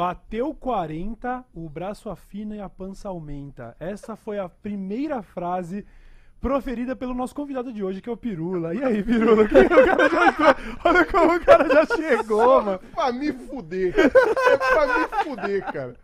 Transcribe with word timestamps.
Bateu 0.00 0.54
40, 0.54 1.44
o 1.54 1.68
braço 1.68 2.08
afina 2.08 2.56
e 2.56 2.60
a 2.60 2.70
pança 2.70 3.10
aumenta. 3.10 3.76
Essa 3.78 4.16
foi 4.16 4.38
a 4.38 4.48
primeira 4.48 5.20
frase 5.20 5.84
proferida 6.40 6.96
pelo 6.96 7.12
nosso 7.12 7.34
convidado 7.34 7.70
de 7.70 7.84
hoje, 7.84 8.00
que 8.00 8.08
é 8.08 8.12
o 8.12 8.16
Pirula. 8.16 8.74
E 8.74 8.82
aí, 8.82 9.02
Pirula? 9.02 9.46
Que 9.46 9.58
o 9.58 9.68
cara 9.68 10.08
já? 10.08 10.56
Olha 10.86 11.04
como 11.04 11.34
o 11.34 11.40
cara 11.44 11.68
já 11.68 11.84
chegou, 11.94 12.62
mano. 12.62 12.78
Pra 12.94 13.12
me 13.12 13.30
fuder. 13.30 13.94
É 13.94 14.56
pra 14.56 14.86
me 14.86 15.24
fuder, 15.36 15.70
cara. 15.70 15.94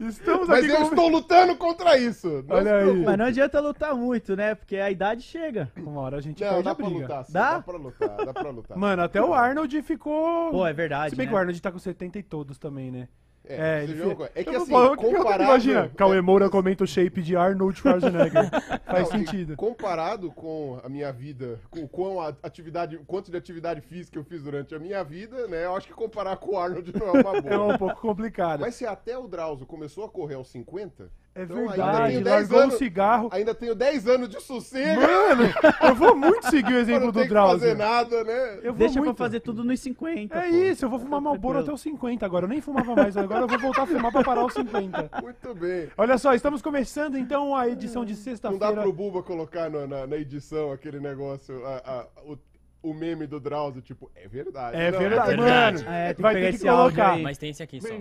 Estamos 0.00 0.48
Mas 0.48 0.64
aqui 0.64 0.72
eu 0.72 0.76
com... 0.78 0.82
estou 0.84 1.08
lutando 1.08 1.56
contra 1.56 1.98
isso. 1.98 2.42
Não 2.48 2.56
Olha 2.56 2.74
aí. 2.76 3.04
Mas 3.04 3.18
não 3.18 3.24
adianta 3.26 3.60
lutar 3.60 3.94
muito, 3.94 4.34
né? 4.34 4.54
Porque 4.54 4.76
a 4.78 4.90
idade 4.90 5.20
chega. 5.20 5.70
Uma 5.76 6.00
hora 6.00 6.16
a 6.16 6.20
gente 6.22 6.42
Não, 6.42 6.48
perde 6.48 6.64
dá 6.64 6.70
a 6.70 6.74
pra 6.74 6.86
briga. 6.86 7.00
lutar. 7.02 7.24
sim, 7.26 7.32
Dá? 7.34 7.52
Dá 7.56 7.62
pra 7.62 7.76
lutar, 7.76 8.16
dá 8.24 8.32
pra 8.32 8.50
lutar. 8.50 8.78
Mano, 8.78 9.02
até 9.02 9.22
o 9.22 9.34
Arnold 9.34 9.82
ficou... 9.82 10.50
Pô, 10.50 10.66
é 10.66 10.72
verdade. 10.72 11.10
Se 11.10 11.16
bem 11.16 11.26
né? 11.26 11.30
que 11.30 11.34
o 11.34 11.38
Arnold 11.38 11.60
tá 11.60 11.70
com 11.70 11.78
70 11.78 12.18
e 12.18 12.22
todos 12.22 12.56
também, 12.56 12.90
né? 12.90 13.08
É, 13.48 13.86
coisa? 13.86 14.30
é 14.34 14.42
que 14.44 14.50
Eu 14.50 14.62
assim, 14.62 14.74
eu- 14.74 14.96
comparado... 14.96 15.44
Imagina, 15.44 15.88
Cauê 15.96 16.18
é, 16.18 16.20
Moura 16.20 16.50
comenta 16.50 16.82
o 16.84 16.86
shape 16.86 17.22
de 17.22 17.36
Arnold 17.36 17.78
Schwarzenegger. 17.78 18.50
Faz 18.84 19.10
Não, 19.10 19.18
sentido. 19.18 19.56
Comparado 19.56 20.30
com 20.32 20.80
a 20.82 20.88
minha 20.88 21.12
vida, 21.12 21.60
com 21.70 21.86
quão 21.86 22.20
a 22.20 22.34
atividade, 22.42 22.98
quanto 23.06 23.30
de 23.30 23.36
atividade 23.36 23.80
física 23.80 24.18
eu 24.18 24.24
fiz 24.24 24.42
durante 24.42 24.74
a 24.74 24.78
minha 24.78 25.02
vida, 25.04 25.46
né? 25.46 25.64
Eu 25.64 25.76
acho 25.76 25.86
que 25.86 25.94
comparar 25.94 26.36
com 26.38 26.52
o 26.54 26.58
Arnold 26.58 26.92
não 26.98 27.06
é 27.08 27.12
uma 27.22 27.36
É 27.38 27.40
boa. 27.40 27.74
um 27.74 27.78
pouco 27.78 28.00
complicado. 28.00 28.60
Mas 28.60 28.74
se 28.74 28.84
até 28.86 29.16
o 29.16 29.28
Drauzio 29.28 29.66
começou 29.66 30.04
a 30.04 30.08
correr 30.08 30.34
aos 30.34 30.48
50, 30.48 31.10
é 31.36 31.42
então 31.44 31.56
ainda 31.58 31.68
verdade, 31.68 32.08
tenho 32.12 32.24
10 32.24 32.34
largou 32.48 32.58
anos- 32.60 32.74
o 32.74 32.78
cigarro. 32.78 33.28
ainda 33.32 33.54
tenho 33.54 33.74
10 33.74 34.08
anos 34.08 34.28
de 34.28 34.40
sossego. 34.42 35.00
Mano, 35.02 35.42
eu 35.88 35.94
vou 35.94 36.16
muito 36.16 36.50
seguir 36.50 36.66
o 36.68 36.70
pra 36.72 36.78
exemplo 36.80 37.04
não 37.06 37.12
do 37.12 37.22
que 37.22 37.28
fazer 37.28 37.74
Drauzio. 37.74 37.76
nada, 37.76 38.24
né? 38.24 38.54
Eu 38.62 38.72
vou 38.72 38.78
Deixa 38.78 38.94
pra 38.94 39.02
muito. 39.04 39.18
fazer 39.18 39.40
tudo 39.40 39.62
nos 39.62 39.80
50. 39.80 40.36
É 40.38 40.48
pô. 40.50 40.56
isso, 40.56 40.84
eu 40.84 40.88
vou 40.88 40.98
fumar 40.98 41.20
Malboro 41.20 41.58
até 41.60 41.72
os 41.72 41.80
50 41.80 42.24
agora. 42.26 42.44
Eu 42.46 42.48
nem 42.48 42.60
fumava 42.60 42.94
mais, 42.96 43.16
agora 43.16 43.42
eu 43.44 43.48
vou 43.48 43.58
voltar 43.58 43.82
a 43.82 43.86
fumar 43.86 44.10
pra 44.10 44.24
parar 44.24 44.44
os 44.44 44.52
50. 44.54 45.10
Muito 45.22 45.54
bem. 45.54 45.88
Olha 45.96 46.16
só, 46.18 46.34
estamos 46.34 46.62
começando 46.62 47.16
então 47.18 47.54
a 47.54 47.68
edição 47.68 48.04
de 48.04 48.12
Não 48.14 48.18
dá 48.18 48.24
sexta-feira. 48.24 48.82
pro 48.82 48.92
Buba 48.92 49.22
colocar 49.22 49.68
na, 49.70 49.86
na- 49.86 50.06
na 50.06 50.16
edição 50.16 50.72
aquele 50.72 50.98
negócio, 51.00 51.64
a- 51.66 51.82
a- 51.84 52.06
o, 52.24 52.36
o 52.88 52.94
meme 52.94 53.26
do 53.26 53.40
Drauzio, 53.40 53.82
tipo, 53.82 54.08
é 54.14 54.28
verdade. 54.28 54.76
É 54.76 54.92
Não, 54.92 54.98
verdade, 54.98 55.36
verdade. 55.36 55.84
mano. 55.84 55.96
É, 55.96 56.14
Vai 56.14 56.34
ter 56.34 56.52
que 56.52 56.58
colocar. 56.60 57.18
Mas 57.18 57.36
tem 57.36 57.50
esse 57.50 57.62
aqui 57.62 57.80
só. 57.80 57.88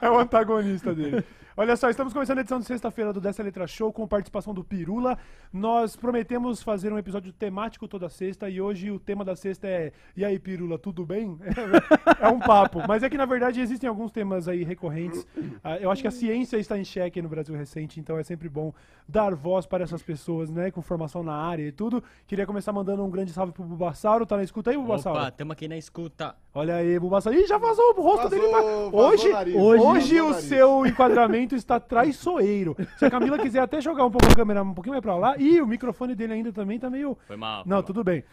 é 0.00 0.10
o 0.10 0.18
antagonista 0.18 0.94
dele. 0.94 1.22
Olha 1.60 1.74
só, 1.74 1.90
estamos 1.90 2.12
começando 2.12 2.38
a 2.38 2.42
edição 2.42 2.60
de 2.60 2.66
sexta-feira 2.66 3.12
do 3.12 3.20
Dessa 3.20 3.42
Letra 3.42 3.66
Show 3.66 3.92
com 3.92 4.06
participação 4.06 4.54
do 4.54 4.62
Pirula. 4.62 5.18
Nós 5.52 5.96
prometemos 5.96 6.62
fazer 6.62 6.92
um 6.92 6.98
episódio 6.98 7.32
temático 7.32 7.88
toda 7.88 8.08
sexta 8.08 8.48
e 8.48 8.60
hoje 8.60 8.92
o 8.92 9.00
tema 9.00 9.24
da 9.24 9.34
sexta 9.34 9.66
é 9.66 9.90
E 10.16 10.24
aí, 10.24 10.38
Pirula, 10.38 10.78
tudo 10.78 11.04
bem? 11.04 11.36
É 12.20 12.28
um 12.28 12.38
papo. 12.38 12.80
Mas 12.86 13.02
é 13.02 13.10
que 13.10 13.16
na 13.16 13.26
verdade 13.26 13.60
existem 13.60 13.88
alguns 13.88 14.10
temas 14.12 14.46
aí 14.48 14.62
recorrentes. 14.62 15.26
Ah, 15.62 15.76
Eu 15.78 15.90
acho 15.90 16.02
que 16.02 16.08
a 16.08 16.12
ciência 16.12 16.56
está 16.58 16.78
em 16.78 16.84
xeque 16.84 17.20
no 17.22 17.28
Brasil 17.28 17.56
recente, 17.56 17.98
então 18.00 18.18
é 18.18 18.22
sempre 18.22 18.48
bom 18.48 18.72
dar 19.08 19.34
voz 19.34 19.66
para 19.66 19.84
essas 19.84 20.02
pessoas, 20.02 20.50
né, 20.50 20.70
com 20.70 20.82
formação 20.82 21.22
na 21.22 21.34
área 21.34 21.62
e 21.62 21.72
tudo. 21.72 22.02
Queria 22.26 22.46
começar 22.46 22.72
mandando 22.72 23.04
um 23.04 23.10
grande 23.10 23.32
salve 23.32 23.52
pro 23.52 23.64
Bubassauro. 23.64 24.26
Tá 24.26 24.36
na 24.36 24.42
escuta 24.44 24.70
aí, 24.70 24.76
Bubassauro? 24.76 25.18
Opa, 25.18 25.30
tamo 25.30 25.52
aqui 25.52 25.66
na 25.66 25.76
escuta. 25.76 26.36
Olha 26.54 26.76
aí, 26.76 26.98
Bubassauro. 26.98 27.38
Ih, 27.38 27.46
já 27.46 27.58
vazou 27.58 27.94
o 27.96 28.02
rosto 28.02 28.24
Vazou, 28.24 28.38
dele. 28.38 28.48
Pra... 28.48 28.60
vazou 28.60 29.00
Hoje, 29.00 29.28
o 29.28 29.32
nariz, 29.32 29.56
hoje, 29.56 30.14
vazou 30.18 30.30
o 30.30 30.34
seu 30.34 30.86
enquadramento 30.86 31.47
está 31.54 31.78
traiçoeiro. 31.80 32.76
Se 32.96 33.04
a 33.04 33.10
Camila 33.10 33.38
quiser 33.38 33.60
até 33.60 33.80
jogar 33.80 34.04
um 34.06 34.10
pouco 34.10 34.26
a 34.30 34.34
câmera 34.34 34.62
um 34.62 34.74
pouquinho 34.74 34.94
mais 34.94 35.02
pra 35.02 35.16
lá. 35.16 35.36
Ih, 35.38 35.60
o 35.60 35.66
microfone 35.66 36.14
dele 36.14 36.32
ainda 36.34 36.52
também 36.52 36.78
tá 36.78 36.88
meio... 36.90 37.16
Foi 37.26 37.36
mal. 37.36 37.62
foi 37.62 37.70
Não, 37.70 37.76
mal. 37.78 37.82
tudo 37.82 38.02
bem. 38.04 38.24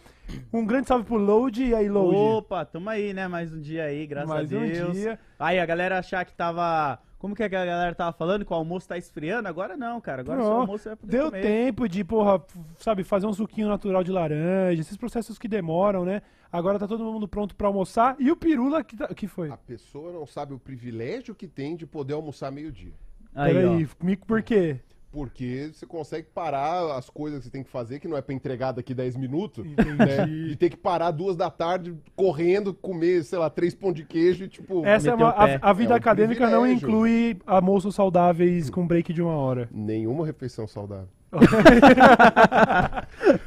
Um 0.53 0.66
grande 0.66 0.88
salve 0.88 1.05
pro 1.05 1.17
Load. 1.17 1.63
E 1.63 1.73
aí, 1.75 1.88
Load? 1.89 2.16
Opa, 2.16 2.66
tamo 2.66 2.89
aí, 2.89 3.13
né? 3.13 3.27
Mais 3.27 3.53
um 3.53 3.59
dia 3.59 3.83
aí, 3.86 4.05
graças 4.08 4.30
Mais 4.30 4.52
a 4.53 4.58
um 4.58 4.61
Deus. 4.61 4.93
dia. 4.93 5.19
Aí 5.39 5.59
a 5.59 5.66
galera 5.66 5.99
achar 5.99 6.25
que 6.25 6.33
tava. 6.33 6.99
Como 7.17 7.33
que 7.36 7.41
a 7.41 7.47
galera 7.47 7.95
tava 7.95 8.11
falando? 8.16 8.45
Que 8.45 8.52
o 8.53 8.55
almoço 8.55 8.88
tá 8.88 8.97
esfriando? 8.97 9.47
Agora 9.47 9.75
não, 9.75 9.99
cara. 9.99 10.21
Agora 10.21 10.39
o 10.39 10.43
seu 10.43 10.49
Pronto. 10.52 10.61
almoço 10.61 10.89
vai 10.89 10.95
poder 10.95 11.11
Deu 11.17 11.25
comer. 11.31 11.41
tempo 11.41 11.89
de, 11.89 12.03
porra, 12.03 12.43
sabe, 12.77 13.03
fazer 13.03 13.26
um 13.26 13.33
suquinho 13.33 13.67
natural 13.67 14.03
de 14.03 14.11
laranja, 14.11 14.80
esses 14.82 14.97
processos 14.97 15.39
que 15.39 15.47
demoram, 15.47 16.05
né? 16.05 16.21
Agora 16.52 16.77
tá 16.77 16.87
todo 16.87 17.03
mundo 17.03 17.27
pronto 17.27 17.55
pra 17.55 17.67
almoçar. 17.67 18.15
E 18.20 18.32
o 18.32 18.36
Pirula, 18.36 18.83
que, 18.83 18.95
tá- 18.95 19.08
que 19.14 19.27
foi? 19.27 19.49
A 19.49 19.58
pessoa 19.58 20.11
não 20.14 20.26
sabe 20.27 20.53
o 20.53 20.59
privilégio 20.59 21.33
que 21.33 21.47
tem 21.47 21.76
de 21.76 21.86
poder 21.87 22.14
almoçar 22.14 22.52
meio-dia. 22.52 22.93
Aí, 23.35 23.53
Peraí, 23.53 23.87
ó. 24.01 24.05
me- 24.05 24.15
por 24.15 24.41
quê? 24.41 24.77
Porque 25.11 25.69
você 25.73 25.85
consegue 25.85 26.27
parar 26.33 26.97
as 26.97 27.09
coisas 27.09 27.39
que 27.39 27.45
você 27.45 27.49
tem 27.51 27.63
que 27.63 27.69
fazer, 27.69 27.99
que 27.99 28.07
não 28.07 28.17
é 28.17 28.21
pra 28.21 28.35
entregar 28.35 28.73
daqui 28.73 28.93
10 28.93 29.15
minutos, 29.15 29.65
Entendi. 29.65 29.91
né? 29.97 30.25
De 30.25 30.55
ter 30.57 30.69
que 30.69 30.75
parar 30.75 31.11
duas 31.11 31.37
da 31.37 31.49
tarde 31.49 31.95
correndo, 32.17 32.73
comer, 32.73 33.23
sei 33.23 33.39
lá, 33.39 33.49
três 33.49 33.73
pão 33.73 33.93
de 33.93 34.03
queijo 34.03 34.43
e 34.43 34.49
tipo. 34.49 34.85
Essa 34.85 35.11
é 35.11 35.13
uma, 35.15 35.29
a, 35.29 35.69
a 35.69 35.73
vida 35.73 35.93
É 35.93 35.95
um 35.95 35.97
acadêmica 35.97 36.49
não 36.49 36.67
inclui 36.69 37.37
almoços 37.45 37.95
saudáveis 37.95 38.69
com 38.69 38.85
break 38.85 39.13
de 39.13 39.21
uma 39.21 39.35
hora. 39.35 39.69
Nenhuma 39.71 40.25
refeição 40.25 40.67
saudável. 40.67 41.07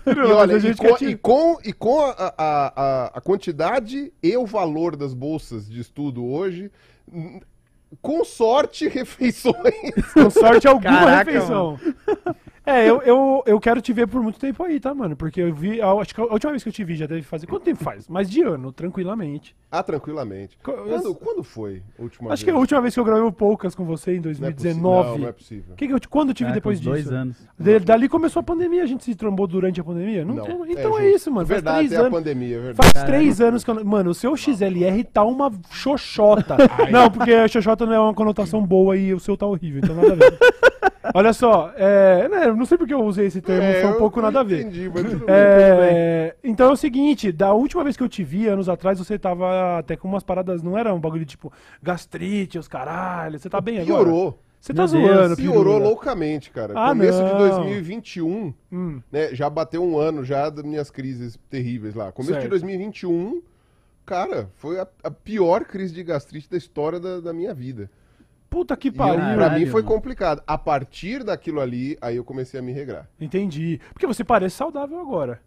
E 0.06 0.10
E 0.10 0.20
olha, 0.32 0.54
a 0.54 0.58
e 0.58 0.60
gente 0.60 0.78
com, 0.78 0.86
quer 0.86 0.96
te- 0.96 1.06
e 1.06 1.16
com, 1.16 1.58
e 1.64 1.72
com 1.72 2.00
a, 2.00 2.10
a- 2.10 2.34
a- 2.76 3.10
a 3.14 3.20
quantidade 3.20 4.12
e 4.22 4.36
o 4.36 4.46
valor 4.46 4.96
das 4.96 5.12
bolsas 5.14 5.68
de 5.68 5.80
estudo 5.80 6.24
hoje, 6.24 6.70
com 8.00 8.24
sorte, 8.24 8.86
refeições. 8.88 9.54
Com 10.12 10.30
sorte 10.30 10.66
alguma 10.66 11.00
Caraca, 11.00 11.30
refeição. 11.30 11.78
É, 12.68 12.88
eu, 12.88 13.00
eu, 13.02 13.42
eu 13.46 13.60
quero 13.60 13.80
te 13.80 13.92
ver 13.92 14.06
por 14.06 14.22
muito 14.22 14.38
tempo 14.38 14.62
aí, 14.62 14.78
tá, 14.78 14.94
mano? 14.94 15.16
Porque 15.16 15.40
eu 15.40 15.54
vi. 15.54 15.78
eu 15.78 16.00
Acho 16.00 16.14
que 16.14 16.20
a 16.20 16.24
última 16.24 16.52
vez 16.52 16.62
que 16.62 16.68
eu 16.68 16.72
te 16.72 16.84
vi 16.84 16.94
já 16.96 17.06
deve 17.06 17.22
fazer. 17.22 17.46
Quanto 17.46 17.62
tempo 17.64 17.82
faz? 17.82 18.08
Mais 18.08 18.28
de 18.28 18.42
ano, 18.42 18.70
tranquilamente. 18.72 19.56
Ah, 19.70 19.82
tranquilamente. 19.82 20.56
Quando, 20.62 21.14
quando 21.14 21.42
foi 21.42 21.82
a 21.98 22.02
última 22.02 22.32
Acho 22.32 22.42
que 22.44 22.50
a 22.50 22.52
vez? 22.54 22.60
última 22.60 22.80
vez 22.80 22.94
que 22.94 23.00
eu 23.00 23.04
gravei 23.04 23.22
o 23.24 23.32
Poucas 23.32 23.74
com 23.74 23.84
você 23.84 24.12
em 24.12 24.20
Não 24.20 24.30
é 24.30 24.32
possível. 24.32 24.50
2019. 24.52 25.08
Não, 25.10 25.18
não 25.18 25.28
é 25.28 25.32
possível. 25.32 25.74
Que 25.76 25.86
que 25.86 25.92
eu 25.94 26.00
te- 26.00 26.08
quando 26.08 26.28
eu 26.30 26.34
tive 26.34 26.48
Caraca, 26.48 26.60
depois 26.60 26.78
disso? 26.78 26.90
dois 26.90 27.12
anos. 27.12 27.36
De- 27.58 27.78
dali 27.80 28.08
começou 28.08 28.40
a 28.40 28.42
pandemia, 28.42 28.82
a 28.82 28.86
gente 28.86 29.04
se 29.04 29.14
trombou 29.14 29.46
durante 29.46 29.80
a 29.80 29.84
pandemia? 29.84 30.24
Não, 30.24 30.34
Não, 30.36 30.44
tem- 30.44 30.54
é 30.76 30.80
então 30.80 30.98
é, 30.98 31.10
isso, 31.10 31.30
mano. 31.30 31.46
Faz 31.46 31.62
Verdade, 31.62 31.78
três 31.78 31.92
é 31.92 31.96
a 31.96 32.00
anos. 32.00 32.12
pandemia, 32.12 32.56
é 32.56 32.60
verdade. 32.60 32.90
Faz 32.92 33.04
três 33.04 33.40
anos 33.40 33.64
que 33.64 33.70
eu. 33.70 33.84
Mano, 33.84 34.10
o 34.10 34.14
seu 34.14 34.34
XLR 34.36 35.04
tá 35.04 35.22
uma 35.24 35.50
xoxota. 35.70 36.56
não, 36.90 37.10
porque 37.10 37.32
a 37.32 37.48
xoxota 37.48 37.84
não 37.86 37.92
é 37.94 38.00
uma 38.00 38.14
conotação 38.14 38.64
boa 38.64 38.96
e 38.96 39.12
o 39.14 39.20
seu 39.20 39.36
tá 39.36 39.46
horrível, 39.46 39.80
então 39.82 39.94
nada 39.96 40.12
a 40.12 40.16
ver. 40.16 40.38
Olha 41.14 41.32
só, 41.32 41.72
é, 41.76 42.28
né, 42.28 42.52
não 42.58 42.66
sei 42.66 42.76
porque 42.76 42.92
eu 42.92 43.02
usei 43.04 43.26
esse 43.26 43.40
termo, 43.40 43.62
É, 43.62 43.80
foi 43.82 43.90
um 43.92 43.98
pouco 43.98 44.16
não 44.18 44.24
nada 44.24 44.40
a 44.40 44.42
ver. 44.42 44.60
Entendi, 44.62 44.90
mas 44.92 45.04
tudo 45.04 45.24
bem. 45.26 45.34
É, 45.34 46.36
então 46.44 46.68
é 46.68 46.72
o 46.72 46.76
seguinte, 46.76 47.32
da 47.32 47.52
última 47.54 47.82
vez 47.84 47.96
que 47.96 48.02
eu 48.02 48.08
te 48.08 48.22
vi, 48.24 48.46
anos 48.48 48.68
atrás, 48.68 48.98
você 48.98 49.18
tava 49.18 49.78
até 49.78 49.96
com 49.96 50.08
umas 50.08 50.22
paradas, 50.22 50.62
não 50.62 50.76
era 50.76 50.92
um 50.94 51.00
bagulho 51.00 51.24
tipo 51.24 51.52
gastrite, 51.82 52.58
os 52.58 52.68
caralho, 52.68 53.38
você 53.38 53.48
tá 53.48 53.60
bem 53.60 53.78
agora? 53.80 54.04
Piorou. 54.04 54.42
Você 54.60 54.74
tá 54.74 54.88
Meu 54.88 54.90
Deus, 54.90 55.06
zoando, 55.16 55.36
Piorou 55.36 55.62
Pirula. 55.74 55.78
loucamente, 55.88 56.50
cara. 56.50 56.74
Ah, 56.76 56.88
Começo 56.88 57.22
de 57.24 57.30
não. 57.30 57.38
2021, 57.38 58.52
Hum, 58.72 59.00
né? 59.10 59.32
Já 59.32 59.48
bateu 59.48 59.82
um 59.84 59.96
ano 59.96 60.24
já 60.24 60.50
das 60.50 60.64
minhas 60.64 60.90
crises 60.90 61.38
terríveis 61.48 61.94
lá. 61.94 62.10
Começo 62.10 62.32
Certo. 62.32 62.42
de 62.42 62.48
2021, 62.48 63.40
cara, 64.04 64.48
foi 64.56 64.80
a, 64.80 64.86
a 65.04 65.10
pior 65.12 65.64
crise 65.64 65.94
de 65.94 66.02
gastrite 66.02 66.50
da 66.50 66.56
história 66.56 66.98
da, 66.98 67.20
da 67.20 67.32
minha 67.32 67.54
vida. 67.54 67.88
Puta 68.48 68.76
que 68.76 68.88
E 68.88 68.90
eu, 68.90 68.94
pariu. 68.94 69.36
pra 69.36 69.50
mim 69.50 69.66
foi 69.66 69.82
complicado. 69.82 70.42
A 70.46 70.56
partir 70.58 71.22
daquilo 71.24 71.60
ali, 71.60 71.96
aí 72.00 72.16
eu 72.16 72.24
comecei 72.24 72.58
a 72.58 72.62
me 72.62 72.72
regrar. 72.72 73.08
Entendi. 73.20 73.80
Porque 73.92 74.06
você 74.06 74.24
parece 74.24 74.56
saudável 74.56 74.98
agora. 75.00 75.40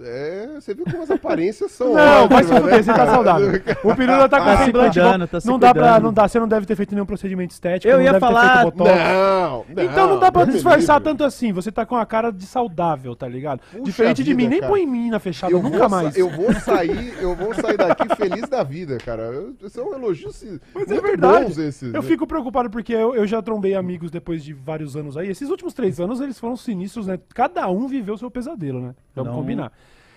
É, 0.00 0.48
você 0.54 0.74
viu 0.74 0.84
como 0.84 1.02
as 1.02 1.10
aparências 1.10 1.70
são 1.72 1.92
Não, 1.94 2.26
vai 2.28 2.42
se 2.42 2.48
fuder, 2.52 2.64
né, 2.76 2.82
você 2.82 2.92
tá 2.92 3.06
saudável. 3.06 3.48
O 3.84 3.94
Pirula 3.94 4.28
tá 4.28 4.38
com 4.40 4.44
Tá 4.46 4.56
se 4.56 4.64
semblante 4.64 4.98
cuidando, 4.98 5.14
igual- 5.14 5.28
tá 5.28 5.40
se 5.40 5.46
Não 5.46 5.58
dá 5.58 5.72
pra, 5.74 6.00
não 6.00 6.12
dá, 6.12 6.26
você 6.26 6.40
não 6.40 6.48
deve 6.48 6.66
ter 6.66 6.74
feito 6.74 6.92
nenhum 6.94 7.06
procedimento 7.06 7.52
estético, 7.52 7.88
Eu 7.92 7.98
não 7.98 8.04
ia 8.04 8.12
deve 8.12 8.26
ter 8.26 8.32
falar- 8.32 8.62
feito 8.62 8.76
botox. 8.76 8.90
Não, 8.98 9.64
não. 9.76 9.84
Então 9.84 10.06
não 10.08 10.18
dá 10.18 10.32
pra 10.32 10.46
me 10.46 10.52
disfarçar 10.52 10.96
livre. 10.96 11.10
tanto 11.12 11.24
assim. 11.24 11.52
Você 11.52 11.70
tá 11.70 11.86
com 11.86 11.94
a 11.94 12.04
cara 12.04 12.32
de 12.32 12.46
saudável, 12.46 13.14
tá 13.14 13.28
ligado? 13.28 13.60
Puxa 13.70 13.82
Diferente 13.84 14.24
de 14.24 14.30
vida, 14.34 14.36
mim, 14.42 14.48
nem 14.48 14.60
cara. 14.60 14.72
põe 14.72 14.86
mina 14.86 15.20
fechada, 15.20 15.52
Eu 15.52 15.62
nunca 15.62 15.88
mais. 15.88 16.16
eu 16.16 16.28
vou 16.30 16.52
sair, 16.54 17.14
eu 17.20 17.36
vou 17.36 17.54
sair 17.54 17.76
daqui 17.76 18.16
feliz 18.16 18.48
da 18.48 18.62
vida, 18.64 18.96
cara. 18.98 19.22
Eu- 19.24 19.54
Isso 19.62 19.78
é 19.78 19.84
um 19.84 19.94
elogio 19.94 20.32
se- 20.32 20.60
Mas 20.74 20.90
é 20.90 21.00
verdade. 21.00 21.44
bons 21.44 21.58
esses. 21.58 21.94
Eu 21.94 22.02
né? 22.02 22.08
fico 22.08 22.26
preocupado 22.26 22.68
porque 22.70 22.92
eu, 22.94 23.14
eu 23.14 23.26
já 23.26 23.40
trombei 23.40 23.74
amigos 23.74 24.10
depois 24.10 24.42
de 24.42 24.52
vários 24.52 24.96
anos 24.96 25.16
aí. 25.16 25.28
Esses 25.28 25.48
últimos 25.48 25.74
três 25.74 26.00
anos 26.00 26.20
eles 26.20 26.40
foram 26.40 26.56
sinistros, 26.56 27.06
né? 27.06 27.20
Cada 27.34 27.68
um 27.68 27.86
viveu 27.86 28.14
o 28.14 28.18
seu 28.18 28.30
pesadelo, 28.30 28.80
né? 28.80 28.94
Vamos 29.14 29.32
combinar. 29.34 29.70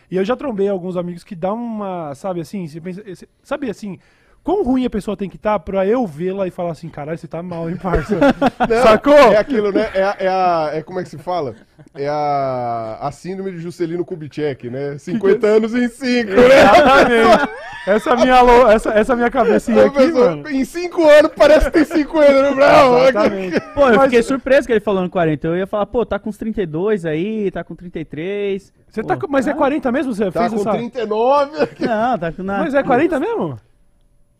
E 0.10 0.18
eu 0.18 0.26
já 0.26 0.36
trombei 0.36 0.68
alguns 0.68 0.98
amigos 0.98 1.24
que 1.24 1.36
dá 1.36 1.54
uma, 1.54 2.14
sabe 2.16 2.42
assim, 2.42 2.68
você 2.68 2.80
pensa, 2.80 3.04
sabe 3.44 3.70
assim, 3.70 4.00
quão 4.46 4.64
ruim 4.64 4.86
a 4.86 4.90
pessoa 4.90 5.18
tem 5.18 5.28
que 5.28 5.36
estar 5.36 5.58
pra 5.60 5.86
eu 5.88 6.06
vê-la 6.06 6.48
e 6.48 6.52
falar 6.52 6.72
assim, 6.72 6.88
caralho, 6.88 7.18
você 7.18 7.28
tá 7.28 7.42
mal, 7.42 7.68
hein, 7.70 7.76
parça? 7.76 8.16
Não, 8.70 8.84
Sacou? 8.84 9.14
É 9.14 9.38
aquilo, 9.38 9.72
né? 9.72 9.90
É, 9.94 10.04
a- 10.04 10.16
é 10.20 10.28
a. 10.28 10.70
É, 10.76 10.82
como 10.84 11.00
é 11.00 11.04
que 11.04 11.10
se 11.10 11.18
fala? 11.18 11.56
É 11.96 12.08
a, 12.08 13.00
a 13.02 13.12
síndrome 13.12 13.52
de 13.52 13.58
Juscelino 13.60 14.06
Kubitschek, 14.06 14.70
né? 14.70 14.98
50 15.00 15.48
anos 15.48 15.74
em 15.74 15.88
5, 15.90 16.30
né? 16.32 16.38
Exatamente. 16.62 17.50
Essa 17.88 18.16
minha, 18.16 18.42
lo- 18.42 18.70
essa, 18.70 18.90
essa 18.94 19.16
minha 19.16 19.30
cabecinha 19.32 19.84
A 19.84 19.86
aqui, 19.88 19.98
pessoa, 19.98 20.30
mano. 20.32 20.50
Em 20.50 20.64
5 20.64 21.10
anos 21.10 21.32
parece 21.36 21.66
que 21.66 21.72
tem 21.72 21.86
50, 21.86 22.56
né? 22.56 23.08
Exatamente. 23.10 23.60
Pô, 23.74 23.82
eu 23.90 23.96
Mas- 23.96 24.04
fiquei 24.04 24.24
surpreso 24.24 24.68
que 24.68 24.74
ele 24.74 24.80
falando 24.80 25.10
40. 25.10 25.48
Eu 25.48 25.58
ia 25.58 25.68
falar, 25.68 25.86
pô, 25.88 26.06
tá 26.06 26.18
com 26.20 26.30
uns 26.30 26.38
32 26.38 27.06
aí, 27.06 27.50
tá 27.52 27.64
com 27.64 27.76
33. 27.76 28.72
Você 28.90 29.02
Pô, 29.02 29.08
tá 29.08 29.18
com, 29.18 29.28
mas 29.28 29.48
é 29.48 29.52
ah, 29.52 29.56
40 29.56 29.92
mesmo? 29.92 30.14
Você 30.14 30.32
Tá 30.32 30.42
fez 30.50 30.54
com 30.54 30.60
essa... 30.70 30.72
39. 30.78 31.52
Não, 31.80 32.18
tá 32.20 32.32
com 32.32 32.44
nada. 32.44 32.64
Mas 32.64 32.74
é 32.74 32.84
40 32.84 33.20
mesmo? 33.20 33.60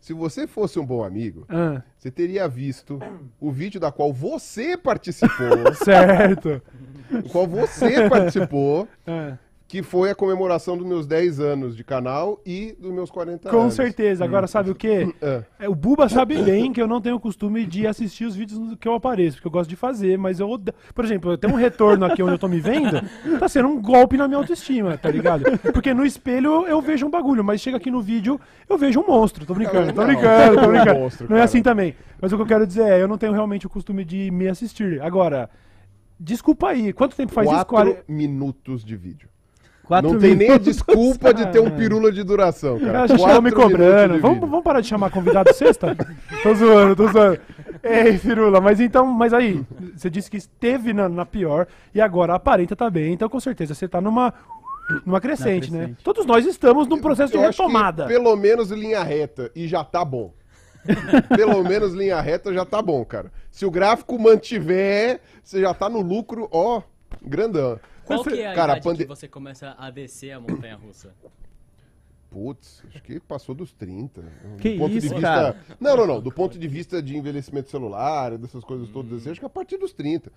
Se 0.06 0.12
você 0.12 0.46
fosse 0.46 0.78
um 0.78 0.86
bom 0.86 1.02
amigo, 1.02 1.44
Ah, 1.48 1.82
você 1.98 2.12
teria 2.12 2.46
visto 2.46 3.00
o 3.40 3.50
vídeo 3.50 3.80
da 3.80 3.90
qual 3.90 4.12
você 4.12 4.76
participou, 4.76 5.74
certo. 5.84 6.62
qual 7.32 7.44
você 7.44 8.08
participou, 8.08 8.86
Ah, 9.04 9.36
que 9.68 9.82
foi 9.82 10.10
a 10.10 10.14
comemoração 10.14 10.76
dos 10.76 10.86
meus 10.86 11.08
10 11.08 11.40
anos 11.40 11.76
de 11.76 11.82
canal 11.82 12.40
e 12.46 12.76
dos 12.78 12.92
meus 12.92 13.10
40 13.10 13.50
com 13.50 13.62
anos. 13.62 13.74
certeza. 13.74 14.24
Agora, 14.24 14.46
sabe 14.46 14.70
o 14.70 14.74
quê? 14.76 15.12
É. 15.20 15.42
É, 15.58 15.68
o 15.68 15.74
Buba 15.74 16.08
sabe 16.08 16.40
bem 16.40 16.72
que 16.72 16.80
eu 16.80 16.86
não 16.86 17.00
tenho 17.00 17.16
o 17.16 17.20
costume 17.20 17.66
de 17.66 17.84
assistir 17.84 18.26
os 18.26 18.36
vídeos 18.36 18.76
que 18.78 18.86
eu 18.86 18.94
apareço, 18.94 19.38
porque 19.38 19.48
eu 19.48 19.50
gosto 19.50 19.68
de 19.68 19.74
fazer, 19.74 20.16
mas 20.16 20.38
eu 20.38 20.48
odeio. 20.48 20.72
Por 20.94 21.04
exemplo, 21.04 21.32
eu 21.32 21.38
tenho 21.38 21.52
um 21.52 21.56
retorno 21.56 22.04
aqui 22.06 22.22
onde 22.22 22.34
eu 22.34 22.38
tô 22.38 22.46
me 22.46 22.60
vendo, 22.60 23.00
tá 23.40 23.48
sendo 23.48 23.66
um 23.68 23.82
golpe 23.82 24.16
na 24.16 24.28
minha 24.28 24.38
autoestima, 24.38 24.96
tá 24.96 25.10
ligado? 25.10 25.44
Porque 25.72 25.92
no 25.92 26.06
espelho 26.06 26.64
eu 26.68 26.80
vejo 26.80 27.04
um 27.04 27.10
bagulho, 27.10 27.42
mas 27.42 27.60
chega 27.60 27.76
aqui 27.76 27.90
no 27.90 28.00
vídeo 28.00 28.40
eu 28.68 28.78
vejo 28.78 29.00
um 29.00 29.06
monstro. 29.08 29.44
Tô 29.44 29.52
brincando, 29.54 29.92
tô 29.92 30.04
brincando, 30.04 30.54
tô 30.54 30.60
é 30.64 30.68
brincando. 30.68 31.00
monstro, 31.00 31.26
Não 31.28 31.36
é 31.36 31.40
cara. 31.40 31.44
assim 31.44 31.60
também. 31.62 31.96
Mas 32.20 32.32
o 32.32 32.36
que 32.36 32.42
eu 32.42 32.46
quero 32.46 32.66
dizer 32.66 32.84
é, 32.84 33.02
eu 33.02 33.08
não 33.08 33.18
tenho 33.18 33.32
realmente 33.32 33.66
o 33.66 33.70
costume 33.70 34.04
de 34.04 34.30
me 34.30 34.46
assistir. 34.46 35.02
Agora, 35.02 35.50
desculpa 36.20 36.68
aí, 36.68 36.92
quanto 36.92 37.16
tempo 37.16 37.32
faz 37.32 37.50
isso? 37.50 37.66
4 37.66 37.92
Quare- 37.94 38.04
minutos 38.08 38.84
de 38.84 38.94
vídeo. 38.96 39.28
Quatro 39.86 40.12
não 40.12 40.18
tem 40.18 40.34
nem 40.34 40.50
a 40.50 40.58
desculpa 40.58 41.32
de 41.32 41.46
ter 41.52 41.60
um 41.60 41.70
pirula 41.70 42.10
de 42.10 42.24
duração, 42.24 42.78
cara. 42.80 43.06
Já 43.06 43.16
chegou 43.16 43.42
me 43.42 43.52
cobrando. 43.52 44.14
de 44.14 44.20
Vamos, 44.20 44.40
vamos 44.40 44.64
parar 44.64 44.80
de 44.80 44.88
chamar 44.88 45.10
convidado 45.10 45.52
sexta? 45.54 45.96
tô 46.42 46.54
zoando, 46.54 46.96
tô 46.96 47.06
zoando. 47.06 47.38
Ei, 47.84 48.18
Firula, 48.18 48.60
mas 48.60 48.80
então, 48.80 49.06
mas 49.06 49.32
aí, 49.32 49.64
você 49.94 50.10
disse 50.10 50.28
que 50.28 50.36
esteve 50.36 50.92
na, 50.92 51.08
na 51.08 51.24
pior 51.24 51.68
e 51.94 52.00
agora 52.00 52.34
aparenta 52.34 52.74
tá 52.74 52.90
bem, 52.90 53.12
então 53.12 53.28
com 53.28 53.38
certeza 53.38 53.74
você 53.74 53.86
tá 53.86 54.00
numa, 54.00 54.34
numa 55.04 55.20
crescente, 55.20 55.70
né? 55.70 55.78
crescente. 55.78 56.02
Todos 56.02 56.26
nós 56.26 56.44
estamos 56.44 56.88
num 56.88 56.98
processo 56.98 57.32
de 57.32 57.38
Eu 57.38 57.44
acho 57.48 57.56
que 57.56 57.62
retomada. 57.62 58.06
pelo 58.06 58.34
menos 58.34 58.70
linha 58.70 59.04
reta 59.04 59.52
e 59.54 59.68
já 59.68 59.84
tá 59.84 60.04
bom. 60.04 60.32
pelo 61.36 61.62
menos 61.62 61.94
linha 61.94 62.20
reta 62.20 62.52
já 62.52 62.64
tá 62.64 62.82
bom, 62.82 63.04
cara. 63.04 63.30
Se 63.52 63.64
o 63.64 63.70
gráfico 63.70 64.18
mantiver, 64.18 65.20
você 65.44 65.60
já 65.60 65.72
tá 65.72 65.88
no 65.88 66.00
lucro, 66.00 66.48
ó, 66.50 66.82
grandão. 67.22 67.78
Qual 68.06 68.24
que 68.24 68.40
é 68.40 68.50
a 68.50 68.54
Cara, 68.54 68.72
a 68.74 68.76
idade 68.76 68.84
pande- 68.84 69.02
que 69.04 69.08
você 69.08 69.28
começa 69.28 69.74
a 69.78 69.90
descer 69.90 70.32
a 70.32 70.40
montanha 70.40 70.76
russa? 70.76 71.12
Putz, 72.30 72.82
acho 72.88 73.02
que 73.02 73.18
passou 73.20 73.54
dos 73.54 73.72
30. 73.72 74.20
Do 74.20 74.56
Que 74.60 74.76
ponto 74.76 74.90
de 74.92 74.98
isso, 74.98 75.08
vista... 75.08 75.20
cara? 75.22 75.56
Não, 75.80 75.96
não, 75.96 76.06
não. 76.06 76.20
Do 76.20 76.30
ponto 76.32 76.58
de 76.58 76.68
vista 76.68 77.02
de 77.02 77.16
envelhecimento 77.16 77.70
celular, 77.70 78.36
dessas 78.36 78.62
coisas 78.64 78.88
todas 78.88 79.12
assim, 79.20 79.30
acho 79.30 79.40
que 79.40 79.46
a 79.46 79.50
partir 79.50 79.78
dos 79.78 79.92
30. 79.92 80.30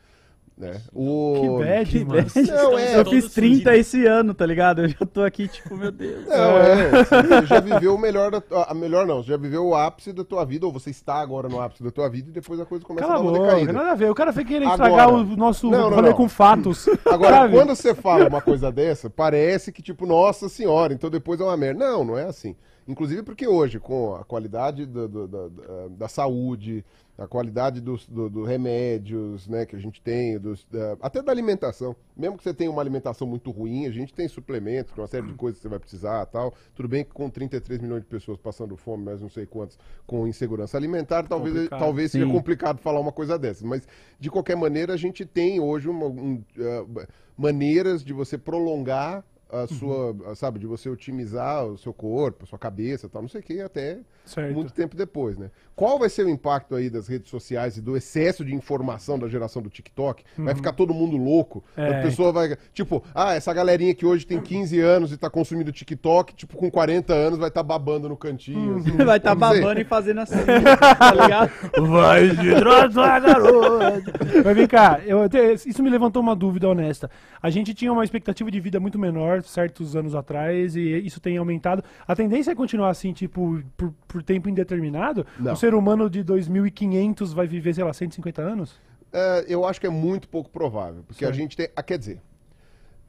Né? 0.59 0.81
O... 0.93 1.37
Que 1.39 1.63
bad, 1.63 2.05
mano. 2.05 2.25
Não, 2.49 2.77
é, 2.77 2.99
eu 2.99 3.05
fiz 3.05 3.31
30 3.33 3.53
fudidos. 3.55 3.73
esse 3.79 4.05
ano, 4.05 4.33
tá 4.33 4.45
ligado? 4.45 4.81
Eu 4.81 4.89
já 4.89 5.05
tô 5.05 5.23
aqui, 5.23 5.47
tipo, 5.47 5.77
meu 5.77 5.89
Deus. 5.89 6.25
Não, 6.27 6.57
é. 6.57 6.89
Você 7.05 7.45
já 7.45 7.59
viveu 7.61 7.95
o 7.95 7.97
melhor 7.97 8.29
da 8.29 8.41
tua... 8.41 8.63
A 8.65 8.73
melhor 8.73 9.07
não, 9.07 9.23
você 9.23 9.29
já 9.29 9.37
viveu 9.37 9.65
o 9.67 9.73
ápice 9.73 10.11
da 10.11 10.25
tua 10.25 10.43
vida, 10.43 10.65
ou 10.65 10.73
você 10.73 10.89
está 10.89 11.15
agora 11.15 11.47
no 11.47 11.61
ápice 11.61 11.81
da 11.81 11.89
tua 11.91 12.09
vida 12.09 12.27
e 12.29 12.33
depois 12.33 12.59
a 12.59 12.65
coisa 12.65 12.83
começa 12.83 13.07
Cala 13.07 13.19
a 13.21 13.23
dar 13.23 13.29
uma 13.29 13.39
decaída. 13.47 13.71
nada 13.71 13.91
a 13.91 13.95
ver. 13.95 14.11
O 14.11 14.15
cara 14.15 14.33
foi 14.33 14.43
querer 14.43 14.65
Agora- 14.65 14.89
estragar 14.89 15.13
o 15.13 15.23
nosso 15.37 15.69
Não, 15.71 15.89
não, 15.89 15.95
rolê 15.95 16.09
não. 16.09 16.17
com 16.17 16.27
fatos. 16.27 16.89
Agora, 17.07 17.35
sabe? 17.37 17.53
quando 17.55 17.69
você 17.73 17.95
fala 17.95 18.27
uma 18.27 18.41
coisa 18.41 18.69
dessa, 18.69 19.09
parece 19.09 19.71
que, 19.71 19.81
tipo, 19.81 20.05
nossa 20.05 20.49
senhora, 20.49 20.93
então 20.93 21.09
depois 21.09 21.39
é 21.39 21.43
uma 21.45 21.55
merda. 21.55 21.79
Não, 21.89 22.03
não 22.03 22.17
é 22.17 22.25
assim. 22.25 22.53
Inclusive 22.85 23.23
porque 23.23 23.47
hoje, 23.47 23.79
com 23.79 24.15
a 24.15 24.25
qualidade 24.25 24.85
do- 24.85 25.07
da, 25.07 25.25
da- 25.25 25.87
da 25.91 26.07
saúde, 26.09 26.83
a 27.19 27.27
qualidade 27.27 27.81
dos 27.81 28.07
do, 28.07 28.29
do 28.29 28.43
remédios 28.45 29.45
né, 29.47 29.65
que 29.65 29.75
a 29.75 29.79
gente 29.79 30.01
tem, 30.01 30.39
dos, 30.39 30.65
da- 30.71 30.95
até 31.01 31.21
da 31.21 31.31
alimentação. 31.31 31.93
Mesmo 32.15 32.37
que 32.37 32.43
você 32.43 32.53
tenha 32.53 32.71
uma 32.71 32.81
alimentação 32.81 33.27
muito 33.27 33.51
ruim, 33.51 33.85
a 33.85 33.91
gente 33.91 34.13
tem 34.13 34.27
suplementos, 34.27 34.93
com 34.93 35.01
uma 35.01 35.07
série 35.07 35.27
de 35.27 35.33
coisas 35.33 35.57
que 35.59 35.63
você 35.63 35.67
vai 35.69 35.79
precisar 35.79 36.25
tal. 36.27 36.53
Tudo 36.73 36.87
bem 36.87 37.03
que 37.03 37.11
com 37.11 37.29
33 37.29 37.81
milhões 37.81 38.01
de 38.03 38.07
pessoas 38.07 38.37
passando 38.37 38.77
fome, 38.77 39.03
mas 39.03 39.21
não 39.21 39.29
sei 39.29 39.45
quantos 39.45 39.77
com 40.07 40.25
insegurança 40.25 40.77
alimentar, 40.77 41.23
talvez, 41.27 41.53
Complicado. 41.53 41.79
talvez 41.79 42.11
seja 42.11 42.25
complicado 42.25 42.79
falar 42.79 43.01
uma 43.01 43.11
coisa 43.11 43.37
dessa. 43.37 43.65
Mas, 43.67 43.85
de 44.17 44.29
qualquer 44.31 44.55
maneira, 44.55 44.93
a 44.93 44.97
gente 44.97 45.25
tem 45.25 45.59
hoje 45.59 45.89
uma, 45.89 46.05
um, 46.07 46.41
eh, 46.57 47.07
maneiras 47.37 48.03
de 48.03 48.13
você 48.13 48.37
prolongar 48.37 49.25
a 49.51 49.67
sua, 49.67 50.15
sabe, 50.35 50.59
de 50.59 50.67
você 50.67 50.89
otimizar 50.89 51.65
o 51.65 51.77
seu 51.77 51.91
corpo, 51.93 52.43
a 52.43 52.47
sua 52.47 52.59
cabeça, 52.59 53.09
tal, 53.09 53.21
não 53.21 53.29
sei 53.29 53.41
o 53.41 53.43
que, 53.43 53.61
até 53.61 53.99
Certo. 54.25 54.53
muito 54.53 54.71
tempo 54.71 54.95
depois, 54.95 55.37
né? 55.37 55.49
Qual 55.75 55.97
vai 55.97 56.09
ser 56.09 56.25
o 56.25 56.29
impacto 56.29 56.75
aí 56.75 56.89
das 56.89 57.07
redes 57.07 57.29
sociais 57.29 57.77
e 57.77 57.81
do 57.81 57.97
excesso 57.97 58.45
de 58.45 58.53
informação 58.53 59.17
da 59.17 59.27
geração 59.27 59.61
do 59.61 59.69
TikTok? 59.69 60.23
Vai 60.37 60.53
ficar 60.53 60.73
todo 60.73 60.93
mundo 60.93 61.17
louco? 61.17 61.63
Uhum. 61.75 61.83
É. 61.83 61.99
A 61.99 62.01
pessoa 62.03 62.31
vai, 62.31 62.55
tipo, 62.73 63.03
ah, 63.15 63.33
essa 63.33 63.51
galerinha 63.53 63.95
que 63.95 64.05
hoje 64.05 64.27
tem 64.27 64.39
15 64.39 64.79
anos 64.79 65.11
e 65.11 65.17
tá 65.17 65.29
consumindo 65.29 65.71
TikTok, 65.71 66.35
tipo, 66.35 66.55
com 66.57 66.69
40 66.69 67.13
anos 67.13 67.39
vai 67.39 67.47
estar 67.47 67.63
babando 67.63 68.07
no 68.07 68.17
cantinho. 68.17 68.77
assim. 68.77 68.91
Vai 69.09 69.19
tá 69.19 69.33
Vamos 69.33 69.49
dizer, 69.49 69.61
babando 69.61 69.81
e 69.81 69.83
fazendo 69.85 70.19
assim, 70.19 70.35
tá 70.35 71.11
ligado? 71.13 71.51
Vai 71.87 72.29
se 72.29 72.55
tratar, 72.59 73.19
garota. 73.19 74.13
Mas 74.43 74.55
vem 74.55 74.67
cá, 74.67 74.99
eu 75.05 75.19
isso 75.65 75.81
me 75.81 75.89
levantou 75.89 76.21
uma 76.21 76.35
dúvida 76.35 76.67
honesta. 76.67 77.09
A 77.41 77.49
gente 77.49 77.73
tinha 77.73 77.91
uma 77.91 78.03
expectativa 78.03 78.51
de 78.51 78.59
vida 78.59 78.79
muito 78.79 78.99
menor 78.99 79.38
certos 79.43 79.95
anos 79.95 80.15
atrás 80.15 80.75
e 80.75 80.81
isso 80.99 81.19
tem 81.19 81.37
aumentado. 81.37 81.83
A 82.07 82.15
tendência 82.15 82.51
é 82.51 82.55
continuar 82.55 82.89
assim, 82.89 83.13
tipo, 83.13 83.61
por, 83.77 83.93
por 84.07 84.23
tempo 84.23 84.49
indeterminado? 84.49 85.25
Não. 85.39 85.53
O 85.53 85.55
ser 85.55 85.73
humano 85.73 86.09
de 86.09 86.23
2500 86.23 87.33
vai 87.33 87.47
viver, 87.47 87.73
sei 87.73 87.83
lá, 87.83 87.93
150 87.93 88.41
anos? 88.41 88.79
É, 89.11 89.45
eu 89.47 89.65
acho 89.65 89.79
que 89.81 89.87
é 89.87 89.89
muito 89.89 90.27
pouco 90.29 90.49
provável, 90.49 91.03
porque 91.07 91.23
a 91.25 91.27
Certo. 91.27 91.37
gente 91.37 91.57
tem. 91.57 91.69
Ah, 91.75 91.81
quer 91.83 91.97
dizer, 91.97 92.21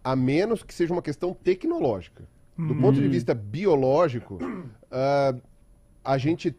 a 0.02 0.16
menos 0.16 0.62
que 0.62 0.72
seja 0.74 0.92
uma 0.92 1.02
questão 1.02 1.34
tecnológica. 1.34 2.24
Do 2.58 2.74
ponto 2.74 3.00
de 3.00 3.08
vista 3.08 3.32
biológico, 3.34 4.38
ah, 4.90 5.34
a 6.04 6.18
gente 6.18 6.54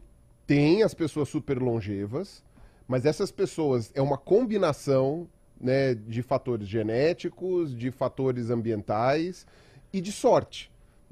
tem 0.46 0.82
as 0.82 0.94
pessoas 0.94 1.28
super 1.28 1.60
longevas, 1.62 2.42
mas 2.88 3.06
essas 3.06 3.30
pessoas 3.30 3.92
é 3.94 4.02
uma 4.02 4.18
combinação 4.18 5.28
né, 5.60 5.94
de 5.94 6.20
fatores 6.22 6.66
genéticos, 6.66 7.72
de 7.76 7.92
fatores 7.92 8.50
ambientais 8.50 9.46
e 9.92 10.00
de 10.00 10.12
sorte. 10.12 10.70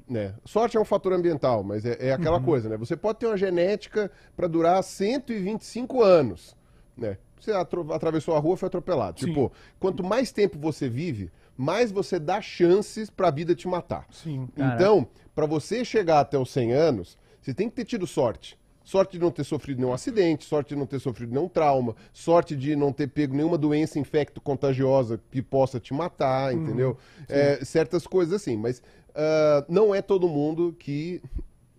Né? 0.09 0.33
Sorte 0.43 0.75
é 0.75 0.79
um 0.79 0.85
fator 0.85 1.13
ambiental, 1.13 1.63
mas 1.63 1.85
é, 1.85 1.97
é 1.99 2.13
aquela 2.13 2.41
coisa, 2.41 2.67
né? 2.67 2.75
Você 2.75 2.97
pode 2.97 3.19
ter 3.19 3.27
uma 3.27 3.37
genética 3.37 4.11
para 4.35 4.47
durar 4.47 4.83
125 4.83 6.03
anos, 6.03 6.55
né? 6.97 7.17
Você 7.39 7.51
atravessou 7.51 8.35
a 8.35 8.39
rua, 8.39 8.57
foi 8.57 8.67
atropelado. 8.67 9.19
Sim. 9.19 9.27
Tipo, 9.27 9.51
quanto 9.79 10.03
mais 10.03 10.31
tempo 10.31 10.59
você 10.59 10.87
vive, 10.87 11.31
mais 11.57 11.91
você 11.91 12.19
dá 12.19 12.39
chances 12.39 13.09
para 13.09 13.29
a 13.29 13.31
vida 13.31 13.55
te 13.55 13.67
matar. 13.67 14.05
Sim. 14.11 14.47
Então, 14.55 15.07
para 15.33 15.45
você 15.45 15.83
chegar 15.83 16.19
até 16.19 16.37
os 16.37 16.51
100 16.51 16.73
anos, 16.73 17.17
você 17.41 17.53
tem 17.53 17.69
que 17.69 17.75
ter 17.75 17.85
tido 17.85 18.05
sorte. 18.05 18.59
Sorte 18.83 19.13
de 19.13 19.19
não 19.19 19.31
ter 19.31 19.43
sofrido 19.43 19.79
nenhum 19.79 19.93
acidente, 19.93 20.43
sorte 20.43 20.69
de 20.69 20.75
não 20.75 20.85
ter 20.85 20.99
sofrido 20.99 21.33
nenhum 21.33 21.47
trauma, 21.47 21.95
sorte 22.11 22.55
de 22.55 22.75
não 22.75 22.91
ter 22.91 23.07
pego 23.07 23.35
nenhuma 23.35 23.57
doença 23.57 23.99
infecto-contagiosa 23.99 25.19
que 25.29 25.41
possa 25.41 25.79
te 25.79 25.93
matar, 25.93 26.53
entendeu? 26.53 26.97
É, 27.29 27.63
certas 27.63 28.07
coisas 28.07 28.33
assim. 28.33 28.57
Mas 28.57 28.81
ah, 29.15 29.65
não 29.67 29.93
é 29.93 30.01
todo 30.01 30.27
mundo 30.27 30.75
que 30.77 31.21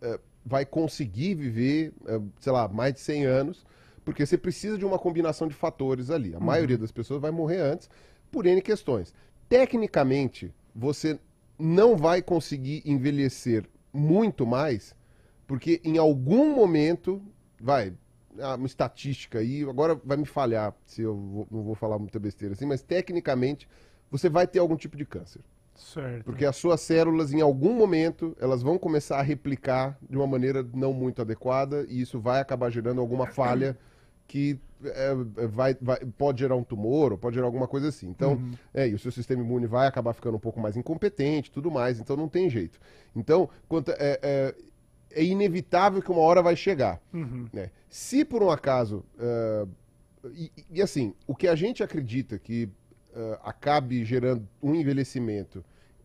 eh, 0.00 0.18
vai 0.44 0.66
conseguir 0.66 1.34
viver, 1.34 1.92
eh, 2.06 2.20
sei 2.40 2.52
lá, 2.52 2.68
mais 2.68 2.94
de 2.94 3.00
100 3.00 3.24
anos, 3.24 3.66
porque 4.04 4.26
você 4.26 4.36
precisa 4.36 4.76
de 4.76 4.84
uma 4.84 4.98
combinação 4.98 5.46
de 5.46 5.54
fatores 5.54 6.10
ali. 6.10 6.34
A 6.34 6.40
maioria 6.40 6.76
das 6.76 6.90
pessoas 6.90 7.20
vai 7.20 7.30
morrer 7.30 7.60
antes 7.60 7.88
por 8.30 8.46
N 8.46 8.60
questões. 8.60 9.14
Tecnicamente, 9.48 10.52
você 10.74 11.18
não 11.58 11.96
vai 11.96 12.20
conseguir 12.20 12.82
envelhecer 12.84 13.64
muito 13.92 14.44
mais, 14.44 14.94
porque 15.52 15.82
em 15.84 15.98
algum 15.98 16.54
momento, 16.54 17.20
vai, 17.60 17.92
uma 18.56 18.64
estatística 18.66 19.38
aí, 19.40 19.62
agora 19.68 19.94
vai 20.02 20.16
me 20.16 20.24
falhar 20.24 20.74
se 20.86 21.02
eu 21.02 21.14
vou- 21.14 21.46
não 21.50 21.62
vou 21.62 21.74
falar 21.74 21.98
muita 21.98 22.18
besteira 22.18 22.54
assim, 22.54 22.64
mas 22.64 22.80
tecnicamente 22.80 23.68
você 24.10 24.30
vai 24.30 24.46
ter 24.46 24.60
algum 24.60 24.76
tipo 24.76 24.96
de 24.96 25.04
câncer. 25.04 25.42
Certo. 25.74 26.24
Porque 26.24 26.46
as 26.46 26.56
suas 26.56 26.80
células, 26.80 27.34
em 27.34 27.42
algum 27.42 27.74
momento, 27.74 28.34
elas 28.40 28.62
vão 28.62 28.78
começar 28.78 29.18
a 29.18 29.22
replicar 29.22 29.98
de 30.08 30.16
uma 30.16 30.26
maneira 30.26 30.66
não 30.72 30.94
muito 30.94 31.20
adequada 31.20 31.84
e 31.86 32.00
isso 32.00 32.18
vai 32.18 32.40
acabar 32.40 32.70
gerando 32.70 33.02
alguma 33.02 33.26
falha 33.26 33.76
que 34.26 34.58
é, 34.82 35.14
é, 35.36 35.46
vai, 35.48 35.76
vai- 35.78 36.00
pode 36.16 36.40
gerar 36.40 36.56
um 36.56 36.64
tumor 36.64 37.12
ou 37.12 37.18
pode 37.18 37.34
gerar 37.34 37.46
alguma 37.46 37.68
coisa 37.68 37.88
assim. 37.88 38.08
Então, 38.08 38.40
é, 38.72 38.88
e 38.88 38.94
o 38.94 38.98
seu 38.98 39.12
sistema 39.12 39.42
imune 39.42 39.66
vai 39.66 39.86
acabar 39.86 40.14
ficando 40.14 40.38
um 40.38 40.40
pouco 40.40 40.58
mais 40.58 40.78
incompetente 40.78 41.50
e 41.50 41.52
tudo 41.52 41.70
mais, 41.70 42.00
então 42.00 42.16
não 42.16 42.26
tem 42.26 42.48
jeito. 42.48 42.80
Então, 43.14 43.50
quanto, 43.68 43.90
é, 43.90 44.18
é, 44.22 44.54
é 45.14 45.22
inevitável 45.22 46.02
que 46.02 46.10
uma 46.10 46.20
hora 46.20 46.42
vai 46.42 46.56
chegar. 46.56 47.00
Uhum. 47.12 47.48
né? 47.52 47.70
Se 47.88 48.24
por 48.24 48.42
um 48.42 48.50
acaso. 48.50 49.04
ah, 49.18 49.66
e, 50.34 50.52
e, 50.70 50.80
assim, 50.80 51.14
o 51.26 51.34
que 51.34 51.48
a 51.48 51.54
gente 51.56 51.82
acredita 51.82 52.38
que 52.38 52.68
ah, 53.14 53.40
acabe 53.44 54.04
gerando 54.04 54.48
um 54.62 54.74
envelhecimento 54.74 55.64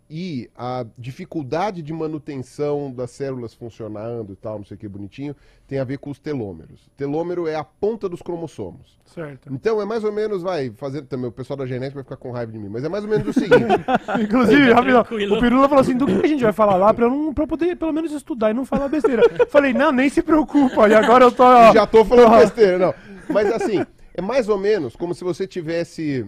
e 0.09 0.49
a 0.55 0.85
dificuldade 0.97 1.81
de 1.81 1.91
manutenção 1.91 2.91
das 2.91 3.11
células 3.11 3.53
funcionando 3.53 4.33
e 4.33 4.35
tal, 4.35 4.57
não 4.59 4.65
sei 4.65 4.75
o 4.75 4.79
que 4.79 4.87
bonitinho, 4.87 5.35
tem 5.67 5.79
a 5.79 5.83
ver 5.83 5.97
com 5.97 6.09
os 6.09 6.17
telômeros. 6.19 6.89
Telômero 6.95 7.47
é 7.47 7.55
a 7.55 7.63
ponta 7.63 8.07
dos 8.07 8.21
cromossomos. 8.21 8.97
Certo. 9.05 9.49
Então 9.51 9.81
é 9.81 9.85
mais 9.85 10.03
ou 10.03 10.11
menos, 10.11 10.41
vai, 10.41 10.69
fazer 10.71 11.01
também, 11.03 11.27
o 11.27 11.31
pessoal 11.31 11.57
da 11.57 11.65
genética 11.65 11.95
vai 11.95 12.03
ficar 12.03 12.15
com 12.17 12.31
raiva 12.31 12.51
de 12.51 12.57
mim, 12.57 12.69
mas 12.69 12.83
é 12.83 12.89
mais 12.89 13.03
ou 13.03 13.09
menos 13.09 13.27
o 13.27 13.33
seguinte. 13.33 13.57
Inclusive, 14.21 14.71
rapidão, 14.71 15.03
Tranquilo. 15.03 15.35
o 15.37 15.39
Pirula 15.41 15.67
falou 15.67 15.81
assim: 15.81 15.95
do 15.97 16.05
que 16.05 16.25
a 16.25 16.27
gente 16.27 16.43
vai 16.43 16.53
falar 16.53 16.75
lá 16.77 16.93
pra 16.93 17.05
eu, 17.05 17.09
não, 17.09 17.33
pra 17.33 17.43
eu 17.43 17.47
poder 17.47 17.75
pelo 17.75 17.91
menos 17.93 18.11
estudar 18.11 18.51
e 18.51 18.53
não 18.53 18.65
falar 18.65 18.87
besteira? 18.87 19.23
Falei, 19.49 19.73
não, 19.73 19.91
nem 19.91 20.09
se 20.09 20.21
preocupa. 20.21 20.87
E 20.87 20.93
agora 20.93 21.25
eu 21.25 21.31
tô. 21.31 21.43
ó, 21.43 21.73
Já 21.73 21.85
tô 21.85 22.05
falando 22.05 22.37
besteira, 22.39 22.77
não. 22.77 22.93
Mas 23.29 23.51
assim, 23.51 23.85
é 24.13 24.21
mais 24.21 24.47
ou 24.47 24.57
menos 24.57 24.95
como 24.95 25.13
se 25.13 25.23
você 25.23 25.45
tivesse. 25.45 26.25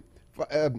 é, 0.50 0.72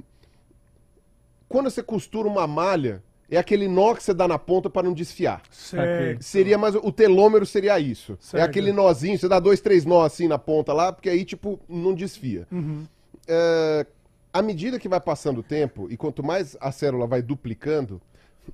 quando 1.50 1.68
você 1.68 1.82
costura 1.82 2.28
uma 2.28 2.46
malha, 2.46 3.02
é 3.28 3.36
aquele 3.36 3.66
nó 3.66 3.92
que 3.92 4.04
você 4.04 4.14
dá 4.14 4.28
na 4.28 4.38
ponta 4.38 4.70
para 4.70 4.84
não 4.86 4.94
desfiar. 4.94 5.42
Certo. 5.50 6.22
Seria 6.22 6.56
mais. 6.56 6.76
O 6.76 6.92
telômero 6.92 7.44
seria 7.44 7.78
isso. 7.80 8.16
Certo. 8.20 8.40
É 8.40 8.46
aquele 8.46 8.72
nozinho, 8.72 9.18
você 9.18 9.28
dá 9.28 9.40
dois, 9.40 9.60
três 9.60 9.84
nós 9.84 10.12
assim 10.12 10.28
na 10.28 10.38
ponta 10.38 10.72
lá, 10.72 10.92
porque 10.92 11.10
aí, 11.10 11.24
tipo, 11.24 11.58
não 11.68 11.92
desfia. 11.92 12.46
Uhum. 12.52 12.84
É, 13.26 13.84
à 14.32 14.40
medida 14.40 14.78
que 14.78 14.88
vai 14.88 15.00
passando 15.00 15.38
o 15.38 15.42
tempo, 15.42 15.88
e 15.90 15.96
quanto 15.96 16.22
mais 16.22 16.56
a 16.60 16.70
célula 16.70 17.04
vai 17.04 17.20
duplicando, 17.20 18.00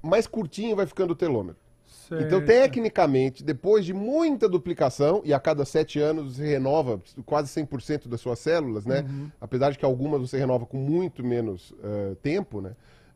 mais 0.02 0.26
curtinho 0.26 0.74
vai 0.74 0.86
ficando 0.86 1.10
o 1.10 1.16
telômero. 1.16 1.58
Então, 2.14 2.40
tecnicamente, 2.44 3.42
depois 3.42 3.84
de 3.84 3.92
muita 3.92 4.48
duplicação, 4.48 5.22
e 5.24 5.32
a 5.34 5.40
cada 5.40 5.64
sete 5.64 5.98
anos 5.98 6.36
você 6.36 6.46
renova 6.46 7.00
quase 7.24 7.48
100% 7.48 8.08
das 8.08 8.20
suas 8.20 8.38
células, 8.38 8.86
né? 8.86 9.00
Uhum. 9.00 9.30
Apesar 9.40 9.70
de 9.72 9.78
que 9.78 9.84
algumas 9.84 10.20
você 10.20 10.38
renova 10.38 10.66
com 10.66 10.76
muito 10.76 11.24
menos 11.24 11.74
eh, 11.82 12.14
tempo, 12.22 12.60
né? 12.60 12.72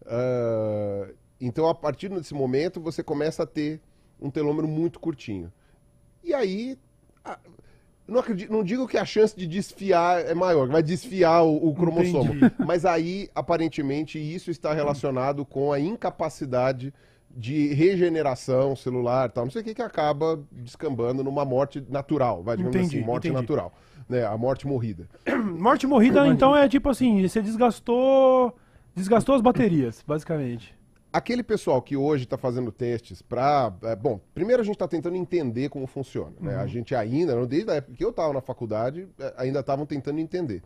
Ah, 0.07 1.09
então, 1.41 1.69
a 1.69 1.75
partir 1.75 2.09
desse 2.11 2.35
momento, 2.35 2.81
você 2.81 3.03
começa 3.03 3.45
a 3.45 3.47
ter 3.47 3.81
um 4.21 4.31
telômero 4.31 4.69
muito 4.69 4.99
curtinho. 5.01 5.51
E 6.23 6.35
aí, 6.35 6.77
a- 7.25 7.39
não, 8.07 8.21
acredito, 8.21 8.53
não 8.53 8.63
digo 8.65 8.87
que 8.89 8.99
a 8.99 9.05
chance 9.05 9.35
de 9.37 9.47
desfiar 9.47 10.21
é 10.27 10.35
maior, 10.35 10.69
vai 10.69 10.83
desfiar 10.83 11.43
o, 11.43 11.69
o 11.69 11.75
cromossomo. 11.75 12.35
Entendi. 12.35 12.55
Mas 12.59 12.85
aí, 12.85 13.31
aparentemente, 13.35 14.19
isso 14.19 14.51
está 14.51 14.75
relacionado 14.75 15.45
com 15.47 15.73
a 15.73 15.79
incapacidade 15.81 16.93
de 17.35 17.73
regeneração 17.75 18.75
celular, 18.75 19.31
tal, 19.31 19.45
não 19.45 19.51
sei 19.51 19.63
o 19.63 19.65
que, 19.65 19.75
que 19.75 19.83
acaba 19.83 20.43
descambando 20.51 21.23
numa 21.23 21.45
morte 21.45 21.85
natural, 21.89 22.43
vai, 22.43 22.57
digamos 22.57 22.77
Entendi, 22.77 22.99
assim, 22.99 23.07
morte 23.07 23.29
entendi. 23.29 23.41
natural, 23.41 23.73
né, 24.09 24.25
a 24.27 24.37
morte 24.37 24.67
morrida. 24.67 25.09
Morte 25.59 25.87
morrida, 25.87 26.27
então, 26.27 26.57
é 26.57 26.69
tipo 26.69 26.89
assim: 26.89 27.27
você 27.27 27.41
desgastou. 27.41 28.57
Desgastou 28.95 29.37
as 29.37 29.41
baterias, 29.41 30.03
basicamente. 30.05 30.75
Aquele 31.13 31.43
pessoal 31.43 31.81
que 31.81 31.97
hoje 31.97 32.25
está 32.25 32.37
fazendo 32.37 32.73
testes 32.73 33.23
para. 33.23 33.71
bom, 34.01 34.21
primeiro 34.35 34.63
a 34.63 34.65
gente 34.65 34.75
está 34.75 34.89
tentando 34.89 35.17
entender 35.17 35.69
como 35.69 35.87
funciona. 35.87 36.33
né? 36.41 36.57
A 36.57 36.67
gente 36.67 36.95
ainda, 36.95 37.35
não, 37.37 37.47
desde 37.47 37.71
a 37.71 37.75
época 37.75 37.97
que 37.97 38.05
eu 38.05 38.11
estava 38.11 38.33
na 38.33 38.41
faculdade, 38.41 39.09
eh, 39.19 39.35
ainda 39.37 39.61
estavam 39.61 39.87
tentando 39.87 40.19
entender. 40.19 40.63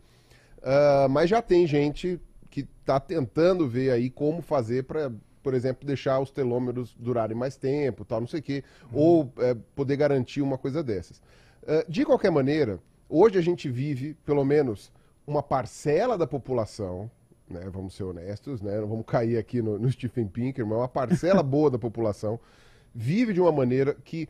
Ah, 0.65 1.07
mas 1.09 1.29
já 1.29 1.41
tem 1.41 1.67
gente 1.67 2.19
que 2.49 2.67
está 2.81 2.99
tentando 2.99 3.67
ver 3.67 3.91
aí 3.91 4.09
como 4.09 4.41
fazer 4.41 4.83
para, 4.83 5.11
por 5.45 5.53
exemplo, 5.53 5.85
deixar 5.85 6.19
os 6.19 6.31
telômeros 6.31 6.95
durarem 6.99 7.37
mais 7.37 7.55
tempo, 7.55 8.03
tal, 8.03 8.19
não 8.19 8.27
sei 8.27 8.39
o 8.39 8.43
quê, 8.43 8.63
ou 8.91 9.31
eh, 9.37 9.55
poder 9.75 9.95
garantir 9.95 10.41
uma 10.41 10.57
coisa 10.57 10.81
dessas. 10.81 11.21
Ah, 11.67 11.85
de 11.87 12.03
qualquer 12.03 12.31
maneira, 12.31 12.79
hoje 13.07 13.37
a 13.37 13.41
gente 13.41 13.69
vive, 13.69 14.15
pelo 14.25 14.43
menos, 14.43 14.91
uma 15.27 15.43
parcela 15.43 16.17
da 16.17 16.25
população, 16.25 17.11
né, 17.47 17.61
vamos 17.71 17.93
ser 17.93 18.05
honestos, 18.05 18.59
né, 18.59 18.81
não 18.81 18.87
vamos 18.87 19.05
cair 19.05 19.37
aqui 19.37 19.61
no, 19.61 19.77
no 19.77 19.91
Stephen 19.91 20.25
Pinker, 20.25 20.65
mas 20.65 20.79
uma 20.79 20.87
parcela 20.87 21.43
boa 21.45 21.69
da 21.69 21.77
população 21.77 22.39
vive 22.91 23.31
de 23.31 23.39
uma 23.39 23.51
maneira 23.51 23.95
que 24.03 24.27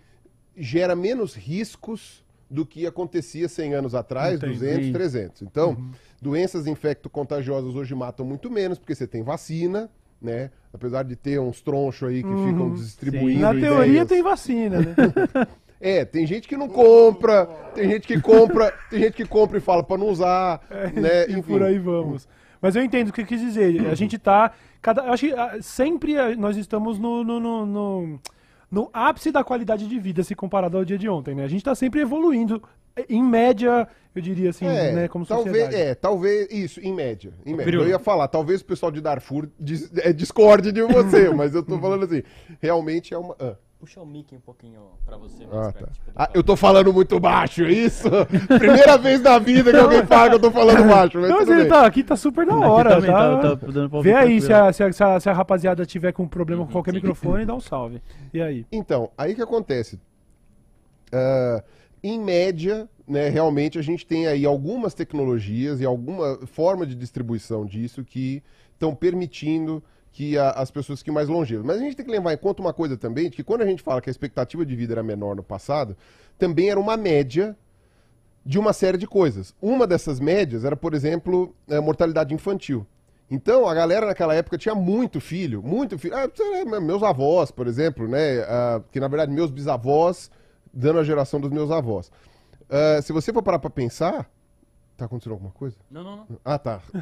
gera 0.54 0.98
menos 0.98 1.34
riscos 1.34 2.26
do 2.50 2.66
que 2.66 2.86
acontecia 2.86 3.48
100 3.48 3.74
anos 3.74 3.96
atrás, 3.96 4.36
Entendi. 4.36 4.56
200, 4.56 4.92
300. 4.92 5.42
Então, 5.44 5.78
doenças 6.22 6.68
infecto-contagiosas 6.68 7.74
hoje 7.74 7.96
matam 7.96 8.26
muito 8.26 8.52
menos, 8.52 8.78
porque 8.78 8.94
você 8.94 9.08
tem 9.08 9.24
vacina, 9.24 9.90
né? 10.26 10.50
Apesar 10.74 11.04
de 11.04 11.16
ter 11.16 11.40
uns 11.40 11.62
tronchos 11.62 12.10
aí 12.10 12.22
que 12.22 12.30
ficam 12.30 12.74
distribuindo 12.74 13.40
Na 13.42 13.54
teoria 13.54 13.86
ideias. 13.86 14.08
tem 14.08 14.22
vacina, 14.22 14.80
né? 14.82 14.96
É, 15.80 16.04
tem 16.06 16.26
gente 16.26 16.48
que 16.48 16.56
não 16.58 16.68
compra, 16.70 17.46
tem 17.76 17.90
gente 17.92 18.08
que 18.08 18.20
compra, 18.20 18.74
tem 18.90 19.02
gente 19.02 19.14
que 19.14 19.26
compra 19.26 19.58
e 19.58 19.62
fala 19.62 19.84
pra 19.84 19.98
não 19.98 20.08
usar, 20.08 20.62
né? 20.96 21.28
e 21.28 21.34
Enfim. 21.34 21.42
por 21.44 21.62
aí 21.62 21.78
vamos. 21.78 22.28
Mas 22.62 22.76
eu 22.76 22.84
entendo 22.84 23.10
o 23.10 23.14
que 23.14 23.24
quis 23.26 23.40
dizer. 23.40 23.86
A 23.88 23.94
gente 23.94 24.18
tá. 24.18 24.52
Cada, 24.82 25.04
eu 25.06 25.14
acho 25.14 25.28
que 25.28 25.34
ah, 25.34 25.58
sempre 25.62 26.36
nós 26.38 26.56
estamos 26.58 26.98
no, 26.98 27.24
no, 27.24 27.40
no, 27.40 27.66
no- 27.66 28.20
no 28.72 28.90
ápice 28.94 29.32
da 29.32 29.44
qualidade 29.44 29.88
de 29.88 30.00
vida 30.00 30.24
se 30.24 30.34
comparado 30.34 30.78
ao 30.78 30.86
dia 30.86 30.98
de 30.98 31.08
ontem, 31.10 31.36
né? 31.36 31.44
A 31.44 31.48
gente 31.48 31.64
tá 31.64 31.76
sempre 31.76 32.00
evoluindo. 32.00 32.64
Em 33.10 33.22
média, 33.22 33.88
eu 34.16 34.22
diria 34.22 34.50
assim, 34.50 34.66
É, 34.66 34.92
né? 34.94 35.08
Como 35.08 35.26
talvez, 35.26 35.66
sociedade. 35.66 35.76
é, 35.76 35.94
talvez, 35.96 36.48
isso, 36.52 36.80
em 36.80 36.94
média. 36.94 37.34
Em 37.46 37.54
média. 37.54 37.76
Eu 37.76 37.88
ia 37.88 38.00
falar, 38.00 38.28
talvez 38.28 38.62
o 38.62 38.66
pessoal 38.66 38.92
de 38.92 39.02
Darfur 39.02 39.48
dis, 39.60 39.92
é, 39.98 40.14
discorde 40.14 40.72
de 40.72 40.82
você, 40.84 41.30
mas 41.36 41.54
eu 41.54 41.62
tô 41.62 41.78
falando 41.80 42.06
assim, 42.06 42.24
realmente 42.62 43.14
é 43.14 43.18
uma... 43.18 43.36
ah. 43.40 43.56
Puxa 43.78 44.00
o 44.02 44.06
mic 44.06 44.34
um 44.34 44.40
pouquinho 44.40 44.80
pra 45.06 45.18
você. 45.18 45.46
mais 45.46 45.68
Ah, 45.68 45.72
perto, 45.74 45.86
tá. 45.88 45.92
tipo, 45.92 46.12
Ah, 46.16 46.30
eu 46.34 46.42
tô 46.42 46.56
falando 46.56 46.94
muito 46.94 47.20
baixo, 47.20 47.62
é 47.66 47.72
isso? 47.74 48.08
Primeira 48.58 48.98
vez 48.98 49.22
na 49.22 49.38
vida 49.38 49.70
que 49.70 49.78
alguém 49.78 50.06
fala 50.06 50.30
que 50.30 50.36
eu 50.36 50.40
tô 50.40 50.50
falando 50.50 50.78
baixo, 50.88 51.20
mas 51.20 51.30
Não, 51.30 51.38
mas 51.40 51.46
tudo 51.48 51.60
ele 51.60 51.70
tá, 51.70 51.86
aqui 51.86 52.02
tá 52.02 52.16
super 52.16 52.46
da 52.48 52.56
hora, 52.56 52.90
também 52.96 53.12
tá? 53.12 53.38
tá- 53.42 53.56
tá 53.58 53.68
dando 53.68 53.90
pra 53.90 53.98
ouvir 53.98 54.10
Vê 54.10 54.16
aí 54.16 54.42
se 54.42 54.52
a, 54.54 54.72
se, 54.72 54.82
a, 54.82 55.20
se, 55.20 55.30
a, 55.30 55.34
rapaziada 55.34 55.86
tiver 55.86 56.14
com 56.14 56.26
problema 56.26 56.62
Uhum, 56.62 56.68
com 56.68 56.72
qualquer 56.74 56.92
sim. 56.92 56.96
microfone, 56.96 57.46
dá 57.46 57.54
um 57.54 57.60
salve. 57.60 58.02
E 58.34 58.42
aí? 58.42 58.66
Então, 58.72 59.12
aí 59.18 59.36
que 59.36 59.42
acontece? 59.42 60.00
Ah, 61.12 61.62
em 62.02 62.20
média, 62.20 62.88
né, 63.08 63.30
realmente 63.30 63.78
a 63.78 63.82
gente 63.82 64.06
tem 64.06 64.28
aí 64.28 64.46
algumas 64.46 64.94
tecnologias 64.94 65.80
e 65.80 65.86
alguma 65.86 66.40
forma 66.48 66.86
de 66.86 66.96
distribuição 66.96 67.66
disso 67.66 68.04
que 68.04 68.42
estão 68.74 68.96
permitindo 68.96 69.84
que 70.12 70.38
a- 70.38 70.52
as 70.52 70.72
pessoas 70.72 71.00
fiquem 71.00 71.14
mais 71.14 71.28
longevas. 71.28 71.66
Mas 71.66 71.78
a 71.78 71.80
gente 71.82 71.96
tem 71.96 72.06
que 72.06 72.12
levar 72.12 72.34
em 72.34 72.38
conta 72.38 72.62
uma 72.62 72.74
coisa 72.74 72.98
também, 72.98 73.30
que 73.30 73.44
quando 73.44 73.62
a 73.62 73.66
gente 73.66 73.84
fala 73.84 74.02
que 74.02 74.10
a 74.10 74.12
expectativa 74.12 74.66
de 74.66 74.76
vida 74.76 74.94
era 74.94 75.04
menor 75.04 75.36
no 75.36 75.44
passado, 75.44 75.96
também 76.38 76.70
era 76.70 76.80
uma 76.80 76.98
média 76.98 77.56
de 78.46 78.58
uma 78.60 78.74
série 78.74 78.98
de 78.98 79.08
coisas. 79.08 79.54
Uma 79.62 79.86
dessas 79.88 80.20
médias 80.20 80.64
era, 80.64 80.76
por 80.76 80.94
exemplo, 80.94 81.54
a 81.70 81.82
mortalidade 81.82 82.34
infantil. 82.34 82.86
Então, 83.30 83.68
a 83.68 83.74
galera 83.74 84.06
naquela 84.06 84.36
época 84.36 84.58
tinha 84.58 84.76
muito 84.76 85.20
filho, 85.20 85.62
muito 85.64 85.98
filho. 85.98 86.14
Ah, 86.16 86.80
meus 86.80 87.02
avós, 87.02 87.50
por 87.50 87.66
exemplo, 87.68 88.08
né? 88.08 88.42
ah, 88.48 88.82
que 88.92 89.00
na 89.00 89.08
verdade 89.08 89.32
meus 89.32 89.50
bisavós, 89.50 90.30
dando 90.72 91.00
a 91.00 91.04
geração 91.04 91.40
dos 91.40 91.50
meus 91.52 91.72
avós. 91.72 92.12
Ah, 92.70 93.00
se 93.02 93.12
você 93.14 93.32
for 93.34 93.44
parar 93.44 93.60
pra 93.60 93.70
pensar. 93.70 94.28
Tá 94.98 95.06
acontecendo 95.06 95.34
alguma 95.34 95.52
coisa? 95.52 95.76
Não, 95.92 96.04
não, 96.04 96.16
não. 96.18 96.26
Ah, 96.44 96.58
tá. 96.58 96.80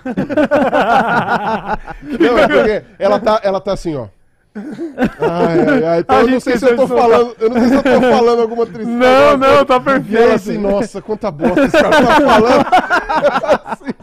não, 2.02 2.38
é 2.40 2.48
porque 2.48 2.84
ela 2.98 3.20
tá, 3.20 3.40
ela 3.44 3.62
tá 3.62 3.74
assim, 3.74 3.96
ó. 3.96 4.08
Ai, 4.56 5.60
ai, 5.68 5.84
ai. 5.86 6.00
Então 6.00 6.22
eu 6.22 6.28
não 6.28 6.40
sei 6.40 6.58
se 6.58 6.66
eu 6.66 6.76
tô 6.76 6.88
falando. 6.88 7.36
Eu 7.40 7.50
não 7.50 7.60
sei 7.60 7.70
se 7.70 7.76
eu 7.76 7.84
tô 7.84 8.02
falando 8.02 8.42
alguma 8.42 8.66
tristeza. 8.66 8.98
Não, 8.98 9.38
não, 9.38 9.66
tá 9.66 9.76
E 9.76 9.78
ela 9.78 9.84
perfeito. 9.84 10.34
assim, 10.34 10.58
nossa, 10.58 11.02
quanta 11.02 11.30
bosta 11.32 11.62
esse 11.62 11.72
cara 11.72 11.90
tá 11.90 12.22
falando. 12.22 12.66
Assim. 13.66 13.94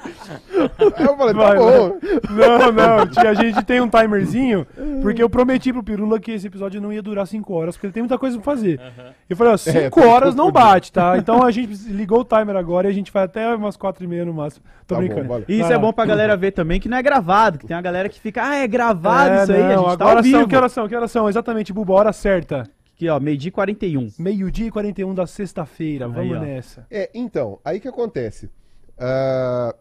Aí 0.97 1.05
eu 1.07 1.17
falei, 1.17 1.35
tá 1.35 1.41
Vai, 1.41 1.57
bom. 1.59 1.99
Não, 2.31 2.73
não, 2.73 3.07
tia, 3.07 3.31
a 3.31 3.35
gente 3.35 3.63
tem 3.65 3.81
um 3.81 3.89
timerzinho, 3.89 4.67
porque 5.03 5.23
eu 5.23 5.29
prometi 5.31 5.73
pro 5.73 5.83
Pirula 5.83 6.19
que 6.21 6.33
esse 6.33 6.47
episódio 6.47 6.81
não 6.81 6.93
ia 6.93 7.03
durar 7.03 7.27
5 7.27 7.53
horas, 7.53 7.77
porque 7.77 7.87
ele 7.87 7.93
tem 7.93 8.03
muita 8.03 8.19
coisa 8.19 8.37
pra 8.37 8.45
fazer. 8.45 8.81
Eu 9.29 9.37
falei, 9.37 9.53
ó, 9.53 9.57
5 9.57 10.01
É, 10.01 10.07
horas 10.07 10.35
não 10.35 10.51
bate, 10.51 10.93
tá? 10.93 11.17
Então 11.19 11.43
a 11.45 11.51
gente 11.51 11.73
ligou 11.93 12.21
o 12.21 12.25
timer 12.25 12.57
agora 12.57 12.89
e 12.89 12.91
a 12.91 12.95
gente 12.95 13.13
vai 13.13 13.25
até 13.25 13.55
umas 13.55 13.77
4 13.77 14.05
e 14.05 14.07
meia 14.07 14.25
no 14.25 14.35
máximo. 14.35 14.65
Tô 14.87 14.95
Tá 14.95 15.01
bom, 15.01 15.07
brincando. 15.07 15.29
valeu. 15.29 15.45
E 15.49 15.55
isso 15.55 15.69
Vai 15.69 15.77
é 15.77 15.79
bom 15.79 15.93
pra 15.93 16.05
galera 16.05 16.37
ver 16.37 16.51
também 16.53 16.81
que 16.81 16.89
não 16.89 16.97
é 16.97 17.03
gravado, 17.03 17.59
que 17.59 17.67
tem 17.67 17.77
uma 17.77 17.83
galera 17.83 18.09
que 18.09 18.19
fica, 18.21 18.43
ah, 18.45 18.57
é 18.57 18.67
gravado 18.67 19.31
É, 19.35 19.43
isso 19.45 19.53
aí, 19.53 19.63
a 19.63 19.77
não, 19.77 19.89
gente 19.89 19.99
tá 19.99 20.05
ao 20.17 20.23
vivo. 20.23 20.39
são, 20.39 20.49
que 20.49 20.57
horas 20.57 20.73
são? 20.73 20.89
Que 20.89 20.97
horas 20.97 21.11
são? 21.11 21.29
Exatamente, 21.29 21.73
Buba, 21.73 21.93
hora 21.95 22.13
certa. 22.13 22.65
Aqui, 22.97 23.09
ó, 23.09 23.19
meio-dia 23.19 23.49
e 23.49 23.53
41. 23.53 24.09
Meio-dia 24.19 24.67
e 24.67 24.71
41 24.71 25.15
da 25.15 25.27
sexta-feira, 25.27 26.07
vamos 26.09 26.37
ó. 26.37 26.41
nessa. 26.41 26.87
É, 26.91 27.09
então, 27.15 27.59
aí 27.65 27.81
que 27.81 27.89
acontece? 27.89 28.51
Ah, 28.99 29.75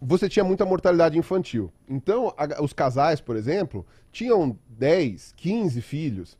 você 0.00 0.28
tinha 0.28 0.44
muita 0.44 0.64
mortalidade 0.64 1.18
infantil. 1.18 1.72
Então, 1.88 2.32
a- 2.36 2.62
os 2.62 2.72
casais, 2.72 3.20
por 3.20 3.36
exemplo, 3.36 3.84
tinham 4.12 4.56
10, 4.68 5.32
15 5.36 5.80
filhos. 5.80 6.36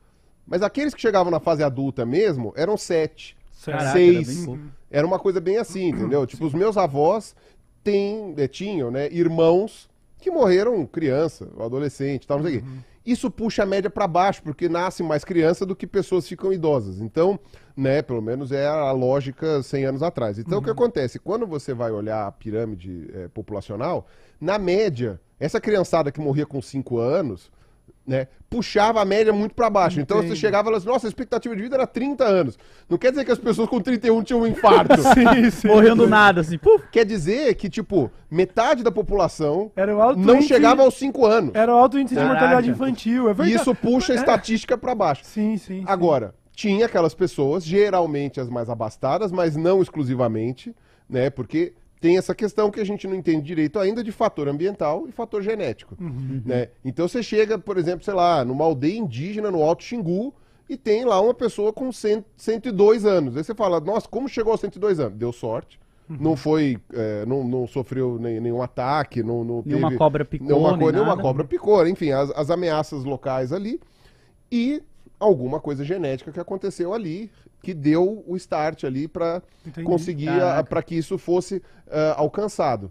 Mas 0.47 0.63
aqueles 0.63 0.95
que 0.95 1.01
chegavam 1.01 1.31
na 1.31 1.41
fase 1.41 1.63
adulta 1.63 2.05
mesmo 2.07 2.53
eram 2.57 2.77
7, 2.77 3.37
Certo. 3.53 3.79
Caraca, 3.79 3.99
era 3.99 4.13
bem 4.13 4.25
6. 4.25 4.45
pouco. 4.47 4.63
Era 4.91 5.07
uma 5.07 5.19
coisa 5.19 5.41
bem 5.41 5.57
assim, 5.59 5.89
entendeu? 5.89 6.27
Tipo, 6.27 6.45
os 6.47 6.53
meus 6.55 6.77
avós 6.77 7.35
têm, 7.83 8.35
eh, 8.37 8.47
tinham, 8.47 8.91
né, 8.91 9.09
irmãos 9.11 9.89
que 10.19 10.31
morreram 10.31 10.85
criança, 10.87 11.49
ou 11.57 11.65
adolescente, 11.65 12.27
tal, 12.27 12.39
não 12.39 12.47
sei 12.47 12.59
o 12.59 12.63
quê. 12.63 12.69
Isso 13.05 13.31
puxa 13.31 13.63
a 13.63 13.67
média 13.67 13.89
para 13.89 14.07
baixo, 14.09 14.43
porque 14.43 14.69
nasce 14.69 15.03
mais 15.03 15.25
criança 15.25 15.65
do 15.65 15.75
que 15.77 15.87
pessoas 15.87 16.27
ficam 16.29 16.53
idosas. 16.53 17.01
Então, 17.01 17.39
né, 17.77 18.01
pelo 18.03 18.23
menos 18.23 18.53
é 18.53 18.67
a 18.67 18.91
lógica 18.93 19.63
100 19.63 19.85
anos 19.85 20.03
atrás. 20.03 20.39
Então, 20.39 20.59
o 20.59 20.63
que 20.63 20.71
acontece? 20.71 21.19
Quando 21.19 21.47
você 21.47 21.75
vai 21.75 21.91
olhar 21.91 22.27
a 22.27 22.33
pirâmide 22.33 23.11
eh, 23.13 23.29
populacional, 23.35 24.07
na 24.41 24.59
média, 24.59 25.21
essa 25.39 25.61
criançada 25.61 26.11
que 26.11 26.21
morria 26.21 26.47
com 26.47 26.63
5 26.63 26.99
anos, 26.99 27.51
né, 28.07 28.29
puxava 28.49 29.03
a 29.03 29.05
média 29.05 29.33
muito 29.33 29.55
pra 29.55 29.69
baixo. 29.69 30.01
Então 30.01 30.23
você 30.23 30.37
chegava 30.37 30.63
e 30.63 30.65
falava 30.67 30.77
assim, 30.79 30.87
nossa, 30.89 31.07
a 31.07 31.11
expectativa 31.11 31.55
de 31.57 31.63
vida 31.63 31.75
era 31.77 31.87
30 31.89 32.25
anos. 32.25 32.57
Não 32.89 32.97
quer 32.97 33.11
dizer 33.11 33.25
que 33.25 33.33
as 33.33 33.39
pessoas 33.39 33.69
com 33.69 33.81
31 33.81 34.23
tinham 34.23 34.41
um 34.43 34.47
infarto. 34.47 34.95
Sim, 35.13 35.51
sim. 35.51 35.67
Morreu 35.69 35.97
do 35.97 36.09
nada, 36.09 36.41
assim, 36.41 36.57
puf. 36.57 36.85
quer 36.93 37.05
dizer 37.05 37.55
que, 37.57 37.69
tipo, 37.69 38.09
metade 38.31 38.83
da 38.85 38.93
população 38.93 39.71
Era 39.75 39.95
o 39.95 40.01
alto 40.01 40.21
não 40.21 40.37
índice- 40.37 40.49
chegava 40.49 40.83
aos 40.83 40.95
5 40.95 41.27
anos. 41.27 41.51
Era 41.55 41.75
o 41.75 41.77
alto 41.77 41.99
índice 41.99 42.15
de 42.15 42.21
Caraca. 42.21 42.33
mortalidade 42.41 42.71
infantil, 42.71 43.27
é 43.29 43.33
E 43.33 43.35
verdade. 43.35 43.53
isso 43.61 43.75
puxa 43.75 44.13
a 44.13 44.17
estatística 44.17 44.79
pra 44.79 44.95
baixo. 44.95 45.25
Sim, 45.25 45.59
sim. 45.59 45.81
sim. 45.81 45.85
Agora, 45.89 46.33
tinha 46.57 46.87
aquelas 46.87 47.15
pessoas, 47.15 47.63
geralmente 47.65 48.41
as 48.41 48.49
mais 48.49 48.69
abastadas, 48.69 49.31
mas 49.31 49.55
não 49.55 49.81
exclusivamente, 49.83 50.75
né? 51.09 51.31
Porque 51.31 51.75
tem 52.01 52.17
essa 52.19 52.35
questão 52.35 52.71
que 52.71 52.81
a 52.81 52.85
gente 52.85 53.07
não 53.07 53.15
entende 53.15 53.43
direito 53.47 53.79
ainda 53.79 54.03
de 54.03 54.11
fator 54.11 54.49
ambiental 54.49 55.07
e 55.07 55.13
fator 55.13 55.43
genético, 55.43 55.95
né? 56.45 56.69
Então 56.85 57.07
você 57.07 57.23
chega, 57.23 57.59
por 57.59 57.77
exemplo, 57.79 58.05
sei 58.05 58.15
lá, 58.15 58.45
numa 58.45 58.65
aldeia 58.65 58.99
indígena 58.99 59.51
no 59.51 59.63
Alto 59.63 59.85
Xingu 59.85 60.35
e 60.69 60.77
tem 60.77 61.05
lá 61.05 61.21
uma 61.21 61.35
pessoa 61.35 61.73
com 61.73 61.93
100, 61.93 62.25
102 62.37 63.05
anos. 63.05 63.37
Aí 63.37 63.45
você 63.45 63.55
fala, 63.55 63.79
nossa, 63.79 64.09
como 64.09 64.29
chegou 64.29 64.51
aos 64.53 64.61
102 64.61 64.99
anos? 64.99 65.17
Deu 65.19 65.33
sorte. 65.33 65.79
Não 66.09 66.37
foi, 66.37 66.79
é, 66.93 67.27
não, 67.27 67.43
não 67.43 67.67
sofreu 67.67 68.17
nem- 68.21 68.39
nenhum 68.41 68.63
ataque, 68.63 69.23
não, 69.25 69.43
não 69.45 69.63
Nenhuma 69.67 69.89
teve- 69.89 69.99
cobra 69.99 70.25
picou, 70.25 70.47
nenhuma, 70.47 70.79
co- 70.79 70.91
nenhuma 70.93 71.17
cobra 71.19 71.45
picou, 71.45 71.87
enfim, 71.87 72.13
as, 72.13 72.31
as 72.31 72.49
ameaças 72.49 73.03
locais 73.05 73.53
ali 73.53 73.81
e 74.51 74.81
alguma 75.19 75.61
coisa 75.61 75.85
genética 75.85 76.33
que 76.33 76.41
aconteceu 76.41 76.93
ali 76.93 77.31
que 77.63 77.75
deu 77.75 78.23
o 78.27 78.37
start 78.37 78.85
ali 78.85 79.09
para 79.09 79.43
conseguir 79.85 80.31
para 80.69 80.83
que 80.83 80.95
isso 80.95 81.19
fosse 81.19 81.63
ah, 81.91 82.15
alcançado. 82.17 82.91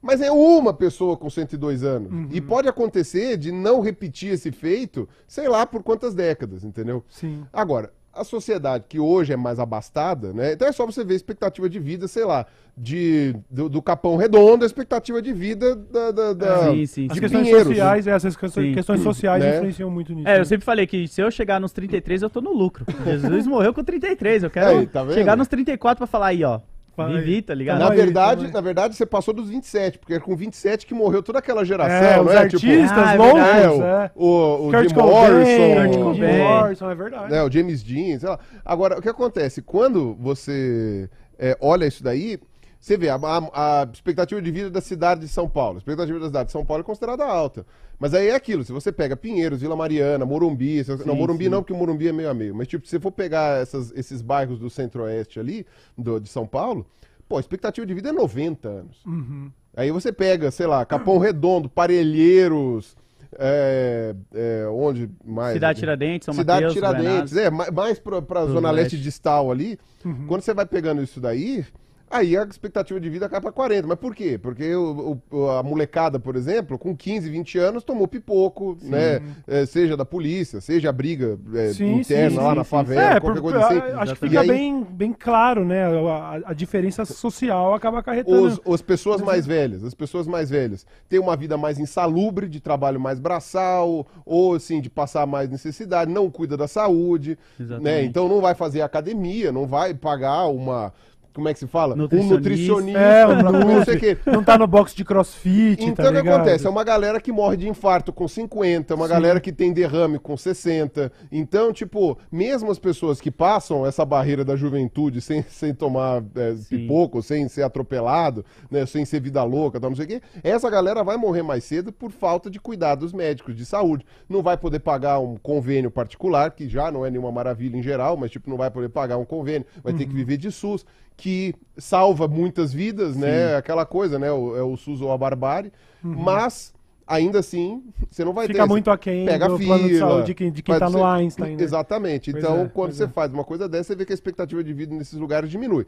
Mas 0.00 0.20
é 0.20 0.32
uma 0.32 0.74
pessoa 0.74 1.16
com 1.16 1.30
102 1.30 1.84
anos. 1.84 2.12
Uhum. 2.12 2.28
E 2.32 2.40
pode 2.40 2.68
acontecer 2.68 3.36
de 3.36 3.52
não 3.52 3.80
repetir 3.80 4.32
esse 4.32 4.50
feito, 4.50 5.08
sei 5.28 5.48
lá 5.48 5.64
por 5.64 5.82
quantas 5.82 6.12
décadas, 6.12 6.64
entendeu? 6.64 7.04
Sim. 7.08 7.44
Agora, 7.52 7.92
a 8.12 8.24
sociedade 8.24 8.84
que 8.88 8.98
hoje 8.98 9.32
é 9.32 9.36
mais 9.36 9.58
abastada, 9.58 10.32
né? 10.32 10.52
Então 10.52 10.68
é 10.68 10.72
só 10.72 10.84
você 10.84 11.02
ver 11.04 11.14
a 11.14 11.16
expectativa 11.16 11.68
de 11.68 11.78
vida, 11.78 12.06
sei 12.06 12.24
lá, 12.24 12.46
de, 12.76 13.34
do, 13.50 13.68
do 13.68 13.80
Capão 13.82 14.16
Redondo, 14.16 14.64
a 14.64 14.66
expectativa 14.66 15.20
de 15.22 15.32
vida 15.32 15.74
da, 15.76 16.10
da, 16.10 16.32
da- 16.32 16.70
Sim, 16.72 16.86
sim, 16.86 17.08
As 17.10 17.18
questões 17.18 17.42
Pinheiros. 17.44 17.68
sociais, 17.68 18.06
essas 18.06 18.36
questões, 18.36 18.66
Sim. 18.68 18.74
questões 18.74 19.00
sociais 19.02 19.42
Né? 19.42 19.56
influenciam 19.56 19.90
muito 19.90 20.14
nisso. 20.14 20.28
É, 20.28 20.34
né? 20.34 20.40
eu 20.40 20.44
sempre 20.44 20.64
falei 20.64 20.86
que 20.86 21.06
se 21.08 21.20
eu 21.20 21.30
chegar 21.30 21.60
nos 21.60 21.72
33, 21.72 22.22
eu 22.22 22.30
tô 22.30 22.40
no 22.40 22.52
lucro. 22.52 22.84
Jesus 23.04 23.46
morreu 23.46 23.72
com 23.74 23.82
33. 23.84 24.42
Eu 24.44 24.50
quero 24.50 24.78
Aí, 24.78 24.86
tá 24.86 25.02
vendo? 25.02 25.14
chegar 25.14 25.36
nos 25.36 25.48
34 25.48 25.98
pra 25.98 26.06
falar 26.06 26.26
aí, 26.28 26.44
ó. 26.44 26.60
Vivi, 26.96 27.42
tá 27.42 27.54
ligado? 27.54 27.78
Na 27.78 27.90
aí, 27.90 27.96
verdade, 27.96 28.52
na 28.52 28.60
verdade, 28.60 28.94
você 28.94 29.06
passou 29.06 29.32
dos 29.32 29.48
27, 29.48 29.98
porque 29.98 30.14
é 30.14 30.20
com 30.20 30.36
27 30.36 30.86
que 30.86 30.94
morreu 30.94 31.22
toda 31.22 31.38
aquela 31.38 31.64
geração, 31.64 31.94
É, 31.96 32.20
os 32.20 32.26
não 32.26 32.32
é? 32.32 32.48
Tipo, 32.48 32.66
artistas 32.66 32.98
Ah, 32.98 33.14
é 33.14 33.16
loucos, 33.16 33.40
é, 33.40 33.64
é. 34.04 34.10
o, 34.14 34.24
o, 34.24 34.68
o 34.68 34.70
Kurt 34.70 34.88
Jim 34.88 34.94
Cobain, 34.94 35.12
Morrison, 35.12 36.02
Kurt 36.02 36.16
Jim. 36.16 36.38
Morrison, 36.38 36.90
é 36.90 36.94
verdade. 36.94 37.32
né, 37.32 37.42
o 37.42 37.50
James 37.50 37.82
Dean, 37.82 38.18
sei 38.18 38.28
lá. 38.28 38.38
Agora, 38.64 38.98
o 38.98 39.02
que 39.02 39.08
acontece? 39.08 39.62
Quando 39.62 40.14
você 40.20 41.08
é, 41.38 41.56
olha 41.60 41.86
isso 41.86 42.02
daí, 42.04 42.38
você 42.82 42.96
vê 42.96 43.08
a, 43.08 43.14
a- 43.14 43.82
a 43.82 43.88
expectativa 43.92 44.42
de 44.42 44.50
vida 44.50 44.68
da 44.68 44.80
cidade 44.80 45.20
de 45.20 45.28
São 45.28 45.48
Paulo. 45.48 45.76
A 45.76 45.78
expectativa 45.78 46.18
da 46.18 46.26
cidade 46.26 46.46
de 46.46 46.52
São 46.52 46.66
Paulo 46.66 46.82
é 46.82 46.84
considerada 46.84 47.24
alta. 47.24 47.64
Mas 47.98 48.12
aí 48.12 48.26
é 48.28 48.34
aquilo, 48.34 48.64
se 48.64 48.72
você 48.72 48.90
pega 48.90 49.16
Pinheiros, 49.16 49.60
Vila 49.60 49.76
Mariana, 49.76 50.26
Morumbi, 50.26 50.84
não, 50.88 50.98
Sim, 50.98 51.04
Morumbi 51.14 51.44
sim. 51.44 51.50
não, 51.50 51.62
porque 51.62 51.72
o 51.72 51.76
Morumbi 51.76 52.08
é 52.08 52.12
meio 52.12 52.28
a 52.28 52.34
meio, 52.34 52.52
mas 52.54 52.66
tipo, 52.66 52.84
se 52.84 52.90
você 52.90 52.98
for 53.00 53.12
pegar 53.12 53.62
essas- 53.62 53.92
esses 53.94 54.20
bairros 54.20 54.58
do 54.58 54.68
centro-oeste 54.68 55.38
ali, 55.38 55.64
do- 55.96 56.18
de 56.18 56.28
São 56.28 56.44
Paulo, 56.44 56.84
pô, 57.28 57.36
a 57.36 57.40
expectativa 57.40 57.86
de 57.86 57.94
vida 57.94 58.08
é 58.08 58.12
90 58.12 58.68
anos. 58.68 59.04
Uhum. 59.06 59.52
Aí 59.76 59.90
você 59.92 60.12
pega, 60.12 60.50
sei 60.50 60.66
lá, 60.66 60.84
Capão 60.84 61.18
Redondo, 61.18 61.68
Parelheiros, 61.68 62.96
é, 63.38 64.14
é, 64.34 64.66
onde 64.68 65.08
mais? 65.24 65.54
Cidade 65.54 65.78
Tiradentes, 65.78 66.26
São 66.26 66.34
Cidade 66.34 66.66
Mateus, 66.66 66.74
Tiradentes, 66.74 67.36
é, 67.36 67.50
ma- 67.50 67.70
mais 67.70 67.98
pra, 67.98 68.20
pra 68.20 68.42
Pro 68.42 68.52
Zona 68.52 68.70
Leste 68.70 68.96
leste. 68.96 69.04
distal 69.04 69.50
ali. 69.50 69.78
Uhum. 70.04 70.26
Quando 70.26 70.42
você 70.42 70.52
vai 70.52 70.66
pegando 70.66 71.02
isso 71.02 71.20
daí, 71.20 71.64
aí 72.12 72.36
a 72.36 72.44
expectativa 72.44 73.00
de 73.00 73.08
vida 73.10 73.28
cai 73.28 73.40
pra 73.40 73.50
40. 73.50 73.88
Mas 73.88 73.98
por 73.98 74.14
quê? 74.14 74.38
Porque 74.38 74.74
o- 74.74 75.18
o- 75.30 75.48
a 75.50 75.62
molecada, 75.62 76.20
por 76.20 76.36
exemplo, 76.36 76.78
com 76.78 76.96
15, 76.96 77.28
20 77.30 77.58
anos, 77.58 77.82
tomou 77.82 78.06
pipoco, 78.06 78.76
né? 78.82 79.20
É, 79.46 79.64
seja 79.66 79.96
da 79.96 80.04
polícia, 80.04 80.60
seja 80.60 80.90
a 80.90 80.92
briga 80.92 81.38
é, 81.54 81.72
Sim, 81.72 81.94
interna 82.00 82.30
sim, 82.30 82.36
lá 82.36 82.50
sim, 82.50 82.56
na 82.58 82.64
sim, 82.64 82.70
favela, 82.70 83.02
É, 83.16 83.20
qualquer 83.20 83.40
por- 83.40 83.50
coisa 83.52 83.66
assim. 83.66 83.78
acho 83.96 84.14
que 84.14 84.20
fica 84.28 84.40
aí- 84.40 84.48
bem, 84.48 84.84
bem 84.84 85.12
claro, 85.12 85.64
né? 85.64 85.84
A, 85.86 86.40
a 86.46 86.52
diferença 86.52 87.04
social 87.04 87.74
acaba 87.74 87.98
acarretando. 88.00 88.46
Os, 88.64 88.74
as 88.74 88.82
pessoas 88.82 89.20
mais 89.20 89.46
velhas, 89.46 89.82
as 89.84 89.94
pessoas 89.94 90.26
mais 90.26 90.50
velhas 90.50 90.86
têm 91.08 91.18
uma 91.18 91.36
vida 91.36 91.56
mais 91.56 91.78
insalubre, 91.78 92.48
de 92.48 92.60
trabalho 92.60 93.00
mais 93.00 93.18
braçal, 93.18 94.06
ou 94.26 94.54
assim, 94.54 94.80
de 94.80 94.90
passar 94.90 95.26
mais 95.26 95.48
necessidade, 95.48 96.10
não 96.12 96.30
cuida 96.30 96.56
da 96.56 96.68
saúde, 96.68 97.30
né? 97.58 97.64
Exatamente. 97.64 98.06
Então 98.08 98.28
não 98.28 98.40
vai 98.40 98.54
fazer 98.54 98.82
academia, 98.82 99.50
não 99.52 99.66
vai 99.66 99.94
pagar 99.94 100.46
uma. 100.46 100.92
Como 101.34 101.48
é 101.48 101.52
que 101.54 101.58
se 101.60 101.66
fala? 101.66 101.94
Um 101.94 101.98
Nutricionista. 101.98 102.36
nutricionista, 102.36 102.98
É, 103.00 103.26
um 103.26 103.42
não 103.52 103.84
sei 103.84 103.96
o 103.96 104.00
quê. 104.00 104.18
Não 104.26 104.44
tá 104.44 104.58
no 104.58 104.66
box 104.66 104.94
de 104.94 105.04
crossfit, 105.04 105.82
Então 105.82 105.94
tá 105.94 106.10
o 106.10 106.12
que 106.14 106.20
ligado? 106.20 106.34
acontece? 106.40 106.66
É 106.66 106.70
uma 106.70 106.84
galera 106.84 107.20
que 107.20 107.32
morre 107.32 107.56
de 107.56 107.68
infarto 107.68 108.12
com 108.12 108.28
50, 108.28 108.94
uma 108.94 109.08
galera 109.08 109.40
que 109.40 109.50
tem 109.52 109.72
derrame 109.72 110.18
com 110.18 110.36
60. 110.36 111.10
Então, 111.30 111.72
tipo, 111.72 112.18
mesmo 112.30 112.70
as 112.70 112.78
pessoas 112.78 113.20
que 113.20 113.30
passam 113.30 113.86
essa 113.86 114.04
barreira 114.04 114.44
da 114.44 114.56
juventude 114.56 115.20
sem, 115.22 115.42
sem 115.42 115.72
tomar 115.74 116.22
é, 116.36 116.54
Sim. 116.54 116.76
pipoco, 116.78 117.22
sem 117.22 117.48
ser 117.48 117.62
atropelado, 117.62 118.44
né, 118.70 118.84
sem 118.84 119.04
ser 119.04 119.20
vida 119.20 119.42
louca, 119.42 119.80
tal, 119.80 119.90
não 119.90 119.96
sei 119.96 120.04
o 120.04 120.08
quê, 120.08 120.22
essa 120.44 120.68
galera 120.68 121.02
vai 121.02 121.16
morrer 121.16 121.42
mais 121.42 121.64
cedo 121.64 121.90
por 121.92 122.10
falta 122.10 122.50
de 122.50 122.60
cuidados 122.60 123.12
médicos, 123.12 123.56
de 123.56 123.64
saúde. 123.64 124.04
Não 124.28 124.42
vai 124.42 124.56
poder 124.58 124.80
pagar 124.80 125.18
um 125.18 125.36
convênio 125.36 125.90
particular, 125.90 126.50
que 126.50 126.68
já 126.68 126.90
não 126.90 127.06
é 127.06 127.10
nenhuma 127.10 127.32
maravilha 127.32 127.76
em 127.78 127.82
geral, 127.82 128.16
mas 128.16 128.30
tipo, 128.30 128.50
não 128.50 128.56
vai 128.58 128.70
poder 128.70 128.90
pagar 128.90 129.16
um 129.16 129.24
convênio, 129.24 129.66
vai 129.82 129.92
Uhum. 129.92 129.98
ter 129.98 130.06
que 130.06 130.14
viver 130.14 130.36
de 130.36 130.50
SUS, 130.50 130.84
que 131.16 131.54
salva 131.76 132.26
muitas 132.26 132.72
vidas, 132.72 133.16
né? 133.16 133.56
Aquela 133.56 133.86
coisa, 133.86 134.18
né? 134.18 134.30
O, 134.30 134.56
é 134.56 134.62
o 134.62 134.76
SUS 134.76 135.00
ou 135.00 135.12
a 135.12 135.18
barbárie. 135.18 135.72
Mas, 136.02 136.74
ainda 137.06 137.38
assim, 137.38 137.82
você 138.10 138.24
não 138.24 138.32
vai 138.32 138.46
Uhum. 138.46 138.52
Fica 138.52 138.64
ter. 138.64 138.68
muito 138.68 138.90
aquém 138.90 139.24
pega 139.24 139.48
do 139.48 139.54
a 139.54 139.58
plano 139.58 139.82
de 139.84 139.94
fila, 139.94 140.08
saúde 140.08 140.26
de 140.26 140.34
quem, 140.34 140.50
de 140.50 140.62
quem 140.62 140.78
tá 140.78 140.90
no 140.90 141.04
Einstein, 141.04 141.56
né? 141.56 141.62
Exatamente. 141.62 142.32
Pois 142.32 142.42
então, 142.42 142.62
é, 142.62 142.68
quando 142.68 142.92
você 142.92 143.04
é. 143.04 143.08
faz 143.08 143.32
uma 143.32 143.44
coisa 143.44 143.68
dessa, 143.68 143.88
você 143.88 143.96
vê 143.96 144.04
que 144.04 144.12
a 144.12 144.14
expectativa 144.14 144.62
de 144.64 144.72
vida 144.72 144.94
nesses 144.94 145.18
lugares 145.18 145.50
diminui. 145.50 145.86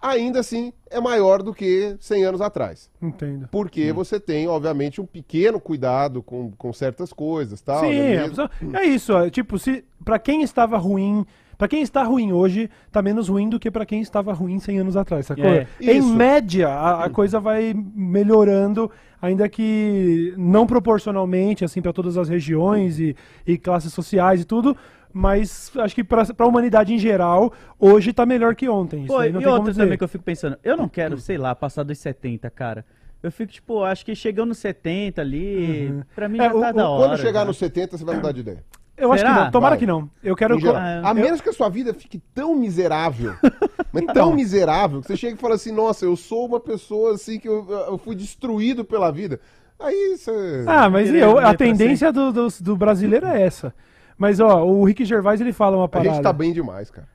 Ainda 0.00 0.40
assim, 0.40 0.72
é 0.90 1.00
maior 1.00 1.42
do 1.42 1.54
que 1.54 1.96
100 1.98 2.24
anos 2.24 2.40
atrás. 2.42 2.90
Entendo. 3.00 3.48
Porque 3.50 3.92
você 3.92 4.20
tem, 4.20 4.46
obviamente, 4.46 5.00
um 5.00 5.06
pequeno 5.06 5.58
cuidado 5.58 6.22
com, 6.22 6.52
com 6.52 6.72
certas 6.72 7.12
coisas, 7.14 7.62
tal. 7.62 7.80
Sim, 7.80 7.98
né? 7.98 8.30
é, 8.74 8.84
é 8.84 8.86
isso. 8.86 9.12
Tipo, 9.30 9.58
se 9.58 9.84
para 10.04 10.18
quem 10.18 10.42
estava 10.42 10.76
ruim, 10.76 11.24
pra 11.58 11.68
quem 11.68 11.82
está 11.82 12.02
ruim 12.02 12.32
hoje, 12.32 12.68
tá 12.90 13.00
menos 13.02 13.28
ruim 13.28 13.48
do 13.48 13.58
que 13.58 13.70
pra 13.70 13.86
quem 13.86 14.00
estava 14.00 14.32
ruim 14.32 14.58
100 14.58 14.78
anos 14.80 14.96
atrás, 14.96 15.26
sacou? 15.26 15.44
É. 15.44 15.66
Em 15.80 16.00
média, 16.02 16.68
a, 16.68 17.04
a 17.04 17.10
coisa 17.10 17.38
vai 17.40 17.74
melhorando, 17.94 18.90
ainda 19.20 19.48
que 19.48 20.32
não 20.36 20.66
proporcionalmente, 20.66 21.64
assim, 21.64 21.80
pra 21.82 21.92
todas 21.92 22.16
as 22.16 22.28
regiões 22.28 22.98
e, 22.98 23.14
e 23.46 23.56
classes 23.58 23.92
sociais 23.92 24.40
e 24.40 24.44
tudo. 24.44 24.76
Mas 25.12 25.72
acho 25.78 25.94
que 25.94 26.04
pra, 26.04 26.26
pra 26.26 26.46
humanidade 26.46 26.92
em 26.92 26.98
geral, 26.98 27.50
hoje 27.78 28.12
tá 28.12 28.26
melhor 28.26 28.54
que 28.54 28.68
ontem. 28.68 28.98
Isso 29.04 29.06
Pô, 29.14 29.18
aí 29.18 29.32
não 29.32 29.40
e 29.40 29.44
tem 29.44 29.50
como 29.50 29.56
outra 29.60 29.72
dizer. 29.72 29.82
também 29.84 29.96
que 29.96 30.04
eu 30.04 30.08
fico 30.08 30.22
pensando, 30.24 30.58
eu 30.62 30.76
não 30.76 30.88
quero, 30.90 31.16
sei 31.18 31.38
lá, 31.38 31.54
passar 31.54 31.84
dos 31.84 31.96
70, 31.98 32.50
cara. 32.50 32.84
Eu 33.22 33.32
fico, 33.32 33.50
tipo, 33.50 33.82
acho 33.82 34.04
que 34.04 34.14
chegando 34.14 34.48
nos 34.48 34.58
70 34.58 35.22
ali, 35.22 36.02
pra 36.14 36.28
mim 36.28 36.38
É, 36.38 36.44
já 36.44 36.50
tá 36.50 36.56
o- 36.56 36.72
da 36.74 36.88
hora. 36.90 37.08
Quando 37.08 37.18
chegar 37.20 37.40
já. 37.40 37.44
nos 37.46 37.56
70, 37.56 37.96
você 37.96 38.04
vai 38.04 38.16
mudar 38.16 38.30
de 38.32 38.40
ideia. 38.40 38.62
Eu 38.96 39.12
acho 39.12 39.24
que 39.24 39.30
não. 39.30 39.50
Tomara 39.50 39.72
Vai. 39.72 39.78
que 39.78 39.86
não. 39.86 40.10
Eu 40.22 40.34
quero. 40.34 40.56
Em 40.56 40.60
geral. 40.60 40.76
Ah, 40.76 41.02
A 41.04 41.10
eu- 41.10 41.14
menos 41.14 41.40
que 41.40 41.48
a 41.48 41.52
sua 41.52 41.68
vida 41.68 41.92
fique 41.92 42.18
tão 42.34 42.54
miserável, 42.54 43.34
mas 43.92 44.02
Então. 44.02 44.14
tão 44.14 44.34
miserável, 44.34 45.00
que 45.00 45.06
você 45.08 45.16
chega 45.16 45.34
e 45.36 45.38
fala 45.40 45.54
assim, 45.56 45.70
nossa, 45.72 46.04
eu 46.04 46.16
sou 46.16 46.46
uma 46.46 46.58
pessoa 46.60 47.14
assim 47.14 47.38
que 47.38 47.48
eu, 47.48 47.66
eu 47.70 47.98
fui 47.98 48.14
destruído 48.14 48.84
pela 48.84 49.10
vida. 49.12 49.38
Aí 49.78 50.16
você... 50.16 50.64
Ah, 50.66 50.88
mas 50.88 51.08
eu- 51.08 51.12
viver 51.12 51.38
a 51.38 51.48
pra 51.48 51.54
tendência 51.54 52.10
do, 52.10 52.32
do, 52.32 52.48
do 52.60 52.76
brasileiro 52.76 53.26
é 53.26 53.42
essa. 53.42 53.74
Mas, 54.16 54.40
ó, 54.40 54.64
o 54.64 54.82
Rick 54.84 55.04
Gervais, 55.04 55.40
ele 55.42 55.52
fala 55.52 55.76
uma 55.76 55.84
a 55.84 55.88
parada. 55.88 56.14
gente 56.14 56.22
tá 56.22 56.32
bem 56.32 56.50
demais, 56.52 56.90
cara. 56.90 57.06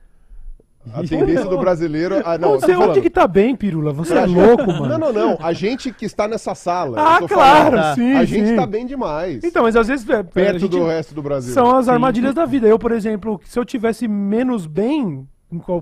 A 0.92 1.02
tendência 1.04 1.44
do 1.44 1.58
brasileiro... 1.58 2.22
Ah, 2.24 2.36
não, 2.36 2.52
Você, 2.52 2.74
onde 2.74 3.00
que 3.00 3.10
tá 3.10 3.26
bem, 3.28 3.54
Pirula? 3.54 3.92
Você 3.92 4.14
é 4.14 4.26
louco, 4.26 4.66
mano. 4.66 4.88
Não, 4.88 4.98
não, 4.98 5.12
não. 5.12 5.38
A 5.40 5.52
gente 5.52 5.92
que 5.92 6.04
está 6.04 6.26
nessa 6.26 6.54
sala. 6.54 6.98
Ah, 7.00 7.18
claro, 7.26 7.76
falando, 7.76 7.94
sim, 7.94 8.12
A 8.14 8.24
gente 8.24 8.48
sim. 8.48 8.56
tá 8.56 8.66
bem 8.66 8.84
demais. 8.84 9.44
Então, 9.44 9.62
mas 9.62 9.76
às 9.76 9.86
vezes... 9.86 10.08
é, 10.08 10.22
perto 10.22 10.58
gente- 10.58 10.70
do 10.70 10.84
resto 10.84 11.14
do 11.14 11.22
Brasil. 11.22 11.54
São 11.54 11.76
as 11.76 11.84
Sim. 11.84 11.92
armadilhas 11.92 12.34
da 12.34 12.44
vida. 12.44 12.66
Eu, 12.66 12.78
por 12.78 12.90
exemplo, 12.90 13.40
se 13.44 13.58
eu 13.58 13.64
tivesse 13.64 14.08
menos 14.08 14.66
bem, 14.66 15.26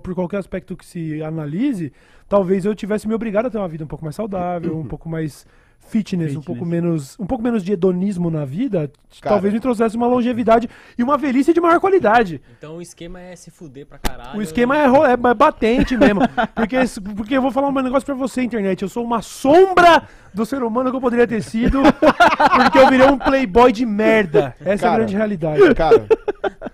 por 0.03 0.15
qualquer 0.15 0.39
aspecto 0.39 0.77
que 0.77 0.85
se 0.85 1.23
analise, 1.23 1.93
talvez 2.29 2.65
eu 2.65 2.75
tivesse 2.75 3.09
me 3.09 3.15
obrigado 3.15 3.47
a 3.47 3.51
ter 3.51 3.59
uma 3.59 3.69
vida 3.69 3.85
um 3.85 3.89
pouco 3.89 4.05
mais 4.05 4.17
saudável, 4.17 4.77
um 4.77 4.85
pouco 4.85 5.09
mais 5.09 5.47
fitness, 5.91 6.29
um 6.31 6.41
Fitness. 6.41 6.45
pouco 6.47 6.65
menos, 6.65 7.19
um 7.19 7.27
pouco 7.27 7.43
menos 7.43 7.63
de 7.65 7.73
hedonismo 7.73 8.31
na 8.31 8.45
vida, 8.45 8.91
Cara. 9.21 9.35
talvez 9.35 9.53
me 9.53 9.61
trouxesse 9.61 9.97
uma 9.97 10.07
longevidade 10.07 10.69
e 10.97 11.03
uma 11.03 11.19
velhice 11.19 11.53
de 11.53 11.61
maior 11.61 11.81
qualidade. 11.81 12.41
Então 12.57 12.77
o 12.77 12.83
esquema 12.83 13.21
é 13.21 13.35
se 13.35 13.51
fuder 13.51 13.87
pra 13.87 13.99
caralho. 13.99 14.39
O 14.39 14.43
esquema 14.43 14.77
é, 14.79 14.85
é 15.13 15.17
ba- 15.17 15.35
batente 15.35 15.97
mesmo. 15.97 16.21
Porque, 16.55 16.77
porque 17.17 17.37
eu 17.37 17.43
vou 17.43 17.51
falar 17.51 17.69
um 17.69 17.73
negócio 17.83 18.07
pra 18.07 18.15
você, 18.15 18.43
internet. 18.43 18.83
Eu 18.83 18.89
sou 18.89 19.05
uma 19.05 19.21
sombra 19.23 20.03
do 20.33 20.47
ser 20.47 20.63
humano 20.63 20.91
que 20.91 20.97
eu 20.97 21.01
poderia 21.01 21.27
ter 21.27 21.43
sido, 21.43 21.81
porque 22.63 22.79
eu 22.79 22.89
virei 22.89 23.07
um 23.09 23.19
playboy 23.19 23.73
de 23.73 23.85
merda. 23.85 24.55
Essa 24.61 24.71
é 24.71 24.75
a 24.75 24.79
Cara. 24.91 24.97
grande 24.99 25.17
realidade. 25.17 25.75
Cara, 25.75 26.07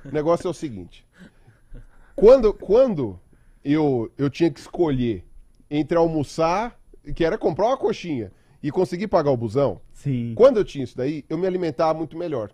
o 0.05 0.13
negócio 0.13 0.47
é 0.47 0.51
o 0.51 0.55
seguinte. 0.55 1.05
Quando, 2.15 2.53
quando 2.53 3.19
eu, 3.65 4.11
eu 4.17 4.29
tinha 4.31 4.51
que 4.51 4.61
escolher 4.61 5.25
entre 5.71 5.97
almoçar, 5.99 6.77
que 7.15 7.25
era 7.25 7.37
comprar 7.39 7.67
uma 7.67 7.77
coxinha, 7.77 8.33
e 8.63 8.71
conseguir 8.71 9.07
pagar 9.09 9.31
o 9.31 9.37
busão, 9.37 9.81
Sim. 9.93 10.33
quando 10.37 10.57
eu 10.59 10.65
tinha 10.65 10.85
isso 10.85 10.97
daí, 10.97 11.25
eu 11.29 11.37
me 11.39 11.47
alimentava 11.47 11.97
muito 11.99 12.17
melhor. 12.17 12.51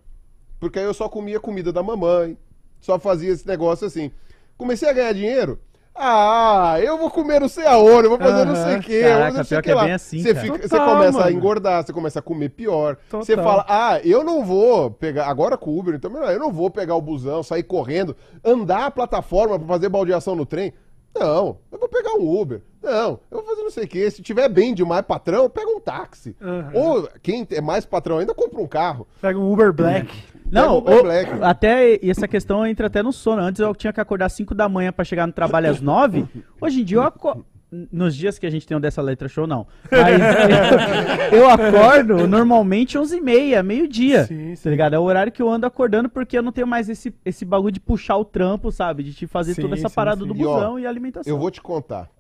Porque 0.60 0.78
aí 0.78 0.84
eu 0.84 0.94
só 0.94 1.08
comia 1.08 1.40
comida 1.40 1.72
da 1.72 1.82
mamãe, 1.82 2.36
só 2.80 2.98
fazia 2.98 3.32
esse 3.32 3.46
negócio 3.46 3.86
assim. 3.86 4.10
Comecei 4.56 4.88
a 4.88 4.92
ganhar 4.92 5.12
dinheiro. 5.12 5.58
Ah, 5.94 6.78
eu 6.82 6.96
vou 6.96 7.10
comer 7.10 7.38
não 7.38 7.48
sei 7.50 7.66
aonde, 7.66 8.04
eu 8.04 8.10
vou 8.10 8.18
fazer 8.18 8.46
não 8.46 8.56
sei 8.56 8.76
o 8.76 8.80
quê, 8.80 9.02
Caraca, 9.02 9.36
não 9.36 9.44
sei 9.44 9.56
pior 9.56 9.62
que 9.62 9.66
que 9.68 9.70
é 9.70 9.74
lá. 9.74 9.84
bem 9.84 9.92
assim, 9.92 10.22
você, 10.22 10.34
fica- 10.34 10.56
você 10.62 10.68
Total, 10.70 10.88
começa 10.96 11.18
a 11.18 11.24
mano. 11.24 11.36
engordar, 11.36 11.84
você 11.84 11.92
começa 11.92 12.18
a 12.18 12.22
comer 12.22 12.48
pior. 12.48 12.96
Você 13.10 13.36
Total. 13.36 13.44
fala, 13.44 13.66
ah, 13.68 14.00
eu 14.02 14.24
não 14.24 14.42
vou 14.42 14.90
pegar, 14.90 15.26
agora 15.26 15.58
com 15.58 15.70
o 15.70 15.78
Uber, 15.78 15.94
então, 15.94 16.10
eu 16.30 16.38
não 16.40 16.50
vou 16.50 16.70
pegar 16.70 16.94
o 16.94 17.02
busão, 17.02 17.42
sair 17.42 17.62
correndo, 17.62 18.16
andar 18.42 18.86
a 18.86 18.90
plataforma 18.90 19.58
pra 19.58 19.68
fazer 19.68 19.90
baldeação 19.90 20.34
no 20.34 20.46
trem. 20.46 20.72
Não, 21.14 21.58
eu 21.70 21.78
vou 21.78 21.88
pegar 21.88 22.14
um 22.14 22.40
Uber. 22.40 22.62
Não, 22.82 23.20
eu 23.30 23.38
vou 23.38 23.44
fazer 23.44 23.62
não 23.62 23.70
sei 23.70 23.84
o 23.84 23.88
quê. 23.88 24.10
Se 24.10 24.22
tiver 24.22 24.48
bem 24.48 24.74
demais 24.74 25.04
patrão, 25.04 25.48
pega 25.48 25.70
um 25.70 25.78
táxi. 25.80 26.34
Aham. 26.40 26.70
Ou 26.74 27.08
quem 27.22 27.46
é 27.50 27.60
mais 27.60 27.84
patrão 27.84 28.18
ainda, 28.18 28.34
compra 28.34 28.60
um 28.60 28.66
carro. 28.66 29.06
Pega 29.20 29.38
um 29.38 29.52
Uber 29.52 29.72
Black. 29.72 30.08
Não, 30.50 30.82
Pega 30.82 30.96
o 30.96 30.98
o- 31.00 31.02
Black. 31.02 31.30
até 31.42 31.98
essa 32.04 32.26
questão 32.26 32.66
entra 32.66 32.86
até 32.88 33.02
no 33.02 33.12
sono. 33.12 33.40
Antes 33.42 33.60
eu 33.60 33.74
tinha 33.74 33.92
que 33.92 34.00
acordar 34.00 34.26
às 34.26 34.32
5 34.32 34.54
da 34.54 34.68
manhã 34.68 34.90
pra 34.92 35.04
chegar 35.04 35.26
no 35.26 35.32
trabalho 35.32 35.70
às 35.70 35.80
9. 35.80 36.26
Hoje 36.60 36.80
em 36.80 36.84
dia 36.84 36.98
eu 36.98 37.02
acordo. 37.02 37.44
Nos 37.90 38.14
dias 38.14 38.38
que 38.38 38.44
a 38.44 38.50
gente 38.50 38.66
tem 38.66 38.76
o 38.76 38.80
dessa 38.80 39.00
letra 39.00 39.28
show, 39.28 39.46
não. 39.46 39.66
Mas 39.90 41.32
eu, 41.32 41.38
eu 41.40 41.48
acordo 41.48 42.28
normalmente 42.28 42.98
11 42.98 43.16
h 43.16 43.24
30 43.24 43.62
meio-dia. 43.62 44.24
Sim, 44.26 44.54
sim. 44.54 44.62
Tá 44.62 44.68
ligado? 44.68 44.94
É 44.94 44.98
o 44.98 45.02
horário 45.02 45.32
que 45.32 45.40
eu 45.40 45.48
ando 45.48 45.64
acordando 45.64 46.10
porque 46.10 46.36
eu 46.36 46.42
não 46.42 46.52
tenho 46.52 46.66
mais 46.66 46.90
esse, 46.90 47.14
esse 47.24 47.46
bagulho 47.46 47.72
de 47.72 47.80
puxar 47.80 48.18
o 48.18 48.26
trampo, 48.26 48.70
sabe? 48.70 49.02
De 49.02 49.14
te 49.14 49.26
fazer 49.26 49.54
Sim, 49.54 49.62
toda 49.62 49.74
essa 49.74 49.88
sim, 49.88 49.94
parada 49.94 50.20
sim. 50.20 50.28
do 50.28 50.36
E, 50.36 50.44
ó, 50.44 50.54
busão 50.54 50.78
e 50.78 50.86
alimentação. 50.86 51.32
Eu 51.32 51.38
vou 51.38 51.50
te 51.50 51.62
contar. 51.62 52.10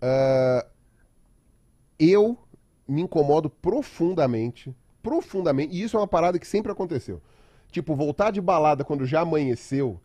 Ah, 0.00 0.64
eu 1.98 2.38
me 2.86 3.02
incomodo 3.02 3.50
profundamente, 3.50 4.72
profundamente, 5.02 5.74
e 5.74 5.82
isso 5.82 5.96
é 5.96 6.00
uma 6.00 6.06
parada 6.06 6.38
que 6.38 6.46
sempre 6.46 6.70
aconteceu. 6.70 7.20
Tipo, 7.76 7.94
voltar 7.94 8.30
de 8.30 8.40
balada 8.40 8.82
quando 8.84 9.04
já 9.04 9.20
amanheceu. 9.20 10.00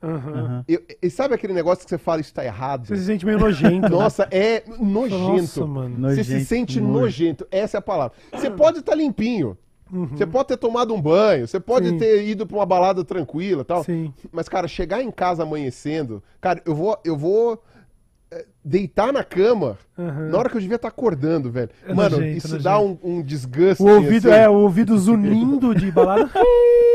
Eu- 0.67 0.81
e 1.01 1.09
sabe 1.09 1.33
aquele 1.33 1.53
negócio 1.53 1.85
que 1.85 1.89
você 1.89 1.97
fala, 1.97 2.19
isso 2.19 2.33
tá 2.33 2.43
errado? 2.43 2.85
Você 2.85 2.97
se 2.97 3.05
sente 3.05 3.25
meio 3.25 3.39
nojento. 3.39 3.83
né? 3.83 3.89
Nossa, 3.89 4.27
é 4.29 4.61
nojento. 4.77 5.17
Nossa, 5.17 5.65
mano. 5.65 5.95
Você 6.09 6.21
se 6.25 6.31
Nojento, 6.31 6.45
sente 6.49 6.81
nojo. 6.81 6.99
nojento. 6.99 7.47
Essa 7.49 7.77
é 7.77 7.79
a 7.79 7.81
palavra. 7.81 8.17
Você 8.33 8.49
pode 8.51 8.79
estar 8.79 8.93
limpinho. 8.93 9.57
Você 10.11 10.25
pode 10.25 10.49
ter 10.49 10.57
tomado 10.57 10.93
um 10.93 11.01
banho, 11.01 11.47
você 11.47 11.59
pode 11.61 11.87
Sim. 11.89 11.97
ter 11.97 12.25
ido 12.27 12.45
pra 12.45 12.57
uma 12.57 12.65
balada 12.65 13.05
tranquila 13.05 13.61
e 13.61 13.65
tal. 13.65 13.83
Sim. 13.85 14.13
Mas, 14.33 14.49
cara, 14.49 14.67
chegar 14.67 15.01
em 15.01 15.11
casa 15.11 15.43
amanhecendo, 15.43 16.21
cara, 16.41 16.61
eu 16.65 16.75
vou, 16.75 16.97
eu 17.05 17.17
vou 17.17 17.61
é, 18.33 18.45
deitar 18.63 19.11
na 19.13 19.21
cama 19.23 19.77
Aham. 19.99 20.29
na 20.29 20.37
hora 20.37 20.49
que 20.49 20.55
eu 20.57 20.61
devia 20.61 20.75
estar 20.77 20.87
acordando, 20.87 21.49
velho. 21.51 21.69
É 21.85 21.93
Mano, 21.93 22.17
nojento, 22.17 22.37
isso 22.37 22.47
nojento. 22.47 22.63
dá 22.63 22.79
um, 22.79 22.97
um 23.03 23.21
desgaste. 23.21 23.81
O 23.83 23.87
ouvido, 23.95 24.29
assim. 24.31 24.41
é, 24.41 24.49
o 24.49 24.53
ouvido 24.55 24.97
zunindo 24.97 25.73
de 25.75 25.89
balada. 25.91 26.29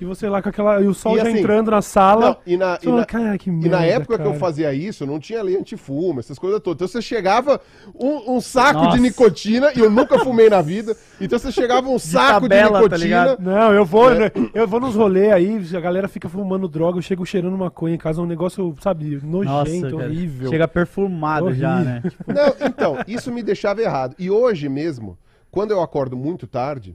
E 0.00 0.04
você 0.04 0.28
lá 0.28 0.42
com 0.42 0.48
aquela. 0.48 0.80
E 0.82 0.86
o 0.86 0.92
sol 0.94 1.14
E 1.14 1.20
já 1.20 1.22
assim, 1.28 1.38
entrando 1.38 1.70
na 1.70 1.80
sala. 1.80 2.26
Não, 2.30 2.36
e 2.46 2.56
na, 2.56 2.78
e 2.82 2.86
na- 2.88 3.04
"Cara, 3.06 3.38
que 3.38 3.48
e 3.48 3.52
na 3.52 3.78
merda, 3.80 3.86
época 3.86 4.16
que 4.16 4.22
eu 4.22 4.26
cara." 4.28 4.38
fazia 4.38 4.72
isso, 4.74 5.06
não 5.06 5.18
tinha 5.18 5.42
lei 5.42 5.56
antifumo, 5.56 6.20
essas 6.20 6.38
coisas 6.38 6.60
todas. 6.60 6.76
Então 6.76 6.88
você 6.88 7.00
chegava 7.00 7.60
um, 7.98 8.36
um 8.36 8.40
saco 8.40 8.80
de 8.80 8.86
Nossa. 8.86 8.98
nicotina, 8.98 9.72
e 9.74 9.78
eu 9.80 9.88
nunca 9.90 10.18
fumei 10.18 10.50
na 10.50 10.60
vida. 10.60 10.94
Então 11.20 11.38
você 11.38 11.50
chegava 11.50 11.88
um 11.88 11.98
saco 11.98 12.42
de, 12.42 12.48
tabela, 12.48 12.72
tá 12.72 12.78
nicotina. 12.82 13.04
ligado? 13.04 13.40
Não, 13.42 13.72
eu 13.72 13.84
vou, 13.84 14.12
É. 14.12 14.18
né, 14.18 14.30
eu 14.54 14.68
vou 14.68 14.80
nos 14.80 14.94
rolês 14.94 15.32
aí, 15.32 15.60
a 15.74 15.80
galera 15.80 16.08
fica 16.08 16.28
fumando 16.28 16.68
droga, 16.68 16.98
eu 16.98 17.02
chego 17.02 17.24
cheirando 17.24 17.56
maconha 17.56 17.94
em 17.94 17.98
casa, 17.98 18.20
é 18.20 18.24
um 18.24 18.26
negócio, 18.26 18.74
sabe, 18.82 19.18
Nossa, 19.24 19.26
nojento, 19.64 19.96
cara. 19.96 20.08
horrível. 20.10 20.50
Chega 20.50 20.68
perfumado 20.68 21.54
já, 21.54 21.74
Horrível. 21.76 21.92
né? 21.94 22.02
Tipo, 22.08 22.24
Não, 22.32 22.66
então, 22.68 22.98
isso 23.08 23.32
me 23.32 23.42
deixava 23.42 23.80
errado. 23.80 24.14
E 24.18 24.30
hoje 24.30 24.68
mesmo, 24.68 25.16
quando 25.50 25.70
eu 25.70 25.80
acordo 25.80 26.16
muito 26.16 26.46
tarde, 26.46 26.94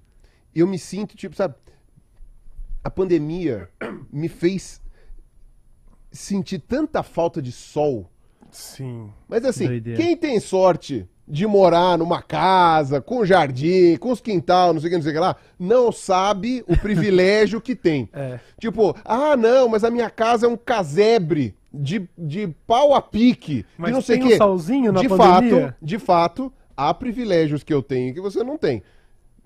eu 0.53 0.67
me 0.67 0.77
sinto, 0.77 1.15
tipo, 1.15 1.35
sabe, 1.35 1.55
a 2.83 2.89
pandemia 2.89 3.69
me 4.11 4.27
fez 4.27 4.81
sentir 6.11 6.59
tanta 6.59 7.03
falta 7.03 7.41
de 7.41 7.51
sol. 7.51 8.09
Sim. 8.51 9.09
Mas 9.27 9.45
assim, 9.45 9.67
Doideira. 9.67 10.01
quem 10.01 10.17
tem 10.17 10.39
sorte 10.39 11.07
de 11.27 11.47
morar 11.47 11.97
numa 11.97 12.21
casa, 12.21 12.99
com 12.99 13.25
jardim, 13.25 13.95
com 13.95 14.11
os 14.11 14.19
quintal, 14.19 14.73
não 14.73 14.81
sei 14.81 14.87
o 14.87 14.91
que, 14.91 14.97
não 14.97 15.03
sei 15.03 15.11
o 15.11 15.15
que 15.15 15.19
lá, 15.19 15.35
não 15.57 15.91
sabe 15.91 16.63
o 16.67 16.75
privilégio 16.75 17.61
que 17.61 17.75
tem. 17.75 18.09
É. 18.13 18.39
Tipo, 18.59 18.95
ah, 19.05 19.37
não, 19.37 19.69
mas 19.69 19.83
a 19.83 19.89
minha 19.89 20.09
casa 20.09 20.45
é 20.45 20.49
um 20.49 20.57
casebre 20.57 21.55
de, 21.73 22.09
de 22.17 22.47
pau 22.67 22.93
a 22.93 23.01
pique, 23.01 23.65
Mas 23.77 23.89
de 23.91 23.93
não 23.93 24.01
sei 24.01 24.21
o 24.21 24.25
um 24.25 24.37
solzinho 24.37 24.91
na 24.91 24.99
de 24.99 25.07
pandemia? 25.07 25.67
fato, 25.67 25.75
de 25.81 25.99
fato, 25.99 26.53
há 26.75 26.93
privilégios 26.93 27.63
que 27.63 27.73
eu 27.73 27.81
tenho 27.81 28.13
que 28.13 28.19
você 28.19 28.43
não 28.43 28.57
tem. 28.57 28.83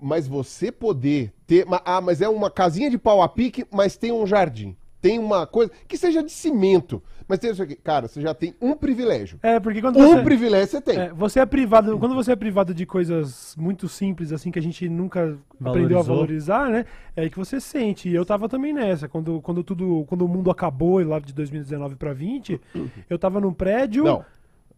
Mas 0.00 0.28
você 0.28 0.70
poder 0.70 1.32
ter. 1.46 1.66
Ah, 1.84 2.00
mas 2.00 2.20
é 2.20 2.28
uma 2.28 2.50
casinha 2.50 2.90
de 2.90 2.98
pau 2.98 3.22
a 3.22 3.28
pique, 3.28 3.64
mas 3.70 3.96
tem 3.96 4.12
um 4.12 4.26
jardim. 4.26 4.76
Tem 5.00 5.18
uma 5.18 5.46
coisa. 5.46 5.70
Que 5.86 5.96
seja 5.96 6.22
de 6.22 6.32
cimento. 6.32 7.02
Mas 7.28 7.38
tem 7.38 7.50
isso 7.50 7.62
aqui. 7.62 7.74
Cara, 7.76 8.06
você 8.08 8.20
já 8.20 8.32
tem 8.34 8.54
um 8.60 8.74
privilégio. 8.74 9.38
É, 9.42 9.58
porque 9.58 9.80
quando 9.80 9.98
Um 9.98 10.16
você... 10.16 10.22
privilégio 10.22 10.68
você 10.68 10.80
tem. 10.80 10.96
É, 10.98 11.12
você 11.12 11.40
é 11.40 11.46
privado, 11.46 11.98
quando 11.98 12.14
você 12.14 12.32
é 12.32 12.36
privado 12.36 12.72
de 12.74 12.86
coisas 12.86 13.54
muito 13.58 13.88
simples, 13.88 14.32
assim, 14.32 14.50
que 14.50 14.58
a 14.58 14.62
gente 14.62 14.88
nunca 14.88 15.36
aprendeu 15.60 15.98
a 15.98 16.02
Valorizou. 16.02 16.14
valorizar, 16.14 16.70
né? 16.70 16.84
É 17.16 17.22
aí 17.22 17.30
que 17.30 17.38
você 17.38 17.60
sente. 17.60 18.08
E 18.08 18.14
eu 18.14 18.24
tava 18.24 18.48
também 18.48 18.72
nessa. 18.72 19.08
Quando, 19.08 19.40
quando 19.40 19.62
tudo. 19.64 20.04
Quando 20.08 20.24
o 20.24 20.28
mundo 20.28 20.50
acabou, 20.50 21.02
lá 21.06 21.18
de 21.18 21.32
2019 21.32 21.96
pra 21.96 22.12
20, 22.12 22.60
eu 23.08 23.18
tava 23.18 23.40
num 23.40 23.52
prédio. 23.52 24.04
Não. 24.04 24.24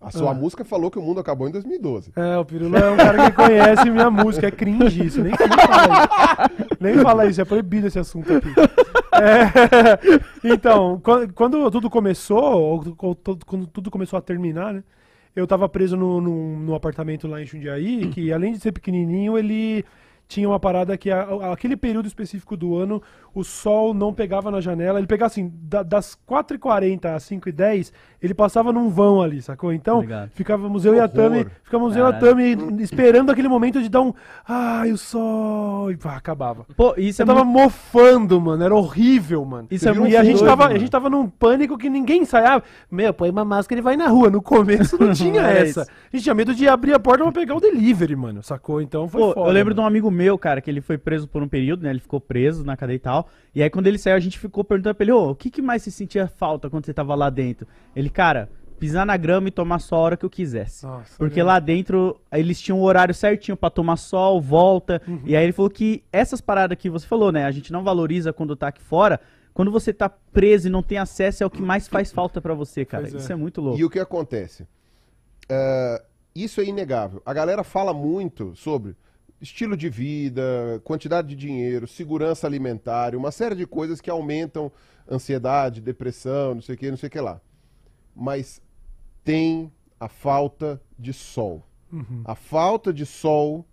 A 0.01 0.13
sua 0.13 0.31
Ah. 0.31 0.35
música 0.35 0.65
falou 0.65 0.91
que 0.93 0.99
o 0.99 1.03
mundo 1.03 1.19
acabou 1.19 1.49
em 1.49 1.51
2012. 1.51 2.13
É, 2.15 2.37
o 2.39 2.45
Pirula 2.45 2.79
é 2.79 2.91
um 2.91 2.97
cara 2.97 3.31
que 3.31 3.37
conhece 3.37 3.91
minha 3.91 4.09
música, 4.11 4.47
é 4.47 4.51
cringe 4.51 5.05
isso, 5.07 5.21
nem, 5.21 5.33
nem 5.33 5.67
fala 5.67 5.99
isso. 5.99 6.77
Nem 6.81 6.99
fala 6.99 7.27
isso, 7.27 7.41
é 7.41 7.45
proibido 7.45 7.87
esse 7.89 7.99
assunto 7.99 8.33
aqui. 8.33 8.49
É, 9.21 10.49
então, 10.55 11.01
quan- 11.03 11.27
quando 11.29 11.69
tudo 11.73 11.91
começou, 11.91 12.41
ou 12.63 12.97
quando 13.45 13.67
tudo 13.67 13.91
começou 13.91 14.17
a 14.17 14.23
terminar, 14.23 14.73
né? 14.73 14.85
Eu 15.35 15.47
tava 15.47 15.69
preso 15.69 15.97
no, 15.97 16.75
apartamento 16.75 17.27
lá 17.27 17.43
em 17.43 17.47
Jundiaí, 17.47 18.09
que 18.09 18.33
além 18.33 18.53
de 18.53 18.61
ser 18.61 18.71
pequenininho, 18.73 19.37
ele 19.37 19.85
tinha 20.29 20.47
uma 20.49 20.61
parada 20.61 20.97
que 20.97 21.11
a- 21.11 21.27
aquele 21.53 21.75
período 21.77 22.07
específico 22.07 22.55
do 22.57 22.77
ano, 22.77 23.03
o 23.35 23.43
sol 23.43 23.95
não 23.95 24.13
pegava 24.13 24.51
na 24.51 24.61
janela, 24.61 24.99
ele 24.99 25.07
pegava 25.07 25.29
assim, 25.29 25.51
da- 25.63 25.83
das 25.83 26.15
4h40 26.27 27.15
às 27.15 27.23
5h10, 27.25 27.93
ele 28.23 28.35
passava 28.35 28.73
num 28.73 28.89
vão 28.91 29.23
ali, 29.23 29.41
sacou? 29.41 29.73
Então, 29.73 30.01
Ligado. 30.01 30.31
ficávamos 30.35 30.85
eu 30.85 30.95
e 30.95 31.01
a. 31.01 31.09
Tami, 31.09 31.47
ficávamos 31.63 31.97
eu 31.97 32.05
e 32.05 32.09
a. 32.09 32.13
Tami 32.13 32.57
esperando 32.83 33.31
aquele 33.31 33.49
momento 33.49 33.81
de 33.83 33.89
dar 33.89 34.03
um, 34.03 34.13
ai, 34.47 34.93
o 34.93 34.99
sol, 34.99 35.91
e 35.91 35.97
pá, 35.97 36.17
acabava. 36.17 36.67
Pô, 36.77 36.95
isso 36.99 37.23
Eu 37.23 37.25
é 37.25 37.27
tava 37.27 37.45
muito... 37.45 37.63
mofando, 37.65 38.41
mano, 38.41 38.63
era 38.65 38.75
horrível, 38.75 39.45
mano. 39.45 39.69
Isso 39.71 39.89
é 39.89 39.93
e 39.93 39.99
muito 39.99 40.17
a 40.17 40.25
gente, 40.25 40.35
doido, 40.39 40.47
tava, 40.49 40.65
a 40.65 40.69
mano. 40.69 40.81
gente 40.81 40.91
tava 40.91 41.09
num 41.09 41.29
pânico 41.29 41.79
que 41.79 41.89
ninguém 41.89 42.23
ensaiava. 42.23 42.63
Meu, 42.91 43.15
põe 43.15 43.31
uma 43.31 43.45
máscara 43.45 43.79
e 43.79 43.83
vai 43.83 43.97
na 43.97 44.09
rua. 44.09 44.29
No 44.31 44.43
começo 44.43 44.99
não 45.03 45.13
tinha 45.15 45.41
É 45.43 45.63
essa. 45.63 45.83
isso. 45.83 45.91
A 45.91 46.17
gente 46.17 46.23
tinha 46.25 46.35
medo 46.35 46.55
de 46.55 46.69
abrir 46.69 46.93
a 46.95 46.99
porta 46.99 47.23
pra 47.23 47.33
pegar 47.33 47.55
o 47.55 47.61
delivery, 47.61 48.17
mano, 48.17 48.43
sacou? 48.43 48.83
Então 48.83 49.09
foi 49.09 49.21
Pô, 49.21 49.33
foda. 49.35 49.49
eu 49.49 49.53
lembro 49.53 49.73
de 49.73 49.79
mano. 49.79 49.85
um 49.87 49.89
amigo 49.89 50.11
meu, 50.11 50.18
cara, 50.39 50.61
que 50.61 50.71
ele 50.71 50.81
foi 50.81 50.99
preso 50.99 51.29
por 51.29 51.43
um 51.43 51.49
período, 51.49 51.83
né? 51.83 51.91
Ele 51.91 52.01
ficou 52.01 52.21
preso 52.21 52.65
na 52.65 52.77
cadeia 52.77 52.97
e 52.97 53.01
tal. 53.01 53.29
E 53.55 53.63
aí, 53.63 53.71
quando 53.71 53.87
ele 53.87 53.99
saiu, 53.99 54.17
a 54.17 54.21
gente 54.21 54.39
ficou 54.39 54.65
perguntando 54.65 54.95
pra 54.95 55.05
ele, 55.05 55.13
ô, 55.13 55.31
o 55.31 55.35
que, 55.35 55.51
que 55.51 55.63
mais 55.63 55.83
você 55.83 55.91
sentia 55.91 56.27
falta 56.27 56.69
quando 56.69 56.87
você 56.87 56.95
tava 56.95 57.15
lá 57.15 57.31
dentro? 57.31 57.67
Ele, 57.95 58.11
cara, 58.11 58.49
pisar 58.79 59.05
na 59.05 59.17
grama 59.17 59.49
e 59.49 59.51
tomar 59.51 59.79
sol 59.81 59.99
a 59.99 60.03
hora 60.03 60.17
que 60.17 60.25
eu 60.25 60.31
quisesse. 60.31 60.87
Nossa, 60.87 61.17
Porque 61.19 61.41
né? 61.41 61.45
lá 61.45 61.59
dentro 61.59 62.21
eles 62.33 62.61
tinham 62.61 62.79
um 62.79 62.83
horário 62.83 63.15
certinho 63.15 63.57
pra 63.57 63.69
tomar 63.69 63.97
sol, 63.97 64.41
volta. 64.41 65.03
Uhum. 65.07 65.23
E 65.25 65.37
aí 65.37 65.45
ele 65.45 65.53
falou 65.53 65.71
que 65.71 66.05
essas 66.13 66.41
paradas 66.41 66.79
que 66.79 66.89
você 66.89 67.07
falou, 67.07 67.33
né? 67.33 67.45
A 67.45 67.51
gente 67.51 67.73
não 67.73 67.83
valoriza 67.83 68.33
quando 68.33 68.57
tá 68.57 68.69
aqui 68.69 68.83
fora. 68.83 69.21
Quando 69.53 69.73
você 69.73 69.93
tá 69.93 70.09
preso 70.09 70.69
e 70.69 70.71
não 70.71 70.83
tem 70.85 70.99
acesso, 70.99 71.43
é 71.43 71.47
o 71.47 71.51
que 71.51 71.61
mais 71.61 71.89
faz 71.89 72.13
falta 72.13 72.41
pra 72.41 72.55
você, 72.55 72.85
cara. 72.85 73.09
É. 73.09 73.17
Isso 73.17 73.33
é 73.33 73.37
muito 73.37 73.61
louco. 73.61 73.79
E 73.79 73.85
o 73.85 73.91
que 73.91 73.99
acontece? 73.99 74.67
É, 75.49 76.03
isso 76.35 76.61
é 76.61 76.65
inegável. 76.65 77.21
A 77.27 77.33
galera 77.35 77.65
fala 77.65 77.93
muito 77.93 78.55
sobre 78.55 78.95
estilo 79.41 79.77
de 79.77 79.89
vida, 79.89 80.81
quantidade 80.85 81.29
de 81.29 81.37
dinheiro, 81.37 81.87
segurança 81.87 82.47
alimentar, 82.47 83.15
uma 83.15 83.31
série 83.31 83.55
de 83.55 83.67
coisas 83.67 84.01
que 84.01 84.11
aumentam 84.11 84.71
ansiedade, 85.11 85.81
depressão, 85.81 86.55
não 86.55 86.63
sei 86.63 86.75
o 86.75 86.79
que, 86.79 86.91
não 86.91 86.99
sei 86.99 87.09
o 87.09 87.11
que 87.11 87.21
lá. 87.21 87.41
Mas 88.15 88.61
tem 89.25 89.73
a 89.99 90.09
falta 90.09 90.81
de 90.99 91.13
sol. 91.13 91.65
Uhum. 91.93 92.23
A 92.25 92.35
falta 92.35 92.93
de 92.93 93.07
sol 93.07 93.65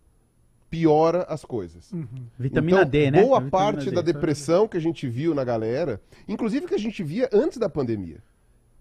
piora 0.69 1.23
as 1.23 1.45
coisas. 1.45 1.91
Vitamina 2.37 2.79
Então, 2.79 2.89
D, 2.89 3.11
né? 3.11 3.21
Boa 3.21 3.39
Vitamina 3.39 3.51
parte 3.51 3.85
D. 3.85 3.91
da 3.91 4.01
depressão 4.01 4.67
que 4.67 4.77
a 4.77 4.81
gente 4.81 5.07
viu 5.07 5.33
na 5.33 5.43
galera, 5.43 6.01
inclusive 6.27 6.67
que 6.67 6.75
a 6.75 6.79
gente 6.79 7.03
via 7.03 7.29
antes 7.31 7.57
da 7.57 7.69
pandemia, 7.69 8.21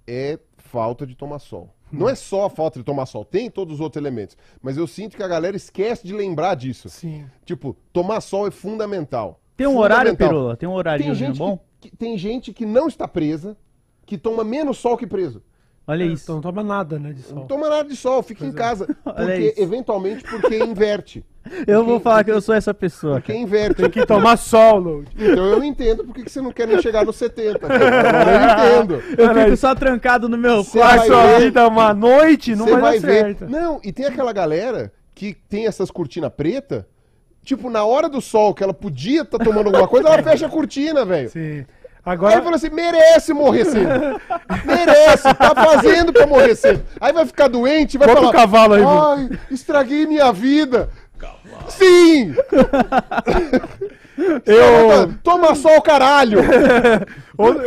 é 0.06 0.38
falta 0.56 1.06
de 1.06 1.14
tomar 1.14 1.38
sol. 1.38 1.74
Não 1.98 2.08
é 2.08 2.14
só 2.14 2.46
a 2.46 2.50
falta 2.50 2.78
de 2.78 2.84
tomar 2.84 3.06
sol, 3.06 3.24
tem 3.24 3.50
todos 3.50 3.74
os 3.74 3.80
outros 3.80 4.00
elementos. 4.00 4.36
Mas 4.62 4.76
eu 4.76 4.86
sinto 4.86 5.16
que 5.16 5.22
a 5.22 5.28
galera 5.28 5.56
esquece 5.56 6.06
de 6.06 6.12
lembrar 6.12 6.54
disso. 6.54 6.88
Sim. 6.88 7.24
Tipo, 7.44 7.76
tomar 7.92 8.20
sol 8.20 8.46
é 8.46 8.50
fundamental. 8.50 9.40
Tem 9.56 9.66
um 9.66 9.78
horário. 9.78 10.16
Pirula? 10.16 10.56
Tem 10.56 10.68
um 10.68 10.72
horário 10.72 11.04
bom? 11.38 11.58
que, 11.80 11.90
que- 11.90 11.96
tem 11.96 12.18
gente 12.18 12.52
que 12.52 12.66
não 12.66 12.88
está 12.88 13.06
presa, 13.06 13.56
que 14.04 14.18
toma 14.18 14.42
menos 14.44 14.78
sol 14.78 14.96
que 14.96 15.06
preso. 15.06 15.42
Olha 15.86 16.04
isso. 16.04 16.24
Então 16.24 16.36
não 16.36 16.42
toma 16.42 16.62
nada, 16.62 16.98
né, 16.98 17.12
de 17.12 17.22
sol. 17.22 17.36
Não 17.36 17.46
toma 17.46 17.68
nada 17.68 17.88
de 17.88 17.94
sol, 17.96 18.22
fica 18.22 18.44
em 18.46 18.52
casa. 18.52 18.88
Olha 19.04 19.16
Porque, 19.26 19.40
isso. 19.48 19.60
eventualmente, 19.62 20.24
porque 20.24 20.58
inverte. 20.58 21.24
Eu 21.66 21.84
vou 21.84 22.00
falar 22.00 22.24
que 22.24 22.30
eu 22.30 22.40
sou 22.40 22.54
essa 22.54 22.72
pessoa. 22.72 23.16
Porque 23.16 23.34
inverte. 23.34 23.74
Tem 23.82 23.90
que 23.90 24.06
tomar 24.06 24.38
sol, 24.38 24.78
Load. 24.78 25.10
Então 25.14 25.44
eu 25.44 25.62
entendo 25.62 26.02
por 26.02 26.14
que 26.14 26.26
você 26.26 26.40
não 26.40 26.50
quer 26.50 26.66
nem 26.66 26.80
chegar 26.80 27.04
nos 27.04 27.16
70. 27.16 27.58
cara. 27.58 27.74
Eu 27.84 28.78
entendo. 28.80 28.94
Eu 29.10 29.26
Caralho. 29.26 29.44
fico 29.44 29.56
só 29.58 29.74
trancado 29.74 30.26
no 30.26 30.38
meu 30.38 30.64
quarto. 30.64 31.06
ver. 31.10 31.40
vida 31.40 31.60
é 31.60 31.66
uma 31.66 31.92
noite, 31.92 32.56
não 32.56 32.64
Você 32.64 32.70
vai, 32.72 32.80
vai 32.80 33.00
dar 33.00 33.06
ver. 33.06 33.20
certo. 33.36 33.46
Não, 33.46 33.78
e 33.84 33.92
tem 33.92 34.06
aquela 34.06 34.32
galera 34.32 34.90
que 35.14 35.34
tem 35.48 35.66
essas 35.66 35.90
cortinas 35.90 36.32
preta. 36.34 36.88
Tipo, 37.44 37.68
na 37.68 37.84
hora 37.84 38.08
do 38.08 38.22
sol, 38.22 38.54
que 38.54 38.64
ela 38.64 38.72
podia 38.72 39.20
estar 39.20 39.36
tomando 39.36 39.66
alguma 39.66 39.86
coisa, 39.86 40.08
ela 40.08 40.22
fecha 40.24 40.46
a 40.46 40.48
cortina, 40.48 41.04
velho. 41.04 41.28
Sim. 41.28 41.66
Aí 42.06 42.12
Agora, 42.12 42.34
eu 42.34 42.42
falo 42.42 42.56
assim, 42.56 42.68
merece 42.68 43.32
morrer 43.32 43.64
cedo. 43.64 43.88
merece, 44.64 45.22
tá 45.34 45.54
fazendo 45.54 46.12
pra 46.12 46.26
morrer 46.26 46.54
cedo. 46.54 46.84
Aí 47.00 47.12
vai 47.12 47.24
ficar 47.24 47.48
doente, 47.48 47.96
vai 47.96 48.06
Bota 48.06 48.20
falar... 48.20 48.30
o 48.30 48.34
cavalo 48.34 48.74
aí. 48.74 48.82
Ai, 48.84 49.38
estraguei 49.50 50.06
minha 50.06 50.30
vida. 50.32 50.90
Sim! 51.68 52.34
eu... 54.44 55.14
Toma 55.22 55.54
sol, 55.54 55.80
caralho! 55.82 56.40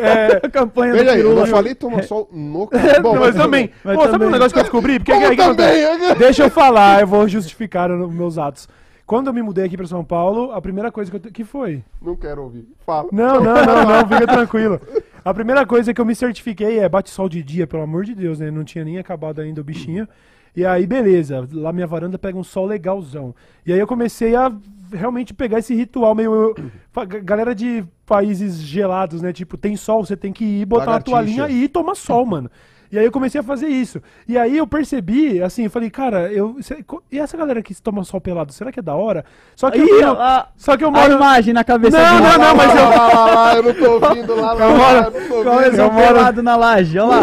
É, 0.02 0.47
campanha 0.50 0.93
do 0.93 0.97
Veja 0.97 1.12
aí, 1.12 1.19
eu 1.19 1.36
não 1.36 1.45
falei 1.45 1.76
tomar 1.76 2.02
sol 2.04 2.30
no 2.32 2.67
caralho. 2.67 3.04
Bom, 3.04 3.15
não, 3.15 3.19
mas 3.19 3.36
também. 3.36 3.69
mas 3.84 3.95
Pô, 3.95 4.02
sabe 4.04 4.13
também. 4.13 4.28
um 4.30 4.32
negócio 4.32 4.54
que 4.54 4.60
eu 4.60 4.63
descobri? 4.63 4.97
Porque 4.97 5.12
que 5.12 5.36
também? 5.36 6.15
Deixa 6.17 6.43
eu 6.43 6.50
falar, 6.50 7.02
eu 7.02 7.08
vou 7.08 7.28
justificar 7.28 7.91
os 7.91 8.13
meus 8.13 8.38
atos. 8.38 8.69
Quando 9.07 9.27
eu 9.27 9.33
me 9.33 9.41
mudei 9.41 9.63
aqui 9.63 9.77
pra 9.77 9.87
São 9.87 10.03
Paulo, 10.03 10.51
a 10.51 10.61
primeira 10.61 10.91
coisa 10.91 11.09
que 11.09 11.15
eu. 11.15 11.19
te- 11.21 11.31
que 11.31 11.43
foi? 11.45 11.81
Não 12.01 12.15
quero 12.15 12.43
ouvir. 12.43 12.67
Fala. 12.85 13.07
Não, 13.11 13.41
não, 13.41 13.53
não, 13.65 13.85
não, 13.87 13.99
fica 14.07 14.27
tranquilo. 14.27 14.79
A 15.23 15.33
primeira 15.33 15.65
coisa 15.65 15.93
que 15.93 16.01
eu 16.01 16.05
me 16.05 16.13
certifiquei 16.13 16.77
é 16.79 16.89
bate 16.89 17.09
sol 17.09 17.29
de 17.29 17.41
dia, 17.41 17.65
pelo 17.65 17.83
amor 17.83 18.03
de 18.03 18.13
Deus, 18.13 18.39
né? 18.39 18.51
Não 18.51 18.65
tinha 18.65 18.83
nem 18.83 18.97
acabado 18.99 19.39
ainda 19.39 19.61
o 19.61 19.63
bichinho. 19.63 20.05
E 20.53 20.65
aí, 20.65 20.85
beleza, 20.85 21.47
lá 21.53 21.71
minha 21.71 21.87
varanda 21.87 22.17
pega 22.19 22.37
um 22.37 22.43
sol 22.43 22.65
legalzão. 22.65 23.33
E 23.65 23.71
aí 23.71 23.79
eu 23.79 23.87
comecei 23.87 24.35
a 24.35 24.51
realmente 24.91 25.33
pegar 25.33 25.59
esse 25.59 25.73
ritual 25.73 26.13
meio. 26.13 26.53
Galera 27.23 27.55
de 27.55 27.85
países 28.05 28.57
gelados, 28.59 29.21
né? 29.21 29.31
Tipo, 29.31 29.55
tem 29.57 29.77
sol, 29.77 30.03
você 30.05 30.17
tem 30.17 30.33
que 30.33 30.43
ir 30.43 30.65
botar 30.65 30.85
Lagartixa. 30.85 31.15
uma 31.15 31.23
toalhinha 31.23 31.47
e 31.47 31.63
ir 31.63 31.69
tomar 31.69 31.95
sol, 31.95 32.25
mano. 32.25 32.49
E 32.91 32.97
aí 32.97 33.06
eu 33.06 33.12
comecei 33.12 33.41
a 33.41 33.43
fazer 33.43 33.67
isso. 33.67 34.02
E 34.28 34.38
aí 34.38 34.58
eu 34.58 34.65
percebi, 34.65 35.41
assim, 35.41 35.65
eu 35.65 35.69
falei, 35.69 35.89
cara, 35.89 36.32
eu. 36.32 36.56
cê- 36.62 36.82
co- 36.84 37.04
e 37.12 37.19
essa 37.19 37.36
galera 37.36 37.62
que 37.62 37.73
toma 37.82 38.04
sol 38.04 38.21
pelado, 38.21 38.54
será 38.54 38.71
que 38.71 38.80
é 38.80 38.84
da 38.84 38.95
hora? 38.95 39.26
Só 39.56 39.69
que 39.69 39.80
eu, 39.80 40.13
ó, 40.13 40.45
só 40.56 40.78
que 40.78 40.84
eu 40.84 40.89
A 40.89 40.91
moro. 40.91 41.13
imagem 41.13 41.54
na 41.54 41.63
cabeça 41.63 41.97
Não, 41.97 42.17
dele. 42.21 42.30
não, 42.38 42.38
não, 42.47 42.56
mas 42.56 42.76
eu- 42.76 42.84
Lá, 42.84 42.89
lá, 42.89 43.08
lá, 43.08 43.26
lá, 43.36 43.56
eu 43.56 43.63
não 43.63 43.73
tô 43.73 43.91
ouvindo 44.08 44.36
lá, 44.36 44.54
lá, 44.54 44.63
Eu 44.65 44.71
lá, 44.71 44.78
moro- 44.78 44.97
eu 45.15 45.21
não 45.21 45.28
tô 45.28 45.52
ouvindo. 45.52 45.76
Eu 45.82 45.91
moro- 45.91 46.08
pelado 46.08 46.43
na 46.43 46.56
laje, 46.56 47.00
olha 47.00 47.10
lá. 47.10 47.21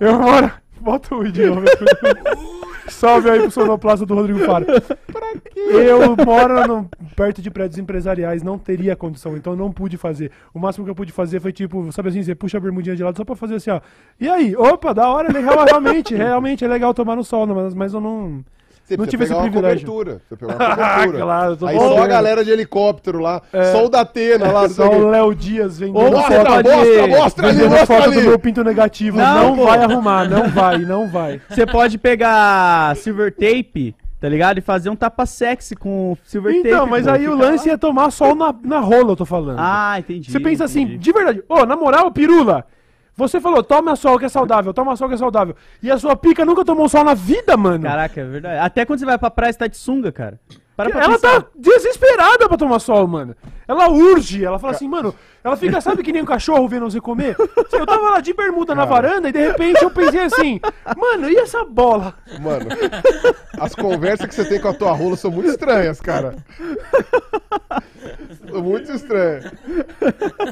Eu 0.00 0.18
moro. 0.18 0.52
Bota 0.80 1.14
o 1.16 1.32
de 1.32 1.46
novo. 1.46 1.62
Salve 2.88 3.28
aí 3.30 3.40
pro 3.40 3.50
sonoplasta 3.50 4.06
do 4.06 4.14
Rodrigo 4.14 4.40
Faro. 4.40 4.66
Eu 5.56 6.16
moro 6.24 6.66
no- 6.66 6.90
perto 7.14 7.42
de 7.42 7.50
prédios 7.50 7.78
empresariais, 7.78 8.42
não 8.42 8.58
teria 8.58 8.94
condição, 8.96 9.36
então 9.36 9.54
não 9.56 9.70
pude 9.72 9.96
fazer. 9.96 10.30
O 10.54 10.58
máximo 10.58 10.84
que 10.84 10.90
eu 10.90 10.94
pude 10.94 11.12
fazer 11.12 11.40
foi 11.40 11.52
tipo, 11.52 11.90
sabe 11.92 12.08
assim, 12.08 12.22
você 12.22 12.34
puxa 12.34 12.58
a 12.58 12.60
bermudinha 12.60 12.94
de 12.96 13.02
lado 13.02 13.16
só 13.16 13.24
pra 13.24 13.34
fazer 13.36 13.56
assim, 13.56 13.70
ó. 13.70 13.80
E 14.20 14.28
aí? 14.28 14.54
Opa, 14.56 14.92
da 14.94 15.08
hora, 15.08 15.32
legal, 15.32 15.64
realmente, 15.64 16.14
realmente 16.14 16.64
é 16.64 16.68
legal 16.68 16.94
tomar 16.94 17.16
no 17.16 17.24
sol, 17.24 17.46
né, 17.46 17.54
mas, 17.54 17.74
mas 17.74 17.94
eu 17.94 18.00
não. 18.00 18.44
Você 18.86 18.96
Não 18.96 19.04
tive 19.06 19.24
esse 19.24 19.34
privilégio. 19.34 19.84
cobertura. 19.84 20.20
Você 20.28 20.36
pegar 20.36 20.54
uma 20.54 20.76
cobertura. 20.76 21.22
Claro, 21.24 21.58
Aí 21.66 21.76
só 21.76 22.02
a 22.02 22.06
galera 22.06 22.44
de 22.44 22.50
helicóptero 22.52 23.18
lá. 23.18 23.42
É. 23.52 23.72
Só 23.72 23.84
o 23.84 23.88
da 23.88 24.02
Atena 24.02 24.52
lá. 24.52 24.68
Só 24.68 24.88
o 24.88 25.08
Léo 25.10 25.34
Dias 25.34 25.78
vendendo 25.80 25.98
Ô, 25.98 26.10
Mostra, 26.12 26.36
foto, 26.44 26.62
mostra, 26.68 27.06
mostra 27.08 27.48
ali, 27.48 27.64
mostra 27.68 27.86
foto 27.86 28.02
ali. 28.10 28.16
do 28.22 28.28
meu 28.28 28.38
pinto 28.38 28.62
negativo. 28.62 29.16
Não, 29.18 29.56
Não, 29.56 29.64
vai 29.64 29.78
arrumar, 29.82 30.28
não 30.28 30.48
vai, 30.48 30.78
não 30.78 31.08
vai. 31.08 31.40
Você 31.50 31.66
pode 31.66 31.98
pegar 31.98 32.94
silver 32.96 33.32
tape, 33.34 33.94
tá 34.20 34.28
ligado? 34.28 34.58
E 34.58 34.60
fazer 34.60 34.88
um 34.88 34.94
tapa 34.96 35.26
sexy 35.26 35.74
com 35.74 36.16
silver 36.24 36.54
tape. 36.56 36.68
Então, 36.68 36.86
mas 36.86 37.06
pô. 37.06 37.10
aí 37.10 37.26
o 37.28 37.34
lance 37.36 37.66
lá. 37.68 37.74
é 37.74 37.76
tomar 37.76 38.10
sol 38.12 38.36
na, 38.36 38.54
na 38.62 38.78
rola, 38.78 39.10
eu 39.12 39.16
tô 39.16 39.24
falando. 39.26 39.58
Ah, 39.58 39.96
entendi. 39.98 40.30
Você 40.30 40.38
pensa 40.38 40.64
assim, 40.64 40.82
entendi. 40.82 40.98
de 40.98 41.12
verdade, 41.12 41.42
ô, 41.48 41.66
na 41.66 41.74
moral, 41.76 42.10
pirula, 42.12 42.64
você 43.16 43.40
falou, 43.40 43.62
toma 43.62 43.96
sol 43.96 44.18
que 44.18 44.26
é 44.26 44.28
saudável, 44.28 44.74
toma 44.74 44.94
sol 44.94 45.08
que 45.08 45.14
é 45.14 45.18
saudável. 45.18 45.56
E 45.82 45.90
a 45.90 45.98
sua 45.98 46.14
pica 46.14 46.44
nunca 46.44 46.64
tomou 46.64 46.88
sol 46.88 47.02
na 47.02 47.14
vida, 47.14 47.56
mano. 47.56 47.82
Caraca, 47.82 48.20
é 48.20 48.24
verdade. 48.24 48.58
Até 48.58 48.84
quando 48.84 48.98
você 48.98 49.06
vai 49.06 49.18
pra 49.18 49.30
praia, 49.30 49.52
você 49.52 49.58
tá 49.58 49.66
de 49.66 49.76
sunga, 49.76 50.12
cara. 50.12 50.38
Para 50.76 50.90
pra 50.90 51.04
ela 51.04 51.14
pensar. 51.14 51.40
tá 51.42 51.48
desesperada 51.56 52.48
pra 52.48 52.58
tomar 52.58 52.78
sol, 52.80 53.06
mano. 53.06 53.34
Ela 53.66 53.88
urge, 53.90 54.44
ela 54.44 54.58
fala 54.58 54.74
assim, 54.74 54.86
mano, 54.86 55.12
ela 55.42 55.56
fica, 55.56 55.80
sabe 55.80 56.02
que 56.02 56.12
nem 56.12 56.22
um 56.22 56.26
cachorro 56.26 56.68
vendo 56.68 56.88
você 56.88 57.00
comer? 57.00 57.34
Eu 57.72 57.84
tava 57.86 58.10
lá 58.10 58.20
de 58.20 58.32
bermuda 58.32 58.74
na 58.74 58.84
varanda 58.84 59.28
e 59.28 59.32
de 59.32 59.40
repente 59.40 59.82
eu 59.82 59.90
pensei 59.90 60.20
assim, 60.20 60.60
mano, 60.96 61.28
e 61.28 61.36
essa 61.36 61.64
bola? 61.64 62.14
Mano, 62.40 62.66
as 63.58 63.74
conversas 63.74 64.26
que 64.28 64.34
você 64.34 64.44
tem 64.44 64.60
com 64.60 64.68
a 64.68 64.74
tua 64.74 64.92
rola 64.92 65.16
são 65.16 65.30
muito 65.32 65.48
estranhas, 65.48 66.00
cara. 66.00 66.36
São 68.48 68.62
muito 68.62 68.92
estranhas. 68.92 69.46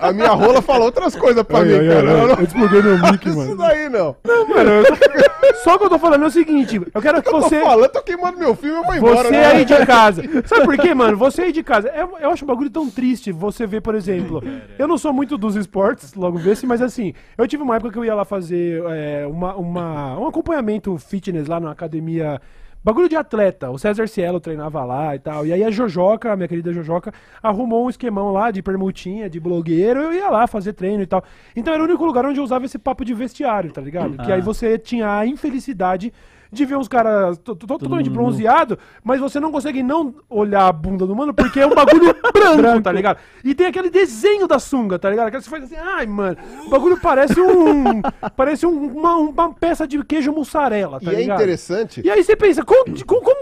A 0.00 0.12
minha 0.12 0.30
rola 0.30 0.60
fala 0.60 0.84
outras 0.86 1.14
coisas 1.14 1.42
pra 1.44 1.60
mim, 1.60 1.88
cara. 1.88 2.10
Eu 2.10 2.26
não 2.28 2.36
despluguei 2.36 2.82
meu 2.82 2.98
mic, 2.98 3.28
isso 3.28 3.56
daí, 3.56 3.88
não. 3.88 4.16
Mano, 4.48 4.70
eu 4.70 4.84
tô- 4.86 5.54
Só 5.62 5.78
que 5.78 5.84
eu 5.84 5.88
tô 5.90 5.98
falando 5.98 6.24
é 6.24 6.26
o 6.26 6.30
seguinte, 6.30 6.80
eu 6.92 7.00
quero 7.00 7.22
que 7.22 7.28
Eu 7.28 7.32
tô 7.32 7.40
você... 7.42 7.60
falando, 7.60 7.88
tô 7.90 8.02
queimando 8.02 8.38
meu 8.38 8.54
filme, 8.56 8.76
eu 8.78 8.84
vou 8.84 8.94
embora. 8.94 9.22
Você 9.28 9.30
né? 9.30 9.46
aí 9.46 9.64
de 9.64 9.72
casa. 10.22 10.46
Sabe 10.48 10.64
por 10.64 10.76
quê, 10.78 10.94
mano? 10.94 11.16
Você 11.16 11.42
aí 11.42 11.52
de 11.52 11.62
casa. 11.62 11.88
É- 11.88 12.02
eu 12.02 12.30
acho 12.30 12.44
um 12.44 12.48
bagulho 12.48 12.70
tão 12.70 12.90
triste 12.90 13.32
você 13.32 13.66
ver, 13.66 13.80
por 13.80 13.94
exemplo. 13.94 14.42
Eu 14.78 14.86
não 14.88 14.96
sou 14.98 15.12
muito 15.12 15.36
dos 15.38 15.56
esportes, 15.56 16.14
logo 16.14 16.38
vê-se, 16.38 16.66
mas 16.66 16.80
assim, 16.82 17.12
eu 17.36 17.46
tive 17.48 17.62
uma 17.62 17.76
época 17.76 17.92
que 17.92 17.98
eu 17.98 18.04
ia 18.04 18.14
lá 18.14 18.24
fazer 18.24 18.82
é, 18.88 19.26
uma, 19.26 19.54
uma- 19.54 20.18
um 20.18 20.26
acompanhamento 20.26 20.96
fitness 20.98 21.46
lá 21.48 21.58
na 21.60 21.70
academia. 21.70 22.40
Bagulho 22.86 23.08
de 23.08 23.16
atleta. 23.16 23.70
O 23.70 23.78
César 23.78 24.06
Cielo 24.06 24.38
treinava 24.38 24.84
lá 24.84 25.16
e 25.16 25.18
tal. 25.18 25.46
E 25.46 25.52
aí 25.54 25.64
a 25.64 25.70
Jojoca, 25.70 26.30
a 26.30 26.36
minha 26.36 26.46
querida 26.46 26.70
Jojoca, 26.70 27.14
arrumou 27.42 27.86
um 27.86 27.88
esquemão 27.88 28.30
lá 28.30 28.50
de 28.50 28.60
permutinha, 28.60 29.30
de 29.30 29.40
blogueiro. 29.40 30.00
Eu 30.02 30.12
ia 30.12 30.28
lá 30.28 30.46
fazer 30.46 30.74
treino 30.74 31.02
e 31.02 31.06
tal. 31.06 31.24
Então 31.56 31.72
era 31.72 31.82
o 31.82 31.86
único 31.86 32.04
lugar 32.04 32.26
onde 32.26 32.38
eu 32.38 32.44
usava 32.44 32.66
esse 32.66 32.78
papo 32.78 33.02
de 33.02 33.14
vestiário, 33.14 33.72
tá 33.72 33.80
ligado? 33.80 34.18
Que 34.18 34.30
aí 34.30 34.42
você 34.42 34.76
tinha 34.78 35.16
a 35.16 35.26
infelicidade 35.26 36.12
de 36.54 36.64
ver 36.64 36.76
uns 36.76 36.88
caras 36.88 37.36
to- 37.38 37.54
to- 37.54 37.66
totalmente 37.66 38.08
bronzeado, 38.08 38.78
mas 39.02 39.20
você 39.20 39.38
não 39.40 39.50
consegue 39.52 39.82
não 39.82 40.14
olhar 40.30 40.66
a 40.68 40.72
bunda 40.72 41.06
do 41.06 41.14
mano 41.14 41.34
porque 41.34 41.60
é 41.60 41.66
um 41.66 41.74
bagulho 41.74 42.14
branco, 42.32 42.82
tá 42.82 42.92
ligado? 42.92 43.18
E 43.44 43.54
tem 43.54 43.66
aquele 43.66 43.90
desenho 43.90 44.46
da 44.46 44.58
sunga, 44.58 44.98
tá 44.98 45.10
ligado? 45.10 45.30
Que 45.30 45.40
você 45.40 45.50
faz 45.50 45.64
assim, 45.64 45.76
ai, 45.76 46.06
mano, 46.06 46.36
o 46.66 46.70
bagulho 46.70 46.98
parece 47.00 47.40
um. 47.40 48.00
parece 48.36 48.64
um- 48.66 48.86
uma, 48.96 49.16
uma 49.16 49.52
peça 49.54 49.86
de 49.86 50.02
queijo 50.04 50.32
mussarela, 50.32 51.00
tá 51.00 51.12
E 51.12 51.14
é 51.16 51.18
ligado? 51.18 51.40
interessante. 51.40 52.00
E 52.04 52.10
aí 52.10 52.22
você 52.24 52.36
pensa, 52.36 52.62
quão- 52.64 52.84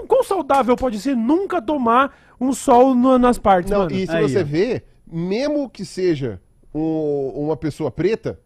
quão 0.09 0.22
saudável 0.25 0.75
pode 0.77 0.98
ser 0.98 1.14
nunca 1.16 1.61
tomar 1.62 2.14
um 2.40 2.53
sol 2.53 2.94
no- 2.94 3.18
nas 3.18 3.38
partes, 3.38 3.70
Não, 3.70 3.81
mano? 3.81 3.92
e 3.92 4.07
se 4.07 4.12
Aí, 4.16 4.22
você 4.29 4.40
ó. 4.40 4.44
vê, 4.44 4.83
mesmo 5.07 5.68
que 5.68 5.85
seja 5.85 6.40
um- 6.75 7.33
uma 7.37 7.57
pessoa 7.57 7.90
preta, 7.90 8.40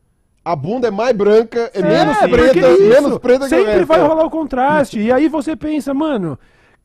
a 0.47 0.55
bunda 0.55 0.87
é 0.87 0.91
mais 0.93 1.13
branca, 1.17 1.73
é, 1.75 1.83
menos 1.83 2.17
porque 2.19 2.31
preta, 2.37 2.69
isso, 2.69 2.83
menos 2.89 3.19
preta 3.19 3.49
que 3.49 3.55
o 3.57 3.65
Sempre 3.67 3.85
vai 3.85 4.01
rolar 4.01 4.25
o 4.27 4.31
contraste. 4.31 5.01
E 5.01 5.11
aí 5.11 5.27
você 5.29 5.57
pensa, 5.57 5.93
mano, 5.93 6.39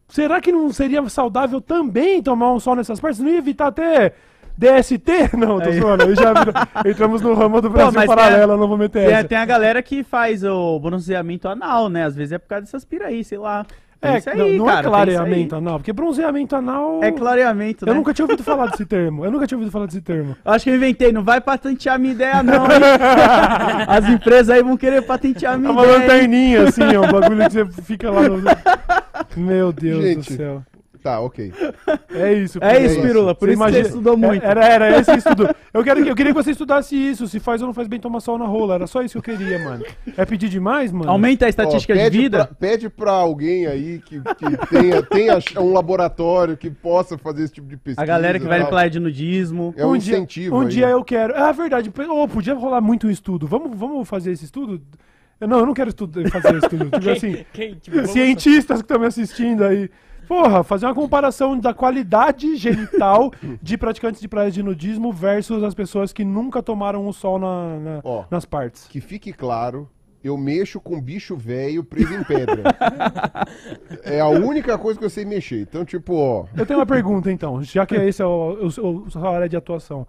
será 0.08 0.42
que 0.42 0.52
não 0.52 0.74
seria 0.74 1.08
saudável 1.10 1.62
também 1.62 2.24
tomar 2.24 2.52
um 2.54 2.60
sol 2.60 2.76
nessas 2.76 3.00
partes? 3.00 3.20
Não 3.20 3.30
ia 3.30 3.38
evitar 3.38 3.68
até 3.68 4.14
DST? 4.58 5.06
Não, 5.38 5.60
tô 5.62 5.72
zoando. 5.72 6.04
Aí 6.06 6.16
já 6.16 6.34
entramos 6.90 7.22
no 7.22 7.36
ramo 7.36 7.62
do 7.62 7.70
Brasil 7.70 8.00
tem 8.00 8.08
paralelo, 8.08 8.54
a- 8.54 8.58
não 8.58 8.68
vou 8.68 8.78
meter 8.80 9.06
Tem, 9.06 9.14
essa. 9.14 9.28
tem 9.28 9.38
a 9.38 9.46
galera 9.46 9.84
que 9.84 10.04
faz 10.04 10.44
o 10.44 10.80
bronzeamento 10.80 11.48
anal, 11.48 11.88
né? 11.88 12.04
Às 12.06 12.16
vezes 12.16 12.32
é 12.32 12.40
por 12.40 12.48
causa 12.48 12.64
dessas 12.66 12.84
pira 12.84 13.08
aí, 13.10 13.24
sei 13.24 13.38
lá. 13.38 13.64
É, 14.02 14.18
isso 14.18 14.30
aí, 14.30 14.38
não, 14.38 14.50
não 14.58 14.66
cara, 14.66 14.80
é 14.80 14.84
clareamento 14.84 15.56
anal, 15.56 15.78
porque 15.78 15.94
bronzeamento 15.94 16.56
anal... 16.56 17.04
É 17.04 17.12
clareamento, 17.12 17.86
né? 17.86 17.92
Eu 17.92 17.96
nunca 17.96 18.14
tinha 18.14 18.26
ouvido 18.26 18.44
falar 18.44 18.68
desse 18.68 18.86
termo. 18.86 19.24
Eu 19.24 19.32
nunca 19.32 19.46
tinha 19.46 19.58
ouvido 19.58 19.72
falar 19.72 19.86
desse 19.86 20.02
termo. 20.02 20.36
Acho 20.44 20.64
que 20.64 20.70
eu 20.72 20.76
inventei, 20.76 21.12
não 21.12 21.24
vai 21.24 21.40
patentear 21.40 22.00
minha 22.00 22.14
ideia 22.14 22.42
não, 22.42 22.64
hein? 22.66 22.82
As 23.88 24.10
empresas 24.10 24.50
aí 24.50 24.64
vão 24.64 24.76
querer 24.76 25.04
patentear 25.04 25.54
É 25.54 25.58
minha 25.58 25.72
uma 25.72 25.84
ideia. 25.84 25.96
hein? 25.96 26.02
lanterninha, 26.08 26.64
assim, 26.64 26.84
ó. 26.96 27.06
Um 27.06 27.12
bagulho 27.12 27.44
que 27.46 27.52
você 27.52 27.82
fica 27.84 28.10
lá 28.10 28.22
no... 28.24 28.42
Meu 29.38 29.72
Deus 29.72 30.04
Gente, 30.04 30.32
do 30.32 30.38
céu. 30.38 30.64
Tá, 31.02 31.20
ok. 31.20 31.52
É 32.14 32.34
isso. 32.34 32.60
É 32.62 32.74
Pirula. 32.76 32.86
isso, 32.92 33.02
Pirula. 33.02 33.36
Por 33.36 33.50
isso 33.50 33.58
imagina- 33.58 33.84
você 33.84 33.90
estudou 33.90 34.16
muito. 34.16 34.44
É- 34.46 34.48
Era, 34.50 34.66
era 34.66 35.00
esse 35.00 35.12
estudo. 35.16 35.50
Eu, 35.74 35.84
quero, 35.84 36.04
que- 36.04 36.10
eu 36.10 36.16
queria 36.16 36.32
que 36.34 36.38
você 36.44 36.52
estudasse 36.52 36.96
isso. 36.96 37.28
Se 37.28 37.40
faz 37.40 37.62
ou 37.62 37.68
não 37.68 37.74
faz 37.74 37.88
bem 37.88 38.00
tomar 38.00 38.20
sol 38.20 38.38
na 38.38 38.46
rola. 38.46 38.76
Era 38.76 38.86
só 38.88 39.02
isso 39.02 39.20
que 39.22 39.32
eu 39.32 39.38
queria, 39.38 39.58
mano. 39.64 39.84
É 40.16 40.26
pedir 40.26 40.48
demais, 40.50 40.92
mano? 40.92 41.10
Aumenta 41.10 41.46
a 41.46 41.48
Ó, 41.48 41.50
estatística 41.50 41.94
de 41.94 42.00
pede 42.00 42.18
vida. 42.20 42.46
Pra, 42.46 42.56
pede 42.56 42.90
pra 42.90 43.12
alguém 43.14 43.66
aí 43.66 44.00
que, 44.06 44.20
que 44.22 44.68
tenha, 44.68 45.02
tenha 45.02 45.40
um 45.60 45.74
laboratório 45.74 46.56
que 46.56 46.70
possa 46.70 47.18
fazer 47.18 47.44
esse 47.46 47.54
tipo 47.54 47.68
de 47.68 47.78
pesquisa. 47.78 48.02
A 48.02 48.06
galera 48.06 48.40
que 48.40 48.46
vai 48.46 48.64
praia 48.68 48.90
de 48.90 49.00
nudismo. 49.00 49.74
É 49.76 49.86
um, 49.86 49.98
dia- 49.98 50.16
incentivo 50.18 50.56
Um 50.58 50.62
aí. 50.62 50.68
dia 50.68 50.88
eu 50.90 51.04
quero. 51.04 51.34
Ah, 51.36 51.52
verdade. 51.52 51.92
Ô, 52.10 52.28
podia 52.28 52.54
rolar 52.54 52.82
muito 52.82 53.08
um 53.08 53.10
estudo. 53.10 53.48
Vamos, 53.48 53.78
vamos 53.78 54.08
fazer 54.08 54.32
esse 54.32 54.46
estudo? 54.46 54.82
Eu- 55.40 55.48
Não, 55.48 55.60
eu 55.60 55.66
não 55.66 55.74
quero 55.74 55.90
estudo, 55.90 56.30
fazer 56.30 56.56
estudo. 56.58 56.90
Tipo 57.00 57.10
assim, 57.10 57.46
Quem, 57.52 57.74
tipo, 57.74 58.06
cientistas 58.06 58.78
que 58.78 58.84
estão 58.84 59.00
me 59.00 59.08
assistindo 59.08 59.64
aí. 59.64 59.90
Porra, 60.32 60.64
fazer 60.64 60.86
uma 60.86 60.96
comparação 60.96 61.60
da 61.60 61.74
qualidade 61.74 62.56
genital 62.56 63.34
de 63.62 63.78
praticantes 63.78 64.22
de 64.22 64.30
praias 64.30 64.54
de 64.54 64.64
nudismo 64.64 65.12
versus 65.12 65.62
as 65.62 65.74
pessoas 65.74 66.14
que 66.14 66.24
nunca 66.24 66.64
tomaram 66.64 67.06
o 67.06 67.12
sol 67.12 67.38
na- 67.38 67.78
na- 67.80 68.00
Ó. 68.02 68.24
nas 68.32 68.46
partes. 68.46 68.88
Que 68.88 69.02
fique 69.02 69.34
claro, 69.34 69.90
eu 70.24 70.38
mexo 70.38 70.80
com 70.80 71.02
bicho 71.02 71.36
velho 71.36 71.84
preso 71.84 72.14
em 72.14 72.24
pedra. 72.24 72.64
é 74.06 74.22
a 74.22 74.28
única 74.30 74.78
coisa 74.78 74.98
que 74.98 75.06
eu 75.06 75.10
sei 75.10 75.26
mexer. 75.26 75.64
Então, 75.64 75.84
tipo, 75.84 76.16
ó. 76.16 76.46
Eu 76.56 76.66
tenho 76.66 76.80
uma 76.80 76.86
pergunta, 76.86 77.30
então, 77.30 77.62
já 77.62 77.86
que 77.86 77.96
esse 77.96 78.22
é 78.22 78.26
o, 78.26 78.70
o, 78.80 78.88
o, 78.88 79.04
a 79.08 79.10
sua 79.10 79.36
área 79.36 79.50
de 79.50 79.58
atuação. 79.58 80.08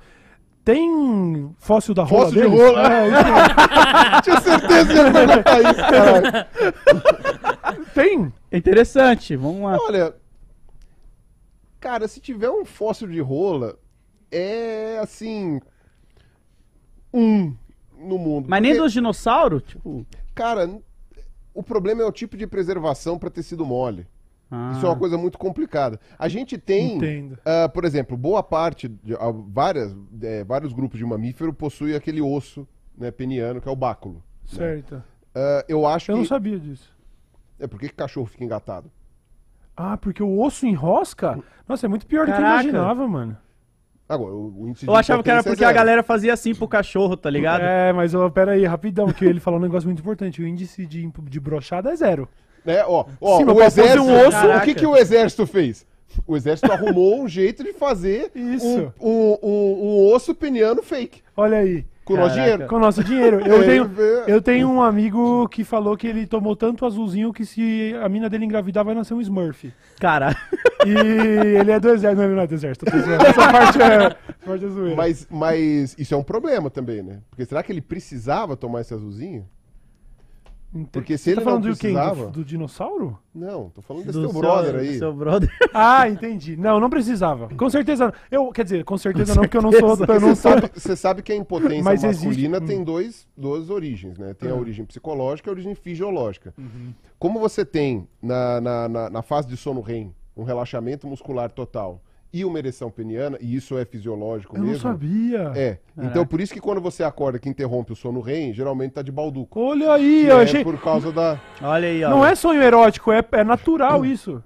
Tem 0.64 1.50
fóssil 1.58 1.92
da 1.92 2.04
rola 2.04 2.26
Fóssil 2.26 2.42
de 2.42 2.48
deles? 2.48 2.64
rola. 2.64 2.92
É, 2.94 3.08
então, 3.08 4.22
Tinha 4.22 4.40
certeza 4.40 4.86
que 4.86 4.94
ia 4.94 5.10
perguntar 5.12 5.60
isso, 5.60 5.80
caralho. 5.80 7.41
Tem? 7.94 8.32
Interessante, 8.50 9.36
vamos 9.36 9.62
lá. 9.62 9.76
Olha, 9.80 10.14
cara, 11.80 12.06
se 12.08 12.20
tiver 12.20 12.50
um 12.50 12.64
fóssil 12.64 13.08
de 13.08 13.20
rola, 13.20 13.78
é 14.30 14.98
assim. 15.00 15.60
Um 17.12 17.54
no 17.98 18.18
mundo. 18.18 18.46
Mas 18.48 18.62
nem 18.62 18.72
Porque, 18.72 18.82
dos 18.84 18.92
dinossauros? 18.92 19.62
Tipo. 19.62 20.06
Cara, 20.34 20.68
o 21.54 21.62
problema 21.62 22.02
é 22.02 22.04
o 22.04 22.12
tipo 22.12 22.36
de 22.36 22.46
preservação 22.46 23.18
para 23.18 23.30
tecido 23.30 23.64
mole. 23.64 24.06
ah. 24.50 24.72
Isso 24.76 24.86
é 24.86 24.88
uma 24.88 24.98
coisa 24.98 25.16
muito 25.18 25.38
complicada. 25.38 26.00
A 26.18 26.26
gente 26.28 26.56
tem, 26.58 27.32
ah, 27.44 27.68
por 27.68 27.84
exemplo, 27.84 28.16
boa 28.16 28.42
parte, 28.42 28.88
de, 28.88 29.14
ah, 29.14 29.32
várias, 29.48 29.94
eh, 30.22 30.42
vários 30.44 30.72
grupos 30.72 30.98
de 30.98 31.04
mamífero 31.04 31.52
possuem 31.52 31.94
aquele 31.94 32.20
osso 32.20 32.66
né, 32.96 33.10
peniano, 33.10 33.60
que 33.60 33.68
é 33.68 33.72
o 33.72 33.76
báculo. 33.76 34.22
Certo. 34.46 35.02
Ah, 35.34 35.64
eu 35.68 35.86
acho 35.86 36.10
Eu 36.10 36.16
não 36.16 36.22
que. 36.22 36.28
sabia 36.28 36.58
disso. 36.58 36.91
É 37.62 37.66
por 37.68 37.78
que 37.78 37.88
cachorro 37.88 38.26
fica 38.26 38.42
engatado? 38.44 38.90
Ah, 39.76 39.96
porque 39.96 40.22
o 40.22 40.40
osso 40.40 40.66
enrosca? 40.66 41.38
Nossa, 41.66 41.86
é 41.86 41.88
muito 41.88 42.06
pior 42.06 42.26
do 42.26 42.32
que 42.32 42.38
eu 42.38 42.42
Caraca. 42.42 42.62
imaginava, 42.64 43.06
mano. 43.06 43.36
Agora, 44.08 44.34
o, 44.34 44.68
índice 44.68 44.86
Eu 44.86 44.94
achava 44.96 45.22
que 45.22 45.30
era 45.30 45.38
impotência 45.38 45.50
é 45.50 45.54
porque 45.54 45.64
a 45.64 45.68
zero. 45.68 45.78
galera 45.78 46.02
fazia 46.02 46.32
assim 46.34 46.54
pro 46.54 46.66
cachorro, 46.68 47.16
tá 47.16 47.30
ligado? 47.30 47.62
É, 47.62 47.92
mas 47.92 48.14
ó, 48.14 48.28
pera 48.28 48.52
aí, 48.52 48.66
rapidão, 48.66 49.10
que 49.12 49.24
ele 49.24 49.38
falou 49.40 49.58
um 49.58 49.62
negócio 49.62 49.88
muito 49.88 50.00
importante. 50.00 50.42
O 50.42 50.46
índice 50.46 50.84
de, 50.84 51.08
de 51.08 51.40
brochada 51.40 51.90
é 51.90 51.96
zero. 51.96 52.28
Né? 52.64 52.84
Ó, 52.84 53.06
ó, 53.20 53.38
Sim, 53.38 53.44
mas 53.44 53.54
o 53.54 53.56
pra 53.56 53.64
fazer 53.64 53.80
exército, 53.82 54.02
um 54.04 54.16
osso- 54.18 54.26
o 54.28 54.30
que, 54.40 54.46
Caraca. 54.48 54.74
que 54.74 54.86
o 54.86 54.96
exército 54.96 55.46
fez? 55.46 55.86
O 56.26 56.36
exército 56.36 56.70
arrumou 56.70 57.22
um 57.22 57.28
jeito 57.28 57.64
de 57.64 57.72
fazer 57.72 58.30
Isso. 58.34 58.92
Um, 59.00 59.08
um, 59.08 59.38
um- 59.42 59.84
um 60.10 60.12
osso 60.12 60.34
peniano 60.34 60.82
fake. 60.82 61.22
Olha 61.36 61.58
aí. 61.58 61.86
Com 62.04 62.14
o 62.14 62.16
nosso 62.16 62.34
dinheiro. 62.34 62.66
Com 62.66 62.76
o 62.76 62.78
nosso 62.80 63.04
dinheiro. 63.04 63.40
Eu 63.40 63.64
tenho, 63.64 63.90
eu 64.26 64.42
tenho 64.42 64.68
um 64.68 64.82
amigo 64.82 65.48
que 65.48 65.64
falou 65.64 65.96
que 65.96 66.06
ele 66.06 66.26
tomou 66.26 66.56
tanto 66.56 66.84
azulzinho 66.84 67.32
que 67.32 67.46
se 67.46 67.94
a 68.02 68.08
mina 68.08 68.28
dele 68.28 68.44
engravidar 68.44 68.84
vai 68.84 68.94
nascer 68.94 69.14
um 69.14 69.20
Smurf. 69.20 69.72
Cara, 70.00 70.36
E 70.84 71.58
ele 71.58 71.70
é 71.70 71.78
do 71.78 71.88
exército. 71.90 72.16
Não, 72.20 72.24
ele 72.24 72.34
não 72.34 72.42
é 72.42 72.46
do 72.46 72.54
exército. 72.54 72.86
eu 72.86 72.92
tô 72.92 72.98
zoando. 72.98 73.24
Essa 73.24 73.52
parte 73.52 73.82
é, 73.82 74.16
parte 74.44 74.64
é 74.64 74.68
zoeira. 74.68 74.96
Mas, 74.96 75.26
mas 75.30 75.94
isso 75.98 76.14
é 76.14 76.16
um 76.16 76.22
problema 76.22 76.70
também, 76.70 77.02
né? 77.02 77.20
Porque 77.30 77.44
será 77.44 77.62
que 77.62 77.70
ele 77.70 77.80
precisava 77.80 78.56
tomar 78.56 78.80
esse 78.80 78.92
azulzinho? 78.92 79.46
Ente- 80.74 80.88
porque 80.90 81.18
se 81.18 81.24
Você 81.24 81.30
ele 81.30 81.36
tá 81.36 81.42
falando 81.44 81.64
não 81.64 81.72
do 81.72 81.76
quem? 81.78 81.92
precisava- 81.92 82.24
Do, 82.26 82.30
do 82.30 82.44
dinossauro? 82.44 83.18
Não, 83.34 83.68
tô 83.70 83.82
falando 83.82 84.06
desse 84.06 84.16
do 84.18 84.22
teu 84.24 84.30
seu- 84.32 84.40
brother 84.40 84.72
do 84.72 84.78
aí. 84.78 84.98
Seu 84.98 85.12
brother. 85.14 85.50
Ah, 85.74 86.08
entendi. 86.08 86.56
Não, 86.56 86.80
não 86.80 86.88
precisava. 86.88 87.48
Com 87.54 87.68
certeza 87.68 88.06
não. 88.06 88.12
Eu, 88.30 88.50
quer 88.52 88.64
dizer, 88.64 88.84
com 88.84 88.96
certeza 88.96 89.34
não, 89.34 89.42
porque 89.42 89.56
eu 89.56 89.62
não 89.62 89.70
sou. 89.72 89.80
Eu 90.08 90.20
não 90.20 90.34
Você 90.34 90.42
sou 90.42 90.52
sabe, 90.52 90.70
você 90.74 90.96
sabe 90.96 91.22
que 91.22 91.30
a 91.32 91.36
impotência 91.36 91.82
Mas 91.84 92.02
existe- 92.04 92.26
masculina 92.26 92.58
hum. 92.58 92.66
tem 92.66 92.82
dois, 92.84 93.26
duas 93.36 93.68
origens, 93.70 94.18
né? 94.18 94.32
Tem 94.34 94.50
a 94.50 94.52
Ah. 94.54 94.56
origem 94.56 94.84
psicológica 94.84 95.48
e 95.48 95.50
a 95.50 95.52
origem 95.52 95.74
fisiológica. 95.74 96.54
Uhum. 96.56 96.92
Como 97.18 97.38
você 97.38 97.64
tem 97.64 98.08
na, 98.22 98.60
na, 98.60 98.88
na, 98.88 99.10
na 99.10 99.22
fase 99.22 99.46
de 99.48 99.56
sono 99.56 99.80
REM 99.82 100.14
um 100.36 100.44
relaxamento 100.44 101.06
muscular 101.06 101.50
total 101.50 102.00
e 102.32 102.44
uma 102.44 102.58
ereção 102.58 102.90
peniana, 102.90 103.36
e 103.40 103.54
isso 103.54 103.76
é 103.76 103.84
fisiológico 103.84 104.56
Eu 104.56 104.60
não 104.60 104.68
mesmo. 104.68 104.82
sabia. 104.82 105.52
É. 105.54 105.78
Então 105.98 106.26
por 106.26 106.40
isso 106.40 106.52
que 106.52 106.60
quando 106.60 106.80
você 106.80 107.04
acorda 107.04 107.38
que 107.38 107.48
interrompe 107.48 107.92
o 107.92 107.96
sono 107.96 108.20
REM, 108.20 108.54
geralmente 108.54 108.92
tá 108.92 109.02
de 109.02 109.12
balduco. 109.12 109.60
Olha 109.60 109.92
aí, 109.92 110.26
eu 110.26 110.38
é 110.38 110.42
achei. 110.42 110.64
por 110.64 110.80
causa 110.80 111.12
da. 111.12 111.40
Olha 111.60 111.88
aí, 111.88 112.02
ó. 112.02 112.10
Não 112.10 112.24
é 112.24 112.34
sonho 112.34 112.62
erótico, 112.62 113.12
é, 113.12 113.22
é 113.32 113.44
natural 113.44 114.04
isso. 114.04 114.42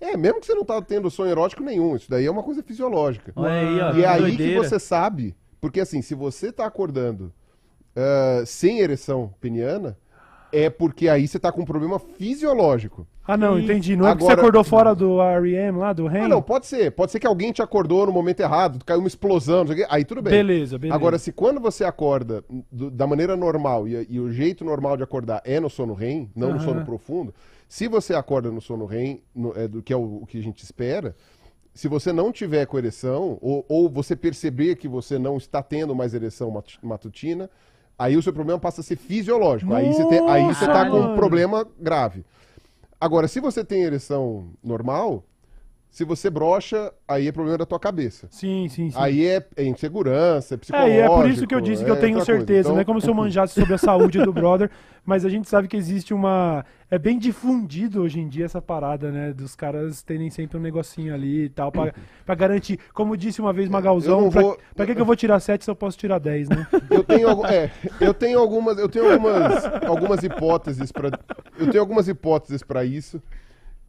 É, 0.00 0.16
mesmo 0.16 0.40
que 0.40 0.46
você 0.46 0.54
não 0.54 0.64
tá 0.64 0.80
tendo 0.82 1.10
sonho 1.10 1.30
erótico 1.30 1.62
nenhum, 1.62 1.96
isso 1.96 2.10
daí 2.10 2.26
é 2.26 2.30
uma 2.30 2.42
coisa 2.42 2.62
fisiológica. 2.62 3.32
Olha 3.34 3.52
aí, 3.52 3.80
ó. 3.80 3.92
E 3.94 4.02
é 4.04 4.06
aí 4.08 4.20
doideira. 4.20 4.60
que 4.60 4.68
você 4.68 4.78
sabe, 4.78 5.34
porque 5.60 5.80
assim, 5.80 6.02
se 6.02 6.14
você 6.14 6.52
tá 6.52 6.66
acordando 6.66 7.32
ah, 7.96 8.42
sem 8.44 8.80
ereção 8.80 9.32
peniana, 9.40 9.96
é 10.56 10.70
porque 10.70 11.08
aí 11.08 11.26
você 11.26 11.38
tá 11.38 11.50
com 11.50 11.62
um 11.62 11.64
problema 11.64 11.98
fisiológico. 11.98 13.06
Ah, 13.26 13.36
não, 13.36 13.58
Ih, 13.58 13.64
entendi. 13.64 13.96
Não 13.96 14.06
é 14.06 14.10
porque 14.10 14.24
agora- 14.24 14.36
você 14.36 14.40
acordou 14.40 14.64
fora 14.64 14.94
do 14.94 15.20
R.E.M. 15.20 15.78
lá, 15.78 15.92
do 15.94 16.06
REM? 16.06 16.24
Ah, 16.24 16.28
não, 16.28 16.42
pode 16.42 16.66
ser. 16.66 16.90
Pode 16.92 17.10
ser 17.10 17.18
que 17.18 17.26
alguém 17.26 17.52
te 17.52 17.62
acordou 17.62 18.04
no 18.06 18.12
momento 18.12 18.40
errado, 18.40 18.84
caiu 18.84 18.98
uma 19.00 19.08
explosão, 19.08 19.60
não 19.60 19.66
sei 19.68 19.76
o 19.76 19.78
quê, 19.78 19.86
aí 19.90 20.04
tudo 20.04 20.20
bem. 20.20 20.32
Beleza, 20.32 20.78
beleza. 20.78 20.94
Agora, 20.94 21.18
se 21.18 21.32
quando 21.32 21.58
você 21.60 21.84
acorda 21.84 22.44
do- 22.70 22.90
da 22.90 23.06
maneira 23.06 23.34
normal 23.36 23.88
e, 23.88 24.06
e 24.10 24.20
o 24.20 24.30
jeito 24.30 24.64
normal 24.64 24.96
de 24.96 25.02
acordar 25.02 25.40
é 25.44 25.58
no 25.58 25.70
sono 25.70 25.94
REM, 25.94 26.30
não 26.36 26.52
no 26.52 26.60
sono 26.60 26.84
profundo, 26.84 27.34
se 27.68 27.88
você 27.88 28.14
acorda 28.14 28.50
no 28.50 28.60
sono 28.60 28.84
REM, 28.84 29.22
no- 29.34 29.52
é, 29.56 29.66
do 29.66 29.82
que 29.82 29.92
é 29.92 29.96
o, 29.96 30.22
o 30.22 30.26
que 30.26 30.38
a 30.38 30.42
gente 30.42 30.62
espera, 30.62 31.16
se 31.72 31.88
você 31.88 32.12
não 32.12 32.30
tiver 32.30 32.66
com 32.66 32.76
ereção, 32.78 33.38
ou, 33.40 33.64
ou 33.68 33.88
você 33.88 34.14
perceber 34.14 34.76
que 34.76 34.86
você 34.86 35.18
não 35.18 35.38
está 35.38 35.62
tendo 35.62 35.94
mais 35.94 36.12
ereção 36.14 36.50
matu- 36.50 36.78
matutina, 36.82 37.48
aí 37.98 38.16
o 38.16 38.22
seu 38.22 38.32
problema 38.32 38.58
passa 38.58 38.80
a 38.80 38.84
ser 38.84 38.96
fisiológico. 38.96 39.72
aí 39.74 39.92
você 39.92 40.04
tem- 40.08 40.28
aí 40.28 40.44
você 40.44 40.64
está 40.64 40.88
com 40.90 40.98
um 41.00 41.14
problema 41.16 41.66
grave. 41.78 42.24
Agora, 43.00 43.28
se 43.28 43.40
você 43.40 43.64
tem 43.64 43.82
ereção 43.82 44.48
normal, 44.62 45.24
se 45.94 46.02
você 46.02 46.28
brocha, 46.28 46.92
aí 47.06 47.28
é 47.28 47.30
problema 47.30 47.56
da 47.56 47.64
tua 47.64 47.78
cabeça. 47.78 48.26
Sim, 48.28 48.66
sim, 48.68 48.90
sim. 48.90 48.98
Aí 48.98 49.24
é, 49.28 49.46
é 49.56 49.62
insegurança, 49.64 50.54
é 50.54 50.56
É, 50.56 50.58
psicológico. 50.58 50.92
e 50.96 51.00
é 51.00 51.08
por 51.08 51.28
isso 51.30 51.46
que 51.46 51.54
eu 51.54 51.60
disse 51.60 51.84
que 51.84 51.90
eu 51.90 51.94
é 51.94 52.00
tenho 52.00 52.14
coisa. 52.16 52.26
certeza. 52.26 52.60
Então, 52.62 52.72
Não 52.74 52.80
é 52.80 52.84
como 52.84 53.00
se 53.00 53.08
eu 53.08 53.14
manjasse 53.14 53.54
sobre 53.54 53.74
a 53.74 53.78
saúde 53.78 54.18
do 54.20 54.32
brother, 54.34 54.68
mas 55.06 55.24
a 55.24 55.28
gente 55.28 55.48
sabe 55.48 55.68
que 55.68 55.76
existe 55.76 56.12
uma. 56.12 56.66
É 56.90 56.98
bem 56.98 57.16
difundido 57.16 58.02
hoje 58.02 58.18
em 58.18 58.28
dia 58.28 58.44
essa 58.44 58.60
parada, 58.60 59.12
né? 59.12 59.32
Dos 59.32 59.54
caras 59.54 60.02
terem 60.02 60.30
sempre 60.30 60.58
um 60.58 60.60
negocinho 60.60 61.14
ali 61.14 61.44
e 61.44 61.48
tal, 61.48 61.70
pra, 61.70 61.94
pra 62.26 62.34
garantir. 62.34 62.76
Como 62.92 63.16
disse 63.16 63.40
uma 63.40 63.52
vez 63.52 63.68
Magalzão, 63.68 64.28
pra, 64.30 64.42
vou- 64.42 64.58
pra 64.74 64.86
que, 64.86 64.96
que 64.96 65.00
eu 65.00 65.06
vou 65.06 65.14
tirar 65.14 65.38
7 65.38 65.64
se 65.64 65.70
eu 65.70 65.76
posso 65.76 65.96
tirar 65.96 66.18
10, 66.18 66.48
né? 66.48 66.66
Eu 66.90 67.04
tenho, 67.04 67.46
é, 67.46 67.70
eu 68.00 68.12
tenho 68.12 68.40
algumas, 68.40 68.78
eu 68.78 68.88
tenho 68.88 69.12
algumas, 69.12 69.64
algumas 69.86 70.22
hipóteses 70.24 70.90
para, 70.90 71.10
eu 71.56 71.70
tenho 71.70 71.80
algumas 71.80 72.08
hipóteses 72.08 72.64
para 72.64 72.84
isso 72.84 73.22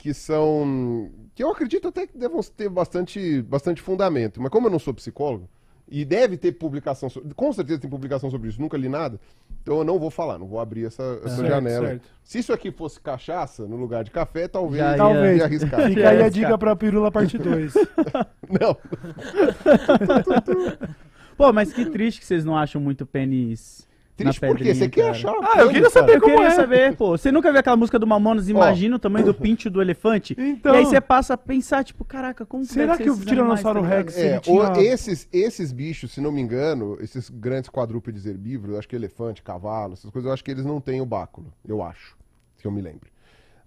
que 0.05 0.13
são, 0.13 1.09
que 1.33 1.43
eu 1.43 1.49
acredito 1.49 1.87
até 1.87 2.05
que 2.05 2.15
devam 2.15 2.39
ter 2.55 2.69
bastante, 2.69 3.41
bastante 3.41 3.81
fundamento. 3.81 4.39
Mas 4.39 4.51
como 4.51 4.67
eu 4.67 4.71
não 4.71 4.77
sou 4.77 4.93
psicólogo 4.93 5.49
e 5.89 6.05
deve 6.05 6.37
ter 6.37 6.51
publicação, 6.51 7.09
so- 7.09 7.23
com 7.35 7.51
certeza 7.51 7.79
tem 7.79 7.89
publicação 7.89 8.29
sobre 8.29 8.49
isso. 8.49 8.61
Nunca 8.61 8.77
li 8.77 8.87
nada, 8.87 9.19
então 9.63 9.79
eu 9.79 9.83
não 9.83 9.97
vou 9.97 10.11
falar, 10.11 10.37
não 10.37 10.45
vou 10.45 10.59
abrir 10.59 10.85
essa, 10.85 11.01
essa 11.25 11.37
Certo, 11.37 11.49
janela. 11.49 11.87
certo. 11.87 12.07
Se 12.23 12.37
isso 12.37 12.53
aqui 12.53 12.71
fosse 12.71 13.01
cachaça 13.01 13.65
no 13.65 13.75
lugar 13.77 14.03
de 14.03 14.11
café, 14.11 14.47
talvez 14.47 14.77
Já 14.83 14.95
Talvez. 14.95 15.39
ia 15.39 15.45
arriscar. 15.45 15.89
Fica 15.89 16.09
aí 16.11 16.21
a 16.21 16.29
dica 16.29 16.55
pra 16.55 16.75
Pirula 16.75 17.11
parte 17.11 17.39
2. 17.39 17.73
Não. 18.61 18.77
Pô, 21.35 21.51
mas 21.51 21.73
que 21.73 21.83
triste 21.87 22.19
que 22.19 22.27
vocês 22.27 22.45
não 22.45 22.55
acham 22.55 22.79
muito 22.79 23.07
pênis. 23.07 23.87
Triste 24.15 24.39
por 24.39 24.55
quê? 24.57 24.73
Você 24.73 24.87
quer 24.87 25.09
achar? 25.09 25.33
Ah, 25.43 25.61
eu 25.61 25.69
queria 25.69 25.89
saber 25.89 26.15
Eu 26.15 26.21
como 26.21 26.35
queria 26.35 26.47
é. 26.47 26.51
saber, 26.51 26.95
pô. 26.95 27.17
Você 27.17 27.31
nunca 27.33 27.51
viu 27.51 27.59
aquela 27.59 27.75
música 27.75 27.99
do 27.99 28.07
Mamonas? 28.07 28.47
Imagina 28.47 28.95
o 28.95 28.99
tamanho 28.99 29.25
do 29.25 29.33
pinto 29.33 29.69
do 29.69 29.81
elefante. 29.81 30.35
Então. 30.39 30.73
E 30.73 30.77
aí 30.77 30.85
você 30.85 31.01
passa 31.01 31.33
a 31.33 31.37
pensar, 31.37 31.83
tipo, 31.83 32.05
caraca, 32.05 32.45
como 32.45 32.63
Será 32.63 32.95
ser 32.95 33.03
que 33.03 33.09
o 33.09 33.17
Tiranossauro 33.19 33.81
tá 33.81 33.87
Rex-? 33.87 34.17
É, 34.17 34.39
tinha- 34.39 34.71
esses, 34.81 35.27
esses 35.33 35.73
bichos, 35.73 36.13
se 36.13 36.21
não 36.21 36.31
me 36.31 36.41
engano, 36.41 36.97
esses 37.01 37.29
grandes 37.29 37.69
quadrúpedes 37.69 38.25
herbívoros, 38.25 38.77
acho 38.77 38.87
que 38.87 38.95
elefante, 38.95 39.41
cavalo, 39.41 39.93
essas 39.93 40.09
coisas, 40.09 40.27
eu 40.27 40.33
acho 40.33 40.43
que 40.43 40.51
eles 40.51 40.63
não 40.65 40.79
têm 40.79 41.01
o 41.01 41.05
báculo, 41.05 41.51
eu 41.67 41.83
acho, 41.83 42.15
que 42.57 42.65
eu 42.65 42.71
me 42.71 42.81
lembre. 42.81 43.09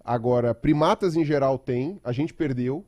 Agora, 0.03 0.55
primatas 0.55 1.15
em 1.15 1.23
geral 1.23 1.59
têm, 1.59 1.99
a 2.03 2.11
gente 2.11 2.33
perdeu. 2.33 2.83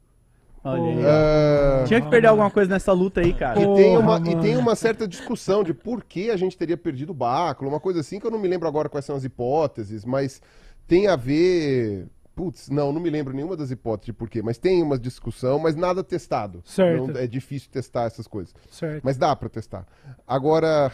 Olha 0.64 0.84
aí. 0.84 1.06
Ah, 1.06 1.84
Tinha 1.88 2.02
que 2.02 2.10
perder 2.10 2.28
alguma 2.28 2.52
coisa 2.52 2.70
nessa 2.72 2.92
luta 2.94 3.22
aí, 3.22 3.34
cara. 3.34 3.60
e, 3.60 3.76
tem 3.76 3.98
uma, 3.98 4.18
e 4.30 4.36
tem 4.40 4.58
uma 4.58 4.76
certa 4.76 5.08
discussão 5.08 5.64
de 5.64 5.74
por 5.74 6.04
que 6.04 6.30
a 6.30 6.38
gente 6.38 6.56
teria 6.58 6.78
perdido 6.78 7.10
o 7.10 7.16
báculo, 7.16 7.70
uma 7.70 7.80
coisa 7.80 8.00
assim 8.02 8.20
que 8.20 8.28
eu 8.28 8.32
não 8.32 8.38
me 8.40 8.48
lembro 8.48 8.68
agora 8.68 8.88
quais 8.88 9.06
são 9.06 9.16
as 9.16 9.24
hipóteses, 9.24 10.06
mas 10.06 10.42
tem 10.88 11.08
a 11.08 11.16
ver. 11.16 12.08
Putz, 12.36 12.70
não, 12.70 12.94
não 12.94 13.02
me 13.02 13.10
lembro 13.10 13.34
nenhuma 13.34 13.58
das 13.58 13.72
hipóteses 13.72 14.06
de 14.06 14.14
por 14.14 14.30
quê, 14.30 14.42
mas 14.42 14.58
tem 14.58 14.82
uma 14.82 14.98
discussão, 14.98 15.60
mas 15.60 15.76
nada 15.76 16.04
testado. 16.04 16.62
Certo. 16.64 17.08
Não- 17.08 17.20
é 17.20 17.28
difícil 17.28 17.70
testar 17.70 18.04
essas 18.06 18.26
coisas. 18.26 18.54
Certo. 18.72 19.02
Mas 19.04 19.18
dá 19.18 19.36
pra 19.36 19.50
testar. 19.50 19.86
Agora, 20.26 20.92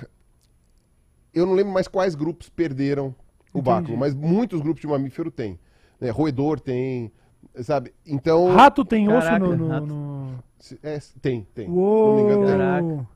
eu 1.34 1.46
não 1.46 1.54
lembro 1.54 1.72
mais 1.74 1.88
quais 1.88 2.16
grupos 2.16 2.50
perderam 2.50 3.08
o 3.54 3.60
Entendi. 3.60 3.66
báculo, 3.66 3.98
mas 3.98 4.16
muitos 4.16 4.62
grupos 4.62 4.82
de 4.82 4.88
mamífero 4.88 5.30
tem. 5.30 5.60
Né? 6.02 6.10
Roedor 6.10 6.60
tem, 6.60 7.12
sabe? 7.64 7.94
Então. 8.06 8.54
Rato 8.54 8.84
tem 8.86 9.08
osso 9.10 9.28
Caraca, 9.28 9.46
no. 9.46 9.56
no, 9.58 9.68
rato. 9.68 9.86
no- 9.86 10.44
é, 10.84 11.00
tem, 11.22 11.48
tem. 11.54 11.66
Se 11.68 11.72
não 11.72 12.16
me 12.16 12.22
engano, 12.24 12.46
tem. 12.46 12.58
Caraca. 12.58 13.08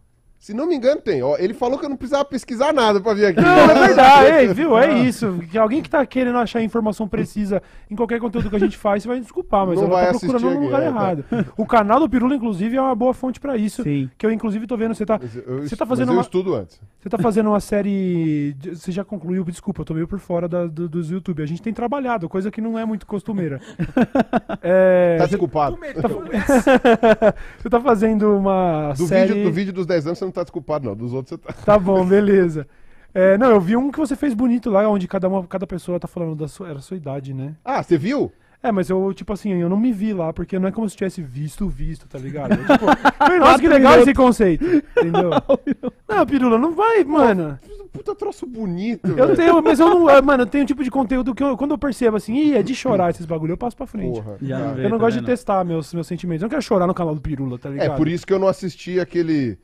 Se 0.41 0.55
não 0.55 0.65
me 0.65 0.73
engano, 0.75 0.99
tem. 0.99 1.21
Ó, 1.21 1.37
ele 1.37 1.53
falou 1.53 1.77
que 1.77 1.85
eu 1.85 1.89
não 1.89 1.95
precisava 1.95 2.25
pesquisar 2.25 2.73
nada 2.73 2.99
pra 2.99 3.13
vir 3.13 3.27
aqui. 3.27 3.39
Não, 3.39 3.47
é 3.59 3.67
verdade, 3.87 4.27
ei, 4.37 4.47
viu? 4.47 4.75
É 4.75 4.91
isso. 4.91 5.37
Que 5.51 5.55
alguém 5.55 5.83
que 5.83 5.89
tá 5.89 6.03
querendo 6.03 6.35
achar 6.39 6.63
informação 6.63 7.07
precisa 7.07 7.61
em 7.91 7.95
qualquer 7.95 8.19
conteúdo 8.19 8.49
que 8.49 8.55
a 8.55 8.59
gente 8.59 8.75
faz, 8.75 9.03
você 9.03 9.07
vai 9.09 9.19
desculpar, 9.19 9.67
mas 9.67 9.75
Não 9.77 9.83
ela 9.85 9.93
vai 9.93 10.05
tá 10.11 10.17
procurando 10.19 10.41
no 10.43 10.49
aqui, 10.49 10.59
lugar 10.65 10.81
é, 10.81 10.85
tá. 10.85 10.89
errado. 10.89 11.25
O 11.55 11.63
canal 11.63 11.99
do 11.99 12.09
Pirula, 12.09 12.33
inclusive, 12.33 12.75
é 12.75 12.81
uma 12.81 12.95
boa 12.95 13.13
fonte 13.13 13.39
pra 13.39 13.55
isso. 13.55 13.83
Sim. 13.83 14.09
Que 14.17 14.25
eu, 14.25 14.31
inclusive, 14.31 14.65
tô 14.65 14.75
vendo, 14.75 14.95
você 14.95 15.05
tá. 15.05 15.19
Mas 15.21 15.35
eu, 15.35 15.61
Você 15.61 15.75
tá 15.75 15.85
mas 15.85 15.89
fazendo 15.89 16.09
eu 16.09 16.13
uma- 16.15 16.21
estudo 16.23 16.55
antes. 16.55 16.81
Você 16.99 17.07
tá 17.09 17.17
fazendo 17.19 17.49
uma 17.49 17.59
série. 17.59 18.55
de- 18.57 18.75
Você 18.75 18.91
já 18.91 19.03
concluiu, 19.03 19.43
desculpa, 19.43 19.81
eu 19.81 19.85
tô 19.85 19.93
meio 19.93 20.07
por 20.07 20.17
fora 20.17 20.47
da- 20.47 20.65
do- 20.65 20.89
dos 20.89 21.11
YouTube. 21.11 21.43
A 21.43 21.45
gente 21.45 21.61
tem 21.61 21.71
trabalhado, 21.71 22.27
coisa 22.27 22.49
que 22.49 22.61
não 22.61 22.79
é 22.79 22.83
muito 22.85 23.05
costumeira. 23.05 23.61
É, 24.63 25.17
Tá 25.17 25.23
você, 25.25 25.29
desculpado. 25.31 25.77
você 27.57 27.69
tá 27.69 27.79
fazendo 27.79 28.37
uma 28.37 28.93
Do, 28.97 29.07
série. 29.07 29.33
vídeo, 29.33 29.43
do 29.43 29.51
vídeo 29.51 29.73
dos 29.73 29.85
10 29.85 30.05
anos 30.07 30.19
você 30.19 30.25
não 30.25 30.30
tá 30.31 30.43
desculpado, 30.43 30.85
não. 30.87 30.95
Dos 30.95 31.13
outros 31.13 31.29
você 31.29 31.37
tá. 31.37 31.53
Tá 31.53 31.79
bom, 31.79 32.05
beleza. 32.05 32.67
É, 33.13 33.37
não, 33.37 33.49
eu 33.51 33.59
vi 33.59 33.75
um 33.75 33.91
que 33.91 33.99
você 33.99 34.15
fez 34.15 34.33
bonito 34.33 34.69
lá, 34.69 34.87
onde 34.87 35.07
cada, 35.07 35.27
uma, 35.27 35.45
cada 35.45 35.67
pessoa 35.67 35.99
tá 35.99 36.07
falando 36.07 36.35
da 36.35 36.47
sua, 36.47 36.69
era 36.69 36.79
a 36.79 36.81
sua 36.81 36.95
idade, 36.97 37.33
né? 37.33 37.55
Ah, 37.65 37.83
você 37.83 37.97
viu? 37.97 38.31
É, 38.63 38.71
mas 38.71 38.91
eu, 38.91 39.11
tipo 39.11 39.33
assim, 39.33 39.51
eu 39.53 39.67
não 39.67 39.75
me 39.75 39.91
vi 39.91 40.13
lá, 40.13 40.31
porque 40.31 40.59
não 40.59 40.67
é 40.67 40.71
como 40.71 40.87
se 40.87 40.95
tivesse 40.95 41.19
visto, 41.19 41.67
visto, 41.67 42.07
tá 42.07 42.19
ligado? 42.19 42.51
Eu, 42.53 42.59
tipo, 42.59 42.85
falei, 43.17 43.39
nossa, 43.41 43.57
que 43.59 43.67
legal 43.67 43.99
esse 43.99 44.13
conceito, 44.13 44.63
entendeu? 44.63 45.31
Não, 46.07 46.25
Pirula, 46.25 46.57
não 46.59 46.75
vai, 46.75 47.03
mano. 47.05 47.57
Puta 47.91 48.13
troço 48.13 48.45
bonito. 48.45 49.07
Eu 49.07 49.15
velho. 49.27 49.35
tenho, 49.35 49.63
mas 49.63 49.79
eu 49.79 49.89
não, 49.89 50.07
ah, 50.09 50.21
mano, 50.21 50.43
eu 50.43 50.47
tenho 50.47 50.63
um 50.63 50.67
tipo 50.67 50.83
de 50.83 50.91
conteúdo 50.91 51.33
que 51.33 51.41
eu- 51.43 51.55
quando 51.57 51.71
eu 51.71 51.77
percebo 51.77 52.17
assim, 52.17 52.35
ih, 52.35 52.53
é 52.55 52.61
de 52.61 52.75
chorar 52.75 53.09
esses 53.11 53.25
bagulho, 53.25 53.53
eu 53.53 53.57
passo 53.57 53.75
pra 53.77 53.87
frente. 53.87 54.21
Porra. 54.21 54.37
Já 54.41 54.57
cara. 54.57 54.67
não 54.69 54.75
vê. 54.75 54.85
Eu 54.85 54.89
não 54.89 54.97
tá 54.99 55.05
gosto 55.05 55.19
de 55.21 55.25
testar 55.25 55.63
meus, 55.63 55.93
meus 55.93 56.05
sentimentos. 56.07 56.41
Eu 56.43 56.45
não 56.47 56.49
quero 56.49 56.61
chorar 56.61 56.85
no 56.85 56.93
canal 56.93 57.15
do 57.15 57.21
Pirula, 57.21 57.57
tá 57.57 57.69
É, 57.69 57.71
ligado? 57.71 57.97
por 57.97 58.07
isso 58.09 58.27
que 58.27 58.33
eu 58.33 58.39
não 58.39 58.47
assisti 58.47 58.99
aquele. 58.99 59.57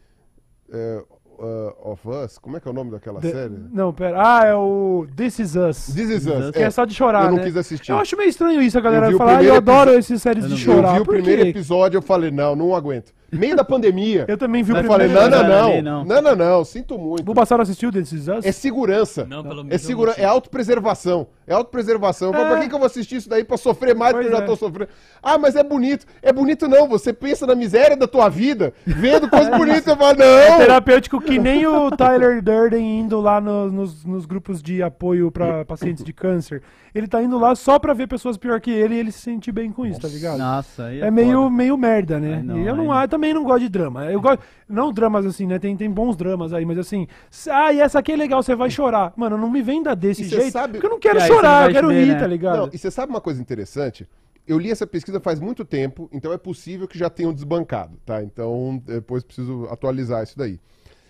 É, 0.71 1.01
uh, 1.39 1.91
of 1.91 2.07
Us. 2.07 2.37
Como 2.37 2.57
é 2.57 2.59
que 2.59 2.67
é 2.67 2.71
o 2.71 2.73
nome 2.73 2.91
daquela 2.91 3.19
De- 3.19 3.31
série? 3.31 3.53
Não, 3.71 3.93
pera. 3.93 4.17
Ah, 4.19 4.45
é 4.45 4.55
o 4.55 5.07
This 5.15 5.39
Is 5.39 5.55
Us. 5.55 5.85
This 5.93 6.09
Is 6.09 6.25
Us. 6.27 6.51
Que 6.51 6.59
é, 6.63 6.69
só 6.69 6.85
de 6.85 6.93
chorar, 6.93 7.25
eu 7.25 7.29
não 7.31 7.37
né? 7.37 7.43
quis 7.43 7.55
assistir. 7.57 7.91
Eu 7.91 7.99
acho 7.99 8.15
meio 8.17 8.29
estranho 8.29 8.61
isso, 8.61 8.77
a 8.77 8.81
galera 8.81 9.05
Eu 9.05 9.09
vi 9.09 9.15
o 9.15 9.17
falar, 9.17 9.37
ah, 9.37 9.43
eu 9.43 9.55
adoro 9.55 9.91
esses 9.91 10.21
séries 10.21 10.43
Eu 10.45 10.49
de 10.51 10.57
chorar. 10.57 10.89
eu 10.89 10.93
vi 10.95 10.99
o 11.01 11.05
Por 11.05 11.13
primeiro 11.15 11.43
quê? 11.43 11.49
episódio 11.49 11.97
eu 11.97 12.01
falei, 12.01 12.31
não, 12.31 12.55
não 12.55 12.75
aguento. 12.75 13.13
Meio 13.31 13.55
da 13.55 13.63
pandemia. 13.63 14.25
Eu 14.27 14.37
também 14.37 14.63
vi 14.63 14.71
o 14.71 14.77
Eu 14.77 14.83
primeiro 14.83 15.09
falei, 15.11 15.29
não, 15.29 15.29
não, 15.29 15.81
não. 15.81 16.05
não. 16.05 16.21
Não, 16.21 16.35
não. 16.35 16.63
Sinto 16.65 16.97
muito. 16.97 17.29
O 17.29 17.33
Bassaro 17.33 17.61
assistiu 17.61 17.91
This 17.91 18.11
Is 18.13 18.27
Us? 18.27 18.45
É 18.45 18.51
segurança. 18.51 19.25
Não, 19.25 19.43
pelo 19.43 19.61
É, 19.61 19.63
menos. 19.65 19.81
segura... 19.81 20.13
é 20.17 20.23
autopreservação. 20.25 21.27
É 21.45 21.53
autopreservação. 21.53 22.33
Eu 22.33 22.39
É. 22.41 22.49
Pra 22.49 22.59
que, 22.61 22.69
que 22.69 22.73
eu 22.75 22.79
vou 22.79 22.85
assistir 22.85 23.17
isso 23.17 23.29
daí 23.29 23.43
pra 23.43 23.57
sofrer 23.57 23.93
mais 23.95 24.13
do 24.15 24.21
que 24.21 24.27
eu 24.27 24.31
já 24.31 24.37
é. 24.39 24.41
tô 24.45 24.55
sofrendo? 24.55 24.89
Ah, 25.21 25.37
mas 25.37 25.55
é 25.55 25.63
bonito. 25.63 26.05
É 26.21 26.31
bonito 26.31 26.67
não. 26.67 26.87
Você 26.87 27.11
pensa 27.13 27.45
na 27.45 27.55
miséria 27.55 27.95
da 27.97 28.07
tua 28.07 28.29
vida, 28.29 28.73
vendo 28.85 29.27
coisas 29.29 29.49
bonitas, 29.57 29.87
eu 29.87 29.97
falo, 29.97 30.17
não. 30.17 30.57
terapêutico 30.59 31.19
que 31.21 31.37
nem 31.37 31.65
o 31.67 31.91
Tyler 31.91 32.41
Durden 32.41 32.99
indo 32.99 33.19
lá 33.19 33.39
no- 33.41 33.71
nos, 33.71 34.05
nos 34.05 34.25
grupos 34.25 34.61
de 34.61 34.81
apoio 34.81 35.29
pra 35.31 35.63
pacientes 35.65 36.03
de 36.03 36.13
câncer. 36.13 36.61
Ele 36.97 37.07
tá 37.07 37.21
indo 37.21 37.37
lá 37.37 37.53
só 37.55 37.77
pra 37.77 37.93
ver 37.93 38.07
pessoas 38.07 38.37
pior 38.37 38.59
que 38.59 38.71
ele 38.71 38.95
e 38.95 38.97
ele 38.99 39.11
se 39.11 39.19
sente 39.19 39.51
bem 39.51 39.71
com 39.71 39.85
isso, 39.85 39.99
tá 40.01 40.07
ligado? 40.07 40.39
Nossa, 40.39 40.85
aí 40.85 40.99
É 41.01 41.11
meio, 41.11 41.43
foda. 41.43 41.49
meio 41.51 41.77
merda, 41.77 42.19
né? 42.19 42.35
Ai, 42.37 42.43
não, 42.43 42.57
e 42.57 42.65
eu 42.67 42.75
não, 42.75 43.01
eu 43.01 43.07
também 43.07 43.33
não 43.33 43.43
gosto 43.43 43.59
de 43.59 43.69
drama. 43.69 44.05
Eu 44.05 44.19
gosto, 44.19 44.41
não 44.67 44.91
dramas 44.91 45.25
assim, 45.25 45.45
né? 45.45 45.59
Tem, 45.59 45.77
tem 45.77 45.89
bons 45.91 46.15
dramas 46.17 46.53
aí, 46.53 46.65
mas 46.65 46.77
assim, 46.79 47.07
ah, 47.51 47.71
e 47.71 47.79
essa 47.79 47.99
aqui 47.99 48.11
é 48.11 48.15
legal, 48.15 48.41
você 48.41 48.55
vai 48.55 48.69
chorar. 48.71 49.13
Mano, 49.15 49.37
não 49.37 49.49
me 49.49 49.61
venda 49.61 49.95
desse 49.95 50.23
E 50.23 50.25
jeito, 50.25 50.51
sabe- 50.51 50.73
porque 50.73 50.87
eu 50.87 50.89
não 50.91 50.99
quero 50.99 51.21
aí 51.21 51.27
chorar, 51.27 51.67
eu 51.69 51.73
quero 51.73 51.87
ver, 51.89 52.03
rir, 52.05 52.13
né? 52.13 52.19
tá 52.19 52.27
ligado? 52.27 52.57
Não, 52.57 52.69
e 52.73 52.77
você 52.77 52.89
sabe 52.89 53.11
uma 53.11 53.21
coisa 53.21 53.39
interessante? 53.41 54.07
Eu 54.47 54.57
li 54.57 54.71
essa 54.71 54.87
pesquisa 54.87 55.19
faz 55.19 55.39
muito 55.39 55.63
tempo, 55.65 56.09
então 56.11 56.31
é 56.33 56.37
possível 56.37 56.87
que 56.87 56.97
já 56.97 57.09
tenham 57.09 57.33
desbancado, 57.33 57.97
tá? 58.05 58.23
Então 58.23 58.81
depois 58.85 59.23
preciso 59.23 59.67
atualizar 59.69 60.23
isso 60.23 60.37
daí. 60.37 60.59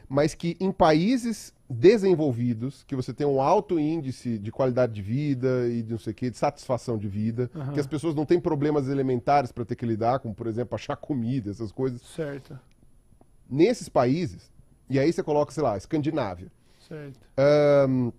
Mas 0.10 0.34
que 0.34 0.58
em 0.60 0.72
países 0.72 1.54
desenvolvidos, 1.70 2.84
que 2.84 2.95
você 2.95 3.13
tem 3.13 3.28
um 3.28 3.41
alto 3.41 3.78
índice 3.80 4.38
de 4.39 4.51
qualidade 4.51 4.93
de 4.93 5.01
vida 5.01 5.68
e 5.68 5.82
de 5.84 5.91
não 5.91 5.99
sei 5.99 6.11
o 6.11 6.15
quê, 6.15 6.30
de 6.30 6.38
satisfação 6.38 6.97
de 6.97 7.07
vida, 7.07 7.51
Aham. 7.53 7.74
que 7.74 7.80
as 7.80 7.88
pessoas 7.88 8.15
não 8.15 8.26
têm 8.26 8.39
problemas 8.39 8.88
elementares 8.88 9.51
para 9.51 9.65
ter 9.65 9.76
que 9.76 9.86
lidar, 9.86 10.20
como 10.20 10.34
por 10.34 10.47
exemplo 10.47 10.76
achar 10.76 10.95
comida, 10.95 11.51
essas 11.51 11.72
coisas. 11.72 12.01
Certo, 12.01 12.57
Nesses 13.49 13.88
países, 13.89 14.51
e 14.89 14.99
aí 14.99 15.11
você 15.11 15.24
coloca, 15.24 15.51
sei 15.51 15.63
lá, 15.63 15.78
Escandinávia. 15.78 16.51
certo. 16.88 17.20
Ahn, 17.38 18.11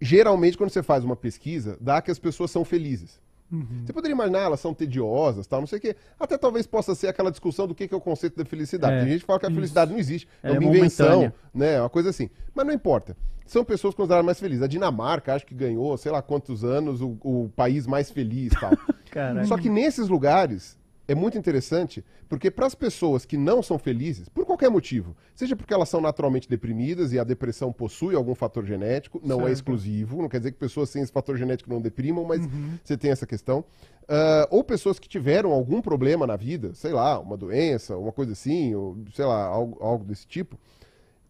geralmente, 0.00 0.56
quando 0.56 0.70
você 0.70 0.82
faz 0.82 1.04
uma 1.04 1.16
pesquisa, 1.16 1.76
dá 1.80 2.00
que 2.02 2.10
as 2.10 2.18
pessoas 2.18 2.50
são 2.50 2.64
felizes. 2.64 3.20
Uhum. 3.50 3.82
Você 3.84 3.92
poderia 3.92 4.14
imaginar, 4.14 4.40
elas 4.40 4.60
são 4.60 4.74
tediosas, 4.74 5.46
tal, 5.46 5.60
não 5.60 5.66
sei 5.66 5.78
o 5.78 5.80
quê. 5.80 5.96
Até 6.18 6.36
talvez 6.36 6.66
possa 6.66 6.94
ser 6.94 7.08
aquela 7.08 7.30
discussão 7.30 7.66
do 7.66 7.74
que 7.74 7.86
que 7.86 7.94
é 7.94 7.96
o 7.96 8.00
conceito 8.00 8.36
da 8.36 8.44
felicidade. 8.44 8.96
É, 8.96 8.98
Tem 9.00 9.08
gente 9.10 9.20
que 9.20 9.26
fala 9.26 9.38
que 9.38 9.46
a 9.46 9.50
felicidade 9.50 9.92
não 9.92 9.98
existe, 9.98 10.28
é, 10.42 10.48
é 10.48 10.52
uma 10.52 10.64
invenção, 10.64 11.06
momentânea. 11.06 11.34
né? 11.54 11.80
Uma 11.80 11.88
coisa 11.90 12.10
assim. 12.10 12.28
Mas 12.54 12.66
não 12.66 12.72
importa. 12.72 13.16
São 13.46 13.64
pessoas 13.64 13.94
consideradas 13.94 14.26
mais 14.26 14.40
felizes. 14.40 14.62
A 14.62 14.66
Dinamarca, 14.66 15.32
acho 15.32 15.46
que 15.46 15.54
ganhou, 15.54 15.96
sei 15.96 16.10
lá 16.10 16.20
quantos 16.20 16.64
anos, 16.64 17.00
o, 17.00 17.16
o 17.22 17.48
país 17.54 17.86
mais 17.86 18.10
feliz 18.10 18.52
tal. 18.58 18.72
Só 19.46 19.56
que 19.56 19.68
nesses 19.70 20.08
lugares 20.08 20.76
é 21.08 21.14
muito 21.14 21.38
interessante, 21.38 22.04
porque 22.28 22.50
para 22.50 22.66
as 22.66 22.74
pessoas 22.74 23.24
que 23.24 23.36
não 23.36 23.62
são 23.62 23.78
felizes, 23.78 24.28
por 24.28 24.44
qualquer 24.44 24.68
motivo, 24.70 25.16
seja 25.34 25.54
porque 25.54 25.72
elas 25.72 25.88
são 25.88 26.00
naturalmente 26.00 26.48
deprimidas 26.48 27.12
e 27.12 27.18
a 27.18 27.24
depressão 27.24 27.72
possui 27.72 28.14
algum 28.16 28.34
fator 28.34 28.64
genético, 28.66 29.20
não 29.22 29.36
é 29.42 29.44
Certo. 29.44 29.52
exclusivo, 29.54 30.20
não 30.22 30.28
quer 30.28 30.38
dizer 30.38 30.52
que 30.52 30.58
pessoas 30.58 30.90
sem 30.90 31.02
esse 31.02 31.12
fator 31.12 31.36
genético 31.36 31.70
não 31.70 31.80
deprimam, 31.80 32.24
mas 32.24 32.40
Uhum. 32.44 32.78
você 32.82 32.96
tem 32.96 33.10
essa 33.12 33.26
questão. 33.26 33.64
Ah, 34.08 34.48
ou 34.50 34.64
pessoas 34.64 34.98
que 34.98 35.08
tiveram 35.08 35.52
algum 35.52 35.80
problema 35.80 36.26
na 36.26 36.36
vida, 36.36 36.74
sei 36.74 36.92
lá, 36.92 37.18
uma 37.20 37.36
doença, 37.36 37.96
uma 37.96 38.12
coisa 38.12 38.32
assim, 38.32 38.74
ou 38.74 38.96
sei 39.14 39.24
lá, 39.24 39.44
algo, 39.44 39.78
algo 39.80 40.04
desse 40.04 40.26
tipo. 40.26 40.58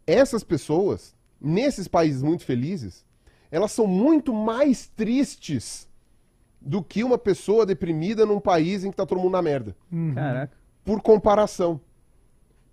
Essas 0.06 0.44
pessoas, 0.44 1.14
nesses 1.40 1.88
países 1.88 2.22
muito 2.22 2.44
felizes, 2.44 3.04
elas 3.50 3.72
são 3.72 3.86
muito 3.86 4.32
mais 4.32 4.86
tristes 4.88 5.85
do 6.66 6.82
que 6.82 7.04
uma 7.04 7.16
pessoa 7.16 7.64
deprimida 7.64 8.26
num 8.26 8.40
país 8.40 8.82
em 8.82 8.90
que 8.90 8.96
tá 8.96 9.06
todo 9.06 9.20
mundo 9.20 9.32
na 9.32 9.42
merda. 9.42 9.76
Uhum. 9.90 10.14
Caraca. 10.14 10.52
Por 10.84 11.00
comparação. 11.00 11.80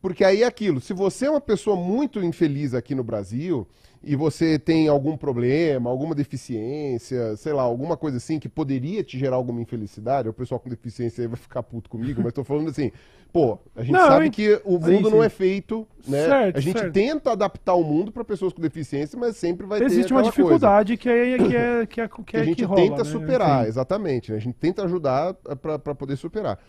Porque 0.03 0.25
aí 0.25 0.43
é 0.43 0.45
aquilo, 0.45 0.81
se 0.81 0.93
você 0.93 1.27
é 1.27 1.31
uma 1.31 1.41
pessoa 1.41 1.77
muito 1.77 2.21
infeliz 2.21 2.73
aqui 2.73 2.93
no 2.93 3.05
Brasil 3.05 3.65
e 4.03 4.17
você 4.17 4.59
tem 4.59 4.89
algum 4.89 5.15
problema, 5.15 5.89
alguma 5.89 6.13
deficiência, 6.13 7.37
sei 7.37 7.53
lá, 7.53 7.63
alguma 7.63 7.95
coisa 7.95 8.17
assim 8.17 8.37
que 8.37 8.49
poderia 8.49 9.01
te 9.01 9.17
gerar 9.17 9.37
alguma 9.37 9.61
infelicidade, 9.61 10.27
o 10.27 10.33
pessoal 10.33 10.59
com 10.59 10.69
deficiência 10.69 11.21
aí 11.23 11.27
vai 11.29 11.37
ficar 11.37 11.63
puto 11.63 11.89
comigo, 11.89 12.21
mas 12.21 12.33
tô 12.33 12.43
falando 12.43 12.69
assim, 12.69 12.91
pô, 13.31 13.57
a 13.77 13.81
gente 13.81 13.93
Não, 13.93 14.01
eu 14.01 14.07
sabe 14.07 14.25
ent- 14.25 14.35
que 14.35 14.61
o 14.65 14.77
Sim, 14.77 14.79
mundo 14.93 15.09
não 15.09 15.19
sim. 15.19 15.23
é 15.23 15.29
feito, 15.29 15.87
né? 16.05 16.17
Certo, 16.27 16.57
a 16.57 16.59
gente 16.59 16.79
certo. 16.79 16.93
tenta 16.93 17.31
adaptar 17.31 17.75
o 17.75 17.83
mundo 17.83 18.11
para 18.11 18.25
pessoas 18.25 18.53
com 18.53 18.61
deficiência, 18.61 19.17
mas 19.17 19.37
sempre 19.37 19.65
vai 19.65 19.81
ter 19.81 19.85
Existe 19.85 20.11
uma 20.13 20.19
aquela 20.19 20.31
coisa 20.33 20.33
dificuldade 20.35 20.97
que 20.97 21.09
é 21.09 21.37
que 21.37 21.55
é 21.55 21.85
que 21.85 22.01
é 22.01 22.07
que, 22.09 22.23
que 22.23 22.37
a 22.37 22.41
é 22.41 22.43
gente 22.43 22.57
que 22.57 22.63
rola, 22.65 22.85
tenta 22.85 23.03
né? 23.03 23.03
superar, 23.05 23.67
exatamente. 23.67 24.31
né? 24.31 24.37
A 24.37 24.41
gente 24.41 24.55
tenta 24.55 24.83
ajudar 24.83 25.33
para 25.33 25.95
poder 25.95 26.15
superar. 26.17 26.59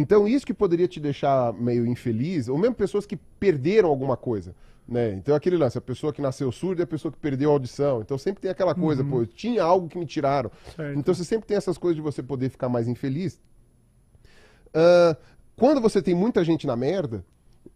Então, 0.00 0.28
isso 0.28 0.46
que 0.46 0.54
poderia 0.54 0.86
te 0.86 1.00
deixar 1.00 1.52
meio 1.54 1.84
infeliz, 1.84 2.46
ou 2.48 2.56
mesmo 2.56 2.76
pessoas 2.76 3.04
que 3.04 3.16
perderam 3.16 3.88
alguma 3.88 4.16
coisa. 4.16 4.54
Né? 4.86 5.12
Então, 5.14 5.34
aquele 5.34 5.56
lance, 5.56 5.76
a 5.76 5.80
pessoa 5.80 6.12
que 6.12 6.22
nasceu 6.22 6.52
surda 6.52 6.82
e 6.82 6.84
a 6.84 6.86
pessoa 6.86 7.10
que 7.10 7.18
perdeu 7.18 7.50
a 7.50 7.54
audição. 7.54 8.00
Então, 8.00 8.16
sempre 8.16 8.40
tem 8.40 8.48
aquela 8.48 8.76
coisa, 8.76 9.02
pô, 9.02 9.26
tinha 9.26 9.60
algo 9.60 9.88
que 9.88 9.98
me 9.98 10.06
tiraram. 10.06 10.52
Uhum. 10.54 10.72
Certo. 10.76 10.98
Então, 11.00 11.12
você 11.12 11.24
sempre 11.24 11.48
tem 11.48 11.56
essas 11.56 11.76
coisas 11.76 11.96
de 11.96 12.00
você 12.00 12.22
poder 12.22 12.48
ficar 12.48 12.68
mais 12.68 12.86
infeliz. 12.86 13.40
Ah, 14.72 15.16
quando 15.56 15.80
você 15.80 16.00
tem 16.00 16.14
muita 16.14 16.44
gente 16.44 16.64
na 16.64 16.76
merda, 16.76 17.24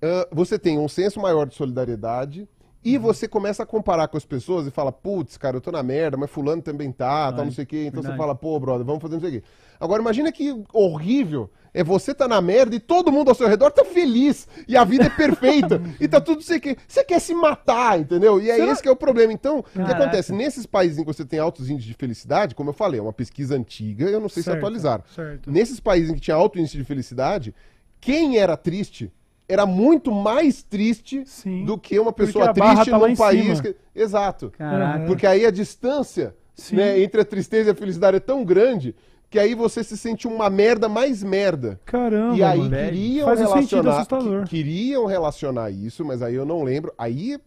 ah, 0.01 0.29
você 0.31 0.57
tem 0.57 0.79
um 0.79 0.89
senso 0.89 1.21
maior 1.21 1.45
de 1.45 1.57
solidariedade 1.57 2.49
e 2.85 2.97
Uhum. 2.97 3.03
você 3.03 3.29
começa 3.29 3.63
a 3.63 3.67
comparar 3.67 4.09
com 4.09 4.17
as 4.17 4.25
pessoas 4.25 4.67
e 4.67 4.71
fala, 4.71 4.91
putz, 4.91 5.37
cara, 5.37 5.57
eu 5.57 5.61
tô 5.61 5.71
na 5.71 5.83
merda, 5.83 6.17
mas 6.17 6.31
fulano 6.31 6.61
também 6.63 6.91
tá, 6.91 7.27
Ai, 7.29 7.45
não 7.45 7.53
sei 7.53 7.65
o 7.65 7.67
quê. 7.67 7.85
Então 7.87 8.03
verdade. 8.03 8.15
você 8.15 8.19
fala, 8.19 8.35
pô, 8.35 8.59
brother, 8.59 8.85
vamos 8.85 9.01
fazer 9.01 9.15
não 9.15 9.21
sei 9.21 9.29
o 9.31 9.33
quê. 9.35 9.43
Agora, 9.81 10.01
imagina 10.03 10.31
que 10.31 10.63
horrível 10.73 11.51
é 11.75 11.83
você 11.83 12.15
tá 12.15 12.29
na 12.29 12.41
merda 12.41 12.75
e 12.77 12.81
todo 12.81 13.11
mundo 13.11 13.29
ao 13.31 13.35
seu 13.35 13.49
redor 13.49 13.71
tá 13.71 13.85
feliz 13.85 14.47
e 14.69 14.77
a 14.77 14.85
vida 14.85 15.05
é 15.07 15.11
perfeita 15.11 15.81
e 16.01 16.07
tá 16.07 16.21
tudo 16.21 16.43
sei 16.43 16.59
o 16.59 16.61
quê. 16.61 16.77
Você 16.87 17.03
quer 17.03 17.21
se 17.21 17.35
matar, 17.35 17.99
entendeu? 17.99 18.41
E 18.41 18.51
é 18.51 18.57
Será- 18.57 18.73
esse 18.73 18.83
que 18.83 18.89
é 18.89 18.93
o 18.93 18.97
problema. 18.97 19.33
Então, 19.33 19.59
o 19.61 19.63
que 19.63 19.73
Caraca. 19.79 19.95
acontece? 20.03 20.33
Nesses 20.33 20.67
países 20.67 20.99
em 20.99 21.03
que 21.05 21.07
você 21.13 21.25
tem 21.25 21.39
altos 21.41 21.69
índices 21.71 21.89
de 21.89 21.95
felicidade, 21.95 22.55
como 22.55 22.71
eu 22.71 22.75
falei, 22.75 23.01
é 23.01 23.03
uma 23.03 23.13
pesquisa 23.13 23.57
antiga, 23.57 24.05
eu 24.09 24.21
não 24.21 24.29
sei 24.29 24.43
se 24.43 24.47
Certo, 24.51 24.59
atualizaram. 24.59 25.03
certo. 25.15 25.51
Nesses 25.51 25.81
países 25.81 26.11
em 26.11 26.15
que 26.15 26.21
tinha 26.21 26.37
alto 26.37 26.59
índice 26.59 26.77
de 26.77 26.85
felicidade, 26.85 27.55
quem 28.01 28.39
era 28.39 28.57
triste 28.57 29.11
era 29.53 29.67
muito 29.67 30.11
mais 30.11 30.63
triste 30.63 31.23
Sim. 31.27 31.65
do 31.65 31.77
que 31.77 31.99
uma 31.99 32.13
pessoa 32.13 32.53
triste 32.55 32.91
tá 32.91 32.99
num 32.99 33.15
país 33.15 33.61
que... 33.61 33.77
Exato. 33.95 34.51
Caraca. 34.57 35.05
Porque 35.07 35.27
aí 35.27 35.45
a 35.45 35.51
distância 35.51 36.35
né, 36.73 37.01
entre 37.01 37.21
a 37.21 37.25
tristeza 37.25 37.71
e 37.71 37.73
a 37.73 37.75
felicidade 37.75 38.17
é 38.17 38.21
tão 38.21 38.45
grande 38.45 38.95
que 39.29 39.39
aí 39.39 39.55
você 39.55 39.83
se 39.83 39.97
sente 39.97 40.27
uma 40.27 40.49
merda 40.51 40.89
mais 40.89 41.23
merda. 41.23 41.81
Caramba, 41.85 42.37
E 42.37 42.43
aí 42.43 42.59
mano. 42.59 42.71
queriam 42.77 43.27
Faz 43.27 43.39
sentido 43.51 43.83
relacionar, 43.91 44.45
que- 44.45 44.51
queriam 44.51 45.07
relacionar 45.07 45.71
isso, 45.71 46.05
mas 46.05 46.21
aí 46.23 46.35
eu 46.35 46.45
não 46.45 46.63
lembro. 46.63 46.93
Aí 46.99 47.39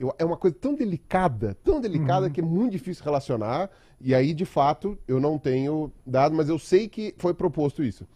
eu- 0.00 0.14
é 0.18 0.24
uma 0.24 0.36
coisa 0.38 0.56
tão 0.58 0.74
delicada, 0.74 1.54
tão 1.62 1.76
Uhum. 1.76 1.80
delicada 1.82 2.30
que 2.30 2.40
é 2.40 2.44
muito 2.44 2.72
difícil 2.72 3.04
relacionar. 3.04 3.68
E 4.00 4.14
aí, 4.14 4.32
de 4.34 4.44
fato, 4.44 4.98
eu 5.08 5.20
não 5.20 5.38
tenho 5.38 5.90
dado, 6.06 6.34
mas 6.34 6.48
eu 6.48 6.58
sei 6.58 6.88
que 6.88 7.14
foi 7.18 7.32
proposto 7.34 7.82
isso. 7.82 8.06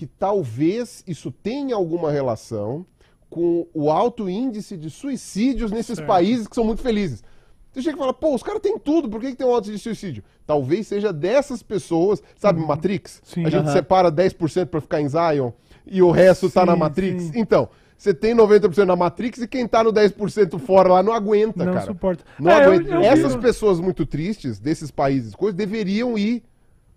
Que 0.00 0.06
talvez 0.06 1.04
isso 1.06 1.30
tenha 1.30 1.76
alguma 1.76 2.10
relação 2.10 2.86
com 3.28 3.66
o 3.74 3.90
alto 3.90 4.30
índice 4.30 4.74
de 4.74 4.88
suicídios 4.88 5.70
nesses 5.70 5.96
Certo. 5.98 6.08
países 6.08 6.48
que 6.48 6.54
são 6.54 6.64
muito 6.64 6.80
felizes. 6.80 7.22
Você 7.70 7.82
chega 7.82 7.96
e 7.96 7.98
fala, 7.98 8.14
pô, 8.14 8.34
os 8.34 8.42
caras 8.42 8.62
têm 8.62 8.78
tudo, 8.78 9.10
por 9.10 9.20
que, 9.20 9.32
que 9.32 9.36
tem 9.36 9.46
um 9.46 9.52
alto 9.54 9.68
índice 9.68 9.76
de 9.90 9.94
suicídio? 9.94 10.24
Talvez 10.46 10.86
seja 10.86 11.12
dessas 11.12 11.62
pessoas, 11.62 12.22
sabe, 12.38 12.62
Matrix? 12.66 13.20
Sim. 13.22 13.44
A 13.44 13.50
gente 13.50 13.64
Aham. 13.66 13.72
separa 13.74 14.10
10% 14.10 14.68
pra 14.70 14.80
ficar 14.80 15.02
em 15.02 15.08
Zion 15.10 15.50
e 15.86 16.00
o 16.00 16.10
resto 16.10 16.48
tá 16.48 16.62
Sim, 16.62 16.66
na 16.68 16.76
Matrix. 16.76 17.22
sim. 17.24 17.32
Então, 17.34 17.68
você 17.98 18.14
tem 18.14 18.34
90% 18.34 18.86
na 18.86 18.96
Matrix 18.96 19.42
e 19.42 19.46
quem 19.46 19.68
tá 19.68 19.84
no 19.84 19.92
10% 19.92 20.58
fora 20.58 20.88
lá 20.94 21.02
não 21.02 21.12
aguenta, 21.12 21.62
Não 21.62 21.74
cara. 21.74 21.84
suporta. 21.84 22.24
Não 22.38 22.50
É, 22.50 22.64
eu- 22.64 22.72
aguenta. 22.72 22.90
eu 22.94 23.00
Essas 23.02 23.34
vi- 23.34 23.40
pessoas 23.42 23.78
muito 23.78 24.06
tristes 24.06 24.58
desses 24.58 24.90
países, 24.90 25.34
coisas, 25.34 25.54
deveriam 25.54 26.16
ir 26.16 26.42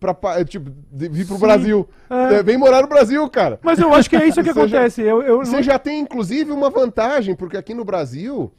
pra, 0.04 0.14
pa- 0.14 0.44
tipo, 0.44 0.70
vir 0.92 1.26
pro 1.26 1.36
Sim. 1.36 1.42
Brasil. 1.42 1.88
É. 2.10 2.34
É, 2.36 2.44
vem 2.44 2.58
morar 2.58 2.82
no 2.82 2.90
Brasil, 2.90 3.28
cara. 3.30 3.58
Mas 3.64 3.80
eu 3.80 3.94
acho 3.94 4.10
que 4.10 4.18
é 4.18 4.28
isso 4.28 4.44
que 4.44 4.52
Você 4.54 4.68
já- 4.68 4.78
acontece. 4.80 5.02
Eu, 5.02 5.22
eu 5.22 5.38
não- 5.38 5.46
Você 5.46 5.64
já 5.64 5.80
tem, 5.80 6.02
inclusive, 6.02 6.52
uma 6.52 6.70
vantagem, 6.70 7.34
porque 7.38 7.56
aqui 7.56 7.74
no 7.74 7.86
Brasil 7.86 8.52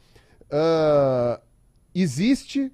ah, 0.51 1.39
existe 1.93 2.71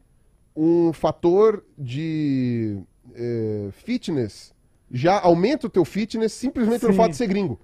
um 0.56 0.94
fator 0.94 1.66
de 1.78 2.80
eh, 3.14 3.68
fitness. 3.72 4.54
Já 4.90 5.20
aumenta 5.20 5.68
o 5.68 5.70
teu 5.70 5.84
fitness 5.84 6.32
simplesmente 6.32 6.80
pelo 6.80 6.94
Sim. 6.94 6.98
fato 6.98 7.12
de 7.12 7.18
ser 7.18 7.28
gringo. 7.28 7.60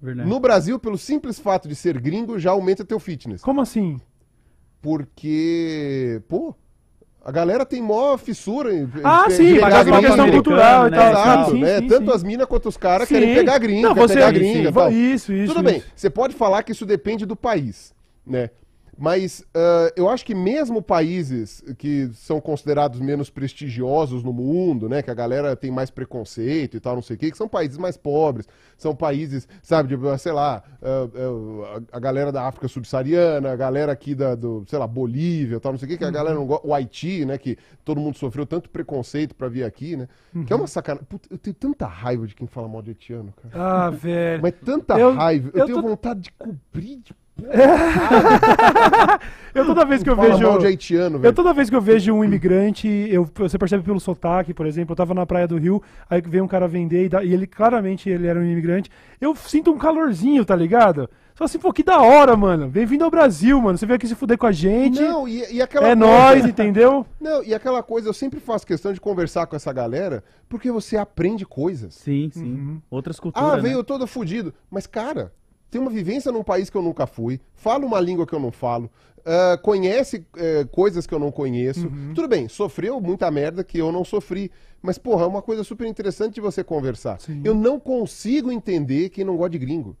Verdade. 0.00 0.28
No 0.28 0.38
Brasil, 0.40 0.78
pelo 0.78 0.98
simples 0.98 1.38
fato 1.38 1.66
de 1.68 1.74
ser 1.74 1.98
gringo, 2.00 2.38
já 2.38 2.50
aumenta 2.50 2.84
teu 2.84 2.98
fitness. 3.00 3.40
Como 3.40 3.60
assim? 3.62 3.98
Porque, 4.80 6.20
pô, 6.28 6.54
a 7.24 7.30
galera 7.30 7.64
tem 7.64 7.80
mó 7.80 8.16
fissura 8.18 8.74
em 8.74 8.88
Ah, 9.04 9.24
em 9.28 9.30
sim, 9.30 9.58
mas 9.60 9.74
é 9.74 9.90
uma 9.90 10.00
questão 10.00 10.24
americano, 10.24 10.32
cultural 10.32 10.86
e 10.86 10.90
né? 10.90 10.96
tal. 10.96 11.10
Exato, 11.10 11.50
Sim, 11.52 11.60
né? 11.60 11.78
sim, 11.80 11.86
Tanto 11.86 12.10
sim. 12.10 12.16
as 12.16 12.22
minas 12.24 12.46
quanto 12.46 12.68
os 12.68 12.76
caras 12.76 13.08
querem 13.08 13.34
pegar 13.34 13.58
gringa, 13.58 13.88
Não, 13.88 13.94
você- 13.94 14.14
pegar 14.14 14.30
gringa. 14.32 14.90
Isso, 14.90 15.32
isso, 15.32 15.54
Tudo 15.54 15.64
bem, 15.64 15.78
isso. 15.78 15.86
você 15.94 16.10
pode 16.10 16.34
falar 16.34 16.62
que 16.62 16.72
isso 16.72 16.84
depende 16.84 17.24
do 17.24 17.36
país, 17.36 17.94
né? 18.26 18.50
Mas 18.98 19.42
ah, 19.54 19.90
eu 19.96 20.08
acho 20.08 20.24
que 20.24 20.34
mesmo 20.34 20.82
países 20.82 21.62
que 21.78 22.10
são 22.14 22.40
considerados 22.40 23.00
menos 23.00 23.30
prestigiosos 23.30 24.22
no 24.22 24.32
mundo, 24.32 24.88
né? 24.88 25.02
Que 25.02 25.10
a 25.10 25.14
galera 25.14 25.56
tem 25.56 25.70
mais 25.70 25.90
preconceito 25.90 26.76
e 26.76 26.80
tal, 26.80 26.94
não 26.94 27.02
sei 27.02 27.16
o 27.16 27.18
quê, 27.18 27.30
que 27.30 27.36
são 27.36 27.48
países 27.48 27.78
mais 27.78 27.96
pobres, 27.96 28.46
são 28.76 28.94
países, 28.94 29.48
sabe, 29.62 29.96
de, 29.96 30.18
sei 30.18 30.32
lá, 30.32 30.62
ah, 30.82 31.08
ah, 31.14 31.80
a, 31.92 31.98
galera 31.98 32.30
da 32.30 32.46
África 32.46 32.68
subsaariana, 32.68 33.52
a 33.52 33.56
galera 33.56 33.92
aqui 33.92 34.14
da, 34.14 34.34
do, 34.34 34.64
sei 34.68 34.78
lá, 34.78 34.86
Bolívia, 34.86 35.58
tal, 35.58 35.72
não 35.72 35.78
sei 35.78 35.86
o 35.86 35.90
quê, 35.90 35.96
que 35.98 36.04
a 36.04 36.10
galera 36.10 36.34
não 36.34 36.46
gosta, 36.46 36.66
o 36.66 36.74
Haiti, 36.74 37.24
né? 37.24 37.38
Que 37.38 37.56
todo 37.84 38.00
mundo 38.00 38.18
sofreu 38.18 38.44
tanto 38.46 38.68
preconceito 38.68 39.34
pra 39.34 39.48
vir 39.48 39.64
aqui, 39.64 39.96
né? 39.96 40.06
Que 40.46 40.52
é 40.52 40.56
uma 40.56 40.66
sacanagem. 40.66 41.06
Puta, 41.08 41.28
eu 41.30 41.38
tenho 41.38 41.54
tanta 41.54 41.86
raiva 41.86 42.26
de 42.26 42.34
quem 42.34 42.46
fala 42.46 42.68
mal 42.68 42.82
de 42.82 42.90
haitiano, 42.90 43.32
cara. 43.42 43.86
Ah, 43.86 43.90
velho. 43.90 44.42
Mas 44.42 44.54
tanta 44.64 44.98
Eu- 44.98 45.14
raiva, 45.14 45.50
eu, 45.54 45.60
eu 45.60 45.66
tenho 45.66 45.80
tô- 45.82 45.88
vontade 45.88 46.20
de 46.20 46.32
cobrir 46.32 46.96
de 46.98 47.14
Eu 49.54 49.66
toda 49.66 49.84
vez 49.84 50.02
que 50.02 50.08
eu 50.08 50.16
fala 50.16 50.30
vejo. 50.30 50.42
mal 50.48 50.58
de 50.58 50.66
haitiano, 50.66 51.20
Eu 51.22 51.32
toda 51.32 51.52
vez 51.52 51.68
que 51.68 51.76
eu 51.76 51.80
vejo 51.80 52.12
um 52.12 52.24
imigrante, 52.24 52.88
eu, 52.88 53.28
você 53.34 53.58
percebe 53.58 53.82
pelo 53.84 54.00
sotaque, 54.00 54.54
por 54.54 54.64
exemplo, 54.66 54.92
eu 54.92 54.96
tava 54.96 55.12
na 55.12 55.26
praia 55.26 55.46
do 55.46 55.58
Rio, 55.58 55.82
aí 56.08 56.22
veio 56.22 56.42
um 56.44 56.48
cara 56.48 56.66
vender 56.66 57.04
e, 57.04 57.08
dá- 57.10 57.22
e 57.22 57.34
ele 57.34 57.46
claramente 57.46 58.08
ele 58.08 58.26
era 58.26 58.40
um 58.40 58.44
imigrante. 58.44 58.90
Eu 59.20 59.34
sinto 59.36 59.70
um 59.70 59.76
calorzinho, 59.76 60.42
tá 60.44 60.56
ligado? 60.56 61.08
Só 61.34 61.44
assim, 61.44 61.58
pô, 61.58 61.72
que 61.72 61.82
da 61.82 62.00
hora, 62.00 62.34
mano. 62.36 62.68
Bem-vindo 62.68 63.04
ao 63.04 63.10
Brasil, 63.10 63.60
mano. 63.60 63.76
Você 63.76 63.84
veio 63.84 63.96
aqui 63.96 64.06
se 64.06 64.14
fuder 64.14 64.38
com 64.38 64.46
a 64.46 64.52
gente. 64.52 65.00
Não, 65.00 65.26
e, 65.28 65.54
e 65.54 65.62
aquela 65.62 65.88
é 65.88 65.96
coisa... 65.96 66.12
nóis, 66.12 66.44
entendeu? 66.46 67.06
Não, 67.20 67.42
e 67.42 67.54
aquela 67.54 67.82
coisa, 67.82 68.08
eu 68.08 68.14
sempre 68.14 68.38
faço 68.40 68.66
questão 68.66 68.92
de 68.92 69.00
conversar 69.00 69.46
com 69.46 69.56
essa 69.56 69.72
galera, 69.72 70.22
porque 70.48 70.70
você 70.70 70.96
aprende 70.96 71.44
coisas. 71.44 71.94
Sim, 71.94 72.30
sim. 72.32 72.54
Uhum. 72.54 72.82
Outras 72.90 73.18
culturas. 73.20 73.50
Ah, 73.52 73.56
né? 73.56 73.62
veio 73.62 73.82
todo 73.84 74.06
fudido. 74.06 74.52
Mas, 74.70 74.86
cara, 74.86 75.32
tem 75.72 75.80
uma 75.80 75.90
vivência 75.90 76.30
num 76.30 76.44
país 76.44 76.68
que 76.68 76.76
eu 76.76 76.82
nunca 76.82 77.06
fui, 77.06 77.40
fala 77.54 77.86
uma 77.86 77.98
língua 77.98 78.26
que 78.26 78.34
eu 78.34 78.38
não 78.38 78.52
falo, 78.52 78.90
ah, 79.24 79.58
conhece 79.62 80.22
eh, 80.36 80.66
coisas 80.70 81.06
que 81.06 81.14
eu 81.14 81.18
não 81.18 81.32
conheço. 81.32 81.86
Uhum. 81.86 82.12
Tudo 82.14 82.28
bem, 82.28 82.46
sofreu 82.46 83.00
muita 83.00 83.30
merda 83.30 83.64
que 83.64 83.78
eu 83.78 83.90
não 83.90 84.04
sofri. 84.04 84.50
Mas, 84.82 84.98
porra, 84.98 85.24
é 85.24 85.26
uma 85.26 85.40
coisa 85.40 85.64
super 85.64 85.86
interessante 85.86 86.34
de 86.34 86.42
você 86.42 86.62
conversar. 86.62 87.18
Sim. 87.20 87.40
Eu 87.42 87.54
não 87.54 87.80
consigo 87.80 88.52
entender 88.52 89.08
quem 89.08 89.24
não 89.24 89.34
gosta 89.34 89.50
de 89.50 89.58
gringo. 89.60 89.96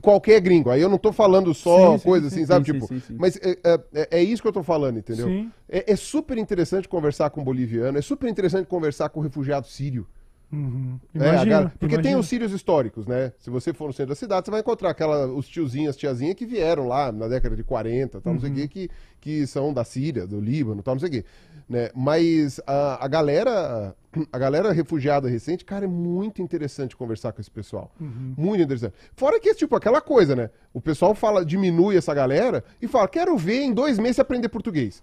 Qualquer 0.00 0.40
gringo. 0.40 0.70
Aí 0.70 0.80
eu 0.80 0.88
não 0.88 0.96
tô 0.96 1.12
falando 1.12 1.52
só 1.52 1.98
Sim, 1.98 2.04
coisa 2.04 2.30
sim, 2.30 2.36
assim, 2.36 2.46
sabe? 2.46 2.64
sim, 2.64 2.72
tipo, 2.72 2.86
sim, 2.86 3.00
sim. 3.00 3.16
mas 3.18 3.36
é, 3.36 3.58
é- 3.92 4.08
é- 4.12 4.22
isso 4.22 4.40
que 4.40 4.48
eu 4.48 4.52
tô 4.52 4.62
falando, 4.62 4.98
entendeu? 4.98 5.28
É, 5.68 5.92
é 5.92 5.96
super 5.96 6.38
interessante 6.38 6.88
conversar 6.88 7.28
com 7.28 7.44
boliviano, 7.44 7.98
é 7.98 8.02
super 8.02 8.30
interessante 8.30 8.66
conversar 8.66 9.10
com 9.10 9.20
refugiado 9.20 9.66
sírio. 9.66 10.06
Uhum. 10.52 11.00
É, 11.14 11.18
Imagina, 11.18 11.62
porque 11.80 11.94
tem 11.96 12.00
imagina. 12.12 12.18
os 12.18 12.28
sírios 12.28 12.52
históricos, 12.52 13.06
né? 13.06 13.32
Se 13.38 13.48
você 13.48 13.72
for 13.72 13.86
no 13.86 13.92
centro 13.92 14.10
da 14.10 14.14
cidade, 14.14 14.44
você 14.44 14.50
vai 14.50 14.60
encontrar 14.60 14.90
aquela, 14.90 15.26
os 15.26 15.48
tiozinhos, 15.48 15.96
tiazinhas 15.96 16.34
que 16.34 16.44
vieram 16.44 16.86
lá 16.86 17.10
na 17.10 17.26
década 17.26 17.56
de 17.56 17.64
40, 17.64 18.20
tal, 18.20 18.34
não 18.34 18.40
sei 18.40 18.50
o 18.50 18.52
Uhum. 18.52 18.58
quê, 18.58 18.68
que, 18.68 18.90
que 19.20 19.46
são 19.46 19.72
da 19.72 19.82
Síria, 19.82 20.26
do 20.26 20.38
Líbano, 20.38 20.82
tal, 20.82 20.94
não 20.94 21.00
sei 21.00 21.08
o 21.08 21.12
quê. 21.12 21.24
Né? 21.68 21.88
Mas 21.94 22.60
a, 22.66 23.02
a 23.02 23.08
galera, 23.08 23.96
a 24.30 24.38
galera 24.38 24.72
refugiada 24.72 25.26
recente, 25.26 25.64
cara, 25.64 25.86
é 25.86 25.88
muito 25.88 26.42
interessante 26.42 26.94
conversar 26.94 27.32
com 27.32 27.40
esse 27.40 27.50
pessoal. 27.50 27.90
Uhum. 27.98 28.34
Muito 28.36 28.62
interessante. 28.62 28.92
Fora 29.16 29.40
que, 29.40 29.54
tipo, 29.54 29.74
aquela 29.74 30.02
coisa, 30.02 30.36
né? 30.36 30.50
O 30.74 30.82
pessoal 30.82 31.14
fala, 31.14 31.46
diminui 31.46 31.96
essa 31.96 32.12
galera 32.12 32.62
e 32.82 32.86
fala, 32.86 33.08
quero 33.08 33.34
ver 33.38 33.62
em 33.62 33.72
dois 33.72 33.98
meses 33.98 34.18
aprender 34.18 34.50
português. 34.50 35.02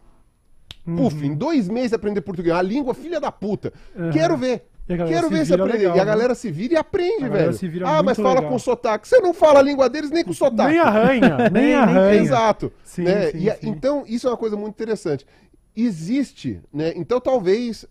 Puf, 0.85 1.15
Uhum. 1.17 1.23
em 1.31 1.35
dois 1.35 1.67
meses 1.67 1.93
aprender 1.93 2.21
português. 2.21 2.55
A 2.55 2.61
língua 2.61 2.93
filha 2.93 3.19
da 3.19 3.31
puta. 3.31 3.73
Quero 4.13 4.37
ver. 4.37 4.65
E 4.89 4.97
Quero 4.97 5.29
ver 5.29 5.45
se 5.45 5.51
vira 5.51 5.63
aprender. 5.63 5.77
legal, 5.83 5.97
e 5.97 5.99
a 5.99 6.03
né? 6.05 6.11
galera 6.11 6.33
se 6.35 6.49
vira 6.49 6.73
e 6.73 6.77
aprende, 6.77 7.25
A 7.25 7.29
velho. 7.29 7.53
se 7.53 7.67
vira 7.67 7.87
ah, 7.87 8.01
mas 8.01 8.17
fala 8.17 8.35
legal. 8.35 8.49
com 8.51 8.57
sotaque. 8.57 9.07
Você 9.07 9.19
não 9.19 9.35
fala 9.35 9.59
a 9.59 9.61
língua 9.61 9.87
deles 9.87 10.09
nem 10.09 10.23
com 10.23 10.33
sotaque. 10.33 10.71
Nem 10.71 10.79
arranha, 10.79 11.37
nem 11.51 11.63
Nem- 11.63 11.73
arranha. 11.75 12.21
Exato. 12.21 12.73
Sim, 12.83 13.03
né? 13.03 13.29
sim, 13.31 13.37
E 13.37 13.51
sim. 13.51 13.69
Então, 13.69 14.03
isso 14.07 14.25
é 14.27 14.31
uma 14.31 14.37
coisa 14.37 14.55
muito 14.57 14.73
interessante. 14.73 15.27
Existe, 15.75 16.59
né? 16.73 16.91
Então, 16.95 17.21
talvez 17.21 17.85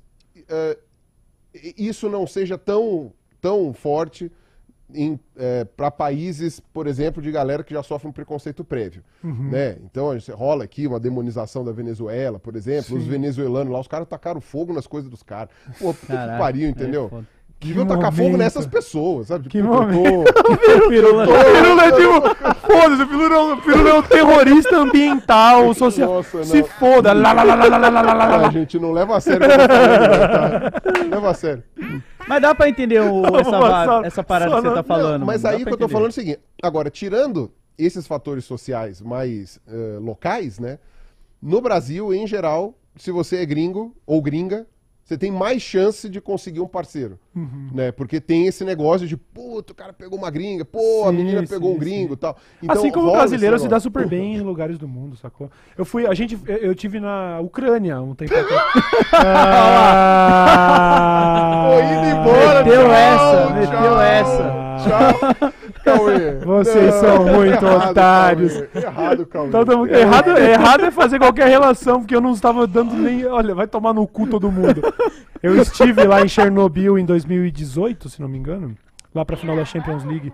eh, 0.49 0.77
isso 1.77 2.09
não 2.09 2.27
seja 2.27 2.59
tão, 2.59 3.13
tão 3.41 3.73
forte 3.73 4.31
para 5.77 5.91
países, 5.91 6.61
por 6.61 6.87
exemplo, 6.87 7.23
de 7.23 7.31
galera 7.31 7.63
que 7.63 7.75
já 7.75 7.83
sofre 7.83 8.09
um 8.09 8.13
preconceito 8.13 8.65
prévio. 8.65 9.03
Uhum. 9.23 9.51
Né? 9.51 9.77
Então, 9.85 10.11
a 10.11 10.19
gente- 10.19 10.31
rola 10.33 10.65
aqui 10.65 10.87
uma 10.87 10.99
demonização 10.99 11.65
da 11.65 11.73
Venezuela, 11.73 12.39
por 12.39 12.57
exemplo. 12.57 12.97
Os 12.97 13.05
Sim. 13.05 13.11
venezuelanos 13.11 13.73
lá, 13.73 13.81
os 13.81 13.89
caras 13.89 14.09
tacaram 14.09 14.41
fogo 14.41 14.73
nas 14.73 14.87
coisas 14.87 15.11
dos 15.11 15.23
caras. 15.23 15.51
Pô, 15.79 15.93
que 15.93 16.07
pariu, 16.07 16.69
é 16.69 16.71
que 17.61 17.69
Deviam 17.69 17.87
tacar 17.87 18.13
fogo 18.13 18.37
nessas 18.37 18.67
pessoas, 18.67 19.27
sabe? 19.27 19.49
Que 19.49 19.59
pirulou, 19.59 19.89
pirulou, 20.89 21.27
pirulou, 21.27 21.81
é 21.81 21.93
tipo, 21.93 22.21
foda-se, 22.73 23.07
pirulou, 23.07 23.57
pirulou 23.57 23.89
é, 23.89 23.91
é 23.91 23.95
um 23.95 24.03
terrorista 24.03 24.77
ambiental, 24.77 25.75
social. 25.75 26.15
Nossa, 26.15 26.45
se 26.45 26.63
foda. 26.63 27.13
Lá, 27.13 27.33
lá, 27.33 27.43
lá, 27.43 27.57
lá, 27.57 27.67
lá, 27.67 27.89
lá, 27.89 28.01
lá, 28.01 28.15
lá. 28.15 28.25
A 28.25 28.47
ah, 28.47 28.51
gente 28.53 28.79
não 28.79 28.93
leva 28.93 29.17
a 29.17 29.21
sério 29.21 29.45
o 29.45 29.49
né, 29.49 29.57
tá? 29.59 30.73
Leva 31.11 31.31
a 31.31 31.35
sério. 31.35 31.65
Mas 32.29 32.43
dá 32.43 32.55
pra 32.55 32.69
entender 32.69 33.01
o, 33.01 33.25
essa, 33.37 33.51
só, 33.51 34.05
essa 34.05 34.23
parada 34.23 34.55
que 34.55 34.63
você 34.63 34.75
tá 34.75 34.83
falando. 34.85 35.19
Não, 35.19 35.27
mas 35.27 35.45
aí 35.45 35.65
o 35.65 35.67
que 35.67 35.73
eu 35.73 35.79
tô 35.79 35.89
falando 35.89 36.07
é 36.07 36.11
o 36.11 36.13
seguinte: 36.13 36.41
agora, 36.63 36.91
tirando 36.91 37.51
esses 37.77 38.07
fatores 38.07 38.45
sociais 38.45 39.03
mais 39.03 39.59
uh, 39.67 39.99
locais, 39.99 40.61
né? 40.61 40.79
No 41.43 41.61
Brasil, 41.61 42.15
em 42.15 42.25
geral, 42.25 42.75
se 42.95 43.11
você 43.11 43.39
é 43.39 43.47
gringo 43.47 43.97
ou 44.07 44.23
gringa, 44.23 44.65
você 45.09 45.17
tem 45.17 45.31
mais 45.33 45.63
chance 45.63 46.07
de 46.07 46.21
conseguir 46.21 46.61
um 46.61 46.67
parceiro, 46.69 47.19
Uhum. 47.35 47.71
né? 47.73 47.91
Porque 47.91 48.21
tem 48.21 48.47
esse 48.47 48.63
negócio 48.63 49.07
de, 49.07 49.17
puto, 49.17 49.73
o 49.73 49.77
cara 49.77 49.91
pegou 49.91 50.19
uma 50.19 50.31
gringa, 50.31 50.67
pô, 50.67 51.05
a 51.07 51.11
Sim, 51.11 51.17
menina 51.17 51.41
sim, 51.41 51.47
pegou 51.47 51.71
um 51.71 51.75
sim. 51.75 51.81
gringo 51.81 52.13
e 52.13 52.17
tal. 52.19 52.37
Então, 52.63 52.77
assim 52.77 52.91
como 52.91 53.09
o 53.09 53.13
brasileiro 53.13 53.59
se 53.59 53.69
dá 53.69 53.81
super 53.81 54.07
bem 54.07 54.37
em 54.37 54.41
lugares 54.43 54.77
do 54.77 54.87
mundo, 54.87 55.17
sacou? 55.17 55.51
Eu 55.79 55.87
fui, 55.87 56.07
a 56.07 56.13
gente, 56.13 56.39
eu, 56.47 56.75
tive 56.75 57.01
na 57.01 57.41
Ucrânia 57.41 57.99
um 58.03 58.15
tempo 58.15 58.35
atrás. 58.35 58.63
ah, 60.29 61.69
Tô 61.71 61.81
indo 61.81 62.07
embora, 62.21 62.65
Meteu 62.65 62.83
tchau, 62.83 62.93
essa, 62.93 63.47
tchau, 63.47 63.55
meteu 63.55 64.01
essa. 64.01 64.45
Tchau, 64.85 65.53
Cauê. 65.97 66.35
Vocês 66.45 66.95
são 66.95 67.25
muito 67.27 67.65
errado, 67.65 67.91
otários. 67.91 68.53
Cauê. 68.73 68.85
Errado, 68.85 69.27
Cauê. 69.27 69.49
Então, 69.49 69.65
tamo- 69.65 69.87
errado, 69.87 70.31
errado 70.39 70.85
é 70.85 70.91
fazer 70.91 71.19
qualquer 71.19 71.49
relação, 71.49 72.01
porque 72.01 72.15
eu 72.15 72.21
não 72.21 72.33
estava 72.33 72.67
dando 72.67 72.95
nem. 72.95 73.25
Olha, 73.27 73.55
vai 73.55 73.67
tomar 73.67 73.93
no 73.93 74.07
cu 74.07 74.27
todo 74.27 74.51
mundo. 74.53 74.83
Eu 75.43 75.61
estive 75.61 76.05
lá 76.05 76.21
em 76.23 76.29
Chernobyl 76.29 76.99
em 76.99 77.05
2018, 77.05 78.09
se 78.09 78.21
não 78.21 78.29
me 78.29 78.39
engano. 78.39 78.75
lá 79.15 79.25
pra 79.25 79.37
final 79.37 79.57
da 79.57 79.65
Champions 79.65 80.05
League. 80.05 80.33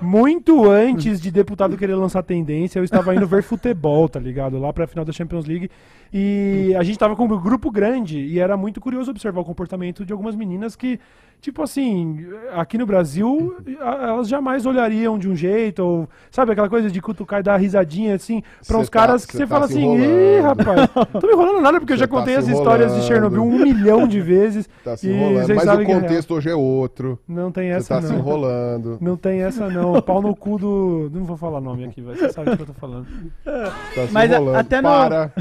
Muito 0.00 0.70
antes 0.70 1.20
de 1.20 1.30
deputado 1.30 1.76
querer 1.76 1.94
lançar 1.96 2.22
tendência, 2.22 2.78
eu 2.78 2.84
estava 2.84 3.14
indo 3.14 3.26
ver 3.26 3.42
futebol, 3.42 4.08
tá 4.08 4.20
ligado? 4.20 4.58
Lá 4.58 4.72
pra 4.72 4.86
final 4.86 5.04
da 5.04 5.12
Champions 5.12 5.46
League. 5.46 5.70
E 6.12 6.74
a 6.78 6.82
gente 6.84 6.98
tava 6.98 7.16
com 7.16 7.24
um 7.24 7.40
grupo 7.40 7.70
grande 7.72 8.18
e 8.20 8.38
era 8.38 8.56
muito 8.56 8.80
curioso 8.80 9.10
observar 9.10 9.40
o 9.40 9.44
comportamento 9.44 10.04
de 10.04 10.12
algumas 10.12 10.36
meninas 10.36 10.76
que, 10.76 11.00
tipo 11.40 11.62
assim, 11.62 12.26
aqui 12.54 12.78
no 12.78 12.86
Brasil, 12.86 13.56
elas 13.80 14.28
jamais 14.28 14.64
olhariam 14.66 15.18
de 15.18 15.28
um 15.28 15.36
jeito, 15.36 15.80
ou 15.80 16.08
sabe 16.30 16.52
aquela 16.52 16.68
coisa 16.68 16.90
de 16.90 17.00
cutucar 17.02 17.40
e 17.40 17.42
dar 17.42 17.56
risadinha 17.58 18.14
assim, 18.14 18.42
pra 18.66 18.76
Cê 18.76 18.82
uns 18.82 18.88
tá- 18.90 18.98
caras 19.00 19.26
que 19.26 19.32
cê 19.32 19.38
você 19.38 19.44
tá 19.46 19.54
fala 19.54 19.66
se 19.68 19.74
assim, 19.74 19.96
ih, 19.96 20.38
enrolando." 20.38 20.42
rapaz, 20.42 20.90
tô 21.20 21.26
me 21.26 21.32
enrolando 21.34 21.60
nada 21.60 21.78
porque 21.80 21.92
eu 21.92 21.96
Cê 21.96 22.00
já 22.00 22.06
tá 22.08 22.16
contei 22.16 22.34
se 22.34 22.40
as 22.40 22.48
histórias 22.48 22.94
de. 22.94 23.02
Chernobyl 23.04 23.42
um 23.42 23.58
milhão 23.58 24.06
de 24.08 24.20
vezes. 24.22 24.68
Tá 24.82 24.96
se 24.96 25.08
enrolando. 25.10 25.54
Mas 25.54 25.66
o 25.68 25.80
é 25.80 25.84
contexto 25.84 26.34
hoje 26.34 26.48
é 26.48 26.54
outro. 26.54 27.18
Não 27.28 27.52
tem 27.52 27.68
Você 27.70 27.76
essa 27.76 27.94
tá 27.96 28.02
se 28.02 28.12
não. 28.12 28.18
enrolando. 28.18 28.98
Não 29.00 29.16
tem 29.16 29.42
essa 29.42 29.68
não. 29.68 30.00
Pau 30.02 30.22
no 30.22 30.34
cu 30.34 30.58
do. 30.58 31.10
Não 31.12 31.24
vou 31.24 31.36
falar 31.36 31.60
nome 31.60 31.84
aqui. 31.84 32.00
Você 32.00 32.32
sabe 32.32 32.50
do 32.50 32.56
que 32.56 32.62
eu 32.62 32.66
tô 32.66 32.72
falando. 32.74 33.06
Tá 33.44 34.06
se 34.06 34.12
Mas 34.12 34.32
a- 34.32 34.36
enrolando. 34.36 34.56
até 34.56 34.76
no- 34.80 34.88
Para. 34.88 35.32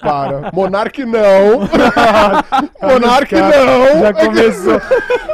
Para. 0.00 0.50
Monark 0.54 1.04
não. 1.04 1.60
Monark 2.82 3.30
Já- 3.36 3.48
não. 3.50 4.00
Já 4.00 4.12
começou. 4.14 4.80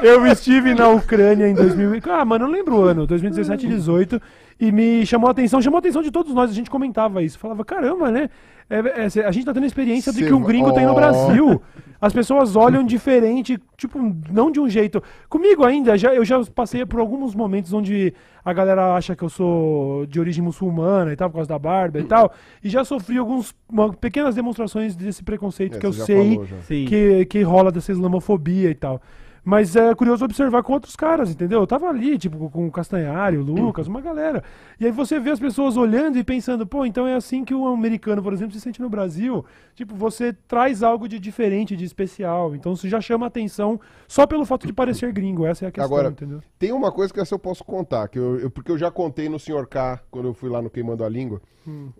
Eu 0.02 0.26
estive 0.26 0.74
na 0.74 0.88
Ucrânia 0.88 1.48
em 1.48 1.54
2000. 1.54 1.94
e- 1.96 2.02
Ah, 2.10 2.24
mano, 2.24 2.44
eu 2.44 2.48
não 2.48 2.54
lembro 2.54 2.76
o 2.76 2.82
ano, 2.82 3.06
2017, 3.06 3.66
2018. 3.66 4.20
E 4.60 4.70
me 4.70 5.04
chamou 5.06 5.28
a 5.28 5.32
atenção, 5.32 5.60
chamou 5.60 5.76
a 5.76 5.80
atenção 5.80 6.02
de 6.02 6.10
todos 6.10 6.32
nós. 6.34 6.50
A 6.50 6.54
gente 6.54 6.70
comentava 6.70 7.22
isso. 7.22 7.38
Falava, 7.38 7.64
caramba, 7.64 8.10
né? 8.10 8.28
É- 8.70 9.02
é, 9.20 9.26
a 9.26 9.30
gente 9.32 9.44
tá 9.44 9.52
tendo 9.52 9.64
a 9.64 9.66
experiência 9.66 10.12
de 10.12 10.24
que 10.24 10.32
um 10.32 10.40
gringo 10.42 10.72
tem 10.72 10.86
no. 10.86 10.94
Brasil. 10.94 11.60
As 12.00 12.12
pessoas 12.12 12.56
olham 12.56 12.84
diferente, 12.84 13.58
tipo, 13.76 13.98
não 14.30 14.50
de 14.50 14.58
um 14.60 14.68
jeito. 14.68 15.02
Comigo 15.28 15.64
ainda, 15.64 15.96
já, 15.96 16.12
eu 16.14 16.24
já 16.24 16.42
passei 16.44 16.84
por 16.84 16.98
alguns 16.98 17.32
momentos 17.34 17.72
onde 17.72 18.12
a 18.44 18.52
galera 18.52 18.94
acha 18.96 19.14
que 19.14 19.22
eu 19.22 19.28
sou 19.28 20.04
de 20.06 20.18
origem 20.18 20.42
muçulmana 20.42 21.12
e 21.12 21.16
tal, 21.16 21.28
por 21.30 21.36
causa 21.36 21.48
da 21.48 21.58
barba 21.58 21.98
e 22.00 22.04
tal. 22.04 22.32
E 22.62 22.68
já 22.68 22.84
sofri 22.84 23.18
algumas 23.18 23.54
pequenas 24.00 24.34
demonstrações 24.34 24.96
desse 24.96 25.22
preconceito 25.22 25.76
É, 25.76 25.80
que 25.80 25.86
eu 25.86 25.92
sei 25.92 26.34
falou 26.34 26.46
que, 26.86 27.24
que 27.26 27.42
rola 27.42 27.70
dessa 27.70 27.92
islamofobia 27.92 28.70
e 28.70 28.74
tal. 28.74 29.00
Mas 29.44 29.74
é 29.74 29.92
curioso 29.96 30.24
observar 30.24 30.62
com 30.62 30.72
outros 30.72 30.94
caras, 30.94 31.28
entendeu? 31.30 31.58
Eu 31.60 31.66
tava 31.66 31.88
ali, 31.88 32.16
tipo, 32.16 32.48
com 32.48 32.64
o 32.68 32.70
Castanhari, 32.70 33.36
o 33.36 33.42
Lucas, 33.42 33.88
uma 33.88 34.00
galera. 34.00 34.44
E 34.78 34.86
aí 34.86 34.92
você 34.92 35.18
vê 35.18 35.30
as 35.30 35.40
pessoas 35.40 35.76
olhando 35.76 36.16
e 36.16 36.22
pensando, 36.22 36.64
pô, 36.64 36.86
então 36.86 37.08
é 37.08 37.16
assim 37.16 37.44
que 37.44 37.52
um 37.52 37.66
americano, 37.66 38.22
por 38.22 38.32
exemplo, 38.32 38.54
se 38.54 38.60
sente 38.60 38.80
no 38.80 38.88
Brasil. 38.88 39.44
Tipo, 39.74 39.96
você 39.96 40.32
traz 40.46 40.80
algo 40.84 41.08
de 41.08 41.18
diferente, 41.18 41.76
de 41.76 41.84
especial. 41.84 42.54
Então 42.54 42.72
isso 42.74 42.88
já 42.88 43.00
chama 43.00 43.26
atenção 43.26 43.80
só 44.06 44.28
pelo 44.28 44.44
fato 44.44 44.64
de 44.64 44.72
parecer 44.72 45.12
gringo. 45.12 45.44
Essa 45.44 45.64
é 45.64 45.68
a 45.68 45.72
questão, 45.72 45.92
Agora, 45.92 46.10
entendeu? 46.12 46.40
Tem 46.56 46.70
uma 46.70 46.92
coisa 46.92 47.12
que 47.12 47.18
essa 47.18 47.34
eu 47.34 47.38
posso 47.40 47.64
contar, 47.64 48.06
que 48.06 48.20
eu, 48.20 48.38
eu- 48.38 48.50
porque 48.50 48.70
eu 48.70 48.78
já 48.78 48.92
contei 48.92 49.28
no 49.28 49.40
Sr. 49.40 49.66
K, 49.66 50.00
quando 50.08 50.28
eu 50.28 50.34
fui 50.34 50.50
lá 50.50 50.62
no 50.62 50.70
Queimando 50.70 51.02
a 51.04 51.08
Língua, 51.08 51.42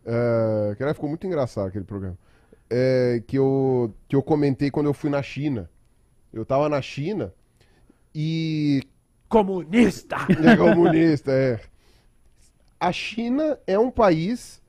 é, 0.07 0.75
que 0.77 0.83
aliás, 0.83 0.97
ficou 0.97 1.09
muito 1.09 1.27
engraçado 1.27 1.67
aquele 1.67 1.85
programa, 1.85 2.17
é, 2.71 3.21
que, 3.27 3.37
eu, 3.37 3.93
que 4.09 4.15
eu 4.15 4.23
comentei 4.23 4.71
quando 4.71 4.87
eu 4.87 4.95
fui 4.95 5.11
na 5.11 5.23
China. 5.23 5.69
Eu 6.33 6.45
tava 6.45 6.69
na 6.69 6.81
China 6.83 7.33
e... 8.15 8.83
Comunista! 9.29 10.17
É 10.45 10.57
comunista, 10.57 11.31
é. 11.33 11.61
A 12.79 12.93
China 12.93 13.59
é 13.67 13.79
um 13.79 13.91
país 13.91 14.61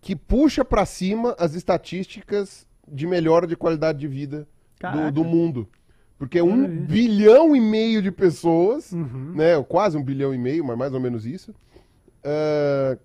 que 0.00 0.14
puxa 0.14 0.64
pra 0.64 0.86
cima 0.86 1.34
as 1.38 1.54
estatísticas 1.54 2.66
de 2.86 3.06
melhora 3.06 3.46
de 3.46 3.56
qualidade 3.56 3.98
de 3.98 4.06
vida 4.08 4.46
do, 4.80 5.12
do 5.12 5.24
mundo. 5.24 5.68
Porque 6.16 6.40
um 6.40 6.66
bilhão 6.86 7.54
e 7.54 7.60
meio 7.60 8.00
de 8.02 8.10
pessoas, 8.10 8.92
Uhum. 8.92 9.32
né? 9.34 9.62
Quase 9.68 9.96
um 9.96 10.02
bilhão 10.02 10.32
e 10.34 10.38
meio, 10.38 10.64
mas 10.64 10.76
mais 10.78 10.92
ou 10.94 11.00
menos 11.00 11.26
isso. 11.26 11.54
ah, 12.24 12.96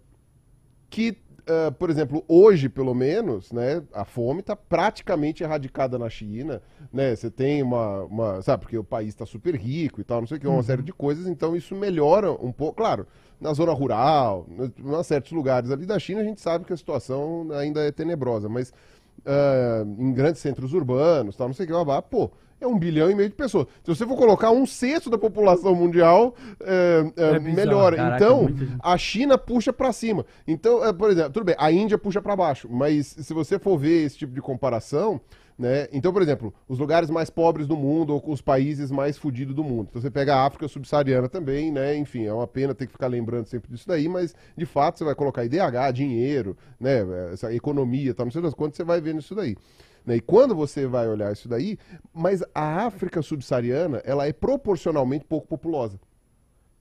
que, 0.89 1.17
ah, 1.47 1.71
por 1.71 1.89
exemplo, 1.89 2.23
hoje, 2.27 2.69
pelo 2.69 2.93
menos, 2.93 3.51
né? 3.51 3.83
A 3.93 4.05
fome 4.05 4.39
está 4.41 4.55
praticamente 4.55 5.43
erradicada 5.43 5.97
na 5.99 6.09
China, 6.09 6.61
né? 6.91 7.15
Você 7.15 7.29
tem 7.29 7.61
uma, 7.61 8.03
uma- 8.03 8.41
Sabe, 8.41 8.61
porque 8.63 8.77
o 8.77 8.83
país 8.83 9.09
está 9.09 9.25
super 9.25 9.55
rico 9.55 9.99
e 10.01 10.03
tal, 10.03 10.21
não 10.21 10.27
sei 10.27 10.37
o 10.37 10.39
que, 10.39 10.47
uma 10.47 10.63
série 10.63 10.81
de 10.83 10.93
coisas, 10.93 11.27
então 11.27 11.55
isso 11.55 11.75
melhora 11.75 12.31
um 12.31 12.51
pouco. 12.51 12.75
Claro, 12.77 13.05
na 13.39 13.53
zona 13.53 13.73
rural, 13.73 14.47
em 14.49 15.03
certos 15.03 15.31
lugares 15.31 15.69
ali 15.71 15.85
da 15.85 15.99
China, 15.99 16.21
a 16.21 16.23
gente 16.23 16.41
sabe 16.41 16.65
que 16.65 16.73
a 16.73 16.77
situação 16.77 17.47
ainda 17.53 17.81
é 17.81 17.91
tenebrosa, 17.91 18.47
mas 18.47 18.71
ah, 19.25 19.83
em 19.85 20.13
grandes 20.13 20.41
centros 20.41 20.73
urbanos, 20.73 21.35
tal, 21.35 21.47
não 21.47 21.53
sei 21.53 21.65
o 21.65 21.67
que, 21.69 21.83
blá, 21.85 22.01
pô, 22.01 22.31
é 22.63 22.67
um 22.67 22.77
bilhão 22.77 23.09
e 23.09 23.15
meio 23.15 23.29
de 23.29 23.35
pessoas. 23.35 23.67
Se 23.83 23.95
você 23.95 24.05
for 24.05 24.17
colocar 24.17 24.51
um 24.51 24.65
sexto 24.65 25.09
da 25.09 25.17
população 25.17 25.75
mundial, 25.75 26.35
é, 26.61 27.11
é, 27.17 27.23
É 27.35 27.39
bizarro. 27.39 27.55
melhora. 27.55 27.95
Caraca, 27.95 28.15
então, 28.23 28.49
a 28.81 28.97
China 28.97 29.37
puxa 29.37 29.71
pra 29.73 29.91
cima. 29.91 30.25
Então, 30.47 30.83
é, 30.85 30.91
por 30.93 31.09
exemplo, 31.11 31.31
tudo 31.31 31.45
bem, 31.45 31.55
a 31.57 31.71
Índia 31.71 31.97
puxa 31.97 32.21
pra 32.21 32.35
baixo, 32.35 32.67
mas 32.71 33.07
se 33.07 33.33
você 33.33 33.57
for 33.59 33.77
ver 33.77 34.03
esse 34.05 34.17
tipo 34.17 34.33
de 34.33 34.41
comparação, 34.41 35.19
né? 35.57 35.87
Então, 35.93 36.11
por 36.11 36.21
exemplo, 36.23 36.51
os 36.67 36.79
lugares 36.79 37.11
mais 37.11 37.29
pobres 37.29 37.67
do 37.67 37.77
mundo 37.77 38.13
ou 38.15 38.23
os 38.33 38.41
países 38.41 38.89
mais 38.89 39.19
fodidos 39.19 39.53
do 39.53 39.63
mundo. 39.63 39.87
Então, 39.91 40.01
você 40.01 40.09
pega 40.09 40.33
a 40.35 40.45
África 40.45 40.67
subsaariana 40.67 41.29
também, 41.29 41.71
né? 41.71 41.95
Enfim, 41.95 42.25
é 42.25 42.33
uma 42.33 42.47
pena 42.47 42.73
ter 42.73 42.87
que 42.87 42.91
ficar 42.91 43.05
lembrando 43.07 43.45
sempre 43.45 43.69
disso 43.71 43.87
daí, 43.87 44.09
mas 44.09 44.33
de 44.57 44.65
fato 44.65 44.97
você 44.97 45.03
vai 45.03 45.13
colocar 45.13 45.45
IDH, 45.45 45.91
dinheiro, 45.93 46.57
né? 46.79 47.03
Essa 47.31 47.53
economia, 47.53 48.13
tá, 48.15 48.23
não 48.25 48.31
sei 48.31 48.41
das 48.41 48.53
quantas, 48.55 48.77
você 48.77 48.83
vai 48.83 48.99
ver 48.99 49.13
nisso 49.13 49.35
daí. 49.35 49.55
Né? 50.05 50.17
E 50.17 50.21
quando 50.21 50.53
você 50.55 50.85
vai 50.85 51.07
olhar 51.07 51.31
isso 51.31 51.47
daí, 51.47 51.77
mas 52.13 52.43
a 52.53 52.85
África 52.85 53.21
subsaariana, 53.21 54.01
ela 54.05 54.27
é 54.27 54.33
proporcionalmente 54.33 55.25
pouco 55.25 55.47
populosa. 55.47 55.99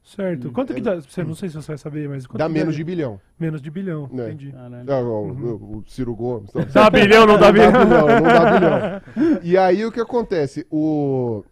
Certo. 0.05 0.51
Quanto 0.51 0.75
que 0.75 0.81
dá? 0.81 0.97
Você 0.97 1.23
não 1.23 1.33
sei 1.37 1.49
se 1.49 1.55
você 1.55 1.69
vai 1.69 1.79
saber, 1.79 2.09
mas 2.09 2.27
quanto 2.27 2.39
Dá 2.41 2.47
que 2.49 2.53
menos 2.53 2.75
dá- 2.75 2.79
de 2.79 2.83
bilhão. 2.83 3.21
menos 3.39 3.63
de 3.63 3.71
bilhão. 3.71 4.11
É. 4.13 4.15
Entendi. 4.31 4.53
Ah, 4.57 4.99
o, 5.01 5.29
o- 5.31 5.77
o 5.79 5.85
Ciro 5.87 6.13
Gomes. 6.17 6.51
então. 6.51 6.65
Dá 6.73 6.91
bilhão, 6.91 7.25
não 7.25 7.39
dá 7.39 7.53
Não 7.53 7.53
dá 7.53 7.53
bilhão? 7.53 7.87
bilhão, 7.87 8.07
não 8.09 8.23
dá 8.23 8.51
bilhão. 8.59 9.41
E 9.45 9.57
aí 9.57 9.85
o 9.87 9.93
que 9.93 10.01
acontece? 10.01 10.67
O... 10.69 11.45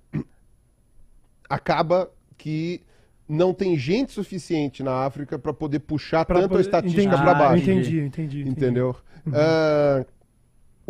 Acaba 1.48 2.10
que 2.36 2.80
não 3.28 3.52
tem 3.54 3.76
gente 3.76 4.12
suficiente 4.12 4.82
na 4.82 5.04
África 5.04 5.38
para 5.38 5.52
poder 5.52 5.80
puxar 5.80 6.24
Pra 6.24 6.36
tanto 6.36 6.46
a 6.46 6.48
poder- 6.48 6.60
estatística 6.62 7.02
entendi, 7.02 7.22
para 7.22 7.34
baixo. 7.34 7.62
Entendi, 7.62 8.00
entendi. 8.00 8.40
entendi. 8.40 8.48
Entendeu? 8.50 8.96
Ah, 9.32 10.04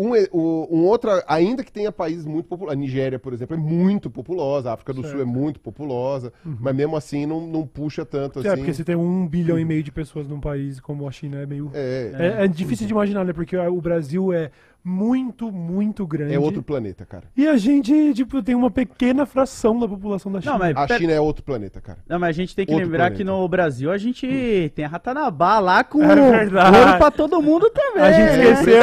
um, 0.08 0.66
um 0.70 0.84
outro, 0.86 1.10
ainda 1.26 1.62
que 1.62 1.72
tenha 1.72 1.92
países 1.92 2.24
muito 2.26 2.46
populares, 2.48 2.78
a 2.78 2.80
Nigéria, 2.80 3.18
por 3.18 3.32
exemplo, 3.32 3.54
é 3.56 3.58
muito 3.58 4.08
populosa, 4.10 4.70
a 4.70 4.72
África 4.74 4.92
do 4.92 5.02
Sul 5.02 5.10
é 5.14 5.16
Certo. 5.18 5.28
muito 5.28 5.60
populosa, 5.60 6.32
mas 6.44 6.74
mesmo 6.74 6.96
assim 6.96 7.26
não, 7.26 7.46
não 7.46 7.66
puxa 7.66 8.04
tanto 8.04 8.38
É, 8.40 8.48
assim. 8.48 8.56
porque 8.56 8.72
você 8.74 8.84
tem 8.84 8.96
um 8.96 9.26
bilhão 9.26 9.58
e 9.58 9.64
meio 9.64 9.82
de 9.82 9.92
pessoas 9.92 10.26
num 10.26 10.40
país 10.40 10.80
como 10.80 11.06
a 11.06 11.10
China 11.10 11.38
é 11.38 11.46
meio. 11.46 11.70
É, 11.74 12.12
É, 12.40 12.44
é 12.44 12.48
difícil 12.48 12.86
de 12.86 12.92
imaginar, 12.92 13.24
né? 13.24 13.32
Porque 13.32 13.56
o 13.56 13.80
Brasil 13.80 14.32
é 14.32 14.50
muito, 14.82 15.50
muito 15.52 16.06
grande. 16.06 16.34
é 16.34 16.38
outro 16.38 16.62
planeta, 16.62 17.04
cara. 17.04 17.24
E 17.36 17.46
a 17.46 17.56
gente, 17.56 18.14
tipo, 18.14 18.42
tem 18.42 18.54
uma 18.54 18.70
pequena 18.70 19.26
fração 19.26 19.78
da 19.78 19.86
população 19.86 20.32
da 20.32 20.40
China. 20.40 20.52
Não, 20.52 20.58
mas, 20.58 20.76
A 20.76 20.98
China 20.98 21.12
é 21.12 21.20
outro 21.20 21.42
planeta, 21.44 21.80
cara. 21.80 21.98
não, 22.08 22.18
mas 22.18 22.30
a 22.30 22.32
gente 22.32 22.54
tem 22.56 22.64
que 22.64 22.72
Outro 22.72 22.86
lembrar 22.86 23.04
planeta. 23.10 23.16
que 23.18 23.24
no 23.24 23.46
Brasil 23.48 23.90
a 23.92 23.98
gente 23.98 24.72
tem 24.74 24.84
a 24.84 24.88
Ratanabá 24.88 25.58
lá 25.58 25.84
com 25.84 26.02
É 26.02 26.14
verdade. 26.14 26.76
ouro 26.78 26.96
pra 26.98 27.10
todo 27.10 27.42
mundo 27.42 27.70
também. 27.70 28.02
A 28.02 28.12
gente 28.12 28.30
É 28.40 28.52
esqueceu, 28.52 28.82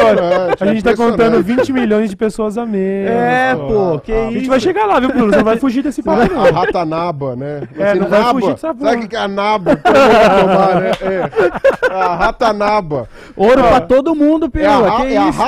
a 0.59 0.65
gente 0.65 0.83
tá 0.83 0.91
é 0.91 0.95
contando 0.95 1.39
impressionante. 1.39 1.43
20 1.67 1.73
milhões 1.73 2.09
de 2.09 2.15
pessoas 2.15 2.57
a 2.57 2.65
menos. 2.65 3.11
É, 3.11 3.55
pô. 3.55 3.99
que 3.99 4.11
a 4.13 4.27
A 4.27 4.31
gente 4.31 4.41
isso. 4.41 4.49
vai 4.49 4.59
chegar 4.59 4.85
lá, 4.85 4.99
viu, 4.99 5.09
Bruno? 5.09 5.31
Você 5.31 5.37
não 5.37 5.43
vai 5.43 5.57
fugir 5.57 5.81
desse 5.81 6.03
papo, 6.03 6.21
A 6.21 6.27
não. 6.27 6.51
ratanaba, 6.51 7.35
né? 7.35 7.67
É, 7.77 7.95
não 7.95 8.07
vai 8.07 8.23
fugir 8.33 8.47
dessa 8.51 8.67
Sabe 8.67 8.79
porra. 8.79 8.95
o 8.95 8.99
que 8.99 9.07
que 9.07 9.15
é 9.15 9.19
a 9.19 9.27
naba? 9.27 9.75
Tomar, 9.77 10.81
né? 10.81 10.91
É. 11.01 11.93
A 11.93 12.15
ratanaba. 12.15 13.09
Ouro 13.35 13.61
pra 13.63 13.81
todo 13.81 14.13
mundo, 14.15 14.49
É 14.53 14.65
a, 14.65 14.77
ra- 14.77 14.97
que 15.05 15.13
é 15.13 15.17
a 15.17 15.29
isso, 15.29 15.39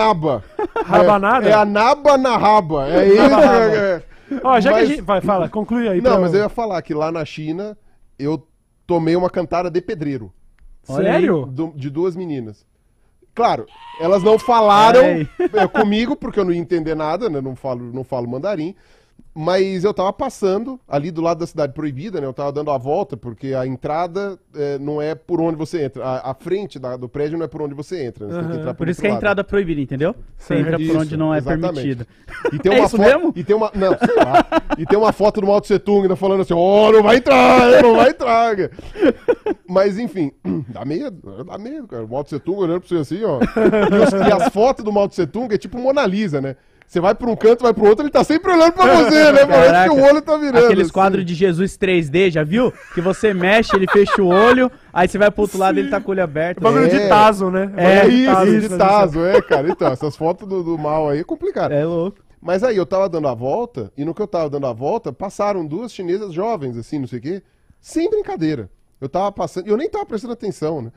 rabanaba. 0.00 0.44
Rabanada? 0.86 1.46
É, 1.48 1.50
é 1.50 1.54
a 1.54 1.64
naba 1.64 2.16
na 2.18 2.36
raba. 2.36 2.88
É 2.88 3.08
isso. 3.08 3.16
Rabanaba. 3.22 3.76
é- 3.76 4.02
Ó, 4.42 4.60
já 4.60 4.70
que 4.70 4.76
a 4.76 4.80
Mas- 4.80 4.88
gente. 4.88 5.00
Vai, 5.02 5.20
fala, 5.20 5.48
conclui 5.48 5.88
aí. 5.88 6.00
Não, 6.00 6.12
pra- 6.12 6.20
mas 6.20 6.34
eu 6.34 6.40
ia 6.40 6.48
falar 6.48 6.82
que 6.82 6.92
lá 6.94 7.12
na 7.12 7.24
China 7.24 7.76
eu 8.18 8.44
tomei 8.86 9.14
uma 9.14 9.30
cantada 9.30 9.70
de 9.70 9.80
pedreiro. 9.80 10.32
Sério? 10.82 11.46
do- 11.46 11.72
de 11.74 11.90
duas 11.90 12.14
meninas. 12.16 12.64
Claro, 13.34 13.66
elas 14.00 14.22
não 14.22 14.38
falaram 14.38 15.00
é, 15.02 15.66
comigo, 15.68 16.16
porque 16.16 16.40
eu 16.40 16.44
não 16.44 16.52
ia 16.52 16.58
entender 16.58 16.94
nada, 16.94 17.28
né? 17.28 17.40
Não 17.40 17.54
falo, 17.54 17.82
não 17.92 18.02
falo 18.02 18.26
mandarim. 18.28 18.74
Mas 19.38 19.84
eu 19.84 19.92
tava 19.92 20.10
passando 20.14 20.80
ali 20.88 21.10
do 21.10 21.20
lado 21.20 21.40
da 21.40 21.46
cidade 21.46 21.74
proibida, 21.74 22.18
né? 22.22 22.26
Eu 22.26 22.32
tava 22.32 22.50
dando 22.50 22.70
a 22.70 22.78
volta, 22.78 23.18
porque 23.18 23.52
a 23.52 23.66
entrada 23.66 24.38
é, 24.54 24.78
não 24.78 25.00
é 25.02 25.14
por 25.14 25.42
onde 25.42 25.58
você 25.58 25.84
entra. 25.84 26.02
A, 26.02 26.30
a 26.30 26.34
frente 26.34 26.78
da- 26.78 26.96
do 26.96 27.06
prédio 27.06 27.36
não 27.36 27.44
é 27.44 27.48
por 27.48 27.60
onde 27.60 27.74
você 27.74 28.02
entra. 28.02 28.26
né? 28.26 28.32
Você 28.32 28.40
tem 28.40 28.50
que 28.52 28.56
entrar 28.56 28.72
Por 28.74 28.88
isso 28.88 28.98
outro 28.98 29.02
que 29.02 29.06
é 29.08 29.10
a 29.10 29.14
entrada 29.14 29.44
proibida, 29.44 29.78
entendeu? 29.78 30.14
Você 30.38 30.54
Certo. 30.54 30.60
entra 30.60 30.78
por 30.78 30.82
Isso, 30.84 30.98
onde 30.98 31.16
não 31.18 31.34
é 31.34 31.42
permitido. 31.42 32.06
E 32.50 32.58
tem 32.58 32.72
É 32.72 32.76
uma 32.76 32.86
isso 32.86 32.96
foto. 32.96 33.06
mesmo? 33.06 33.32
E 33.36 33.44
tem 33.44 33.54
uma. 33.54 33.70
Não, 33.74 33.98
sei 33.98 34.14
lá. 34.16 34.46
E 34.78 34.86
tem 34.86 34.98
uma 34.98 35.12
foto 35.12 35.42
do 35.42 35.46
Mao 35.46 35.60
Tse 35.60 35.78
Tung 35.80 36.00
ainda 36.04 36.16
falando 36.16 36.40
assim: 36.40 36.54
ó, 36.54 36.90
não 36.90 37.02
vai 37.02 37.16
entrar, 37.16 37.82
não 37.82 37.94
vai 37.96 38.08
entrar. 38.10 38.56
Mas 39.68 39.98
enfim, 39.98 40.32
dá 40.68 40.82
medo, 40.86 41.44
dá 41.44 41.58
medo, 41.58 41.86
cara. 41.86 42.04
O 42.04 42.08
Mao 42.08 42.24
Tse 42.24 42.38
Tung 42.38 42.58
olhando 42.60 42.80
pra 42.80 42.88
você 42.88 42.96
assim, 42.96 43.22
ó. 43.22 43.38
E, 43.40 44.02
os- 44.02 44.12
e 44.28 44.32
as 44.32 44.48
fotos 44.50 44.82
do 44.82 44.90
Mao 44.92 45.08
Tse 45.08 45.26
Tung 45.26 45.52
é 45.54 45.58
tipo 45.58 45.78
Mona 45.78 46.06
Lisa, 46.06 46.40
né? 46.40 46.56
Você 46.86 47.00
vai 47.00 47.14
pra 47.14 47.28
um 47.28 47.34
canto, 47.34 47.62
vai 47.64 47.74
pro 47.74 47.84
outro, 47.86 48.04
ele 48.04 48.12
tá 48.12 48.22
sempre 48.22 48.52
olhando 48.52 48.72
pra 48.72 48.86
você, 48.94 49.32
né? 49.32 49.44
Parece 49.44 49.90
que 49.90 50.00
o 50.00 50.04
olho 50.04 50.22
tá 50.22 50.36
virando. 50.36 50.64
Aqueles 50.66 50.84
assim. 50.84 50.92
quadros 50.92 51.24
de 51.24 51.34
Jesus 51.34 51.76
3D, 51.76 52.30
já 52.30 52.44
viu? 52.44 52.72
Que 52.94 53.00
você 53.00 53.34
mexe, 53.34 53.74
ele 53.74 53.86
fecha 53.90 54.22
o 54.22 54.28
olho, 54.28 54.70
aí 54.92 55.08
você 55.08 55.18
vai 55.18 55.30
pro 55.30 55.42
outro 55.42 55.58
lado 55.58 55.78
ele 55.78 55.90
tá 55.90 56.00
com 56.00 56.08
o 56.08 56.10
olho 56.12 56.22
aberto. 56.22 56.60
Bagulho 56.60 56.88
de 56.88 56.96
É. 56.96 57.08
Tazo, 57.08 57.50
né? 57.50 57.72
É, 57.76 57.94
É 57.96 58.26
Tazo, 58.26 58.54
isso, 58.56 58.68
de 58.68 58.78
Tazo, 58.78 59.24
é, 59.24 59.42
cara. 59.42 59.68
Então, 59.68 59.88
essas 59.90 60.14
fotos 60.16 60.48
do, 60.48 60.62
do 60.62 60.78
mal 60.78 61.08
aí 61.10 61.18
é 61.20 61.24
complicado. 61.24 61.72
É 61.72 61.84
louco. 61.84 62.18
Mas 62.40 62.62
aí 62.62 62.76
eu 62.76 62.86
tava 62.86 63.08
dando 63.08 63.26
a 63.26 63.34
volta, 63.34 63.90
e 63.96 64.04
no 64.04 64.14
que 64.14 64.22
eu 64.22 64.26
tava 64.28 64.48
dando 64.48 64.66
a 64.68 64.72
volta, 64.72 65.12
passaram 65.12 65.66
duas 65.66 65.92
chinesas 65.92 66.32
jovens, 66.32 66.76
assim, 66.76 67.00
não 67.00 67.08
sei 67.08 67.18
o 67.18 67.22
quê, 67.22 67.42
sem 67.80 68.08
brincadeira. 68.08 68.70
Eu 69.00 69.08
tava 69.08 69.32
passando, 69.32 69.66
e 69.66 69.70
eu 69.70 69.76
nem 69.76 69.90
tava 69.90 70.06
prestando 70.06 70.34
atenção, 70.34 70.80
né? 70.80 70.92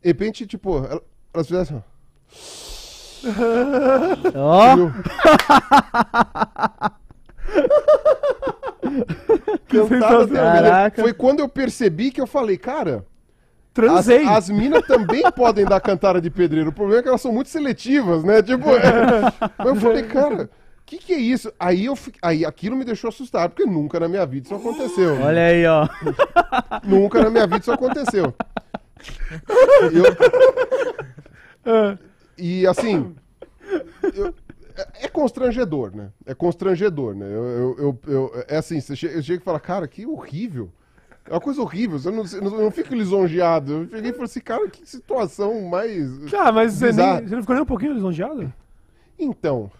De 0.00 0.08
repente, 0.08 0.46
tipo, 0.46 0.78
ela- 0.78 1.02
elas 1.34 1.46
fizeram 1.46 1.62
assim, 1.62 1.82
ó. 4.34 4.76
Né? 10.30 10.38
Caraca. 10.40 11.02
Foi 11.02 11.12
quando 11.12 11.40
eu 11.40 11.48
percebi 11.48 12.10
que 12.10 12.20
eu 12.20 12.26
falei, 12.26 12.56
cara, 12.56 12.96
as, 12.98 13.04
Transei. 13.74 14.26
as 14.26 14.48
minas 14.48 14.86
também 14.86 15.22
podem 15.32 15.64
dar 15.64 15.80
cantada 15.80 16.20
de 16.20 16.30
pedreiro. 16.30 16.70
O 16.70 16.72
problema 16.72 17.00
é 17.00 17.02
que 17.02 17.08
elas 17.08 17.20
são 17.20 17.32
muito 17.32 17.48
seletivas, 17.48 18.24
né? 18.24 18.42
Tipo, 18.42 18.70
é. 18.70 19.32
Mas 19.58 19.66
eu 19.66 19.76
falei, 19.76 20.02
cara, 20.04 20.44
o 20.44 20.48
que, 20.86 20.98
que 20.98 21.12
é 21.12 21.18
isso? 21.18 21.52
Aí, 21.60 21.84
eu 21.86 21.94
fi- 21.96 22.12
aí 22.22 22.44
aquilo 22.44 22.76
me 22.76 22.84
deixou 22.84 23.08
assustado, 23.08 23.50
porque 23.50 23.66
nunca 23.70 24.00
na 24.00 24.08
minha 24.08 24.24
vida 24.26 24.46
isso 24.46 24.54
aconteceu. 24.54 25.20
olha 25.20 25.44
aí, 25.46 25.66
ó. 25.66 25.86
Nunca 26.84 27.22
na 27.22 27.30
minha 27.30 27.46
vida 27.46 27.58
isso 27.60 27.72
aconteceu. 27.72 28.34
Eu- 31.64 31.98
e 32.38 32.66
assim, 32.66 33.14
eu- 34.14 34.34
é, 34.76 35.06
é 35.06 35.08
constrangedor, 35.08 35.94
né? 35.94 36.10
É 36.24 36.34
constrangedor, 36.34 37.14
né? 37.14 37.26
Eu, 37.26 37.76
eu, 37.78 37.98
eu- 38.06 38.44
é 38.48 38.56
assim, 38.56 38.80
você 38.80 38.94
che- 38.94 39.06
eu 39.12 39.22
chego 39.22 39.42
e 39.42 39.44
falo, 39.44 39.58
cara, 39.60 39.88
que 39.88 40.06
horrível. 40.06 40.70
É 41.26 41.32
uma 41.34 41.40
coisa 41.40 41.60
horrível, 41.60 42.00
eu 42.02 42.12
não, 42.12 42.24
eu 42.24 42.62
não, 42.62 42.70
fico 42.70 42.94
lisonjeado. 42.94 43.72
Eu 43.72 43.88
cheguei 43.90 44.10
e 44.10 44.12
falei 44.12 44.24
assim, 44.24 44.40
cara, 44.40 44.66
que 44.70 44.88
situação 44.88 45.60
mais. 45.62 46.32
Ah, 46.32 46.50
mas 46.50 46.72
você, 46.72 46.90
nem, 46.92 47.26
você 47.28 47.34
não 47.34 47.42
ficou 47.42 47.54
nem 47.54 47.62
um 47.62 47.66
pouquinho 47.66 47.92
lisonjeado? 47.92 48.50
Então. 49.18 49.70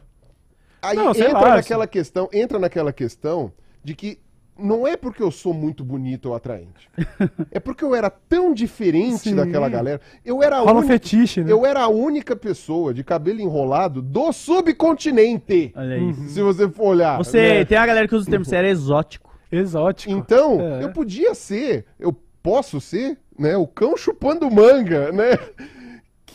Aí 0.83 0.97
Não, 0.97 1.11
entra 1.11 1.33
lá, 1.33 1.55
naquela 1.57 1.87
questão, 1.87 2.29
entra 2.33 2.59
naquela 2.59 2.93
questão 2.93 3.53
de 3.83 3.95
que 3.95 4.19
não 4.59 4.87
é 4.87 4.97
porque 4.97 5.23
eu 5.23 5.31
sou 5.31 5.55
muito 5.55 5.85
bonito 5.85 6.27
ou 6.31 6.35
atraente. 6.35 6.91
é 7.51 7.61
porque 7.61 7.85
eu 7.85 7.95
era 7.95 8.11
tão 8.11 8.53
diferente 8.53 9.21
Sim. 9.31 9.37
daquela 9.37 9.69
galera. 9.69 10.01
Eu 10.25 10.43
era 10.43 10.57
a 10.57 10.65
um 10.65 10.71
única, 10.71 10.87
fetiche, 10.87 11.43
né? 11.43 11.53
eu 11.53 11.65
era 11.65 11.83
a 11.83 11.89
única 11.89 12.35
pessoa 12.35 12.93
de 12.93 13.05
cabelo 13.05 13.41
enrolado 13.41 14.03
do 14.03 14.33
subcontinente. 14.33 15.73
Olha 15.77 15.99
isso. 15.99 16.29
Se 16.29 16.43
você 16.43 16.69
for 16.69 16.89
olhar. 16.89 17.17
Você, 17.19 17.39
né? 17.59 17.65
tem 17.65 17.79
a 17.79 17.87
galera 17.87 18.09
que 18.09 18.15
usa 18.15 18.27
o 18.27 18.31
termo, 18.31 18.45
você 18.45 18.57
era 18.57 18.69
exótico. 18.69 19.29
Exótico. 19.51 20.13
Então, 20.13 20.61
É. 20.61 20.85
eu 20.85 20.91
podia 20.91 21.35
ser, 21.35 21.87
eu 21.99 22.15
posso 22.43 22.81
ser, 22.81 23.19
né, 23.39 23.57
o 23.57 23.67
cão 23.67 23.97
chupando 23.97 24.51
manga, 24.51 25.13
né? 25.13 25.39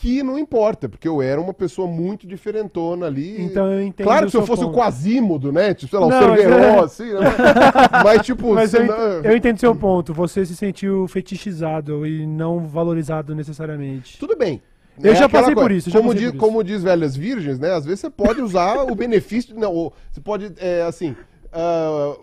Que 0.04 0.22
não 0.22 0.38
importa, 0.38 0.86
porque 0.86 1.08
eu 1.08 1.22
era 1.22 1.40
uma 1.40 1.54
pessoa 1.54 1.88
muito 1.88 2.26
diferentona 2.26 3.06
ali. 3.06 3.40
Então 3.42 3.72
eu 3.72 3.82
entendo 3.82 4.04
Claro 4.06 4.24
o 4.24 4.26
que 4.26 4.32
se 4.32 4.36
eu 4.36 4.44
fosse 4.46 4.62
o 4.62 4.66
ponto. 4.66 4.76
Quasímodo, 4.76 5.50
né? 5.50 5.72
Tipo, 5.72 5.90
sei 5.92 5.98
lá, 5.98 6.06
o 6.06 6.10
Não, 6.10 6.28
mas 6.28 6.40
Cerveró, 6.40 6.64
é- 6.64 6.78
assim, 6.84 7.12
né? 7.14 7.20
Mas, 8.04 8.22
tipo, 8.26 8.52
Mas 8.54 8.70
você 8.70 8.78
eu, 8.80 8.84
não- 8.86 9.18
ent- 9.18 9.24
eu 9.24 9.36
entendo 9.36 9.58
seu 9.60 9.74
ponto. 9.74 10.12
Você 10.12 10.44
se 10.44 10.54
sentiu 10.54 11.08
fetichizado 11.08 12.06
e 12.06 12.26
não 12.26 12.60
valorizado 12.66 13.34
necessariamente. 13.34 14.18
Tudo 14.18 14.36
bem. 14.36 14.60
Eu 15.02 15.12
É 15.12 15.14
já 15.16 15.26
passei 15.26 15.54
por 15.54 15.62
coisa. 15.62 15.74
isso, 15.78 15.88
eu 15.88 15.92
já 15.94 15.98
Como 16.00 16.14
diz, 16.14 16.24
por 16.24 16.28
isso. 16.28 16.38
como 16.38 16.62
diz 16.62 16.82
Velhas 16.82 17.16
Virgens, 17.16 17.58
né? 17.58 17.72
Às 17.72 17.86
vezes 17.86 18.00
você 18.00 18.10
pode 18.10 18.42
usar 18.42 18.82
o 18.84 18.94
benefício. 18.94 19.58
Não, 19.58 19.90
você 20.12 20.20
pode, 20.20 20.52
é, 20.58 20.82
assim. 20.82 21.16
ah, 21.50 22.14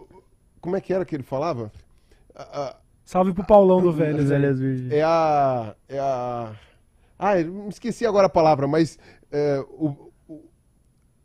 como 0.61 0.75
é 0.75 0.81
que 0.81 0.93
era 0.93 1.03
que 1.03 1.15
ele 1.15 1.23
falava? 1.23 1.71
Ah, 2.35 2.75
Salve 3.03 3.33
pro 3.33 3.43
Paulão 3.43 3.81
do 3.81 3.91
velho. 3.91 4.19
As 4.19 4.25
Zé. 4.29 4.35
velhas 4.39 4.59
virgens. 4.59 4.91
É 4.91 5.01
a. 5.01 5.73
É 5.89 5.97
a. 5.99 6.51
Ah, 7.23 7.39
esqueci 7.69 8.03
agora 8.03 8.25
a 8.25 8.29
palavra, 8.29 8.67
mas. 8.67 8.97
é, 9.31 9.63
o- 9.69 10.11
o- 10.27 10.41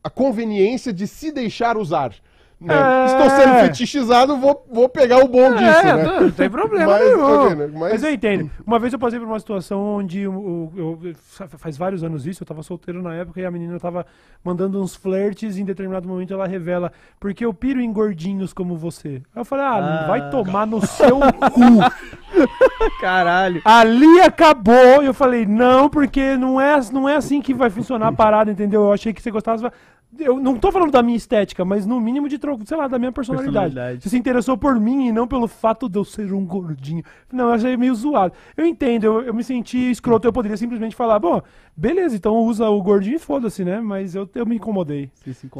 a 0.05 0.11
conveniência 0.11 0.93
de 0.93 1.07
se 1.09 1.33
deixar 1.33 1.77
usar. 1.79 2.15
Né? 2.61 2.75
É. 2.75 3.07
Estou 3.07 3.31
sendo 3.31 3.55
fetichizado, 3.61 4.37
vou, 4.39 4.67
vou 4.73 4.89
pegar 4.89 5.19
o 5.19 5.29
bom 5.29 5.51
disso, 5.55 5.65
É, 5.79 5.95
né? 5.97 6.03
não, 6.05 6.21
não 6.23 6.31
tem 6.31 6.49
problema 6.49 6.87
Mas, 6.93 7.05
nenhum. 7.05 7.49
vendo? 7.49 7.73
Mas- 7.79 7.93
Mas... 7.93 8.03
eu 8.03 8.13
entendo. 8.13 8.51
Uma 8.67 8.79
vez 8.79 8.93
eu 8.93 8.99
passei 8.99 9.19
por 9.19 9.29
uma 9.29 9.39
situação 9.39 9.79
onde 9.97 10.27
o- 10.27 10.73
eu, 10.75 10.99
eu- 11.05 11.15
faz 11.59 11.77
vários 11.77 12.03
anos 12.03 12.27
isso, 12.27 12.43
eu 12.43 12.47
tava 12.47 12.63
solteiro 12.63 13.03
na 13.03 13.15
época 13.15 13.41
e 13.41 13.45
a 13.45 13.51
menina 13.51 13.79
tava 13.79 14.07
mandando 14.43 14.81
uns 14.83 14.97
flertes 14.97 15.57
e 15.57 15.61
em 15.61 15.65
determinado 15.65 16.09
momento 16.09 16.33
ela 16.33 16.47
revela 16.47 16.91
porque 17.21 17.45
eu 17.45 17.53
piro 17.53 17.81
em 17.81 17.93
gordinhos 17.93 18.53
como 18.55 18.75
você. 18.77 19.23
Aí 19.35 19.41
eu 19.41 19.45
falei, 19.45 19.65
ah, 19.67 20.03
Ah. 20.05 20.07
vai 20.07 20.31
tomar 20.31 20.67
no 20.67 20.85
seu 20.87 21.19
cu. 21.21 22.41
Caralho. 23.01 23.61
Ali 23.65 24.21
acabou. 24.21 25.03
E 25.03 25.07
eu 25.07 25.15
falei, 25.15 25.45
não, 25.47 25.89
porque 25.89 26.37
não 26.37 26.61
é, 26.61 26.79
não 26.93 27.09
é 27.09 27.17
assim 27.17 27.41
que 27.41 27.55
vai 27.55 27.71
funcionar 27.71 28.09
a 28.09 28.13
parada, 28.13 28.51
entendeu? 28.51 28.83
Eu 28.85 28.93
achei 28.93 29.13
que 29.13 29.23
você 29.23 29.31
gostava. 29.31 29.73
Eu 30.19 30.39
não 30.41 30.57
tô 30.57 30.73
falando 30.73 30.91
da 30.93 31.03
minha 31.03 31.17
estética, 31.17 31.63
mas 31.65 31.85
no 31.85 32.01
mínimo 32.01 32.27
de 32.29 32.39
troco, 32.39 32.65
sei 32.67 32.77
lá, 32.77 32.89
da 32.89 32.99
minha 32.99 33.13
personalidade. 33.13 33.53
Personalidade. 33.75 34.03
Você 34.03 34.09
se 34.09 34.17
interessou 34.17 34.57
por 34.57 34.79
mim 34.81 35.09
e 35.09 35.13
não 35.13 35.27
pelo 35.29 35.47
fato 35.47 35.89
de 35.91 35.99
eu 35.99 36.05
ser 36.05 36.33
um 36.33 36.47
gordinho. 36.47 37.03
Não, 37.31 37.47
eu 37.49 37.53
achei 37.53 37.77
meio 37.77 37.95
zoado. 37.95 38.33
Eu 38.57 38.65
entendo, 38.65 39.05
eu, 39.05 39.23
eu 39.25 39.35
me 39.35 39.45
senti 39.45 39.91
escroto. 39.91 40.27
Eu 40.27 40.33
poderia 40.33 40.57
simplesmente 40.57 40.97
falar, 40.97 41.19
bom, 41.19 41.43
beleza, 41.77 42.17
então 42.17 42.35
usa 42.39 42.67
o 42.71 42.83
gordinho 42.83 43.17
e 43.17 43.19
foda-se, 43.19 43.63
né? 43.63 43.79
Mas 43.81 44.15
eu, 44.15 44.27
eu 44.35 44.47
me 44.47 44.57
incomodei. 44.57 45.11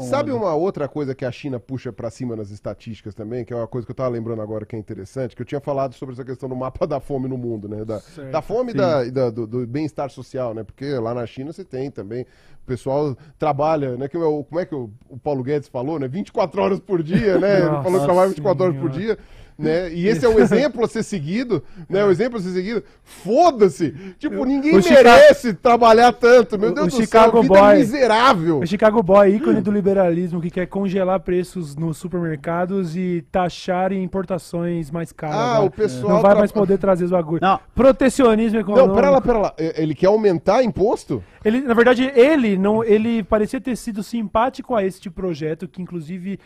Sabe 0.01 0.31
uma 0.31 0.55
outra 0.55 0.87
coisa 0.87 1.13
que 1.13 1.25
a 1.25 1.31
China 1.31 1.59
puxa 1.59 1.93
pra 1.93 2.09
cima 2.09 2.35
nas 2.35 2.49
estatísticas 2.49 3.13
também, 3.13 3.45
que 3.45 3.53
é 3.53 3.55
uma 3.55 3.67
coisa 3.67 3.85
que 3.85 3.91
eu 3.91 3.95
tava 3.95 4.09
lembrando 4.09 4.41
agora 4.41 4.65
que 4.65 4.75
é 4.75 4.79
interessante, 4.79 5.35
que 5.35 5.41
eu 5.41 5.45
tinha 5.45 5.61
falado 5.61 5.93
sobre 5.93 6.13
essa 6.13 6.23
questão 6.25 6.49
do 6.49 6.55
mapa 6.55 6.87
da 6.87 6.99
fome 6.99 7.27
no 7.27 7.37
mundo, 7.37 7.67
né? 7.69 7.85
Da, 7.85 7.99
Certo. 7.99 8.31
da 8.31 8.41
fome 8.41 8.71
e 8.71 8.73
da, 8.73 9.03
da- 9.03 9.29
do, 9.29 9.45
do 9.45 9.67
bem-estar 9.67 10.09
social, 10.09 10.53
né? 10.55 10.63
Porque 10.63 10.85
lá 10.95 11.13
na 11.13 11.27
China 11.27 11.53
você 11.53 11.63
tem 11.63 11.91
também. 11.91 12.25
O 12.63 12.67
pessoal 12.67 13.15
trabalha, 13.39 13.95
né? 13.95 14.07
Que, 14.09 14.17
o- 14.17 14.36
como 14.43 14.59
é 14.59 14.65
que 14.65 14.75
o, 14.75 14.89
o 15.09 15.17
Paulo 15.17 15.43
Guedes 15.43 15.67
falou, 15.69 15.99
né? 15.99 16.07
24 16.07 16.61
horas 16.61 16.79
por 16.79 17.01
dia, 17.03 17.37
né? 17.37 17.57
Ele 17.59 17.65
Nossa 17.65 17.83
falou 17.83 17.99
que 17.99 18.05
trabalha 18.05 18.27
24 18.29 18.63
horas 18.63 18.75
por 18.77 18.93
Senhora. 18.93 19.15
dia. 19.15 19.25
Né? 19.57 19.91
E 19.91 20.07
esse 20.07 20.23
é 20.23 20.29
um 20.29 20.37
exemplo 20.39 20.85
a 20.85 20.87
ser 20.87 21.01
seguido, 21.01 21.63
né? 21.89 22.05
O 22.05 22.11
exemplo 22.11 22.37
a 22.37 22.41
ser 22.41 22.51
seguido. 22.51 22.83
Foda-se! 23.03 23.91
Tipo, 24.19 24.45
ninguém 24.45 24.75
o 24.75 24.81
Chica- 24.83 24.95
merece 25.03 25.53
trabalhar 25.53 26.11
tanto. 26.13 26.59
Meu 26.59 26.69
o- 26.69 26.73
Deus 26.75 26.87
o 26.93 26.97
do 26.97 27.01
Chicago 27.03 27.31
céu, 27.31 27.41
vida 27.41 27.53
Boy- 27.59 27.77
miserável. 27.77 28.59
O 28.59 28.65
Chicago 28.67 29.01
Boy, 29.01 29.35
ícone 29.35 29.59
do 29.61 29.71
liberalismo, 29.71 30.39
que 30.39 30.51
quer 30.51 30.67
congelar 30.67 31.19
preços 31.21 31.75
nos 31.75 31.97
supermercados 31.97 32.95
e 32.95 33.25
taxar 33.31 33.91
importações 33.91 34.91
mais 34.91 35.11
caras. 35.11 35.35
Ah, 35.35 35.59
né? 35.61 35.65
o 35.65 35.71
pessoal 35.71 36.13
Não 36.13 36.21
vai 36.21 36.31
tra- 36.31 36.39
mais 36.39 36.51
poder 36.51 36.77
trazer 36.77 37.05
os 37.05 37.11
bagulhos. 37.11 37.41
Não. 37.41 37.59
Protecionismo 37.73 38.59
econômico. 38.59 38.87
Não, 38.89 38.95
pera 38.95 39.09
lá, 39.09 39.21
pera 39.21 39.37
lá. 39.39 39.53
É, 39.57 39.81
Ele 39.81 39.95
quer 39.95 40.07
aumentar 40.07 40.63
imposto? 40.63 41.23
Ele, 41.43 41.61
na 41.61 41.73
verdade, 41.73 42.03
ele 42.15 42.57
não, 42.57 42.83
ele 42.83 43.23
parecia 43.23 43.59
ter 43.61 43.75
sido 43.75 44.03
simpático 44.03 44.75
a 44.75 44.83
este 44.83 45.09
projeto, 45.09 45.67
que 45.67 45.81
inclusive 45.81 46.39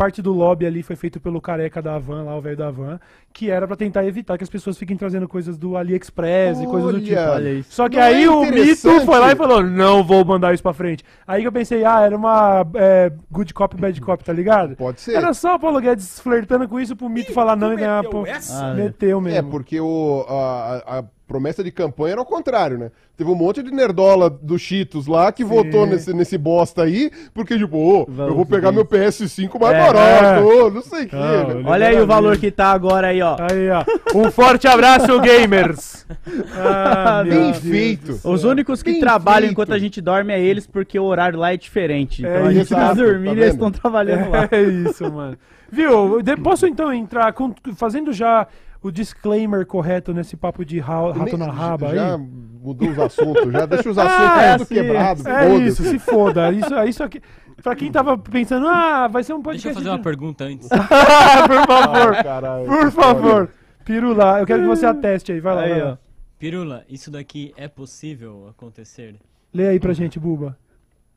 parte 0.00 0.22
do 0.22 0.32
lobby 0.32 0.64
ali 0.64 0.82
foi 0.82 0.96
feito 0.96 1.20
pelo 1.20 1.42
careca 1.42 1.82
da 1.82 1.94
Havan, 1.96 2.22
lá 2.22 2.34
o 2.34 2.40
velho 2.40 2.56
da 2.56 2.68
Havan, 2.68 2.98
que 3.34 3.50
era 3.50 3.66
pra 3.66 3.76
tentar 3.76 4.02
evitar 4.06 4.38
que 4.38 4.42
as 4.42 4.48
pessoas 4.48 4.78
fiquem 4.78 4.96
trazendo 4.96 5.28
coisas 5.28 5.58
do 5.58 5.76
AliExpress 5.76 6.58
e 6.58 6.64
coisas 6.64 6.90
do 6.92 6.96
Olha, 6.96 7.04
tipo. 7.06 7.20
Olha 7.20 7.52
isso. 7.52 7.70
Só 7.74 7.86
que 7.86 7.96
Não 7.98 8.02
aí 8.04 8.24
é 8.24 8.30
o 8.30 8.40
mito 8.50 9.00
foi 9.02 9.18
lá 9.18 9.30
e 9.32 9.36
falou: 9.36 9.62
não 9.62 10.02
vou 10.02 10.24
mandar 10.24 10.54
isso 10.54 10.62
pra 10.62 10.72
frente. 10.72 11.04
Aí 11.26 11.42
que 11.42 11.48
eu 11.48 11.52
pensei, 11.52 11.84
ah, 11.84 12.00
era 12.00 12.16
uma 12.16 12.66
é, 12.76 13.12
good 13.30 13.52
cop, 13.52 13.76
bad 13.76 14.00
cop, 14.00 14.24
tá 14.24 14.32
ligado? 14.32 14.74
Pode 14.74 15.02
ser. 15.02 15.16
Era 15.16 15.34
só 15.34 15.56
o 15.56 15.60
Paulo 15.60 15.78
Guedes 15.82 16.18
flertando 16.18 16.66
com 16.66 16.80
isso 16.80 16.96
pro 16.96 17.06
mito 17.10 17.34
falar 17.34 17.54
não 17.54 17.74
e 17.74 17.76
ganhar. 17.76 18.02
Pô, 18.04 18.24
Ah, 18.52 18.72
meteu 18.72 19.20
mesmo. 19.20 19.38
É, 19.38 19.42
porque 19.42 19.78
o, 19.78 20.24
a- 20.30 20.82
a 20.98 21.04
promessa 21.30 21.62
de 21.62 21.70
campanha 21.70 22.14
era 22.14 22.20
o 22.20 22.24
contrário, 22.24 22.76
né? 22.76 22.90
Teve 23.16 23.30
um 23.30 23.36
monte 23.36 23.62
de 23.62 23.70
nerdola 23.70 24.28
do 24.28 24.58
Cheetos 24.58 25.06
lá 25.06 25.30
que 25.30 25.44
votou 25.44 25.86
nesse, 25.86 26.12
nesse 26.12 26.36
bosta 26.36 26.82
aí, 26.82 27.08
porque, 27.32 27.56
tipo, 27.56 27.76
ô, 27.76 28.08
eu 28.26 28.34
vou 28.34 28.44
pegar 28.44 28.72
meu 28.72 28.84
PS5 28.84 29.60
mais 29.60 29.76
É. 29.76 29.78
barato, 29.80 30.44
ô, 30.44 30.70
não 30.70 30.82
sei 30.82 31.04
o 31.04 31.08
quê. 31.08 31.14
Não, 31.16 31.48
né? 31.60 31.62
Olha 31.64 31.86
aí 31.88 32.00
o 32.00 32.06
valor 32.06 32.36
que 32.36 32.50
tá 32.50 32.72
agora 32.72 33.06
aí, 33.08 33.22
ó. 33.22 33.36
Aí, 33.38 33.70
ó. 33.70 33.84
Um 34.18 34.28
forte 34.32 34.66
abraço, 34.66 35.20
gamers! 35.20 36.04
Ah, 36.56 37.22
Bem 37.22 37.52
Deus 37.52 37.58
feito. 37.58 38.20
Os 38.24 38.42
únicos 38.42 38.82
que 38.82 38.90
Bem 38.92 39.00
trabalham 39.00 39.40
feito. 39.42 39.52
enquanto 39.52 39.72
a 39.72 39.78
gente 39.78 40.00
dorme 40.00 40.32
é 40.32 40.40
eles, 40.40 40.66
porque 40.66 40.98
o 40.98 41.04
horário 41.04 41.38
lá 41.38 41.52
é 41.52 41.56
diferente. 41.56 42.22
Então 42.22 42.32
É 42.32 42.42
a 42.42 42.52
gente 42.52 42.64
isso, 42.64 42.74
tá 42.74 42.88
tá 42.88 42.94
dormindo 42.94 43.26
e 43.26 43.34
vendo? 43.34 43.42
eles 43.42 43.54
estão 43.54 43.70
trabalhando 43.70 44.30
lá. 44.30 44.48
É 44.50 44.60
isso, 44.62 45.10
mano. 45.12 45.36
Viu? 45.70 46.20
De- 46.20 46.36
posso 46.36 46.66
então 46.66 46.92
entrar 46.92 47.32
com- 47.32 47.54
fazendo 47.76 48.12
já 48.12 48.46
o 48.82 48.90
disclaimer 48.90 49.66
correto 49.66 50.12
nesse 50.14 50.36
papo 50.36 50.64
de 50.64 50.78
ra- 50.78 51.12
rato 51.12 51.36
na 51.36 51.50
raba 51.50 51.94
já 51.94 52.14
aí? 52.14 52.20
mudou 52.62 52.88
os 52.88 52.98
assuntos, 52.98 53.52
já 53.52 53.66
deixa 53.66 53.90
os 53.90 53.96
Ah, 53.98 54.04
assuntos 54.04 54.42
é 54.42 54.52
tudo 54.52 54.62
assim, 54.62 54.74
quebrados. 54.74 55.26
É 55.26 55.56
isso, 55.58 55.82
se 55.84 55.98
foda. 55.98 56.52
Isso, 56.52 56.74
isso 56.88 57.02
aqui. 57.04 57.20
Pra 57.62 57.76
quem 57.76 57.92
tava 57.92 58.16
pensando, 58.16 58.66
ah, 58.66 59.06
vai 59.06 59.22
ser 59.22 59.34
um 59.34 59.42
Deixa 59.42 59.68
eu 59.68 59.74
podcast. 59.74 59.74
fazer 59.74 59.88
uma 59.90 59.98
pergunta 60.02 60.44
antes. 60.44 60.68
Ah, 60.72 61.46
por 61.46 61.56
favor, 61.66 62.14
Ai, 62.16 62.22
caralho, 62.24 62.66
por 62.66 62.90
favor. 62.90 63.50
Pirula, 63.84 64.40
eu 64.40 64.46
quero 64.46 64.62
que 64.62 64.68
você 64.68 64.86
ateste 64.86 65.32
aí, 65.32 65.40
vai 65.40 65.54
lá. 65.54 65.60
Aí, 65.62 65.70
vai 65.70 65.82
lá. 65.82 65.98
Pirula, 66.38 66.84
isso 66.88 67.10
daqui 67.10 67.52
é 67.56 67.68
possível 67.68 68.46
acontecer? 68.48 69.16
Lê 69.52 69.68
aí 69.68 69.78
pra 69.80 69.92
gente, 69.92 70.18
Buba. 70.18 70.56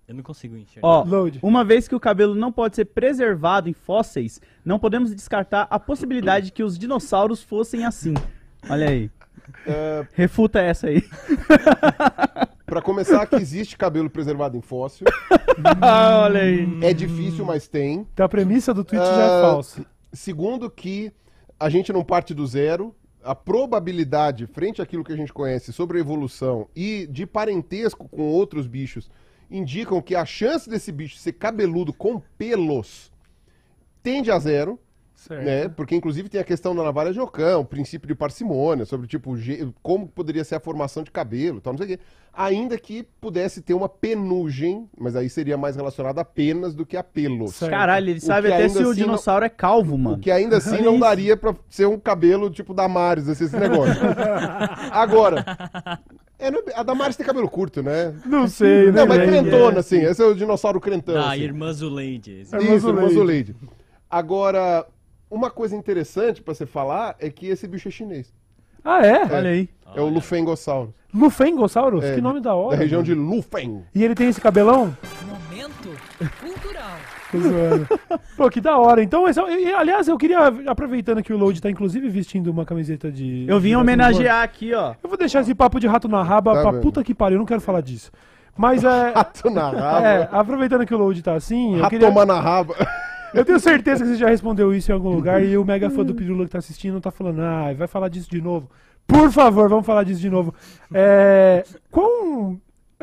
Eu 0.07 0.15
não 0.15 0.23
consigo 0.23 0.57
enxergar. 0.57 0.87
Ó, 0.87 1.03
Load. 1.03 1.39
uma 1.41 1.63
vez 1.63 1.87
que 1.87 1.95
o 1.95 1.99
cabelo 1.99 2.35
não 2.35 2.51
pode 2.51 2.75
ser 2.75 2.85
preservado 2.85 3.69
em 3.69 3.73
fósseis, 3.73 4.41
não 4.65 4.77
podemos 4.77 5.15
descartar 5.15 5.65
a 5.69 5.79
possibilidade 5.79 6.47
de 6.47 6.51
que 6.51 6.63
os 6.63 6.77
dinossauros 6.77 7.41
fossem 7.41 7.85
assim. 7.85 8.13
Olha 8.69 8.89
aí. 8.89 9.09
É, 9.65 10.05
Refuta 10.13 10.59
essa 10.59 10.87
aí. 10.87 11.01
Pra 12.65 12.81
começar, 12.81 13.25
que 13.27 13.35
existe 13.35 13.77
cabelo 13.77 14.09
preservado 14.09 14.57
em 14.57 14.61
fóssil. 14.61 15.05
Olha 15.81 16.41
aí. 16.41 16.67
É 16.81 16.93
difícil, 16.93 17.45
mas 17.45 17.67
tem. 17.67 18.07
Então 18.13 18.25
a 18.25 18.29
premissa 18.29 18.73
do 18.73 18.83
tweet 18.83 19.03
já 19.05 19.11
é 19.11 19.25
Ah, 19.25 19.41
falsa. 19.41 19.85
Segundo, 20.11 20.69
que 20.69 21.11
a 21.59 21.69
gente 21.69 21.93
não 21.93 22.03
parte 22.03 22.33
do 22.33 22.45
zero. 22.47 22.95
A 23.23 23.33
probabilidade, 23.35 24.45
frente 24.47 24.81
àquilo 24.81 25.03
que 25.03 25.13
a 25.13 25.15
gente 25.15 25.31
conhece 25.31 25.71
sobre 25.71 25.97
a 25.97 26.01
evolução 26.01 26.67
e 26.75 27.07
de 27.07 27.25
parentesco 27.25 28.09
com 28.09 28.23
outros 28.23 28.67
bichos, 28.67 29.09
indicam 29.49 30.01
que 30.01 30.15
a 30.15 30.25
chance 30.25 30.69
desse 30.69 30.91
bicho 30.91 31.17
ser 31.17 31.33
cabeludo 31.33 31.93
com 31.93 32.19
pelos 32.37 33.11
tende 34.01 34.31
a 34.31 34.37
zero. 34.37 34.79
Certo. 35.27 35.43
né? 35.45 35.69
Porque 35.69 35.95
inclusive 35.95 36.27
tem 36.29 36.41
a 36.41 36.43
questão 36.43 36.75
da 36.75 36.83
navalha 36.83 37.13
de 37.13 37.19
Ocã, 37.19 37.57
o 37.57 37.65
princípio 37.65 38.07
de 38.07 38.15
parcimônia, 38.15 38.85
sobre 38.85 39.07
tipo 39.07 39.33
como 39.81 40.07
poderia 40.07 40.43
ser 40.43 40.55
a 40.55 40.59
formação 40.59 41.01
de 41.03 41.11
cabelo, 41.11 41.61
tal, 41.61 41.73
não 41.73 41.77
sei 41.77 41.85
o 41.85 41.97
quê. 41.97 42.03
Ainda 42.35 42.77
que 42.79 43.03
pudesse 43.21 43.61
ter 43.61 43.73
uma 43.75 43.87
penugem, 43.87 44.89
mas 44.97 45.15
aí 45.15 45.29
seria 45.29 45.55
mais 45.55 45.75
relacionado 45.75 46.17
a 46.19 46.25
penas 46.25 46.73
do 46.73 46.83
que 46.85 46.97
a 46.97 47.03
pelos. 47.03 47.53
Certo. 47.55 47.71
Caralho, 47.71 48.09
ele 48.09 48.17
O 48.17 48.21
sabe 48.21 48.51
até 48.51 48.67
se 48.67 48.77
o 48.77 48.79
assim 48.79 48.83
não- 48.87 48.93
dinossauro 48.93 49.45
é 49.45 49.49
calvo, 49.49 49.95
O 49.95 49.99
mano. 49.99 50.17
que 50.19 50.31
ainda 50.31 50.57
assim 50.57 50.81
não 50.81 50.99
daria 50.99 51.37
pra 51.37 51.55
ser 51.69 51.85
um 51.87 51.99
cabelo 51.99 52.49
tipo 52.49 52.73
Damares, 52.73 53.27
esse, 53.27 53.43
esse 53.43 53.55
negócio. 53.55 53.93
Agora, 54.91 55.45
é, 56.39 56.49
não 56.51 56.59
é- 56.59 56.73
a 56.75 56.83
Damares 56.83 57.15
tem 57.15 57.25
cabelo 57.25 57.47
curto, 57.49 57.83
né? 57.83 58.13
Não 58.25 58.47
sei, 58.47 58.87
né? 58.87 59.01
Não, 59.01 59.07
mas 59.07 59.17
velho? 59.19 59.29
crentona, 59.31 59.79
assim. 59.79 59.99
Esse 60.03 60.21
é 60.21 60.25
o 60.25 60.33
dinossauro 60.35 60.79
crentão. 60.81 61.13
Da 61.15 61.31
assim. 61.31 61.41
irmã 61.43 61.71
Zuleide. 61.71 62.39
É. 62.51 62.57
Isso, 62.75 62.87
Irmã. 62.89 63.09
Zuleide. 63.09 63.55
Agora, 64.09 64.85
uma 65.33 65.49
coisa 65.49 65.75
interessante 65.75 66.41
pra 66.41 66.53
você 66.53 66.65
falar 66.65 67.15
é 67.19 67.29
que 67.29 67.47
esse 67.47 67.67
bicho 67.67 67.87
é 67.87 67.91
chinês. 67.91 68.33
Ah, 68.83 69.05
é? 69.05 69.23
Olha 69.23 69.49
aí. 69.49 69.69
É 69.95 70.01
o 70.01 70.07
Lufengosaurus. 70.09 70.93
Lufengosaurus? 71.13 72.03
É, 72.03 72.15
que 72.15 72.21
nome 72.21 72.39
da 72.41 72.53
hora. 72.53 72.75
Da 72.75 72.81
região 72.83 72.99
mano. 73.01 73.05
de 73.05 73.13
Lufen. 73.13 73.83
E 73.95 74.03
ele 74.03 74.13
tem 74.15 74.27
esse 74.27 74.41
cabelão? 74.41 74.95
Momento 75.25 75.89
cultural. 76.39 76.97
Tô 77.31 77.39
zoando. 77.39 77.87
Pô, 78.37 78.49
que 78.49 78.59
da 78.61 78.77
hora. 78.77 79.01
Então, 79.01 79.27
esse 79.27 79.39
é- 79.39 79.59
e, 79.61 79.73
aliás, 79.73 80.07
eu 80.07 80.17
queria, 80.17 80.39
aproveitando 80.67 81.23
que 81.23 81.33
o 81.33 81.37
Load 81.37 81.59
tá 81.61 81.69
inclusive 81.69 82.07
vestindo 82.09 82.51
uma 82.51 82.65
camiseta 82.65 83.11
de. 83.11 83.45
Eu 83.47 83.59
vim 83.59 83.69
de 83.69 83.75
homenagear 83.75 84.43
aqui, 84.43 84.73
ó. 84.73 84.93
Eu 85.01 85.09
vou 85.09 85.17
deixar 85.17 85.41
esse 85.41 85.55
papo 85.55 85.79
de 85.79 85.87
rato 85.87 86.07
na 86.07 86.21
raba 86.21 86.53
Tá 86.53 86.61
pra 86.61 86.71
vendo? 86.71 86.81
puta 86.81 87.03
que 87.03 87.13
pariu, 87.15 87.35
eu 87.37 87.39
não 87.39 87.45
quero 87.45 87.61
falar 87.61 87.81
disso. 87.81 88.11
Mas 88.55 88.83
é. 88.83 89.11
Rato 89.15 89.49
na 89.49 89.69
raba. 89.69 90.07
é, 90.07 90.29
aproveitando 90.31 90.85
que 90.85 90.93
o 90.93 90.97
Load 90.97 91.23
tá 91.23 91.33
assim, 91.33 91.73
eu, 91.75 91.81
Rato 91.81 91.89
queria, 91.89 92.07
toma 92.07 92.23
na 92.25 92.39
raba. 92.39 92.75
eu 93.33 93.43
tenho 93.45 93.59
certeza 93.59 94.03
que 94.03 94.09
você 94.11 94.15
já 94.17 94.29
respondeu 94.29 94.73
isso 94.73 94.91
em 94.91 94.93
algum 94.93 95.09
lugar 95.09 95.43
e 95.43 95.57
o 95.57 95.65
mega 95.65 95.89
fã 95.89 96.03
do 96.03 96.13
Pirula 96.15 96.45
que 96.45 96.51
tá 96.51 96.57
assistindo 96.59 96.99
tá 97.01 97.11
falando, 97.11 97.41
ah, 97.41 97.73
vai 97.73 97.87
falar 97.87 98.09
disso 98.09 98.29
de 98.29 98.41
novo. 98.41 98.69
Por 99.07 99.31
favor, 99.31 99.67
vamos 99.69 99.85
falar 99.85 100.03
disso 100.03 100.21
de 100.21 100.29
novo. 100.29 100.53
É, 100.93 101.63
quão- 101.91 102.59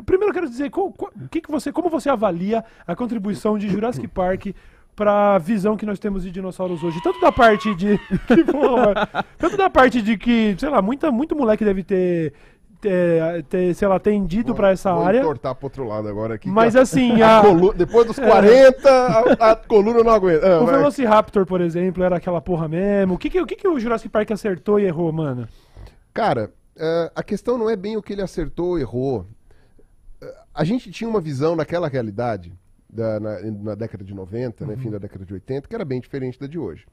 Primeiro 0.06 0.30
eu 0.30 0.34
quero 0.34 0.48
dizer, 0.48 0.70
qual- 0.70 0.90
qual- 0.92 1.12
que 1.30 1.42
que 1.42 1.50
você, 1.50 1.70
como 1.70 1.90
você 1.90 2.08
avalia 2.08 2.64
a 2.86 2.96
contribuição 2.96 3.58
de 3.58 3.68
Jurassic 3.68 4.08
Park 4.08 4.46
para 4.96 5.34
a 5.34 5.38
visão 5.38 5.76
que 5.76 5.84
nós 5.84 5.98
temos 5.98 6.22
de 6.22 6.30
dinossauros 6.30 6.82
hoje? 6.82 7.02
Tanto 7.02 7.20
da 7.20 7.30
parte 7.30 7.74
de. 7.74 7.98
que 8.26 8.42
porra, 8.44 9.08
tanto 9.36 9.58
da 9.58 9.68
parte 9.68 10.00
de 10.00 10.16
que, 10.16 10.56
sei 10.58 10.70
lá, 10.70 10.80
muita, 10.80 11.12
muito 11.12 11.36
moleque 11.36 11.66
deve 11.66 11.82
ter, 11.82 12.32
ter, 12.80 13.42
ter, 13.44 13.74
sei 13.74 13.86
lá, 13.88 13.98
tendido 13.98 14.54
para 14.54 14.70
essa 14.70 14.92
Vou 14.94 15.04
área. 15.04 15.18
entortar 15.20 15.54
pro 15.54 15.66
outro 15.66 15.84
lado 15.84 16.08
agora 16.08 16.34
aqui. 16.34 16.48
Mas 16.48 16.74
a- 16.74 16.82
assim, 16.82 17.20
a 17.22 17.40
a, 17.40 17.42
Depois 17.76 18.06
dos 18.06 18.16
40, 18.18 18.90
a, 18.90 19.50
a 19.52 19.56
coluna 19.56 20.02
não 20.02 20.10
aguenta. 20.12 20.56
Ah, 20.56 20.60
o 20.60 20.66
vai. 20.66 20.76
Velociraptor, 20.78 21.44
por 21.46 21.60
exemplo, 21.60 22.02
era 22.02 22.16
aquela 22.16 22.40
porra 22.40 22.66
mesmo. 22.68 23.14
O 23.14 23.18
que, 23.18 23.28
que, 23.30 23.40
o 23.40 23.46
que, 23.46 23.56
que 23.56 23.68
o 23.68 23.78
Jurassic 23.78 24.08
Park 24.08 24.30
acertou 24.30 24.78
e 24.80 24.84
errou, 24.84 25.12
mano? 25.12 25.46
Cara, 26.14 26.50
eh, 26.76 27.12
a 27.14 27.22
questão 27.22 27.56
não 27.58 27.68
é 27.70 27.76
bem 27.76 27.96
o 27.96 28.02
que 28.02 28.12
ele 28.12 28.22
acertou 28.22 28.70
ou 28.70 28.78
errou. 28.78 29.26
A 30.54 30.64
gente 30.64 30.90
tinha 30.90 31.08
uma 31.08 31.20
visão 31.20 31.54
naquela 31.56 31.88
realidade, 31.88 32.52
da- 32.88 33.20
na, 33.20 33.40
na 33.40 33.74
década 33.74 34.02
de 34.04 34.12
90, 34.14 34.66
né, 34.66 34.76
fim 34.76 34.90
da 34.90 34.98
década 34.98 35.24
de 35.24 35.32
80, 35.32 35.68
que 35.68 35.74
era 35.74 35.84
bem 35.84 36.00
diferente 36.00 36.38
da 36.38 36.46
de 36.46 36.58
hoje. 36.58 36.84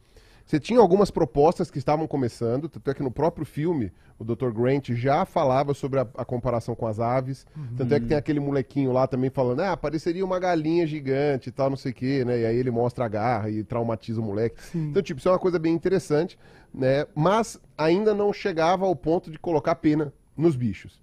Você 0.48 0.62
tinha 0.62 0.80
algumas 0.80 1.12
propostas 1.12 1.70
que 1.70 1.78
estavam 1.78 2.08
começando, 2.08 2.70
tanto 2.70 2.90
é 2.90 2.94
que 2.94 3.04
no 3.04 3.12
próprio 3.12 3.46
filme 3.46 3.92
o 4.18 4.24
Dr. 4.24 4.50
Grant 4.50 4.92
já 4.92 5.26
falava 5.26 5.74
sobre 5.74 6.00
a, 6.00 6.08
a 6.16 6.24
comparação 6.24 6.74
com 6.74 6.88
as 6.88 7.02
aves. 7.02 7.46
Tanto 7.76 7.94
é 7.94 8.00
que 8.00 8.06
tem 8.06 8.18
aquele 8.18 8.40
molequinho 8.40 8.94
lá 8.94 9.06
também 9.06 9.30
falando, 9.30 9.60
ah, 9.60 9.76
pareceria 9.76 10.24
uma 10.24 10.40
galinha 10.40 10.88
gigante 10.88 11.50
e 11.50 11.52
tal, 11.52 11.70
não 11.70 11.76
sei 11.76 11.92
o 11.92 11.96
quê, 11.96 12.24
né? 12.24 12.40
E 12.40 12.46
aí 12.46 12.56
ele 12.56 12.72
mostra 12.72 13.04
a 13.04 13.10
garra 13.10 13.50
e 13.50 13.62
traumatiza 13.62 14.22
o 14.22 14.24
moleque. 14.24 14.56
Então, 14.74 15.04
tipo, 15.04 15.20
isso 15.20 15.28
é 15.28 15.32
uma 15.34 15.40
coisa 15.40 15.60
bem 15.60 15.74
interessante, 15.74 16.40
né? 16.74 17.06
Mas 17.14 17.60
ainda 17.78 18.14
não 18.14 18.32
chegava 18.32 18.86
ao 18.86 18.96
ponto 18.96 19.30
de 19.30 19.38
colocar 19.38 19.76
pena 19.76 20.14
nos 20.38 20.56
bichos. 20.56 20.98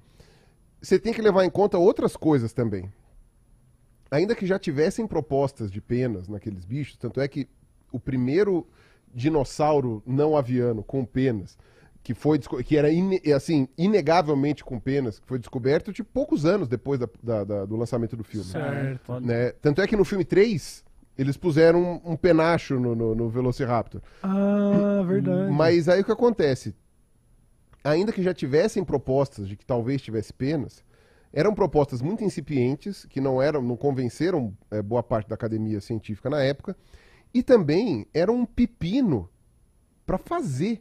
Você 0.81 0.99
tem 0.99 1.13
que 1.13 1.21
levar 1.21 1.45
em 1.45 1.51
conta 1.51 1.77
outras 1.77 2.17
coisas 2.17 2.55
também. 2.55 2.91
Ainda 4.11 4.35
que 4.35 4.47
já 4.47 4.59
tivessem 4.59 5.07
propostas 5.07 5.71
de 5.71 5.83
penas 5.83 6.29
naqueles 6.29 6.65
bichos, 6.65 6.97
tanto 6.97 7.21
é 7.21 7.29
que 7.29 7.47
o 7.93 8.01
primeiro 8.01 8.67
dinossauro 9.15 10.03
não 10.07 10.37
aviano 10.37 10.83
com 10.83 11.05
penas, 11.05 11.57
que 12.03 12.13
foi 12.13 12.39
que 12.39 12.77
era 12.77 12.91
ine- 12.91 13.21
assim 13.35 13.69
inegavelmente 13.79 14.65
com 14.65 14.79
penas, 14.79 15.19
que 15.19 15.27
foi 15.27 15.39
descoberto 15.39 15.93
tipo 15.93 16.11
poucos 16.13 16.45
anos 16.45 16.69
depois 16.69 16.99
da- 17.01 17.09
da- 17.23 17.45
da- 17.45 17.65
do 17.65 17.77
lançamento 17.77 18.17
do 18.17 18.25
filme. 18.25 18.47
Certo. 18.47 19.21
Né? 19.21 19.53
Tanto 19.53 19.81
é 19.81 19.87
que 19.87 19.97
no 19.97 20.05
filme 20.05 20.25
3, 20.25 20.85
eles 21.17 21.37
puseram 21.37 22.01
um, 22.05 22.13
um 22.13 22.17
penacho 22.17 22.79
no, 22.79 22.95
no- 22.95 23.15
no 23.15 23.29
Velociraptor. 23.31 24.03
Ah, 24.23 25.03
verdade. 25.07 25.51
Mas 25.53 25.89
aí 25.89 26.01
o 26.01 26.05
que 26.05 26.13
acontece? 26.13 26.75
Ainda 27.83 28.13
que 28.13 28.23
já 28.23 28.33
tivessem 28.35 28.83
propostas 28.83 29.47
de 29.47 29.57
que 29.57 29.65
talvez 29.65 30.01
tivesse 30.03 30.33
penas, 30.33 30.83
eram 31.33 31.55
propostas 31.55 32.01
muito 32.01 32.25
incipientes, 32.25 33.05
que 33.07 33.21
não 33.21 33.43
eram, 33.43 33.61
não 33.61 33.77
convenceram 33.77 34.55
eh, 34.71 34.81
boa 34.81 35.03
parte 35.03 35.29
da 35.29 35.35
academia 35.35 35.81
científica 35.81 36.31
na 36.31 36.43
época, 36.43 36.77
e 37.35 37.43
também 37.43 38.07
era 38.15 38.31
um 38.33 38.47
pepino 38.47 39.29
para 40.07 40.17
fazer. 40.17 40.81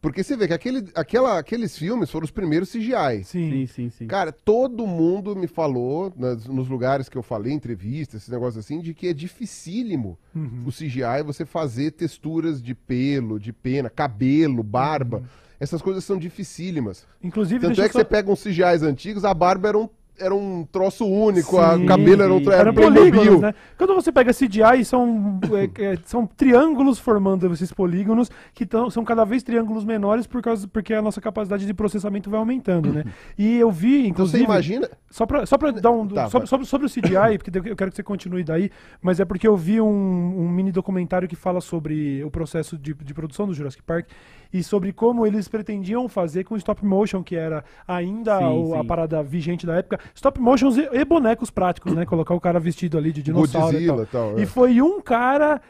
Porque 0.00 0.22
você 0.24 0.34
vê 0.34 0.46
que 0.48 0.54
aquele, 0.54 0.88
aquela- 0.94 1.38
aqueles 1.38 1.76
filmes 1.76 2.10
foram 2.10 2.24
os 2.24 2.30
primeiros 2.30 2.70
CGI. 2.72 3.22
Sim. 3.22 3.50
Sim, 3.50 3.66
sim, 3.66 3.90
sim. 3.90 4.06
Cara, 4.06 4.32
todo 4.32 4.86
mundo 4.86 5.36
me 5.36 5.46
falou, 5.46 6.10
nas- 6.16 6.46
nos 6.46 6.70
lugares 6.70 7.06
que 7.06 7.18
eu 7.18 7.22
falei, 7.22 7.52
entrevistas, 7.52 8.22
esse 8.22 8.30
negócio 8.30 8.58
assim, 8.60 8.80
de 8.80 8.94
que 8.94 9.08
é 9.08 9.12
dificílimo 9.12 10.18
Uhum. 10.34 10.62
o 10.64 10.72
CGI 10.72 11.22
você 11.22 11.44
fazer 11.44 11.90
texturas 11.90 12.62
de 12.62 12.74
pelo, 12.74 13.38
de 13.38 13.52
pena, 13.52 13.90
cabelo, 13.90 14.62
barba. 14.62 15.18
Uhum. 15.18 15.24
Essas 15.60 15.82
coisas 15.82 16.02
são 16.02 16.16
dificílimas. 16.16 17.06
Inclusive, 17.22 17.60
Tanto 17.60 17.82
é 17.82 17.86
que 17.86 17.92
só- 17.92 17.98
você 17.98 18.04
pega 18.06 18.32
uns 18.32 18.42
CGIs 18.42 18.82
antigos, 18.82 19.26
a 19.26 19.34
barba 19.34 19.68
era 19.68 19.78
um, 19.78 19.86
era 20.20 20.34
um 20.34 20.64
troço 20.70 21.04
único, 21.06 21.58
a- 21.58 21.76
Sim, 21.76 21.84
o 21.84 21.86
cabelo 21.86 22.22
era 22.22 22.32
um 22.32 22.38
sim. 22.38 22.44
tro- 22.44 22.52
Eram 22.52 22.60
era 22.62 22.72
polígonos, 22.72 23.10
Playmobil. 23.10 23.40
né? 23.40 23.54
Quando 23.78 23.94
você 23.94 24.12
pega 24.12 24.32
CGI, 24.32 24.84
são, 24.84 25.40
é, 25.78 25.84
é, 25.92 25.98
são 26.04 26.26
triângulos 26.26 26.98
formando 26.98 27.50
esses 27.52 27.72
polígonos, 27.72 28.30
que 28.54 28.66
tão, 28.66 28.90
são 28.90 29.04
cada 29.04 29.24
vez 29.24 29.42
triângulos 29.42 29.84
menores 29.84 30.26
por 30.26 30.42
causa, 30.42 30.68
porque 30.68 30.92
a 30.94 31.00
nossa 31.02 31.20
capacidade 31.20 31.66
de 31.66 31.72
processamento 31.74 32.28
vai 32.30 32.38
aumentando, 32.38 32.92
né? 32.92 33.04
E 33.38 33.56
eu 33.58 33.70
vi, 33.70 34.06
Então 34.08 34.26
você 34.26 34.38
inclusive... 34.38 34.44
imagina. 34.44 34.90
Só 35.10 35.26
pra, 35.26 35.44
só 35.44 35.58
pra 35.58 35.70
dar 35.72 35.90
um. 35.90 36.06
Tá, 36.06 36.28
sobre, 36.28 36.46
sobre, 36.46 36.66
sobre 36.66 36.86
o 36.86 36.90
CGI, 36.90 37.38
porque 37.38 37.70
eu 37.70 37.74
quero 37.74 37.90
que 37.90 37.96
você 37.96 38.02
continue 38.02 38.44
daí, 38.44 38.70
mas 39.02 39.18
é 39.18 39.24
porque 39.24 39.48
eu 39.48 39.56
vi 39.56 39.80
um, 39.80 39.86
um 39.88 40.48
mini 40.48 40.70
documentário 40.70 41.26
que 41.26 41.34
fala 41.34 41.60
sobre 41.60 42.22
o 42.22 42.30
processo 42.30 42.78
de, 42.78 42.94
de 42.94 43.12
produção 43.14 43.46
do 43.46 43.52
Jurassic 43.54 43.82
Park 43.82 44.06
e 44.52 44.62
sobre 44.62 44.92
como 44.92 45.26
eles 45.26 45.48
pretendiam 45.48 46.08
fazer 46.08 46.44
com 46.44 46.56
stop 46.56 46.84
motion, 46.84 47.22
que 47.22 47.36
era 47.36 47.64
ainda 47.86 48.38
Sim, 48.38 48.44
o- 48.44 48.74
a 48.74 48.80
sim. 48.80 48.86
parada 48.86 49.22
vigente 49.22 49.66
da 49.66 49.76
época, 49.76 49.98
stop 50.14 50.40
motions 50.40 50.76
e, 50.76 50.88
e 50.92 51.04
bonecos 51.04 51.50
práticos, 51.50 51.92
né? 51.92 52.04
Colocar 52.04 52.34
o 52.34 52.40
cara 52.40 52.58
vestido 52.58 52.98
ali 52.98 53.12
de 53.12 53.22
dinossauro 53.22 53.76
e 53.78 53.86
tal. 53.86 53.96
Godzilla 53.96 54.02
e 54.02 54.06
tal, 54.32 54.38
é. 54.38 54.42
E 54.42 54.46
foi 54.46 54.80
um 54.82 55.00
cara 55.00 55.60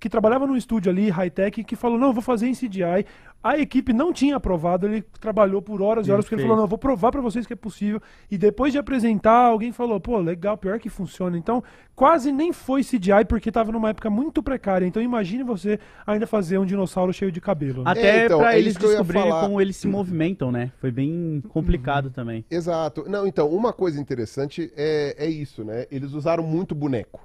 que 0.00 0.08
trabalhava 0.08 0.46
num 0.46 0.56
estúdio 0.56 0.90
ali, 0.90 1.10
high-tech, 1.10 1.64
que 1.64 1.74
falou, 1.76 1.98
não, 1.98 2.08
eu 2.08 2.12
vou 2.12 2.22
fazer 2.22 2.46
em 2.48 2.52
CGI. 2.54 3.04
A 3.44 3.58
equipe 3.58 3.92
não 3.92 4.10
tinha 4.10 4.36
aprovado, 4.36 4.86
ele 4.86 5.04
trabalhou 5.20 5.60
por 5.60 5.82
horas 5.82 6.08
e 6.08 6.10
horas, 6.10 6.24
porque 6.24 6.36
ele 6.36 6.42
falou, 6.44 6.56
não, 6.56 6.64
eu 6.64 6.68
vou 6.68 6.78
provar 6.78 7.12
pra 7.12 7.20
vocês 7.20 7.46
que 7.46 7.52
é 7.52 7.56
possível. 7.56 8.00
E 8.30 8.38
depois 8.38 8.72
de 8.72 8.78
apresentar, 8.78 9.48
alguém 9.48 9.70
falou, 9.70 10.00
pô, 10.00 10.18
legal, 10.18 10.56
pior 10.56 10.80
que 10.80 10.88
funciona. 10.88 11.36
Então, 11.36 11.62
quase 11.94 12.32
nem 12.32 12.54
foi 12.54 12.82
CGI, 12.82 13.26
porque 13.28 13.52
tava 13.52 13.70
numa 13.70 13.90
época 13.90 14.08
muito 14.08 14.42
precária. 14.42 14.86
Então, 14.86 15.02
imagine 15.02 15.42
você 15.42 15.78
ainda 16.06 16.26
fazer 16.26 16.56
um 16.56 16.64
dinossauro 16.64 17.12
cheio 17.12 17.30
de 17.30 17.38
cabelo. 17.38 17.84
né? 17.84 17.90
Até 17.90 18.24
então, 18.24 18.38
pra 18.38 18.54
é 18.54 18.58
eles 18.58 18.76
descobrirem 18.76 19.28
falar. 19.28 19.42
como 19.42 19.60
eles 19.60 19.76
se 19.76 19.88
movimentam, 19.88 20.50
né? 20.50 20.72
Foi 20.78 20.90
bem 20.90 21.42
complicado 21.50 22.08
também. 22.08 22.46
Exato. 22.50 23.04
Não, 23.06 23.26
então, 23.26 23.50
uma 23.50 23.74
coisa 23.74 24.00
interessante 24.00 24.72
é, 24.74 25.16
é 25.18 25.28
isso, 25.28 25.62
né? 25.62 25.84
Eles 25.90 26.14
usaram 26.14 26.42
muito 26.42 26.74
boneco. 26.74 27.20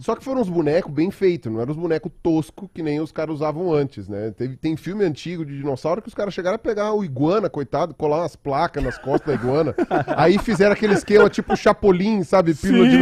Só 0.00 0.14
que 0.14 0.24
foram 0.24 0.40
uns 0.40 0.48
bonecos 0.48 0.92
bem 0.92 1.10
feitos, 1.10 1.50
não 1.50 1.60
eram 1.60 1.72
os 1.72 1.76
bonecos 1.76 2.12
toscos 2.22 2.68
que 2.72 2.82
nem 2.82 3.00
os 3.00 3.10
caras 3.10 3.36
usavam 3.36 3.72
antes, 3.72 4.08
né? 4.08 4.30
Teve, 4.30 4.56
tem 4.56 4.76
filme 4.76 5.04
antigo 5.04 5.44
de 5.44 5.56
dinossauro 5.56 6.00
que 6.00 6.08
os 6.08 6.14
caras 6.14 6.32
chegaram 6.32 6.56
a 6.56 6.58
pegar 6.58 6.92
o 6.92 7.04
iguana, 7.04 7.50
coitado, 7.50 7.94
colar 7.94 8.18
umas 8.20 8.36
placas 8.36 8.82
nas 8.82 8.98
costas 8.98 9.26
da 9.26 9.34
iguana. 9.34 9.74
Aí 10.16 10.38
fizeram 10.38 10.72
aquele 10.72 10.94
esquema 10.94 11.28
tipo 11.28 11.56
chapolim, 11.56 12.22
sabe? 12.22 12.54
Pílula 12.54 12.84
de 12.88 12.92
Sim, 12.92 12.98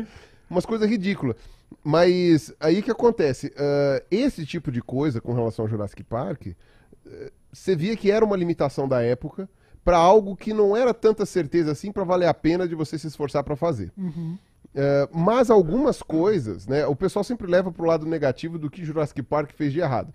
sim, 0.00 0.06
sim. 0.06 0.30
Umas 0.48 0.66
coisas 0.66 0.88
ridículas. 0.88 1.36
Mas 1.84 2.52
aí 2.58 2.82
que 2.82 2.90
acontece? 2.90 3.52
ah, 3.56 4.02
esse 4.10 4.44
tipo 4.44 4.72
de 4.72 4.82
coisa 4.82 5.20
com 5.20 5.32
relação 5.32 5.64
ao 5.64 5.68
Jurassic 5.68 6.02
Park, 6.02 6.48
eh, 6.48 7.32
você 7.52 7.76
via 7.76 7.96
que 7.96 8.10
era 8.10 8.24
uma 8.24 8.36
limitação 8.36 8.88
da 8.88 9.00
época 9.00 9.48
para 9.84 9.96
algo 9.96 10.36
que 10.36 10.52
não 10.52 10.76
era 10.76 10.92
tanta 10.92 11.24
certeza 11.24 11.72
assim 11.72 11.92
para 11.92 12.04
valer 12.04 12.26
a 12.26 12.34
pena 12.34 12.66
de 12.68 12.74
você 12.74 12.98
se 12.98 13.06
esforçar 13.06 13.44
para 13.44 13.56
fazer. 13.56 13.92
É, 14.74 15.08
mas 15.12 15.50
algumas 15.50 16.02
coisas, 16.02 16.66
né? 16.66 16.86
O 16.86 16.94
pessoal 16.94 17.24
sempre 17.24 17.46
leva 17.46 17.72
pro 17.72 17.84
lado 17.84 18.06
negativo 18.06 18.58
do 18.58 18.70
que 18.70 18.84
Jurassic 18.84 19.22
Park 19.22 19.52
fez 19.52 19.72
de 19.72 19.80
errado. 19.80 20.14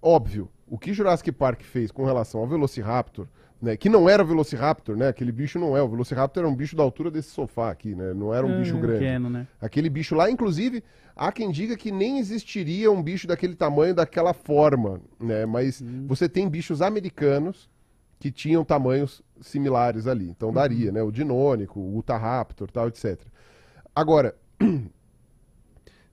Óbvio, 0.00 0.48
o 0.68 0.78
que 0.78 0.92
Jurassic 0.92 1.32
Park 1.32 1.62
fez 1.62 1.90
com 1.90 2.04
relação 2.04 2.40
ao 2.40 2.46
Velociraptor, 2.46 3.26
né? 3.60 3.76
Que 3.76 3.88
não 3.88 4.08
era 4.08 4.22
o 4.22 4.26
Velociraptor, 4.26 4.96
né? 4.96 5.08
Aquele 5.08 5.32
bicho 5.32 5.58
não 5.58 5.76
é. 5.76 5.82
O 5.82 5.88
Velociraptor 5.88 6.44
era 6.44 6.52
um 6.52 6.54
bicho 6.54 6.76
da 6.76 6.82
altura 6.84 7.10
desse 7.10 7.30
sofá 7.30 7.70
aqui, 7.70 7.94
né? 7.94 8.14
Não 8.14 8.32
era 8.32 8.46
um 8.46 8.60
bicho 8.60 8.78
grande. 8.78 9.00
Pequeno, 9.00 9.28
né? 9.28 9.48
Aquele 9.60 9.90
bicho 9.90 10.14
lá, 10.14 10.30
inclusive, 10.30 10.84
há 11.16 11.32
quem 11.32 11.50
diga 11.50 11.76
que 11.76 11.90
nem 11.90 12.20
existiria 12.20 12.92
um 12.92 13.02
bicho 13.02 13.26
daquele 13.26 13.56
tamanho, 13.56 13.94
daquela 13.94 14.32
forma, 14.32 15.00
né? 15.18 15.44
Mas 15.44 15.82
você 16.06 16.28
tem 16.28 16.48
bichos 16.48 16.80
americanos 16.80 17.68
que 18.20 18.30
tinham 18.30 18.64
tamanhos 18.64 19.22
similares 19.40 20.06
ali. 20.06 20.28
Então 20.28 20.52
daria, 20.52 20.92
né? 20.92 21.02
O 21.02 21.10
Dinônico, 21.10 21.80
o 21.80 21.98
Utahraptor, 21.98 22.70
tal, 22.70 22.86
etc. 22.86 23.18
Agora, 23.98 24.32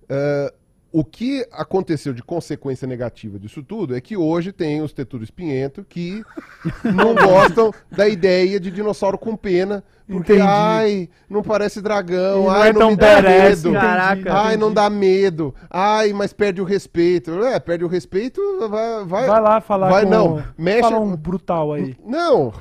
eh, 0.10 0.54
o 0.92 1.04
que 1.04 1.48
aconteceu 1.52 2.14
de 2.14 2.24
consequência 2.24 2.88
negativa 2.88 3.38
disso 3.38 3.62
tudo 3.62 3.96
é 3.96 4.02
que 4.02 4.18
hoje 4.18 4.52
tem 4.52 4.82
os 4.82 4.92
Teturo 4.92 5.24
Espinhento 5.24 5.86
que 5.88 6.24
não 6.84 7.14
gostam 7.14 7.72
da 7.92 8.10
ideia 8.10 8.60
de 8.60 8.72
dinossauro 8.72 9.20
com 9.20 9.36
pena, 9.36 9.84
porque, 10.08 10.34
Entendi. 10.34 10.50
ai, 10.50 11.10
não 11.30 11.44
parece 11.44 11.80
dragão, 11.80 12.46
não 12.46 12.50
ai, 12.50 12.70
é 12.70 12.74
não 12.74 12.80
tão 12.80 12.90
me 12.90 12.96
dá 12.96 13.22
medo. 13.22 13.74
Caraca. 13.74 14.34
Ai, 14.34 14.58
não 14.58 14.74
dá 14.74 14.90
medo. 14.90 15.54
Ai, 15.70 16.12
mas 16.12 16.34
perde 16.34 16.62
o 16.62 16.66
respeito. 16.66 17.44
É, 17.44 17.60
perde 17.60 17.86
o 17.86 17.88
respeito, 17.88 18.42
vai... 18.68 19.06
Vai, 19.06 19.28
Vai 19.28 19.42
lá 19.42 19.62
falar 19.62 19.92
Vai, 19.92 20.06
com... 20.06 20.10
não. 20.10 20.44
Mexe... 20.58 20.82
Fala 20.82 21.00
um 21.00 21.16
brutal 21.16 21.74
aí. 21.74 21.96
Não, 22.04 22.52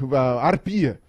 arpia. 0.43 1.01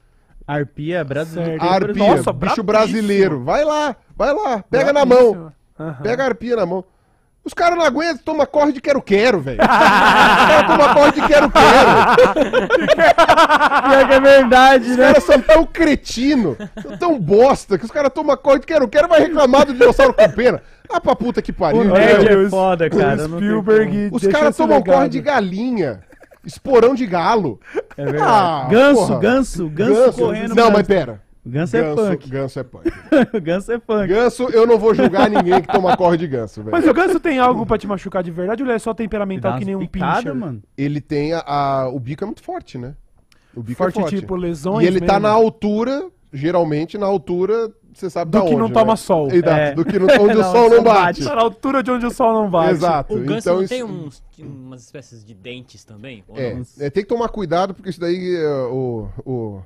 Arpia 0.48 1.04
brasileira. 1.04 1.60
Certo. 1.60 1.84
Arpia, 1.86 2.08
Nossa, 2.08 2.32
bicho 2.34 2.34
brabíssimo. 2.34 2.64
brasileiro. 2.64 3.44
Vai 3.44 3.64
lá, 3.64 3.96
vai 4.16 4.34
lá, 4.34 4.64
pega 4.70 4.94
na 4.94 5.06
mão. 5.06 5.52
Aham. 5.80 5.98
Pega 6.04 6.24
a 6.24 6.26
arpia 6.28 6.56
na 6.56 6.66
mão. 6.66 6.84
Os 7.44 7.54
caras 7.54 7.78
não 7.78 7.86
aguentam, 7.86 8.18
toma 8.26 8.48
corre 8.48 8.72
de 8.72 8.82
quero-quero, 8.82 9.40
velho. 9.40 9.60
Os 9.62 9.68
caras 9.68 10.68
tomam 10.68 10.94
corre 10.96 11.12
de 11.12 11.22
quero-quero. 11.28 11.88
Pior 13.88 14.08
que 14.08 14.14
é 14.14 14.20
verdade, 14.20 14.92
Os 14.92 14.98
né? 14.98 15.06
caras 15.08 15.24
são 15.24 15.40
tão 15.42 15.66
cretino, 15.66 16.58
são 16.82 16.98
tão 16.98 17.20
bosta, 17.20 17.78
que 17.78 17.86
os 17.86 17.92
caras 17.92 18.12
tomam 18.14 18.36
corre 18.36 18.60
de 18.60 18.66
quero-quero 18.66 19.06
e 19.06 19.10
vai 19.10 19.20
reclamar 19.22 19.66
do 19.68 19.74
dinossauro 19.74 20.14
com 20.14 20.28
pena. 20.32 20.60
Ah, 20.90 21.00
pra 21.00 21.16
puta 21.16 21.40
que 21.42 21.52
pariu. 21.54 21.82
O 21.82 21.84
nerd 21.84 22.28
é 22.28 22.50
foda, 22.50 22.90
cara. 22.90 23.28
Spielberg 23.28 24.10
Os 24.12 24.26
caras 24.26 24.58
tomam 24.58 24.82
corre 24.82 25.10
de 25.10 25.22
galinha, 25.22 26.02
esporão 26.46 26.94
de 26.96 27.06
galo. 27.06 27.60
É 27.98 28.04
verdade. 28.06 28.24
Ah, 28.26 28.68
ganso, 28.70 29.08
porra. 29.08 29.20
ganso, 29.20 29.70
ganso, 29.70 30.14
correndo. 30.14 30.50
Não, 30.50 30.56
ganso. 30.56 30.72
mas 30.72 30.88
pera. 30.88 31.22
Ganso 31.48 31.78
é 31.78 31.82
Ganso, 31.84 31.96
punk. 31.96 32.30
ganso 32.30 32.60
é 32.60 32.64
punk. 32.64 32.92
ganso 33.44 33.72
é 33.72 33.78
punk. 33.78 34.08
Ganso, 34.08 34.44
eu 34.50 34.66
não 34.66 34.80
vou 34.80 34.96
julgar 34.96 35.30
ninguém 35.30 35.62
que 35.62 35.68
toma 35.68 35.96
corre 35.96 36.18
de 36.18 36.26
ganso, 36.28 36.64
velho. 36.64 36.72
Mas 36.72 36.88
o 36.88 36.94
ganso 36.94 37.20
tem 37.20 37.38
algo 37.38 37.66
pra 37.68 37.78
te 37.78 37.86
machucar 37.86 38.24
de 38.24 38.32
verdade 38.32 38.64
ou 38.64 38.68
ele 38.68 38.76
é 38.76 38.80
só 38.80 38.96
temperamental 38.96 39.60
que 39.60 39.64
nem 39.66 39.76
um 39.76 39.86
pincher? 39.86 40.34
mano. 40.34 40.64
Ele 40.76 41.00
tem 41.00 41.34
a, 41.34 41.42
a- 41.46 41.90
O 41.90 42.00
bico 42.00 42.24
é 42.24 42.26
muito 42.26 42.42
forte, 42.42 42.80
né? 42.80 42.96
O 43.56 43.62
bico 43.62 43.78
Forte, 43.78 44.00
é 44.00 44.02
forte. 44.02 44.16
tipo 44.22 44.36
lesões 44.36 44.84
E 44.84 44.88
ele 44.88 45.00
tá 45.00 45.14
mesmo? 45.14 45.28
na 45.28 45.34
altura, 45.34 46.08
geralmente 46.34 46.98
na 46.98 47.06
altura, 47.06 47.72
você 48.00 48.10
sabe 48.10 48.32
Do 48.32 48.40
da 48.40 48.42
que 48.46 48.48
onde, 48.52 48.58
não 48.58 48.68
né? 48.68 48.74
toma 48.74 48.96
sol. 48.96 49.32
Exato, 49.32 49.50
É. 49.50 49.74
do 49.74 49.86
que 49.86 49.98
não, 50.00 50.08
onde 50.08 50.34
o 50.36 50.42
Não, 50.42 50.52
sol 50.52 50.70
não 50.70 50.78
não 50.78 50.84
bate. 50.84 51.24
Tá 51.24 51.36
na 51.36 51.42
altura 51.42 51.82
de 51.84 51.92
onde 51.92 52.06
o 52.06 52.12
sol 52.12 52.34
não 52.34 52.50
bate. 52.50 52.72
Exato. 52.74 53.14
O 53.16 53.20
ganso 53.20 53.38
então 53.40 53.56
não 53.56 53.64
isso- 53.64 53.74
tem 53.74 53.84
uns, 53.84 54.24
umas 54.40 54.84
espécies 54.84 55.24
de 55.24 55.34
dentes 55.34 55.84
também? 55.84 56.24
Ou 56.28 56.38
É, 56.38 56.54
não? 56.56 56.64
é, 56.80 56.90
tem 56.90 57.04
que 57.04 57.10
tomar 57.10 57.30
cuidado, 57.30 57.74
porque 57.74 57.90
isso 57.90 58.00
daí 58.00 58.36
é, 58.36 58.48
o, 58.66 59.08
o- 59.26 59.62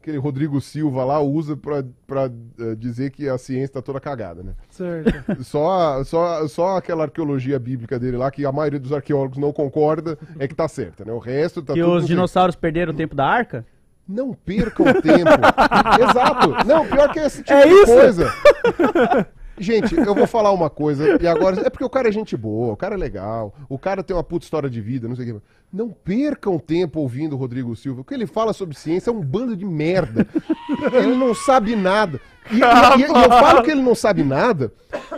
aquele 0.00 0.18
Rodrigo 0.18 0.60
Silva 0.60 1.02
lá 1.02 1.18
usa 1.20 1.56
pra, 1.56 1.82
pra 2.06 2.24
eh, 2.60 2.74
dizer 2.74 3.10
que 3.10 3.26
a 3.26 3.38
ciência 3.38 3.72
tá 3.74 3.80
toda 3.82 3.98
cagada, 3.98 4.42
né? 4.42 4.52
Certo. 4.68 5.14
Só, 5.42 6.04
só, 6.04 6.46
só 6.46 6.76
aquela 6.76 7.04
arqueologia 7.04 7.58
bíblica 7.58 7.98
dele 7.98 8.18
lá, 8.18 8.30
que 8.30 8.44
a 8.44 8.52
maioria 8.52 8.78
dos 8.78 8.92
arqueólogos 8.92 9.38
não 9.38 9.50
concorda, 9.50 10.18
é 10.38 10.46
que 10.46 10.54
tá 10.54 10.68
certa, 10.68 11.06
né? 11.06 11.12
O 11.12 11.18
resto 11.18 11.62
tá 11.62 11.72
Que 11.72 11.80
tudo... 11.80 11.94
os 11.96 12.06
dinossauros 12.06 12.54
perderam 12.54 12.92
o 12.92 12.96
tempo 12.96 13.14
da 13.14 13.26
arca? 13.26 13.64
Não 14.06 14.32
percam 14.34 14.86
tempo. 15.00 15.30
Exato. 16.10 16.66
Não, 16.66 16.86
pior 16.86 17.12
que 17.12 17.18
esse 17.20 17.42
tipo 17.42 17.52
É 17.58 17.66
de 17.66 17.72
isso? 17.74 17.86
coisa. 17.86 18.30
Gente, 19.56 19.94
eu 19.96 20.14
vou 20.16 20.26
falar 20.26 20.50
uma 20.50 20.68
coisa, 20.68 21.16
e 21.22 21.26
agora. 21.28 21.60
É 21.64 21.70
porque 21.70 21.84
o 21.84 21.88
cara 21.88 22.08
é 22.08 22.12
gente 22.12 22.36
boa, 22.36 22.72
o 22.72 22.76
cara 22.76 22.96
é 22.96 22.98
legal, 22.98 23.54
o 23.68 23.78
cara 23.78 24.02
tem 24.02 24.14
uma 24.16 24.24
puta 24.24 24.44
história 24.44 24.68
de 24.68 24.80
vida, 24.80 25.06
não 25.06 25.14
sei 25.14 25.30
o 25.30 25.34
quê. 25.36 25.46
Não 25.72 25.90
percam 25.90 26.58
tempo 26.58 26.98
ouvindo 26.98 27.34
o 27.34 27.38
Rodrigo 27.38 27.74
Silva. 27.76 28.00
O 28.00 28.04
que 28.04 28.12
ele 28.14 28.26
fala 28.26 28.52
sobre 28.52 28.76
ciência 28.76 29.10
é 29.10 29.12
um 29.12 29.20
bando 29.20 29.56
de 29.56 29.64
merda. 29.64 30.26
Ele 30.92 31.14
não 31.14 31.32
sabe 31.34 31.76
nada. 31.76 32.20
E, 32.50 32.56
e- 32.56 32.58
e- 32.58 33.06
e 33.06 33.24
eu 33.24 33.30
falo 33.30 33.62
que 33.62 33.70
ele 33.70 33.80
não 33.80 33.94
sabe 33.94 34.24
nada, 34.24 34.72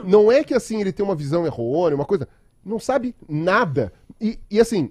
não 0.05 0.31
é 0.31 0.45
que 0.45 0.53
assim 0.53 0.83
ele 0.83 0.93
tem 0.93 1.05
uma 1.05 1.15
visão 1.17 1.47
errônea, 1.47 1.97
uma 1.97 2.05
coisa. 2.05 2.29
Não 2.63 2.79
sabe 2.79 3.15
nada. 3.27 3.91
E, 4.21 4.39
e 4.51 4.61
assim, 4.61 4.91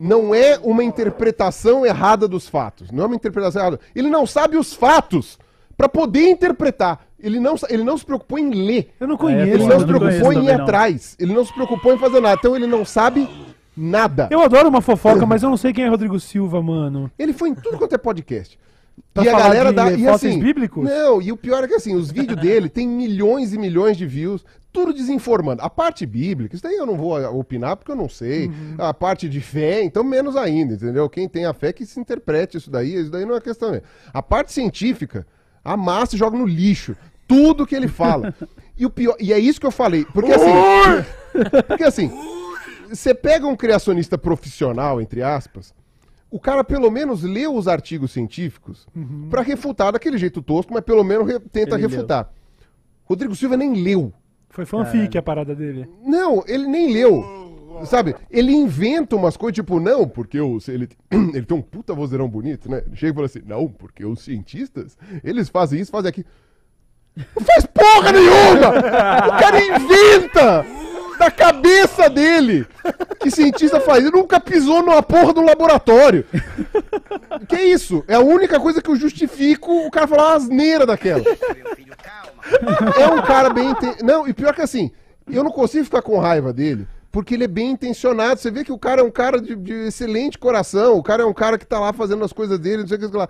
não 0.00 0.34
é 0.34 0.58
uma 0.62 0.82
interpretação 0.82 1.84
errada 1.84 2.26
dos 2.26 2.48
fatos. 2.48 2.90
Não 2.90 3.04
é 3.04 3.06
uma 3.06 3.16
interpretação 3.16 3.60
errada. 3.60 3.80
Ele 3.94 4.08
não 4.08 4.24
sabe 4.26 4.56
os 4.56 4.72
fatos 4.72 5.38
para 5.76 5.90
poder 5.90 6.30
interpretar. 6.30 7.04
Ele 7.22 7.38
não, 7.38 7.54
ele 7.68 7.84
não 7.84 7.98
se 7.98 8.04
preocupou 8.06 8.38
em 8.38 8.50
ler. 8.50 8.94
Eu 8.98 9.06
não 9.06 9.16
É, 9.16 9.18
conheço. 9.18 9.52
Ele 9.52 9.66
não 9.66 9.78
se 9.78 9.84
preocupou 9.86 10.32
em 10.32 10.44
ir 10.46 10.50
atrás. 10.50 11.16
Ele 11.18 11.34
não 11.34 11.44
se 11.44 11.52
preocupou 11.52 11.92
em 11.92 11.98
fazer 11.98 12.18
nada. 12.20 12.36
Então 12.38 12.56
ele 12.56 12.66
não 12.66 12.82
sabe 12.82 13.28
nada. 13.76 14.26
Eu 14.30 14.40
adoro 14.40 14.70
uma 14.70 14.80
fofoca, 14.80 15.26
mas 15.26 15.42
eu 15.42 15.50
não 15.50 15.56
sei 15.58 15.72
quem 15.72 15.84
é 15.84 15.88
Rodrigo 15.88 16.18
Silva, 16.18 16.62
mano. 16.62 17.10
Ele 17.18 17.34
foi 17.34 17.50
em 17.50 17.54
tudo 17.54 17.76
quanto 17.76 17.94
é 17.94 17.98
podcast. 17.98 18.58
Pra 19.12 19.24
e 19.24 19.28
a 19.28 19.38
galera 19.38 19.70
de 19.70 19.76
dá. 19.76 19.92
E 19.92 20.08
assim, 20.08 20.38
bíblicos? 20.38 20.84
Não, 20.88 21.20
e 21.20 21.30
o 21.32 21.36
pior 21.36 21.64
é 21.64 21.68
que 21.68 21.74
assim, 21.74 21.94
os 21.94 22.10
vídeos 22.10 22.40
dele 22.40 22.68
tem 22.68 22.86
milhões 22.86 23.52
e 23.52 23.58
milhões 23.58 23.96
de 23.96 24.06
views, 24.06 24.44
tudo 24.72 24.92
desinformando. 24.92 25.62
A 25.62 25.68
parte 25.70 26.06
bíblica, 26.06 26.54
isso 26.54 26.62
daí 26.62 26.76
eu 26.76 26.86
não 26.86 26.96
vou 26.96 27.16
ah, 27.16 27.30
opinar 27.30 27.76
porque 27.76 27.90
eu 27.90 27.96
não 27.96 28.08
sei. 28.08 28.46
Uhum. 28.48 28.74
A 28.78 28.94
parte 28.94 29.28
de 29.28 29.40
fé, 29.40 29.82
então 29.82 30.04
menos 30.04 30.36
ainda, 30.36 30.74
entendeu? 30.74 31.08
Quem 31.08 31.28
tem 31.28 31.44
a 31.44 31.52
fé 31.52 31.72
que 31.72 31.84
se 31.84 31.98
interprete 31.98 32.56
isso 32.56 32.70
daí, 32.70 32.94
isso 32.94 33.10
daí 33.10 33.24
não 33.24 33.34
é 33.34 33.40
questão. 33.40 33.70
mesmo. 33.72 33.84
A 34.12 34.22
parte 34.22 34.52
científica, 34.52 35.26
amassa 35.64 36.14
e 36.14 36.18
joga 36.18 36.38
no 36.38 36.46
lixo. 36.46 36.96
Tudo 37.26 37.66
que 37.66 37.74
ele 37.76 37.88
fala. 37.88 38.34
E 38.76 38.84
o 38.86 38.90
pior, 38.90 39.14
e 39.20 39.32
é 39.32 39.38
isso 39.38 39.60
que 39.60 39.66
eu 39.66 39.70
falei, 39.70 40.04
porque 40.12 40.32
assim, 40.32 40.50
porque 41.68 41.84
assim, 41.84 42.10
você 42.88 43.14
pega 43.14 43.46
um 43.46 43.54
criacionista 43.54 44.16
profissional, 44.18 45.00
entre 45.00 45.22
aspas, 45.22 45.72
o 46.30 46.40
cara 46.40 46.64
pelo 46.64 46.90
menos 46.90 47.22
leu 47.22 47.54
os 47.54 47.68
artigos 47.68 48.10
científicos 48.12 48.86
pra 49.28 49.42
refutar 49.42 49.92
daquele 49.92 50.16
jeito 50.18 50.40
tosco, 50.40 50.72
mas 50.72 50.82
pelo 50.82 51.04
menos 51.04 51.26
re- 51.26 51.38
tenta 51.40 51.74
Ele 51.76 51.86
refutar. 51.86 52.30
Rodrigo 53.04 53.34
Silva 53.36 53.56
nem 53.56 53.74
leu. 53.82 54.12
Foi 54.50 54.66
fanfic 54.66 55.16
a 55.16 55.22
parada 55.22 55.54
dele. 55.54 55.88
Não, 56.04 56.42
ele 56.46 56.66
nem 56.66 56.92
leu. 56.92 57.24
Sabe? 57.86 58.14
Ele 58.30 58.52
inventa 58.52 59.16
umas 59.16 59.36
coisas, 59.36 59.54
tipo, 59.54 59.80
não, 59.80 60.06
porque 60.06 60.40
os, 60.40 60.68
ele, 60.68 60.88
ele 61.10 61.42
tem 61.42 61.56
um 61.56 61.62
puta 61.62 61.94
vozeirão 61.94 62.28
bonito, 62.28 62.70
né? 62.70 62.82
Ele 62.86 62.96
chega 62.96 63.12
e 63.12 63.14
fala 63.14 63.26
assim, 63.26 63.42
não, 63.46 63.68
porque 63.68 64.04
os 64.04 64.20
cientistas, 64.20 64.98
eles 65.24 65.48
fazem 65.48 65.80
isso, 65.80 65.90
fazem 65.90 66.08
aquilo. 66.10 66.26
Não 67.16 67.44
faz 67.44 67.66
porra 67.66 68.12
nenhuma! 68.12 68.68
O 69.28 69.38
cara 69.38 69.60
inventa 69.60 70.66
da 71.20 71.30
cabeça 71.30 72.08
dele 72.08 72.66
que 73.20 73.30
cientista 73.30 73.78
faz. 73.78 74.02
Ele 74.02 74.16
nunca 74.16 74.40
pisou 74.40 74.82
numa 74.82 75.02
porra 75.02 75.34
do 75.34 75.42
laboratório. 75.42 76.24
Que 77.46 77.56
isso? 77.56 78.02
É 78.08 78.14
a 78.14 78.20
única 78.20 78.58
coisa 78.58 78.80
que 78.80 78.90
eu 78.90 78.96
justifico 78.96 79.86
o 79.86 79.90
cara 79.90 80.08
falar 80.08 80.34
asneira 80.34 80.86
daquela. 80.86 81.22
É 82.98 83.08
um 83.08 83.22
cara 83.22 83.50
bem. 83.50 83.74
Não, 84.02 84.26
e 84.26 84.32
pior 84.32 84.54
que 84.54 84.62
assim, 84.62 84.90
eu 85.30 85.44
não 85.44 85.50
consigo 85.50 85.84
ficar 85.84 86.02
com 86.02 86.18
raiva 86.18 86.52
dele, 86.52 86.86
porque 87.10 87.34
ele 87.34 87.44
é 87.44 87.48
bem 87.48 87.70
intencionado. 87.70 88.40
Você 88.40 88.50
vê 88.50 88.64
que 88.64 88.72
o 88.72 88.78
cara 88.78 89.00
é 89.00 89.04
um 89.04 89.10
cara 89.10 89.40
de, 89.40 89.54
de 89.56 89.72
excelente 89.72 90.38
coração, 90.38 90.96
o 90.96 91.02
cara 91.02 91.22
é 91.22 91.26
um 91.26 91.34
cara 91.34 91.58
que 91.58 91.66
tá 91.66 91.78
lá 91.78 91.92
fazendo 91.92 92.24
as 92.24 92.32
coisas 92.32 92.58
dele, 92.58 92.82
não 92.82 92.88
sei 92.88 92.96
o 92.96 93.10
que 93.10 93.16
lá. 93.16 93.28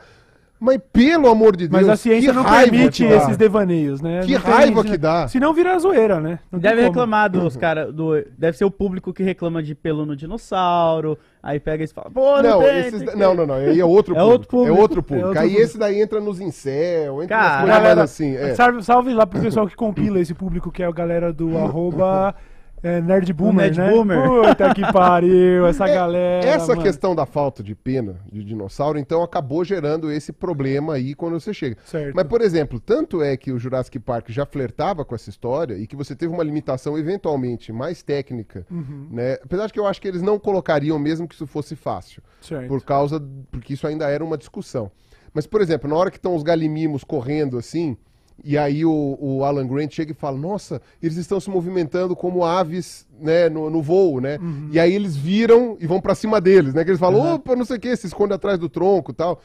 Mas 0.62 0.78
pelo 0.92 1.26
amor 1.28 1.56
de 1.56 1.66
Deus, 1.66 1.80
Mas 1.82 1.88
a 1.88 1.96
ciência 1.96 2.28
que 2.30 2.36
não 2.36 2.42
raiva 2.42 2.70
permite 2.70 3.02
que 3.02 3.08
dá. 3.08 3.16
esses 3.16 3.36
devaneios, 3.38 4.02
né? 4.02 4.20
Que 4.26 4.34
Não 4.34 4.40
tem- 4.42 4.50
raiva 4.52 4.84
que 4.84 4.98
dá. 4.98 5.26
Senão 5.26 5.54
vira 5.54 5.78
zoeira, 5.78 6.20
né? 6.20 6.38
Não 6.52 6.58
Deve 6.60 6.82
reclamar 6.82 7.30
dos 7.30 7.56
caras. 7.56 7.90
Do, 7.94 8.22
deve 8.36 8.58
ser 8.58 8.66
o 8.66 8.70
público 8.70 9.10
que 9.12 9.22
reclama 9.22 9.62
de 9.62 9.74
pelo 9.74 10.04
no 10.04 10.14
dinossauro. 10.14 11.16
Aí 11.42 11.58
pega 11.58 11.82
e 11.82 11.86
fala, 11.86 12.10
pô, 12.10 12.42
não, 12.42 12.50
Não, 12.50 12.58
tem, 12.60 12.78
esses 12.80 13.02
tem 13.02 13.16
não, 13.16 13.34
não, 13.34 13.46
não. 13.46 13.54
Aí 13.54 13.80
é 13.80 13.84
outro 13.84 14.14
É 14.14 14.18
público. 14.18 14.32
outro 14.32 14.48
público. 14.48 14.76
É 14.76 14.80
outro 14.80 15.02
público. 15.02 15.24
É 15.24 15.28
outro 15.28 15.42
aí 15.42 15.48
público. 15.48 15.64
esse 15.70 15.78
daí 15.78 16.00
entra 16.02 16.20
nos 16.20 16.40
incel, 16.40 17.22
entra 17.22 17.28
Cara, 17.38 17.42
nas 17.48 17.52
coisas 17.60 17.68
mais 17.70 17.82
Galera, 17.82 18.02
assim. 18.02 18.36
É. 18.36 18.54
salve, 18.54 18.82
salve 18.84 19.14
lá 19.14 19.26
pro 19.26 19.40
pessoal 19.40 19.66
que 19.66 19.74
compila 19.74 20.20
esse 20.20 20.34
público, 20.34 20.70
que 20.70 20.82
é 20.82 20.86
a 20.86 20.92
galera 20.92 21.32
do 21.32 21.56
arroba 21.58 22.34
é, 22.82 23.00
Nerd 23.00 23.32
Boomer, 23.32 23.66
Nerd 23.66 23.78
né? 23.78 23.90
Boomer. 23.90 24.22
Puta 24.48 24.74
que 24.74 24.92
pariu, 24.92 25.66
essa 25.66 25.86
É, 25.88 25.94
galera. 25.94 26.46
Essa 26.46 26.68
mano. 26.68 26.82
questão 26.82 27.14
da 27.14 27.26
falta 27.26 27.62
de 27.62 27.74
pena 27.74 28.16
de 28.30 28.42
dinossauro, 28.44 28.98
então, 28.98 29.22
acabou 29.22 29.64
gerando 29.64 30.10
esse 30.10 30.32
problema 30.32 30.94
aí 30.94 31.14
quando 31.14 31.38
você 31.38 31.52
chega. 31.52 31.76
Certo. 31.84 32.14
Mas, 32.14 32.24
por 32.26 32.40
exemplo, 32.40 32.80
tanto 32.80 33.22
é 33.22 33.36
que 33.36 33.52
o 33.52 33.58
Jurassic 33.58 33.98
Park 33.98 34.30
já 34.30 34.46
flertava 34.46 35.04
com 35.04 35.14
essa 35.14 35.28
história 35.30 35.74
e 35.76 35.86
que 35.86 35.96
você 35.96 36.14
teve 36.16 36.32
uma 36.32 36.42
limitação 36.44 36.96
eventualmente 36.98 37.72
mais 37.72 38.02
técnica, 38.02 38.66
Uhum. 38.70 39.08
né? 39.10 39.34
Apesar 39.44 39.66
de 39.66 39.72
que 39.72 39.80
eu 39.80 39.86
acho 39.86 40.00
que 40.00 40.08
eles 40.08 40.22
não 40.22 40.38
colocariam 40.38 40.98
mesmo 40.98 41.26
que 41.28 41.34
isso 41.34 41.46
fosse 41.46 41.74
fácil, 41.76 42.22
Certo. 42.40 42.68
por 42.68 42.82
causa 42.82 43.22
porque 43.50 43.74
isso 43.74 43.86
ainda 43.86 44.08
era 44.08 44.24
uma 44.24 44.38
discussão. 44.38 44.90
Mas, 45.32 45.46
por 45.46 45.60
exemplo, 45.60 45.88
na 45.88 45.96
hora 45.96 46.10
que 46.10 46.16
estão 46.16 46.34
os 46.34 46.42
galimimos 46.42 47.04
correndo 47.04 47.56
assim, 47.56 47.96
e 48.44 48.56
aí 48.56 48.84
o, 48.84 49.18
o 49.20 49.44
Alan 49.44 49.66
Grant 49.66 49.92
chega 49.92 50.12
e 50.12 50.14
fala: 50.14 50.36
Nossa, 50.36 50.80
eles 51.02 51.16
estão 51.16 51.38
se 51.40 51.50
movimentando 51.50 52.16
como 52.16 52.44
aves 52.44 53.06
né, 53.20 53.48
no, 53.48 53.68
no 53.70 53.82
voo, 53.82 54.20
né? 54.20 54.38
E 54.70 54.78
aí 54.78 54.92
eles 54.92 55.16
viram 55.16 55.76
e 55.80 55.86
vão 55.86 56.00
pra 56.00 56.14
cima 56.14 56.40
deles, 56.40 56.74
né? 56.74 56.84
Que 56.84 56.90
eles 56.90 57.00
falam: 57.00 57.34
opa, 57.34 57.54
não 57.54 57.64
sei 57.64 57.76
o 57.76 57.80
que, 57.80 57.94
se 57.96 58.06
esconde 58.06 58.32
atrás 58.32 58.58
do 58.58 58.68
tronco 58.68 59.12
e 59.12 59.14
tal. 59.14 59.40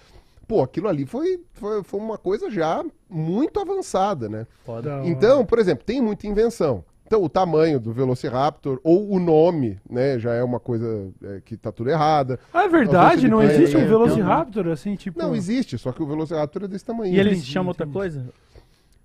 Pô, 0.47 0.61
aquilo 0.61 0.87
ali 0.87 1.05
foi, 1.05 1.39
foi, 1.53 1.83
foi 1.83 1.99
uma 1.99 2.17
coisa 2.17 2.51
já 2.51 2.83
muito 3.09 3.59
avançada, 3.59 4.29
né? 4.29 4.45
Da 4.65 4.73
hora. 4.73 5.01
Então, 5.07 5.45
por 5.45 5.57
exemplo, 5.57 5.83
tem 5.83 6.01
muita 6.01 6.27
invenção. 6.27 6.83
Então, 7.07 7.23
o 7.23 7.29
tamanho 7.29 7.79
do 7.79 7.91
Velociraptor 7.91 8.79
ou 8.83 9.11
o 9.11 9.19
nome, 9.19 9.79
né, 9.87 10.17
já 10.17 10.33
é 10.33 10.43
uma 10.43 10.59
coisa 10.59 11.07
é, 11.23 11.41
que 11.45 11.55
tá 11.55 11.71
tudo 11.71 11.91
errada. 11.91 12.39
Ah, 12.51 12.63
é 12.63 12.67
verdade, 12.67 13.27
não 13.27 13.43
existe 13.43 13.75
é, 13.75 13.79
um 13.79 13.87
Velociraptor 13.87 14.67
assim, 14.67 14.95
tipo. 14.95 15.19
Não, 15.19 15.35
existe, 15.35 15.77
só 15.77 15.91
que 15.91 16.01
o 16.01 16.07
Velociraptor 16.07 16.63
é 16.63 16.67
desse 16.67 16.83
tamanho. 16.83 17.13
E 17.13 17.19
eles 17.19 17.45
chamam 17.45 17.69
outra 17.69 17.85
coisa? 17.85 18.25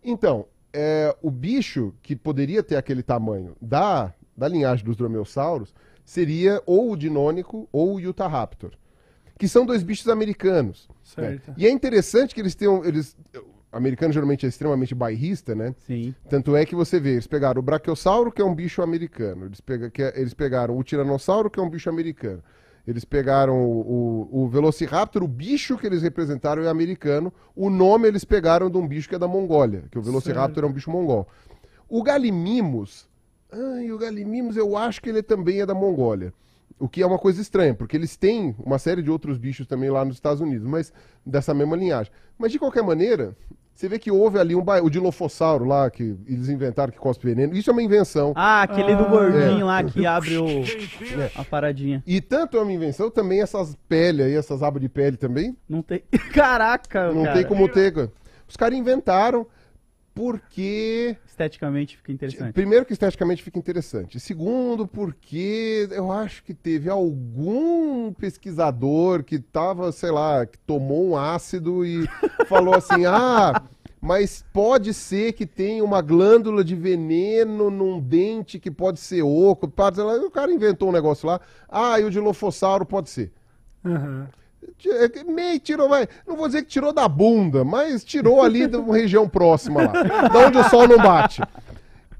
Então, 0.02 0.46
é, 0.72 1.14
o 1.22 1.30
bicho 1.30 1.92
que 2.02 2.14
poderia 2.16 2.62
ter 2.62 2.76
aquele 2.76 3.02
tamanho 3.02 3.56
da, 3.60 4.12
da 4.36 4.48
linhagem 4.48 4.84
dos 4.84 4.96
dromeossauros 4.96 5.74
seria 6.04 6.62
ou 6.66 6.92
o 6.92 6.96
dinônico 6.96 7.68
ou 7.72 7.94
o 7.96 8.08
Utahraptor, 8.08 8.72
que 9.38 9.46
são 9.48 9.64
dois 9.66 9.82
bichos 9.82 10.08
americanos. 10.08 10.88
né? 10.88 10.94
Certo. 11.02 11.54
E 11.56 11.66
é 11.66 11.70
interessante 11.70 12.34
que 12.34 12.40
eles 12.40 12.54
tenham. 12.54 12.84
Eles, 12.84 13.16
o 13.72 13.76
americano 13.76 14.12
geralmente 14.12 14.44
é 14.46 14.48
extremamente 14.48 14.94
bairrista, 14.94 15.54
né? 15.54 15.74
Sim. 15.86 16.14
Tanto 16.28 16.56
é 16.56 16.64
que 16.64 16.74
você 16.74 16.98
vê, 16.98 17.12
eles 17.12 17.26
pegaram 17.26 17.60
o 17.60 17.62
Brachiosauro, 17.62 18.32
que 18.32 18.42
é 18.42 18.44
um 18.44 18.54
bicho 18.54 18.82
americano. 18.82 19.46
Eles, 19.46 19.60
pega, 19.60 19.90
que 19.90 20.02
é- 20.02 20.18
eles 20.20 20.34
pegaram 20.34 20.76
o 20.76 20.82
Tiranossauro, 20.82 21.48
que 21.50 21.60
é 21.60 21.62
um 21.62 21.70
bicho 21.70 21.88
americano. 21.88 22.42
Eles 22.86 23.04
pegaram 23.04 23.62
o, 23.62 24.28
o, 24.32 24.42
o 24.44 24.48
Velociraptor, 24.48 25.22
o 25.22 25.28
bicho 25.28 25.76
que 25.76 25.86
eles 25.86 26.02
representaram 26.02 26.62
é 26.62 26.68
americano. 26.68 27.32
O 27.54 27.68
nome 27.70 28.08
eles 28.08 28.24
pegaram 28.24 28.70
de 28.70 28.76
um 28.78 28.86
bicho 28.86 29.08
que 29.08 29.14
é 29.14 29.18
da 29.18 29.28
Mongólia, 29.28 29.84
que 29.90 29.98
o 29.98 30.02
Velociraptor 30.02 30.64
é 30.64 30.66
um 30.66 30.72
bicho 30.72 30.90
mongol. 30.90 31.28
O 31.88 32.02
Gallimimus, 32.02 33.08
ai, 33.52 33.90
o 33.90 33.98
Gallimimus 33.98 34.56
eu 34.56 34.76
acho 34.76 35.02
que 35.02 35.10
ele 35.10 35.22
também 35.22 35.60
é 35.60 35.66
da 35.66 35.74
Mongólia. 35.74 36.32
O 36.80 36.88
que 36.88 37.02
é 37.02 37.06
uma 37.06 37.18
coisa 37.18 37.40
estranha, 37.42 37.74
porque 37.74 37.96
eles 37.96 38.16
têm 38.16 38.56
uma 38.58 38.78
série 38.78 39.02
de 39.02 39.10
outros 39.10 39.36
bichos 39.38 39.66
também 39.66 39.90
lá 39.90 40.04
nos 40.04 40.16
Estados 40.16 40.40
Unidos, 40.40 40.66
mas 40.66 40.92
dessa 41.24 41.52
mesma 41.54 41.76
linhagem. 41.76 42.10
Mas 42.38 42.50
de 42.50 42.58
qualquer 42.58 42.82
maneira, 42.82 43.36
você 43.74 43.86
vê 43.88 43.98
que 43.98 44.10
houve 44.10 44.38
ali 44.38 44.54
um 44.54 44.62
ba... 44.62 44.82
o 44.82 44.88
Dilofossauro 44.90 45.64
lá, 45.64 45.90
que 45.90 46.16
eles 46.26 46.48
inventaram 46.48 46.90
que 46.92 46.98
cospe 46.98 47.26
veneno. 47.26 47.54
Isso 47.54 47.68
é 47.70 47.72
uma 47.72 47.82
invenção. 47.82 48.32
Ah, 48.34 48.62
aquele 48.62 48.96
do 48.96 49.04
Ah, 49.04 49.08
gordinho 49.08 49.60
é. 49.60 49.64
lá 49.64 49.84
que 49.84 50.06
abre 50.06 50.38
o, 50.38 50.46
a 51.34 51.44
paradinha. 51.44 52.02
E 52.06 52.20
tanto 52.20 52.56
é 52.56 52.60
uma 52.62 52.72
invenção, 52.72 53.10
também 53.10 53.42
essas 53.42 53.76
peles 53.88 54.26
aí, 54.26 54.34
essas 54.34 54.62
abas 54.62 54.80
de 54.80 54.88
pele 54.88 55.16
também, 55.18 55.56
Não 55.68 55.82
tem. 55.82 56.02
Caraca, 56.32 57.12
não 57.12 57.24
cara. 57.24 57.36
tem 57.36 57.46
como 57.46 57.68
ter. 57.68 57.92
cara. 57.92 58.12
Os 58.48 58.56
caras 58.56 58.78
inventaram 58.78 59.46
porque 60.20 61.16
Esteticamente 61.26 61.96
fica 61.96 62.12
interessante. 62.12 62.52
Primeiro 62.52 62.84
que 62.84 62.92
esteticamente 62.92 63.42
fica 63.42 63.58
interessante. 63.58 64.20
Segundo, 64.20 64.86
porque 64.86 65.88
eu 65.92 66.12
acho 66.12 66.44
que 66.44 66.52
teve 66.52 66.90
algum 66.90 68.12
pesquisador 68.12 69.24
que 69.24 69.38
tava, 69.38 69.90
sei 69.92 70.10
lá, 70.10 70.44
que 70.44 70.58
tomou 70.58 71.08
um 71.08 71.16
ácido 71.16 71.86
e 71.86 72.06
falou 72.46 72.74
assim: 72.74 73.06
ah, 73.06 73.62
mas 73.98 74.44
pode 74.52 74.92
ser 74.92 75.32
que 75.32 75.46
tenha 75.46 75.82
uma 75.82 76.02
glândula 76.02 76.62
de 76.62 76.76
veneno 76.76 77.70
num 77.70 77.98
dente 77.98 78.58
que 78.58 78.70
pode 78.70 79.00
ser 79.00 79.22
oco. 79.22 79.72
O 79.74 80.30
cara 80.30 80.52
inventou 80.52 80.90
um 80.90 80.92
negócio 80.92 81.26
lá. 81.26 81.40
Ah, 81.66 81.98
e 81.98 82.04
o 82.04 82.10
dilofossauro 82.10 82.84
pode 82.84 83.08
ser. 83.08 83.32
Aham. 83.82 84.28
É 84.84 85.24
Meio 85.24 85.58
tirou, 85.60 85.88
vai. 85.88 86.08
Não 86.26 86.36
vou 86.36 86.46
dizer 86.46 86.62
que 86.62 86.68
tirou 86.68 86.92
da 86.92 87.08
bunda, 87.08 87.64
mas 87.64 88.04
tirou 88.04 88.42
ali 88.42 88.66
de 88.66 88.76
uma 88.76 88.96
região 88.96 89.28
próxima 89.28 89.82
lá, 89.82 90.28
da 90.28 90.46
onde 90.46 90.58
o 90.58 90.68
sol 90.68 90.86
não 90.86 90.98
bate. 90.98 91.42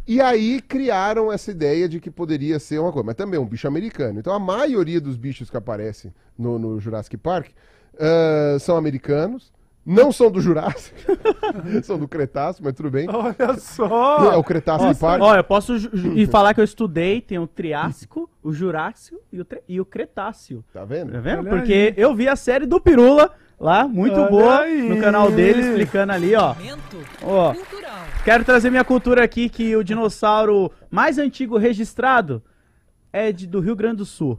E 0.07 0.20
aí 0.20 0.61
criaram 0.61 1.32
essa 1.32 1.51
ideia 1.51 1.88
de 1.88 2.01
que 2.01 2.11
poderia 2.11 2.59
ser 2.59 2.80
uma 2.80 2.93
coisa, 2.93 3.07
mas 3.07 3.14
também 3.14 3.38
um 3.38 3.47
bicho 3.47 3.68
americano. 3.68 4.18
Então 4.18 4.32
a 4.32 4.38
maioria 4.38 5.01
dos 5.01 5.16
bichos 5.16 5.49
que 5.49 5.57
aparecem 5.57 6.12
no, 6.38 6.59
no 6.59 6.80
Jurassic 6.80 7.16
Park 7.16 7.51
ah, 7.99 8.59
são 8.59 8.76
americanos, 8.76 9.53
não 9.84 10.12
são 10.12 10.30
do 10.30 10.40
Jurássico, 10.40 10.96
são 11.82 11.98
do 11.98 12.06
Cretáceo, 12.06 12.62
mas 12.64 12.74
tudo 12.74 12.90
bem. 12.90 13.08
Olha 13.10 13.34
É 13.38 13.56
só! 13.56 14.38
o 14.38 14.44
Cretáceo 14.44 14.86
Nossa, 14.88 15.00
Park. 15.00 15.22
ó, 15.22 15.34
eu 15.36 15.44
posso 15.44 15.74
e 16.14 16.26
falar 16.26 16.52
que 16.54 16.60
eu 16.60 16.64
estudei, 16.64 17.20
tem 17.20 17.38
o 17.38 17.46
Triássico, 17.46 18.28
o 18.42 18.52
Jurássico 18.52 19.20
e 19.32 19.40
o, 19.40 19.46
e 19.68 19.80
o 19.80 19.84
Cretáceo. 19.84 20.64
Tá 20.72 20.84
vendo? 20.84 21.12
Tá 21.12 21.20
vendo? 21.20 21.40
Olha 21.40 21.50
Porque 21.50 21.72
aí. 21.72 21.94
eu 21.96 22.14
vi 22.14 22.28
a 22.28 22.36
série 22.36 22.66
do 22.66 22.80
Pirula 22.80 23.32
lá, 23.58 23.86
muito 23.88 24.18
Olha 24.20 24.30
boa, 24.30 24.60
aí. 24.60 24.88
no 24.88 25.00
canal 25.00 25.30
dele, 25.30 25.60
explicando 25.62 26.12
ali, 26.12 26.34
ó. 26.34 26.54
Ó, 27.22 27.54
quero 28.24 28.44
trazer 28.44 28.70
minha 28.70 28.84
cultura 28.84 29.24
aqui 29.24 29.48
que 29.48 29.74
o 29.76 29.82
dinossauro 29.84 30.70
mais 30.90 31.18
antigo 31.18 31.56
registrado 31.58 32.42
é 33.12 33.32
de, 33.32 33.46
do 33.46 33.60
Rio 33.60 33.74
Grande 33.76 33.96
do 33.96 34.04
Sul. 34.06 34.38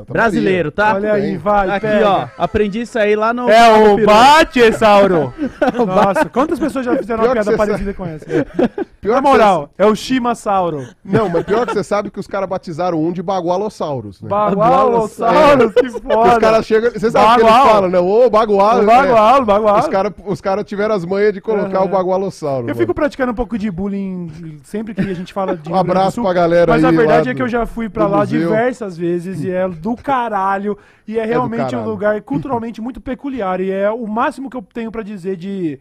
Santa 0.00 0.12
Brasileiro, 0.12 0.70
tá? 0.70 0.94
Olha 0.94 1.12
aí, 1.14 1.36
vai, 1.36 1.70
Aqui, 1.70 1.86
pega. 1.86 2.08
ó. 2.08 2.28
Aprendi 2.38 2.80
isso 2.82 2.98
aí 2.98 3.16
lá 3.16 3.32
no. 3.32 3.48
É 3.50 3.68
no 3.68 3.92
o 3.92 3.96
Pirula. 3.96 4.14
Batessauro! 4.14 5.34
Nossa, 5.86 6.24
quantas 6.26 6.58
pessoas 6.58 6.84
já 6.84 6.96
fizeram 6.96 7.22
Pior 7.22 7.36
uma 7.36 7.42
piada 7.42 7.56
parecida 7.56 7.94
com 7.94 8.06
essa? 8.06 8.26
Pior 9.00 9.14
Na 9.14 9.22
moral, 9.22 9.70
é 9.78 9.86
o 9.86 9.94
Shimasauro. 9.94 10.80
você- 10.80 10.94
Não, 11.04 11.28
mas 11.28 11.44
pior 11.44 11.66
que 11.66 11.72
você 11.72 11.84
sabe 11.84 12.10
que 12.10 12.18
os 12.18 12.26
caras 12.26 12.48
batizaram 12.48 13.00
um 13.00 13.12
de 13.12 13.22
Bagualossauros, 13.22 14.20
né? 14.20 14.28
Bagualossauros, 14.28 15.72
que 15.74 15.88
foda! 15.90 16.32
Os 16.32 16.38
caras 16.38 16.66
chegam. 16.66 16.90
Você 16.90 17.10
sabe 17.10 17.26
o 17.26 17.34
que 17.36 17.40
eles 17.42 17.62
falam, 17.70 17.88
né? 17.90 17.98
Ô, 17.98 18.28
bagual. 18.28 18.78
O 18.78 18.82
né? 18.82 18.86
Bagualo, 18.86 19.44
Bagualo. 19.46 19.78
Os 19.78 19.88
caras 19.88 20.12
os 20.26 20.40
cara 20.40 20.64
tiveram 20.64 20.94
as 20.94 21.04
manhas 21.04 21.32
de 21.32 21.40
colocar 21.40 21.78
Aham. 21.78 21.86
o 21.86 21.88
bagualossauro. 21.88 22.62
Eu 22.64 22.66
mano. 22.68 22.74
fico 22.78 22.92
praticando 22.94 23.32
um 23.32 23.34
pouco 23.34 23.56
de 23.56 23.70
bullying 23.70 24.58
sempre 24.64 24.94
que 24.94 25.00
a 25.00 25.14
gente 25.14 25.32
fala 25.32 25.56
de 25.56 25.70
Um 25.70 25.76
abraço 25.76 26.16
Sul, 26.16 26.24
pra 26.24 26.32
galera 26.32 26.72
Mas 26.72 26.84
aí 26.84 26.94
a 26.94 26.98
verdade 26.98 27.28
é 27.30 27.34
que 27.34 27.42
eu 27.42 27.48
já 27.48 27.66
fui 27.66 27.88
pra 27.88 28.06
lá 28.06 28.18
museu. 28.18 28.40
diversas 28.40 28.96
vezes 28.96 29.42
e 29.44 29.50
é 29.50 29.68
do 29.68 29.94
caralho. 29.96 30.76
E 31.06 31.18
é 31.18 31.24
realmente 31.24 31.66
um 31.66 31.70
caralho. 31.70 31.88
lugar 31.90 32.20
culturalmente 32.22 32.80
muito 32.80 33.00
peculiar. 33.00 33.60
E 33.60 33.70
é 33.70 33.90
o 33.90 34.06
máximo 34.06 34.50
que 34.50 34.56
eu 34.56 34.62
tenho 34.74 34.90
pra 34.90 35.02
dizer 35.02 35.36
de 35.36 35.78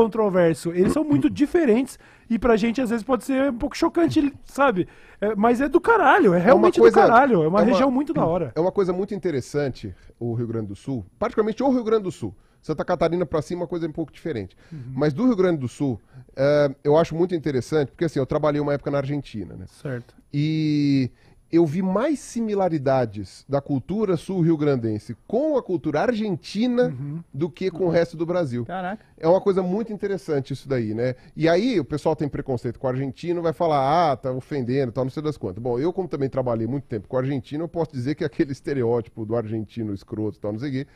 controverso. 0.00 0.70
Eles 0.72 0.92
são 0.92 1.02
muito 1.02 1.30
diferentes 1.30 1.98
e 2.28 2.38
pra 2.38 2.54
gente 2.56 2.80
às 2.82 2.90
vezes 2.90 3.02
pode 3.04 3.24
ser 3.24 3.50
um 3.50 3.56
pouco 3.56 3.76
chocante, 3.76 4.32
sabe? 4.44 4.86
É, 5.20 5.34
mas 5.34 5.60
é 5.60 5.68
do 5.68 5.80
caralho, 5.80 6.34
é 6.34 6.38
realmente 6.38 6.78
coisa- 6.78 7.00
do 7.00 7.08
caralho. 7.08 7.42
É 7.42 7.48
uma 7.48 7.60
é 7.60 7.62
uma- 7.62 7.70
região 7.72 7.90
muito 7.90 8.12
da 8.12 8.24
hora. 8.26 8.52
É 8.54 8.60
uma 8.60 8.70
coisa 8.72 8.92
muito 8.92 9.14
interessante 9.14 9.94
o 10.20 10.34
Rio 10.34 10.46
Grande 10.46 10.66
do 10.68 10.76
Sul, 10.76 11.04
particularmente 11.18 11.62
o 11.62 11.70
Rio 11.70 11.82
Grande 11.82 12.02
do 12.04 12.12
Sul. 12.12 12.34
Santa 12.60 12.84
Catarina 12.84 13.24
pra 13.24 13.40
cima 13.40 13.60
é 13.60 13.62
uma 13.62 13.68
coisa 13.68 13.86
um 13.86 13.92
pouco 13.92 14.12
diferente. 14.12 14.56
Uhum. 14.72 14.78
Mas 14.92 15.12
do 15.14 15.24
Rio 15.24 15.36
Grande 15.36 15.58
do 15.58 15.68
Sul, 15.68 16.00
eh, 16.34 16.74
eu 16.82 16.96
acho 16.96 17.14
muito 17.14 17.32
interessante, 17.34 17.90
porque 17.92 18.04
assim, 18.04 18.18
eu 18.18 18.26
trabalhei 18.26 18.60
uma 18.60 18.74
época 18.74 18.90
na 18.90 18.98
Argentina, 18.98 19.54
né? 19.54 19.66
Certo. 19.68 20.14
E 20.34 21.10
eu 21.52 21.64
vi 21.64 21.80
mais 21.82 22.18
similaridades 22.20 23.44
da 23.48 23.60
cultura 23.60 24.16
sul-rio-grandense 24.16 25.16
com 25.26 25.56
a 25.56 25.62
cultura 25.62 26.00
argentina 26.02 26.84
Uhum. 26.88 27.22
do 27.32 27.48
que 27.48 27.70
com 27.70 27.86
o 27.86 27.88
resto 27.88 28.16
do 28.16 28.26
Brasil. 28.26 28.64
Caraca. 28.64 29.04
É 29.18 29.28
uma 29.28 29.40
coisa 29.40 29.62
muito 29.62 29.92
interessante 29.92 30.52
isso 30.52 30.68
daí, 30.68 30.92
né? 30.94 31.14
E 31.36 31.48
aí 31.48 31.78
o 31.78 31.84
pessoal 31.84 32.16
tem 32.16 32.28
preconceito 32.28 32.78
com 32.78 32.86
o 32.86 32.90
argentino, 32.90 33.40
vai 33.42 33.52
falar, 33.52 34.12
ah, 34.12 34.16
tá 34.16 34.32
ofendendo, 34.32 34.90
tal, 34.92 35.04
não 35.04 35.10
sei 35.10 35.22
das 35.22 35.36
quantas. 35.36 35.62
Bom, 35.62 35.78
eu 35.78 35.92
como 35.92 36.08
também 36.08 36.28
trabalhei 36.28 36.66
muito 36.66 36.84
tempo 36.84 37.06
com 37.08 37.16
o 37.16 37.18
argentino, 37.18 37.64
eu 37.64 37.68
posso 37.68 37.92
dizer 37.92 38.14
que 38.14 38.24
aquele 38.24 38.50
estereótipo 38.52 39.24
do 39.24 39.36
argentino 39.36 39.94
escroto, 39.94 40.38
tal, 40.40 40.52
não 40.52 40.58
sei 40.58 40.68
o 40.68 40.72
quê, 40.72 40.86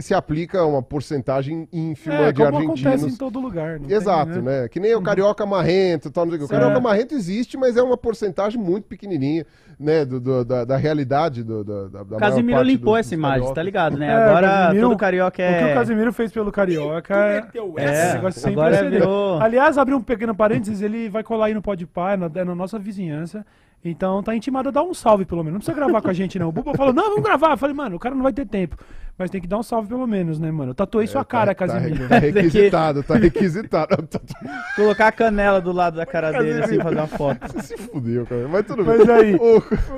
se 0.00 0.14
aplica 0.14 0.60
a 0.60 0.66
uma 0.66 0.80
porcentagem 0.82 1.66
ínfima 1.72 2.14
É, 2.14 2.32
de 2.32 2.40
como 2.44 2.56
acontece 2.58 2.84
em 2.84 2.86
argentinos. 2.88 3.18
todo 3.18 3.40
lugar. 3.40 3.80
não 3.80 3.88
tem, 3.88 3.96
Exato, 3.96 4.40
né? 4.40 4.68
Que 4.68 4.78
nem 4.78 4.94
o 4.94 5.02
carioca 5.02 5.44
marrento, 5.44 6.10
tal, 6.10 6.24
não 6.24 6.32
sei 6.32 6.40
o. 6.40 6.42
O 6.42 6.46
É. 6.46 6.48
carioca 6.48 6.80
marrento 6.80 7.14
existe, 7.14 7.56
mas 7.56 7.76
é 7.76 7.82
uma 7.82 7.96
porcentagem 7.96 8.60
muito 8.60 8.84
pequenininha, 8.84 9.44
né, 9.80 10.04
do, 10.04 10.20
do- 10.20 10.44
da, 10.44 10.64
da 10.64 10.76
realidade 10.76 11.42
do, 11.42 11.64
da, 11.64 11.88
da, 11.88 12.02
da 12.04 12.16
O 12.16 12.18
Casimiro 12.20 12.62
limpou 12.62 12.92
dos- 12.92 13.00
essa 13.00 13.08
dos 13.10 13.18
imagem, 13.18 13.38
cariocas. 13.40 13.54
tá 13.56 13.62
ligado, 13.64 13.98
né? 13.98 14.06
É, 14.06 14.12
Agora 14.14 14.48
Casimiro- 14.48 14.88
todo 14.88 14.98
carioca 14.98 15.42
é. 15.42 15.50
O 15.62 15.66
que 15.66 15.70
o 15.72 15.74
Casimiro 15.74 16.12
fez 16.12 16.32
pelo 16.32 16.52
Carioca 16.52 17.14
é, 17.16 17.36
É, 17.78 17.92
esse 18.06 18.14
negócio 18.14 18.40
sem 18.40 18.52
agora 18.52 18.88
virou- 18.88 19.40
Aliás, 19.42 19.76
abrir 19.78 19.94
um 19.94 20.00
pequeno 20.02 20.34
parênteses, 20.34 20.80
ele 20.80 21.08
vai 21.08 21.24
colar 21.24 21.46
aí 21.46 21.54
no 21.54 21.60
Podpah, 21.62 22.16
na, 22.16 22.30
é 22.32 22.44
na 22.44 22.54
nossa 22.54 22.78
vizinhança. 22.78 23.44
Então 23.84 24.22
tá 24.22 24.32
intimado 24.36 24.68
a 24.68 24.72
dar 24.72 24.84
um 24.84 24.94
salve, 24.94 25.24
pelo 25.24 25.42
menos. 25.42 25.54
Não 25.54 25.58
precisa 25.58 25.76
gravar 25.76 26.00
com 26.00 26.08
a 26.08 26.12
gente, 26.12 26.38
não. 26.38 26.50
O 26.50 26.52
Buba 26.52 26.72
falou, 26.74 26.92
não, 26.92 27.08
vamos 27.08 27.22
gravar. 27.24 27.50
Eu 27.50 27.56
falei, 27.56 27.74
mano, 27.74 27.96
o 27.96 27.98
cara 27.98 28.14
não 28.14 28.22
vai 28.22 28.32
ter 28.32 28.46
tempo. 28.46 28.76
Mas 29.22 29.30
tem 29.30 29.40
que 29.40 29.46
dar 29.46 29.58
um 29.58 29.62
salve, 29.62 29.88
pelo 29.88 30.04
menos, 30.04 30.40
né, 30.40 30.50
mano? 30.50 30.72
Eu 30.72 30.74
tatuei 30.74 31.06
sua 31.06 31.24
cara, 31.24 31.54
Tá, 31.54 31.66
Casimiro. 31.66 32.08
tá 32.08 32.18
requisitado, 32.18 33.02
tá 33.04 33.14
requisitado. 33.14 34.08
Colocar 34.74 35.06
a 35.06 35.12
canela 35.12 35.60
do 35.60 35.70
lado 35.70 35.96
da 35.96 36.04
cara 36.04 36.32
dele 36.32 36.60
assim, 36.60 36.80
fazer 36.80 36.96
uma 36.96 37.06
foto. 37.06 37.38
Você 37.52 37.62
se 37.76 37.76
fudeu, 37.76 38.26
cara. 38.26 38.48
Mas 38.48 38.66
tudo 38.66 38.84
bem. 38.84 38.98
Mas 38.98 39.08
aí, 39.08 39.36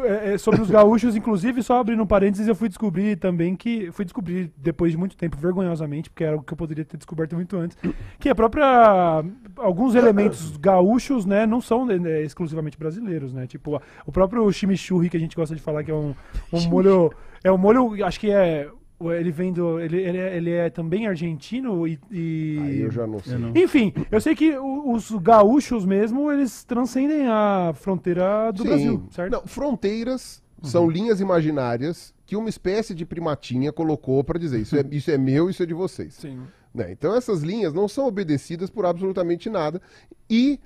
é, 0.05 0.35
é, 0.35 0.39
sobre 0.39 0.61
os 0.61 0.71
gaúchos, 0.71 1.17
inclusive, 1.17 1.63
só 1.63 1.81
abrindo 1.81 2.03
um 2.03 2.07
parênteses, 2.07 2.47
eu 2.47 2.55
fui 2.55 2.69
descobrir 2.69 3.17
também 3.17 3.57
que. 3.57 3.91
Fui 3.93 4.05
descobrir 4.05 4.53
depois 4.59 4.93
de 4.93 4.99
muito 4.99 5.17
tempo, 5.17 5.39
vergonhosamente, 5.39 6.11
porque 6.11 6.25
era 6.25 6.37
o 6.37 6.43
que 6.43 6.53
eu 6.53 6.57
poderia 6.57 6.85
ter 6.85 6.99
descoberto 6.99 7.35
muito 7.35 7.57
antes, 7.57 7.79
que 8.19 8.29
a 8.29 8.35
própria. 8.35 9.25
Alguns 9.57 9.95
elementos 9.95 10.59
gaúchos, 10.59 11.25
né, 11.25 11.47
não 11.47 11.63
são 11.63 11.87
né, 11.87 12.21
exclusivamente 12.23 12.77
brasileiros, 12.77 13.33
né? 13.33 13.47
Tipo, 13.47 13.81
o 14.05 14.13
próprio 14.13 14.53
chimichurri 14.53 15.09
que 15.09 15.17
a 15.17 15.21
gente 15.21 15.35
gosta 15.35 15.55
de 15.55 15.63
falar 15.63 15.83
que 15.83 15.91
é 15.91 15.95
um, 15.95 16.15
um 16.53 16.61
molho. 16.69 17.11
É 17.43 17.53
um 17.53 17.59
molho, 17.59 18.05
acho 18.05 18.19
que 18.19 18.31
é. 18.31 18.69
Ele 19.01 19.31
vem 19.33 19.53
do. 19.53 19.79
Ele, 19.81 19.99
ele, 20.01 20.19
é, 20.19 20.37
ele 20.37 20.51
é 20.51 20.71
também 20.71 21.07
argentino 21.07 21.87
e. 21.87 21.99
e- 22.11 22.59
Aí 22.63 22.81
eu 22.81 22.91
já 22.91 23.07
não 23.07 23.19
sei. 23.19 23.35
Eu 23.35 23.39
não- 23.39 23.53
Enfim, 23.57 23.93
eu 24.11 24.21
sei 24.21 24.35
que 24.35 24.57
os 24.57 25.11
gaúchos 25.11 25.85
mesmo, 25.85 26.31
eles 26.31 26.65
transcendem 26.65 27.27
a 27.27 27.73
fronteira 27.75 28.51
do 28.53 28.63
Sim. 28.63 28.69
Brasil, 28.69 29.05
certo? 29.11 29.33
Não, 29.33 29.47
fronteiras 29.47 30.43
são 30.63 30.89
linhas 30.89 31.21
imaginárias 31.21 32.15
que 32.25 32.37
uma 32.37 32.49
espécie 32.49 32.95
de 32.95 33.05
primatinha 33.05 33.71
colocou 33.73 34.25
pra 34.25 34.39
dizer 34.39 34.61
isso 34.61 34.77
é, 34.77 34.85
isso 34.91 35.11
é 35.11 35.19
meu, 35.19 35.51
isso 35.51 35.63
é 35.63 35.67
de 35.67 35.75
vocês. 35.75 36.15
Sim. 36.15 36.41
né? 36.75 36.91
Então 36.91 37.15
essas 37.15 37.43
linhas 37.43 37.75
não 37.75 37.87
são 37.87 38.07
obedecidas 38.07 38.71
por 38.71 38.87
absolutamente 38.87 39.51
nada 39.51 39.83
e 40.31 40.59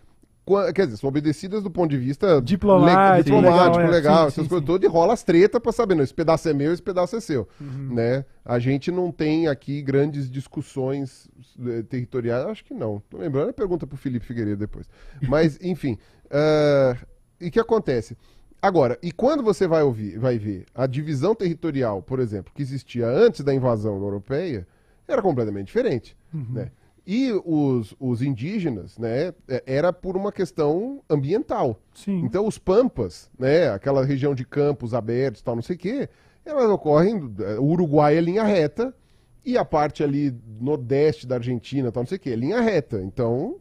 Quer 0.75 0.87
dizer, 0.87 0.97
são 0.99 1.09
obedecidas 1.09 1.63
do 1.63 1.71
ponto 1.71 1.91
de 1.91 1.97
vista 1.99 2.41
Diplomático, 2.41 3.25
diplomático 3.25 3.77
legal, 3.79 3.81
é. 3.81 3.91
legal, 3.91 4.17
Sim, 4.23 4.27
essas 4.29 4.45
sim, 4.45 4.49
coisas 4.49 4.67
todas, 4.67 4.89
e 4.89 4.93
rola 4.93 5.13
as 5.13 5.23
tretas 5.23 5.61
pra 5.61 5.73
saber, 5.73 5.95
não, 5.95 6.03
esse 6.05 6.15
pedaço 6.15 6.49
é 6.49 6.53
meu, 6.55 6.73
esse 6.73 6.83
pedaço 6.83 7.17
é 7.17 7.21
seu, 7.21 7.49
Uhum. 7.61 7.95
né? 7.95 8.25
A 8.45 8.59
gente 8.59 8.91
não 8.91 9.13
tem 9.13 9.47
aqui 9.49 9.83
grandes 9.83 10.31
discussões 10.31 11.29
eh, 11.67 11.83
territoriais, 11.83 12.47
acho 12.47 12.65
que 12.65 12.73
não. 12.75 13.03
Tô 13.11 13.19
lembrando, 13.19 13.53
pergunta 13.53 13.87
pro 13.87 13.97
Felipe 13.97 14.25
Figueiredo 14.27 14.57
depois. 14.59 14.89
Mas, 15.29 15.59
enfim, 15.63 15.99
ah, 16.31 16.97
e 17.41 17.49
o 17.49 17.51
que 17.51 17.61
acontece? 17.61 18.17
Agora, 18.61 18.99
e 19.03 19.13
quando 19.13 19.43
você 19.43 19.69
vai 19.69 19.83
ouvir, 19.83 20.19
vai 20.19 20.37
ver 20.39 20.65
a 20.75 20.87
divisão 20.87 21.35
territorial, 21.35 22.03
por 22.03 22.19
exemplo, 22.19 22.53
que 22.55 22.61
existia 22.63 23.07
antes 23.07 23.43
da 23.43 23.55
invasão 23.55 23.95
europeia, 23.97 24.67
era 25.07 25.23
completamente 25.23 25.67
diferente, 25.67 26.17
Uhum. 26.35 26.47
né? 26.51 26.71
E 27.11 27.33
os, 27.43 27.95
os 27.99 28.21
indígenas, 28.21 28.99
né, 28.99 29.33
é- 29.49 29.63
era 29.67 29.95
por 29.95 30.15
uma 30.15 30.31
questão 30.31 31.01
ambiental. 31.09 31.81
Sim. 31.95 32.21
Então 32.23 32.47
os 32.47 32.59
pampas, 32.59 33.31
né, 33.39 33.71
aquela 33.71 34.05
região 34.05 34.35
de 34.35 34.45
campos 34.45 34.93
abertos, 34.93 35.41
tal, 35.41 35.55
não 35.55 35.63
sei 35.63 35.75
o 35.77 35.79
quê, 35.79 36.07
elas 36.45 36.69
ocorrem, 36.71 37.33
eh, 37.41 37.59
o 37.59 37.65
Uruguai 37.65 38.19
é 38.19 38.21
linha 38.21 38.45
reta 38.45 38.95
e 39.43 39.57
a 39.57 39.65
parte 39.65 40.03
ali 40.05 40.35
nordeste 40.61 41.27
da 41.27 41.37
Argentina, 41.37 41.91
tal, 41.91 42.03
não 42.03 42.09
sei 42.09 42.19
o 42.19 42.21
quê, 42.21 42.31
é 42.31 42.37
linha 42.37 42.61
reta. 42.61 43.01
Então, 43.03 43.57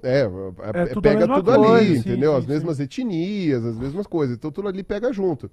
é, 0.00 0.20
é, 0.20 0.82
É 0.82 0.86
tudo 0.86 1.02
pega 1.02 1.26
tudo 1.26 1.52
coisa, 1.52 1.72
ali, 1.76 1.94
sim, 1.94 1.98
entendeu? 1.98 2.32
sim, 2.34 2.38
as 2.38 2.46
mesmas 2.46 2.78
etnias, 2.78 3.64
as 3.64 3.76
mesmas 3.76 4.06
coisas. 4.06 4.36
Então 4.36 4.52
tudo 4.52 4.68
ali 4.68 4.84
pega 4.84 5.12
junto. 5.12 5.50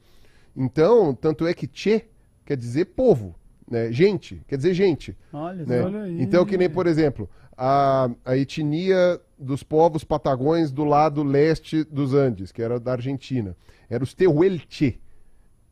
Então, 0.55 1.15
tanto 1.15 1.47
é 1.47 1.55
que 1.55 1.67
Che 1.73 2.05
quer 2.45 2.55
dizer 2.57 2.85
povo, 2.85 3.33
né? 3.71 3.91
Gente, 3.91 4.43
quer 4.47 4.57
dizer 4.57 4.73
gente 4.73 5.17
Olha, 5.31 5.65
né? 5.65 5.81
Olha 5.81 6.01
aí. 6.01 6.21
Então, 6.21 6.45
que 6.45 6.57
nem, 6.57 6.69
por 6.69 6.85
exemplo, 6.85 7.29
a, 7.57 8.09
a 8.25 8.35
etnia 8.35 9.19
dos 9.39 9.63
povos 9.63 10.03
patagões 10.03 10.71
do 10.71 10.83
lado 10.83 11.23
leste 11.23 11.83
dos 11.85 12.13
Andes, 12.13 12.51
que 12.51 12.61
era 12.61 12.79
da 12.79 12.91
Argentina, 12.91 13.55
era 13.89 14.03
os 14.03 14.13
Tehuelche. 14.13 14.99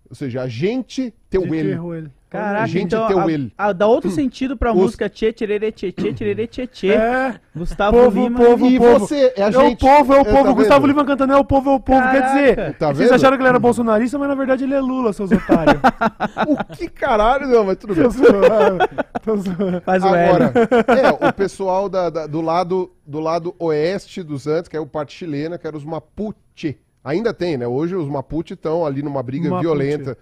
Ou 0.09 0.15
seja, 0.15 0.41
a 0.41 0.47
gente 0.47 1.13
Tehuel. 1.29 2.07
Caraca, 2.29 2.67
Gente 2.67 2.85
então 2.93 3.07
Teuel. 3.07 3.49
a, 3.57 3.65
a, 3.69 3.73
dá 3.73 3.87
outro 3.87 4.11
sentido 4.11 4.55
pra 4.55 4.71
Os- 4.71 4.77
música 4.77 5.09
Tchê, 5.09 5.33
Tchê, 5.33 5.47
Tchê, 5.71 5.91
Tchererê, 5.91 6.45
Tchê, 6.45 6.67
Tchê. 6.67 6.91
É, 6.91 7.39
Gustavo 7.55 7.97
povo, 7.97 8.23
Lima. 8.23 8.39
povo, 8.39 8.65
E 8.67 8.77
povo. 8.77 8.99
você, 8.99 9.33
é 9.35 9.41
a 9.43 9.45
É 9.47 9.49
o 9.49 9.61
gente. 9.61 9.79
povo, 9.79 10.13
é 10.13 10.21
o 10.21 10.25
povo. 10.25 10.43
tá 10.43 10.51
Gustavo 10.53 10.81
vendo? 10.85 10.91
Lima 10.91 11.05
cantando 11.05 11.33
é 11.33 11.37
o 11.37 11.43
povo, 11.43 11.71
é 11.71 11.73
o 11.73 11.79
povo. 11.79 12.01
Quer 12.11 12.21
dizer, 12.21 12.55
Caraca. 12.55 12.77
Tá 12.77 12.91
vocês 12.93 13.11
acharam 13.11 13.35
que 13.35 13.41
ele 13.41 13.49
era 13.49 13.57
bolsonarista, 13.59 14.19
mas 14.19 14.27
na 14.29 14.35
verdade 14.35 14.63
ele 14.63 14.75
é 14.75 14.79
Lula, 14.79 15.11
seus 15.11 15.31
otários. 15.31 15.79
O 16.47 16.75
que 16.75 16.87
caralho, 16.87 17.47
não, 17.47 17.63
mas 17.65 17.77
tudo 17.77 17.95
bem. 17.95 18.03
Tô 18.03 18.09
zoando, 18.11 18.87
tô 19.23 19.35
zoando. 19.37 19.81
Faz 19.81 20.03
o 20.03 20.07
Agora, 20.07 20.53
é, 20.87 21.27
o 21.29 21.33
pessoal 21.33 21.89
da- 21.89 22.09
da- 22.11 22.27
do, 22.27 22.41
lado, 22.41 22.91
do 23.07 23.19
lado 23.19 23.55
oeste 23.59 24.21
dos 24.21 24.45
Andes, 24.45 24.67
que 24.67 24.77
é 24.77 24.79
o 24.79 24.85
parte 24.85 25.13
chilena, 25.15 25.57
que 25.57 25.65
era 25.65 25.75
os 25.75 25.83
Mapuche. 25.83 26.77
Ainda 27.03 27.33
tem, 27.33 27.57
né? 27.57 27.67
Hoje 27.67 27.95
os 27.95 28.07
Mapuche 28.07 28.53
estão 28.53 28.85
ali 28.85 29.01
numa 29.01 29.23
briga 29.23 29.49
Mapuche. 29.49 29.63
violenta. 29.63 30.17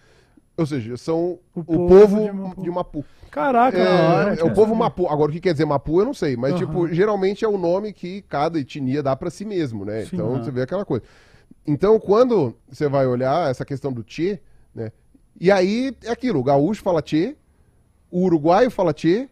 Ou 0.56 0.66
seja, 0.66 0.98
são 0.98 1.40
O 1.54 1.60
o, 1.60 1.64
povo 1.64 1.88
povo, 1.88 2.20
de 2.24 2.32
Mapu. 2.32 2.62
de 2.64 2.70
Mapu. 2.72 3.06
Caraca, 3.30 3.78
É, 3.78 4.40
é 4.40 4.44
o 4.44 4.54
povo 4.54 4.74
Mapu. 4.74 5.08
Agora, 5.08 5.30
o 5.30 5.34
que 5.34 5.40
quer 5.40 5.52
dizer 5.52 5.66
Mapu, 5.66 6.00
eu 6.00 6.06
não 6.06 6.14
sei. 6.14 6.36
Mas, 6.36 6.54
Aham. 6.54 6.66
tipo, 6.66 6.88
geralmente 6.88 7.46
é 7.46 7.48
o 7.48 7.58
nome 7.58 7.94
que 7.94 8.22
cada 8.24 8.60
etnia 8.60 9.04
dá 9.04 9.16
pra 9.16 9.30
si 9.30 9.46
mesmo, 9.46 9.86
né? 9.86 10.02
Sim. 10.06 10.16
então, 10.16 10.34
Aham. 10.34 10.44
você 10.44 10.52
vê 10.52 10.62
aquela 10.64 10.86
coisa. 10.86 11.04
Então, 11.66 12.00
quando 12.00 12.56
você 12.68 12.88
vai 12.88 13.06
olhar 13.06 13.52
essa 13.52 13.66
questão 13.66 13.92
do 13.92 14.04
Tchê, 14.04 14.40
né? 14.74 14.92
E 15.40 15.52
aí, 15.52 15.96
é 16.04 16.10
aquilo. 16.10 16.40
O 16.40 16.44
gaúcho 16.44 16.82
fala 16.82 17.02
Tchê, 17.02 17.36
o 18.10 18.22
uruguaio 18.24 18.72
fala 18.72 18.94
Tchê, 18.94 19.30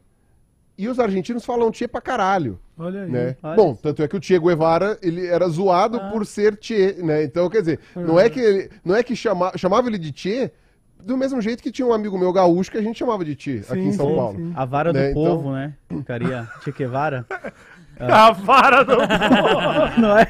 e 0.78 0.88
os 0.88 1.00
argentinos 1.00 1.46
falam 1.46 1.72
Tchê 1.72 1.88
pra 1.88 2.02
caralho. 2.02 2.60
Olha 2.78 3.04
aí. 3.04 3.10
Né? 3.12 3.36
Olha 3.42 3.56
Bom, 3.56 3.72
isso. 3.72 3.82
tanto 3.82 4.04
é 4.04 4.08
que 4.08 4.18
o 4.18 4.22
Che 4.22 4.38
Guevara 4.40 4.98
ele 5.02 5.26
era 5.28 5.48
zoado 5.48 5.98
Ah. 6.02 6.10
por 6.12 6.26
ser 6.26 6.58
Che, 6.60 6.98
né? 7.00 7.24
Então, 7.24 7.50
quer 7.50 7.60
dizer, 7.62 7.80
não 7.96 8.20
é 8.20 8.30
que 8.30 8.40
ele, 8.40 8.70
não 8.84 8.96
é 8.96 9.02
que 9.04 9.16
chama, 9.16 9.52
chamava 9.58 9.88
ele 9.88 9.98
de 9.98 10.12
Che 10.14 10.52
do 11.02 11.16
mesmo 11.16 11.40
jeito 11.40 11.62
que 11.64 11.72
tinha 11.72 11.88
um 11.88 11.94
amigo 11.94 12.18
meu 12.18 12.34
gaúcho 12.34 12.72
que 12.72 12.78
a 12.78 12.82
gente 12.82 12.98
chamava 13.00 13.24
de 13.24 13.36
Che 13.40 13.64
aqui 13.70 13.80
em 13.80 13.92
Sim, 13.92 13.98
São 13.98 14.08
sim, 14.10 14.16
Paulo. 14.16 14.38
sim. 14.38 14.54
A 14.56 14.66
vara 14.66 14.92
do 14.92 15.00
Né, 15.00 15.12
então- 15.12 15.24
povo, 15.24 15.52
né? 15.54 15.74
Ficaria 15.90 16.48
Che 16.64 16.72
Guevara. 16.72 17.26
A 18.00 18.32
vara 18.32 18.84
do 18.84 18.98
Não 20.02 20.18
é? 20.18 20.28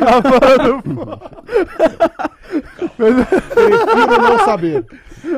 A 0.00 0.20
vara 0.20 0.58
do 0.58 0.82
povo. 0.82 1.20
Prefiro 2.96 4.22
não 4.22 4.38
saber. 4.44 4.84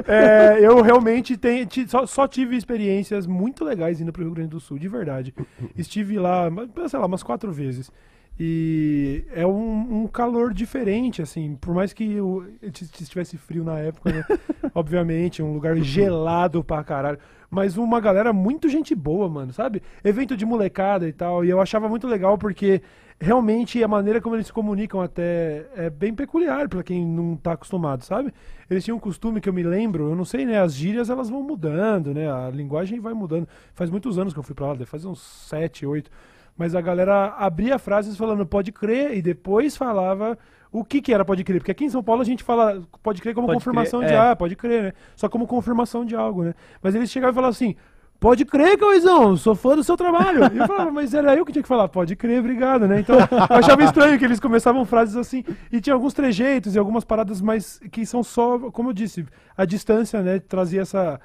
É, 0.07 0.59
eu 0.61 0.81
realmente 0.83 1.37
tenho, 1.37 1.67
só, 1.89 2.07
só 2.07 2.27
tive 2.29 2.57
experiências 2.57 3.27
muito 3.27 3.65
legais 3.65 4.01
indo 4.01 4.13
pro 4.13 4.23
Rio 4.23 4.33
Grande 4.33 4.51
do 4.51 4.61
Sul, 4.61 4.79
de 4.79 4.89
verdade. 4.89 5.35
Estive 5.77 6.19
lá, 6.19 6.49
sei 6.89 6.99
lá, 6.99 7.07
umas 7.07 7.23
quatro 7.23 7.53
vezes. 7.53 7.91
E 8.43 9.23
é 9.35 9.47
um, 9.47 10.05
um 10.05 10.07
calor 10.07 10.55
diferente, 10.55 11.21
assim, 11.21 11.59
por 11.61 11.75
mais 11.75 11.93
que 11.93 12.11
eu 12.13 12.47
t- 12.73 12.85
estivesse 13.03 13.37
frio 13.37 13.63
na 13.63 13.79
época, 13.79 14.11
né? 14.11 14.25
Obviamente, 14.75 15.43
um 15.43 15.53
lugar 15.53 15.77
gelado 15.77 16.65
pra 16.65 16.83
caralho. 16.83 17.19
Mas 17.51 17.77
uma 17.77 18.01
galera 18.01 18.33
muito 18.33 18.67
gente 18.69 18.95
boa, 18.95 19.29
mano, 19.29 19.53
sabe? 19.53 19.83
Evento 20.03 20.37
de 20.39 20.47
molecada 20.47 21.07
e 21.07 21.13
tal. 21.13 21.45
E 21.45 21.51
eu 21.51 21.61
achava 21.61 21.87
muito 21.89 22.07
legal 22.07 22.39
porque 22.39 22.81
realmente 23.21 23.85
a 23.85 23.89
maneira 23.89 24.21
como 24.21 24.35
eles 24.35 24.47
se 24.47 24.53
comunicam 24.53 25.01
até 25.01 25.67
é 25.77 25.91
bem 25.91 26.15
peculiar 26.15 26.69
pra 26.69 26.83
quem 26.83 27.07
não 27.07 27.37
tá 27.37 27.53
acostumado, 27.53 28.03
sabe? 28.03 28.33
Eles 28.69 28.83
tinham 28.83 28.97
um 28.97 29.01
costume 29.01 29.41
que 29.41 29.49
eu 29.49 29.53
me 29.53 29.63
lembro, 29.63 30.09
eu 30.11 30.17
não 30.17 30.25
sei, 30.25 30.47
né? 30.47 30.59
As 30.59 30.75
gírias 30.75 31.11
elas 31.11 31.29
vão 31.29 31.43
mudando, 31.43 32.15
né? 32.15 32.33
A 32.33 32.49
linguagem 32.49 32.99
vai 32.99 33.13
mudando. 33.13 33.47
Faz 33.75 33.91
muitos 33.91 34.19
anos 34.19 34.33
que 34.33 34.39
eu 34.39 34.43
fui 34.43 34.55
pra 34.55 34.69
lá, 34.69 34.73
deve 34.73 34.87
fazer 34.87 35.07
uns 35.07 35.21
sete, 35.21 35.85
oito. 35.85 36.11
Mas 36.57 36.75
a 36.75 36.81
galera 36.81 37.35
abria 37.39 37.79
frases 37.79 38.17
falando 38.17 38.45
pode 38.47 38.73
crer 38.73 39.17
e 39.17 39.23
depois 39.23 39.77
falava 39.77 40.39
o 40.73 40.85
que 40.85 41.03
que 41.03 41.13
era 41.13 41.25
pode 41.25 41.45
crer. 41.45 41.61
Porque 41.61 41.73
aqui 41.73 41.85
em 41.85 41.91
São 41.91 42.03
Paulo 42.03 42.23
a 42.23 42.25
gente 42.25 42.43
fala 42.43 42.83
pode 43.03 43.21
crer 43.21 43.35
como 43.35 43.47
Pode 43.47 43.59
confirmação 43.59 44.01
crer, 44.01 44.11
de 44.11 44.15
é. 44.15 44.19
ah, 44.31 44.37
pode 44.37 44.57
crer, 44.57 44.83
né? 44.83 44.93
Só 45.15 45.29
como 45.29 45.47
confirmação 45.47 46.05
de 46.05 46.17
algo, 46.17 46.43
né? 46.45 46.55
Mas 46.83 46.95
eles 46.95 47.11
chegavam 47.11 47.33
e 47.33 47.35
falavam 47.35 47.51
assim. 47.51 47.77
Pode 48.21 48.45
crer, 48.45 48.77
Cauizão, 48.79 49.35
sou 49.35 49.55
fã 49.55 49.75
do 49.75 49.83
seu 49.83 49.97
trabalho. 49.97 50.43
E 50.55 50.59
eu 50.59 50.67
falava, 50.67 50.91
mas 50.93 51.15
era 51.15 51.35
eu 51.35 51.45
que 51.47 51.53
tinha 51.53 51.63
que 51.63 51.69
falar, 51.69 51.89
pode 51.89 52.15
crer, 52.15 52.39
obrigado, 52.41 52.87
né? 52.87 53.01
Então, 53.01 53.17
eu 53.19 53.57
achava 53.57 53.83
estranho 53.83 54.19
que 54.19 54.25
eles 54.27 54.39
começavam 54.39 54.85
frases 54.85 55.17
assim, 55.17 55.43
e 55.73 55.81
tinha 55.81 55.95
alguns 55.95 56.13
trejeitos 56.13 56.75
e 56.75 56.79
algumas 56.79 57.03
paradas, 57.03 57.41
mas 57.41 57.81
que 57.91 58.05
são 58.05 58.23
só, 58.23 58.59
como 58.71 58.91
eu 58.91 58.93
disse, 58.93 59.25
a 59.57 59.65
distância, 59.65 60.21
né, 60.23 60.39
trazia 60.39 60.83
essa, 60.83 61.19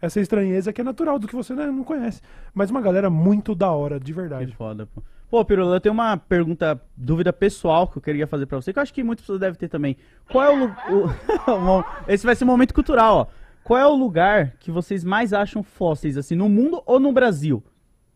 essa 0.00 0.20
estranheza 0.20 0.72
que 0.72 0.80
é 0.80 0.84
natural 0.84 1.18
do 1.18 1.26
que 1.26 1.34
você 1.34 1.52
né, 1.52 1.66
não 1.66 1.82
conhece. 1.82 2.20
Mas 2.54 2.70
uma 2.70 2.80
galera 2.80 3.10
muito 3.10 3.52
da 3.52 3.72
hora, 3.72 3.98
de 3.98 4.06
Que 4.06 4.12
verdade. 4.12 4.54
foda, 4.54 4.86
pô. 4.94 5.02
Pô, 5.28 5.44
Pirula, 5.44 5.74
eu 5.74 5.80
tenho 5.80 5.92
uma 5.92 6.16
pergunta, 6.16 6.80
dúvida 6.96 7.32
pessoal 7.32 7.88
que 7.88 7.98
eu 7.98 8.02
queria 8.02 8.28
fazer 8.28 8.46
pra 8.46 8.60
você, 8.60 8.72
que 8.72 8.78
eu 8.78 8.82
acho 8.84 8.94
que 8.94 9.02
muitas 9.02 9.24
pessoas 9.24 9.40
devem 9.40 9.58
ter 9.58 9.66
também. 9.68 9.96
Qual 10.30 10.44
é 10.44 10.50
o, 10.56 10.66
o- 10.68 11.84
Esse 12.06 12.24
vai 12.24 12.36
ser 12.36 12.44
um 12.44 12.46
momento 12.46 12.72
cultural, 12.72 13.16
ó. 13.16 13.45
Qual 13.66 13.80
é 13.80 13.84
o 13.84 13.96
lugar 13.96 14.52
que 14.60 14.70
vocês 14.70 15.02
mais 15.02 15.32
acham 15.32 15.60
fósseis, 15.60 16.16
assim, 16.16 16.36
no 16.36 16.48
mundo 16.48 16.80
ou 16.86 17.00
no 17.00 17.12
Brasil? 17.12 17.60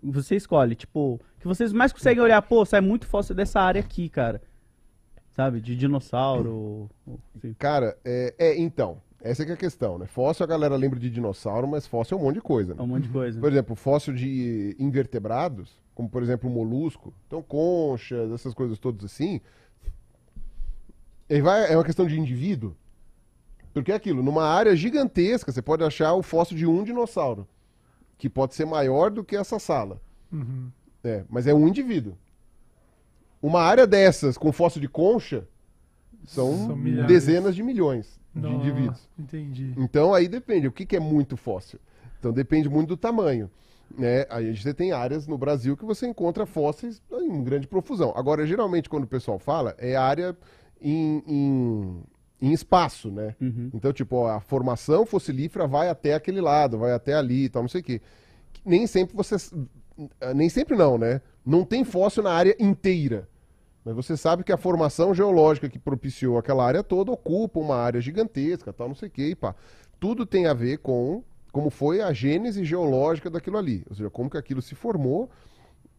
Você 0.01 0.37
escolhe, 0.37 0.77
tipo, 0.77 1.21
que 1.41 1.49
vocês 1.49 1.73
mais 1.73 1.93
conseguem 1.93 2.23
olhar, 2.23 2.41
pô, 2.41 2.65
sai 2.65 2.81
muito 2.81 3.05
fóssil 3.05 3.35
dessa 3.35 3.61
área 3.61 3.81
aqui, 3.81 4.09
cara. 4.09 4.41
Sabe, 5.33 5.61
de 5.61 5.75
dinossauro. 5.75 6.89
assim. 7.37 7.53
Cara, 7.55 7.99
é, 8.05 8.33
é, 8.39 8.61
então, 8.61 8.99
essa 9.21 9.43
é 9.43 9.45
que 9.45 9.51
é 9.51 9.55
a 9.55 9.59
questão, 9.59 9.99
né? 9.99 10.07
Fóssil 10.07 10.45
a 10.45 10.47
galera 10.47 10.77
lembra 10.77 11.01
de 11.01 11.11
dinossauro, 11.11 11.67
mas 11.67 11.85
fóssil 11.85 12.17
é 12.17 12.21
um 12.21 12.25
monte 12.27 12.37
de 12.37 12.43
coisa, 12.43 12.73
É 12.73 12.77
né? 12.77 12.83
um 12.85 12.87
monte 12.87 13.03
de 13.03 13.09
coisa. 13.09 13.41
Por 13.41 13.51
exemplo, 13.51 13.75
fóssil 13.75 14.15
de 14.15 14.77
invertebrados, 14.79 15.83
como 15.97 16.09
por 16.09 16.23
exemplo 16.23 16.49
o 16.49 16.53
molusco, 16.53 17.13
então 17.27 17.43
conchas, 17.43 18.31
essas 18.31 18.55
coisas 18.55 18.79
todas 18.79 19.05
assim, 19.05 19.41
vai, 21.43 21.73
é 21.73 21.77
uma 21.77 21.85
questão 21.85 22.07
de 22.07 22.17
indivíduo, 22.17 22.77
porque 23.73 23.93
é 23.93 23.95
aquilo, 23.95 24.23
numa 24.23 24.45
área 24.45 24.75
gigantesca, 24.75 25.53
você 25.53 25.63
pode 25.63 25.85
achar 25.85 26.15
o 26.15 26.23
fóssil 26.23 26.57
de 26.57 26.67
um 26.67 26.83
dinossauro, 26.83 27.47
que 28.19 28.29
pode 28.29 28.55
ser 28.55 28.65
maior 28.65 29.11
do 29.11 29.25
que 29.25 29.37
essa 29.37 29.59
sala. 29.59 30.01
Uhum. 30.33 30.71
É, 31.03 31.25
mas 31.29 31.47
é 31.47 31.55
um 31.55 31.67
indivíduo. 31.67 32.17
Uma 33.43 33.63
área 33.63 33.87
dessas 33.87 34.37
com 34.37 34.53
fóssil 34.53 34.81
de 34.81 34.89
concha 34.89 35.47
são, 36.27 36.67
São 36.69 37.07
dezenas 37.07 37.57
de 37.57 37.63
milhões 37.63 38.21
de 38.35 38.47
indivíduos. 38.47 39.09
Entendi. 39.19 39.75
Então 39.77 40.15
aí 40.15 40.29
depende, 40.29 40.69
o 40.69 40.73
que, 40.73 40.87
que 40.87 40.97
é 40.97 41.01
muito 41.01 41.37
fóssil? 41.37 41.81
Então 42.19 42.33
depende 42.33 42.69
muito 42.69 42.89
do 42.89 42.97
tamanho. 42.97 43.51
Né? 43.97 44.25
Aí 44.31 44.57
você 44.57 44.73
tem 44.73 44.93
áreas 44.93 45.27
no 45.27 45.37
Brasil 45.37 45.77
que 45.77 45.85
você 45.85 46.07
encontra 46.07 46.47
fósseis 46.47 47.03
em 47.11 47.43
grande 47.43 47.67
profusão. 47.67 48.13
Agora, 48.15 48.47
geralmente, 48.47 48.89
quando 48.89 49.05
o 49.05 49.09
pessoal 49.09 49.39
fala, 49.39 49.75
é 49.79 49.97
área 49.97 50.37
em, 50.81 51.23
em, 51.27 52.03
em 52.41 52.53
espaço, 52.53 53.11
né? 53.11 53.35
Uhum. 53.41 53.71
Então, 53.75 53.93
tipo, 53.93 54.17
ó, 54.17 54.29
a 54.29 54.41
formação 54.41 55.05
fossilífera 55.05 55.67
vai 55.67 55.89
até 55.89 56.15
aquele 56.15 56.41
lado, 56.41 56.79
vai 56.79 56.93
até 56.93 57.15
ali 57.15 57.45
e 57.45 57.49
tal, 57.49 57.63
não 57.63 57.69
sei 57.69 57.81
o 57.81 57.85
quê. 57.85 58.01
Nem 58.65 58.87
sempre 58.87 59.17
você. 59.17 59.37
Nem 60.35 60.49
sempre 60.49 60.77
não, 60.77 60.97
né? 60.97 61.21
Não 61.45 61.65
tem 61.65 61.85
fóssil 61.85 62.23
na 62.23 62.33
área 62.33 62.57
inteira. 62.59 63.29
Mas 63.85 63.95
você 63.95 64.17
sabe 64.17 64.45
que 64.45 64.53
a 64.53 64.57
formação 64.57 65.15
geológica 65.15 65.69
que 65.69 65.79
propiciou 65.79 66.39
aquela 66.39 66.65
área 66.65 66.83
toda 66.83 67.13
ocupa 67.13 67.59
uma 67.59 67.77
área 67.77 68.01
gigantesca, 68.01 68.73
tal, 68.73 68.89
não 68.89 68.95
sei 68.95 69.09
o 69.09 69.13
quê, 69.13 69.29
e 69.29 69.35
pá. 69.35 69.55
Tudo 69.99 70.25
tem 70.25 70.47
a 70.47 70.55
ver 70.55 70.79
com 70.79 71.23
como 71.53 71.69
foi 71.69 72.01
a 72.01 72.13
gênese 72.13 72.65
geológica 72.65 73.29
daquilo 73.29 73.59
ali. 73.59 73.85
Ou 73.89 73.97
seja, 73.97 74.11
como 74.11 74.31
que 74.31 74.39
aquilo 74.39 74.63
se 74.63 74.75
formou 74.75 75.29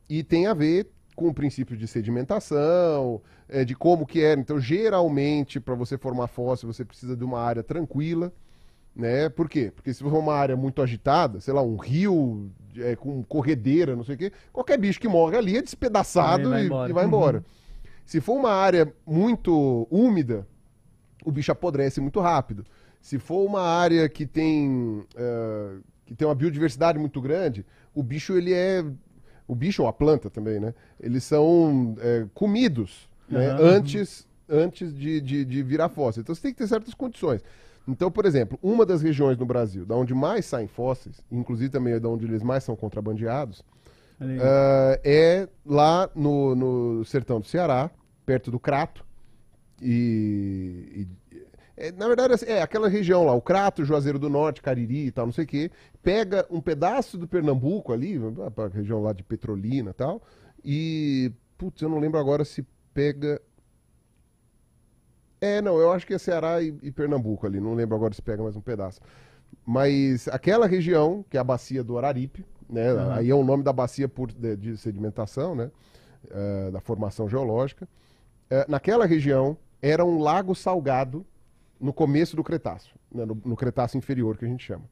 e 0.09 0.23
tem 0.23 0.47
a 0.47 0.53
ver 0.53 0.89
com 1.15 1.27
o 1.27 1.33
princípio 1.33 1.75
de 1.77 1.87
sedimentação, 1.87 3.21
é, 3.49 3.63
de 3.65 3.75
como 3.75 4.05
que 4.05 4.21
era. 4.21 4.39
Então, 4.39 4.59
geralmente, 4.59 5.59
para 5.59 5.75
você 5.75 5.97
formar 5.97 6.27
fóssil, 6.27 6.71
você 6.71 6.85
precisa 6.85 7.15
de 7.15 7.23
uma 7.23 7.39
área 7.39 7.63
tranquila, 7.63 8.31
né? 8.95 9.29
Por 9.29 9.49
quê? 9.49 9.71
Porque 9.75 9.93
se 9.93 10.03
for 10.03 10.13
uma 10.13 10.33
área 10.33 10.55
muito 10.55 10.81
agitada, 10.81 11.39
sei 11.39 11.53
lá, 11.53 11.61
um 11.61 11.77
rio 11.77 12.49
é, 12.77 12.95
com 12.95 13.23
corredeira, 13.23 13.95
não 13.95 14.03
sei 14.03 14.15
o 14.15 14.17
quê, 14.17 14.31
qualquer 14.51 14.77
bicho 14.77 14.99
que 14.99 15.07
morre 15.07 15.37
ali 15.37 15.57
é 15.57 15.61
despedaçado 15.61 16.49
vai 16.49 16.63
e, 16.63 16.89
e 16.89 16.93
vai 16.93 17.05
embora. 17.05 17.43
Se 18.05 18.19
for 18.19 18.33
uma 18.33 18.51
área 18.51 18.93
muito 19.05 19.87
úmida, 19.89 20.45
o 21.23 21.31
bicho 21.31 21.51
apodrece 21.51 22.01
muito 22.01 22.19
rápido. 22.19 22.65
Se 22.99 23.17
for 23.17 23.45
uma 23.45 23.61
área 23.61 24.07
que 24.09 24.25
tem, 24.25 25.03
eh, 25.15 25.77
que 26.05 26.13
tem 26.13 26.27
uma 26.27 26.35
biodiversidade 26.35 26.99
muito 26.99 27.21
grande, 27.21 27.65
o 27.93 28.03
bicho 28.03 28.33
ele 28.37 28.53
é. 28.53 28.83
O 29.51 29.55
bicho 29.55 29.81
ou 29.83 29.87
a 29.89 29.93
planta 29.93 30.29
também, 30.29 30.59
né? 30.59 30.73
Eles 30.99 31.23
são 31.25 31.95
eh, 31.99 32.25
comidos 32.33 33.09
né? 33.31 33.55
Antes, 33.59 34.27
antes 34.49 34.93
de, 34.93 35.21
de, 35.21 35.45
de 35.45 35.63
virar 35.63 35.89
fóssil. 35.89 36.21
Então 36.21 36.35
você 36.35 36.41
tem 36.41 36.51
que 36.51 36.57
ter 36.57 36.67
certas 36.67 36.93
condições. 36.93 37.41
Então, 37.87 38.11
por 38.11 38.25
exemplo, 38.25 38.59
uma 38.61 38.85
das 38.85 39.01
regiões 39.01 39.37
no 39.37 39.45
Brasil 39.45 39.85
da 39.85 39.95
onde 39.95 40.13
mais 40.13 40.45
saem 40.45 40.67
fósseis, 40.67 41.21
inclusive 41.31 41.69
também 41.69 41.93
é 41.93 41.99
da 41.99 42.09
onde 42.09 42.25
eles 42.25 42.43
mais 42.43 42.63
são 42.63 42.75
contrabandeados, 42.75 43.63
ah, 44.39 44.99
é 45.03 45.47
lá 45.65 46.09
no, 46.13 46.55
no 46.55 47.05
sertão 47.05 47.39
do 47.39 47.47
Ceará, 47.47 47.89
perto 48.25 48.51
do 48.51 48.59
Crato. 48.59 49.03
E. 49.81 51.07
e- 51.31 51.41
é, 51.77 51.91
na 51.93 52.07
verdade, 52.07 52.33
assim, 52.33 52.45
é 52.45 52.61
aquela 52.61 52.87
região 52.87 53.25
lá, 53.25 53.33
o 53.33 53.41
Crato, 53.41 53.83
Juazeiro 53.83 54.19
do 54.19 54.29
Norte, 54.29 54.61
Cariri 54.61 55.07
e 55.07 55.11
tal, 55.11 55.25
não 55.25 55.33
sei 55.33 55.45
o 55.45 55.47
quê. 55.47 55.71
Pega 56.03 56.45
um 56.49 56.59
pedaço 56.59 57.17
do 57.17 57.27
Pernambuco 57.27 57.93
ali, 57.93 58.19
para 58.55 58.65
a 58.65 58.69
região 58.69 59.01
lá 59.01 59.13
de 59.13 59.23
Petrolina 59.23 59.91
e 59.91 59.93
tal. 59.93 60.21
E. 60.63 61.31
Putz, 61.57 61.81
eu 61.81 61.89
não 61.89 61.99
lembro 61.99 62.19
agora 62.19 62.43
se 62.43 62.65
pega. 62.93 63.39
É, 65.39 65.61
não, 65.61 65.77
eu 65.79 65.91
acho 65.91 66.05
que 66.05 66.13
é 66.13 66.17
Ceará 66.17 66.61
e, 66.61 66.75
e 66.81 66.91
Pernambuco 66.91 67.45
ali, 67.45 67.59
não 67.59 67.73
lembro 67.73 67.95
agora 67.95 68.13
se 68.13 68.21
pega 68.21 68.43
mais 68.43 68.55
um 68.55 68.61
pedaço. 68.61 68.99
Mas 69.65 70.27
aquela 70.27 70.67
região, 70.67 71.25
que 71.29 71.37
é 71.37 71.39
a 71.39 71.43
bacia 71.43 71.83
do 71.83 71.97
Araripe, 71.97 72.45
né? 72.69 72.89
Aham. 72.89 73.13
Aí 73.13 73.29
é 73.29 73.35
o 73.35 73.43
nome 73.43 73.63
da 73.63 73.73
bacia 73.73 74.07
por, 74.07 74.31
de, 74.31 74.55
de 74.55 74.77
sedimentação, 74.77 75.55
né? 75.55 75.71
eh, 76.29 76.71
da 76.71 76.79
formação 76.79 77.27
geológica. 77.27 77.87
Eh, 78.49 78.65
naquela 78.67 79.05
região 79.05 79.57
era 79.81 80.05
um 80.05 80.19
lago 80.19 80.53
salgado 80.53 81.25
no 81.79 81.93
começo 81.93 82.35
do 82.35 82.43
Cretáceo, 82.43 82.95
né? 83.11 83.25
no, 83.25 83.39
no 83.43 83.55
Cretáceo 83.55 83.97
inferior 83.97 84.37
que 84.37 84.45
a 84.45 84.47
gente 84.47 84.63
chama. 84.63 84.83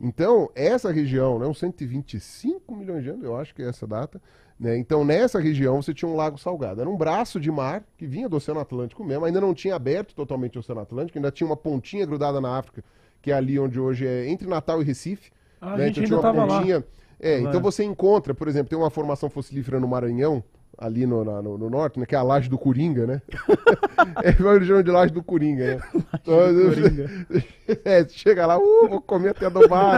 Então, 0.00 0.50
essa 0.54 0.90
região, 0.90 1.38
né, 1.38 1.46
uns 1.46 1.58
125 1.58 2.74
milhões 2.74 3.02
de 3.02 3.10
anos, 3.10 3.24
eu 3.24 3.36
acho 3.36 3.54
que 3.54 3.62
é 3.62 3.68
essa 3.68 3.86
data. 3.86 4.20
Né? 4.58 4.76
Então, 4.76 5.04
nessa 5.04 5.40
região 5.40 5.80
você 5.82 5.92
tinha 5.94 6.08
um 6.08 6.14
lago 6.16 6.38
salgado. 6.38 6.80
Era 6.80 6.88
um 6.90 6.96
braço 6.96 7.40
de 7.40 7.50
mar 7.50 7.82
que 7.96 8.06
vinha 8.06 8.28
do 8.28 8.36
Oceano 8.36 8.60
Atlântico 8.60 9.04
mesmo, 9.04 9.24
ainda 9.24 9.40
não 9.40 9.54
tinha 9.54 9.74
aberto 9.74 10.14
totalmente 10.14 10.56
o 10.56 10.60
Oceano 10.60 10.80
Atlântico, 10.80 11.18
ainda 11.18 11.30
tinha 11.30 11.46
uma 11.46 11.56
pontinha 11.56 12.04
grudada 12.06 12.40
na 12.40 12.56
África, 12.58 12.84
que 13.22 13.30
é 13.30 13.34
ali 13.34 13.58
onde 13.58 13.80
hoje 13.80 14.06
é 14.06 14.28
entre 14.28 14.46
Natal 14.48 14.80
e 14.80 14.84
Recife. 14.84 15.30
Ah, 15.60 15.74
a 15.74 15.76
né? 15.76 15.86
gente 15.86 16.00
Então 16.04 16.06
tinha 16.06 16.16
uma 16.18 16.22
tava 16.22 16.44
lá. 16.44 16.58
pontinha. 16.58 16.84
É, 17.18 17.36
Tava- 17.38 17.48
então 17.48 17.60
você 17.62 17.84
encontra, 17.84 18.34
por 18.34 18.48
exemplo, 18.48 18.68
tem 18.68 18.78
uma 18.78 18.90
formação 18.90 19.30
fossilífera 19.30 19.80
no 19.80 19.88
Maranhão, 19.88 20.42
ali 20.78 21.06
no, 21.06 21.24
na- 21.24 21.40
no, 21.42 21.56
no 21.58 21.70
norte, 21.70 21.98
né? 21.98 22.06
Que 22.06 22.14
é 22.14 22.18
a 22.18 22.22
laje 22.22 22.48
do 22.48 22.58
Coringa, 22.58 23.06
né? 23.06 23.22
é, 24.22 24.32
chamam 24.66 24.82
de 24.82 24.90
laje 24.90 25.12
do 25.12 25.22
Coringa, 25.22 25.76
né? 25.76 25.82
Então, 26.24 26.38
é, 27.84 28.02
você 28.04 28.08
chega 28.10 28.46
lá, 28.46 28.58
uh, 28.58 28.88
vou 28.88 29.00
comer 29.00 29.30
até 29.30 29.48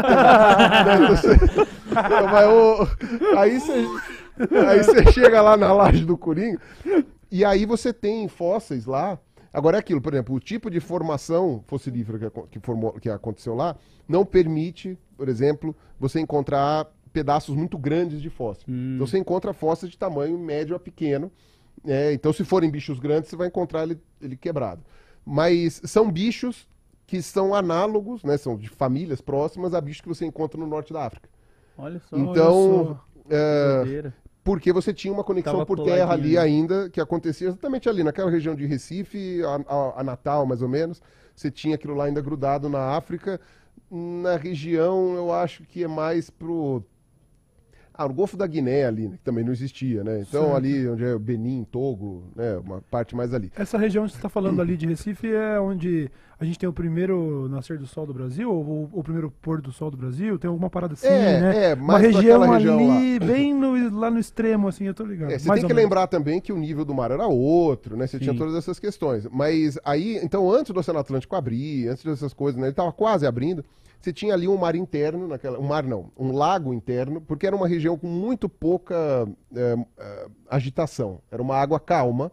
né? 0.02 1.08
Você- 1.08 1.36
Mas, 1.94 2.48
ô, 2.48 3.38
aí 3.38 3.60
você 3.60 3.86
aí 4.68 4.82
você 4.82 5.12
chega 5.12 5.40
lá 5.40 5.56
na 5.56 5.72
laje 5.72 6.04
do 6.04 6.16
Coringa 6.18 6.60
e 7.30 7.44
aí 7.44 7.64
você 7.64 7.92
tem 7.92 8.26
fósseis 8.28 8.86
lá. 8.86 9.18
Agora 9.52 9.76
é 9.78 9.80
aquilo, 9.80 10.00
por 10.02 10.12
exemplo, 10.12 10.34
o 10.34 10.40
tipo 10.40 10.68
de 10.70 10.80
formação 10.80 11.62
fossilífera 11.66 12.18
que, 12.18 12.42
que, 12.50 12.58
formou, 12.60 12.92
que 12.94 13.08
aconteceu 13.08 13.54
lá 13.54 13.74
não 14.06 14.24
permite, 14.24 14.98
por 15.16 15.28
exemplo, 15.28 15.74
você 15.98 16.20
encontrar 16.20 16.86
pedaços 17.16 17.54
muito 17.56 17.78
grandes 17.78 18.20
de 18.20 18.28
fóssil. 18.28 18.64
Então 18.68 19.06
você 19.06 19.16
encontra 19.16 19.54
fósseis 19.54 19.90
de 19.90 19.96
tamanho 19.96 20.38
médio 20.38 20.76
a 20.76 20.78
pequeno. 20.78 21.32
né? 21.82 22.12
então, 22.12 22.30
se 22.32 22.44
forem 22.44 22.70
bichos 22.70 22.98
grandes, 22.98 23.30
você 23.30 23.36
vai 23.36 23.46
encontrar 23.48 23.84
ele, 23.84 23.98
ele 24.20 24.36
quebrado. 24.36 24.82
Mas 25.24 25.80
são 25.84 26.10
bichos 26.10 26.68
que 27.06 27.22
são 27.22 27.54
análogos, 27.54 28.22
né? 28.22 28.36
São 28.36 28.56
de 28.56 28.68
famílias 28.68 29.20
próximas 29.22 29.72
a 29.72 29.80
bichos 29.80 30.02
que 30.02 30.08
você 30.08 30.26
encontra 30.26 30.60
no 30.60 30.66
norte 30.66 30.92
da 30.92 31.06
África. 31.06 31.28
Olha 31.78 32.00
só. 32.00 32.16
Então, 32.18 33.00
é, 33.30 33.76
doideira. 33.82 34.14
porque 34.44 34.72
você 34.72 34.92
tinha 34.92 35.12
uma 35.14 35.24
conexão 35.24 35.54
Tava 35.54 35.64
por 35.66 35.76
terra 35.84 36.12
ali 36.12 36.36
ainda, 36.36 36.90
que 36.90 37.00
acontecia 37.00 37.48
exatamente 37.48 37.88
ali, 37.88 38.02
naquela 38.04 38.30
região 38.30 38.54
de 38.54 38.66
Recife, 38.66 39.40
a, 39.42 39.74
a- 39.74 40.00
a 40.00 40.04
Natal, 40.04 40.44
mais 40.44 40.60
ou 40.62 40.68
menos. 40.68 41.00
Você 41.34 41.50
tinha 41.50 41.76
aquilo 41.76 41.94
lá 41.94 42.04
ainda 42.04 42.20
grudado 42.20 42.68
na 42.68 42.96
África. 42.96 43.40
Na 43.90 44.36
região, 44.36 45.14
eu 45.14 45.32
acho 45.32 45.62
que 45.64 45.84
é 45.84 45.88
mais 45.88 46.28
pro. 46.30 46.82
Ah, 47.98 48.06
o 48.06 48.12
Golfo 48.12 48.36
da 48.36 48.46
Guiné 48.46 48.84
ali, 48.84 49.08
né, 49.08 49.16
que 49.16 49.24
também 49.24 49.44
não 49.44 49.52
existia, 49.52 50.04
né? 50.04 50.20
Então, 50.28 50.42
Certo. 50.44 50.56
ali 50.56 50.88
onde 50.88 51.04
é 51.04 51.14
o 51.14 51.18
Benin, 51.18 51.64
Togo, 51.70 52.24
né? 52.36 52.56
Uma 52.58 52.82
parte 52.90 53.16
mais 53.16 53.32
ali. 53.32 53.50
Essa 53.56 53.78
região 53.78 54.04
que 54.04 54.10
você 54.12 54.16
está 54.18 54.28
falando 54.28 54.60
ali 54.60 54.76
de 54.76 54.86
Recife 54.86 55.32
é 55.32 55.58
onde 55.58 56.10
a 56.38 56.44
gente 56.44 56.58
tem 56.58 56.68
o 56.68 56.72
primeiro 56.72 57.48
nascer 57.48 57.78
do 57.78 57.86
sol 57.86 58.04
do 58.06 58.12
Brasil, 58.12 58.52
ou 58.52 58.90
o, 58.92 59.02
primeiro 59.02 59.32
pôr 59.40 59.62
do 59.62 59.72
sol 59.72 59.90
do 59.90 59.96
Brasil, 59.96 60.38
tem 60.38 60.48
alguma 60.48 60.68
parada 60.68 60.92
assim, 60.92 61.06
É, 61.06 61.40
né? 61.40 61.70
é, 61.70 61.74
Uma 61.74 61.94
mais 61.94 62.02
região 62.12 62.40
região 62.42 62.74
ali, 62.78 63.18
bem 63.24 63.54
no- 63.54 63.98
lá 63.98 64.10
no 64.10 64.18
extremo, 64.18 64.68
assim, 64.68 64.84
eu 64.84 64.92
tô 64.92 65.04
ligado. 65.04 65.30
É, 65.32 65.38
você 65.38 65.48
Mais 65.48 65.60
tem 65.60 65.66
que 65.68 65.74
menos. 65.74 65.88
lembrar 65.90 66.06
também 66.08 66.38
que 66.38 66.52
o 66.52 66.58
nível 66.58 66.84
do 66.84 66.94
mar 66.94 67.10
era 67.10 67.26
outro, 67.26 67.96
né? 67.96 68.06
Você 68.06 68.18
tinha 68.18 68.32
Sim. 68.32 68.38
todas 68.38 68.54
essas 68.54 68.78
questões. 68.78 69.26
Mas 69.32 69.78
aí, 69.82 70.20
então, 70.22 70.50
antes 70.52 70.72
do 70.74 70.78
Oceano 70.80 71.00
Atlântico 71.00 71.34
abrir, 71.34 71.88
antes 71.88 72.04
dessas 72.04 72.34
coisas, 72.34 72.60
né? 72.60 72.66
Ele 72.66 72.72
estava 72.72 72.92
quase 72.92 73.26
abrindo. 73.26 73.64
Você 74.00 74.12
tinha 74.12 74.34
ali 74.34 74.46
um 74.46 74.56
mar 74.56 74.76
interno, 74.76 75.26
naquela, 75.26 75.58
um 75.58 75.66
mar 75.66 75.82
não, 75.82 76.10
um 76.16 76.32
lago 76.32 76.72
interno, 76.72 77.20
porque 77.20 77.46
era 77.46 77.56
uma 77.56 77.66
região 77.66 77.98
com 77.98 78.06
muito 78.06 78.48
pouca 78.48 79.28
é, 79.54 79.76
agitação. 80.48 81.20
Era 81.30 81.42
uma 81.42 81.56
água 81.56 81.80
calma. 81.80 82.30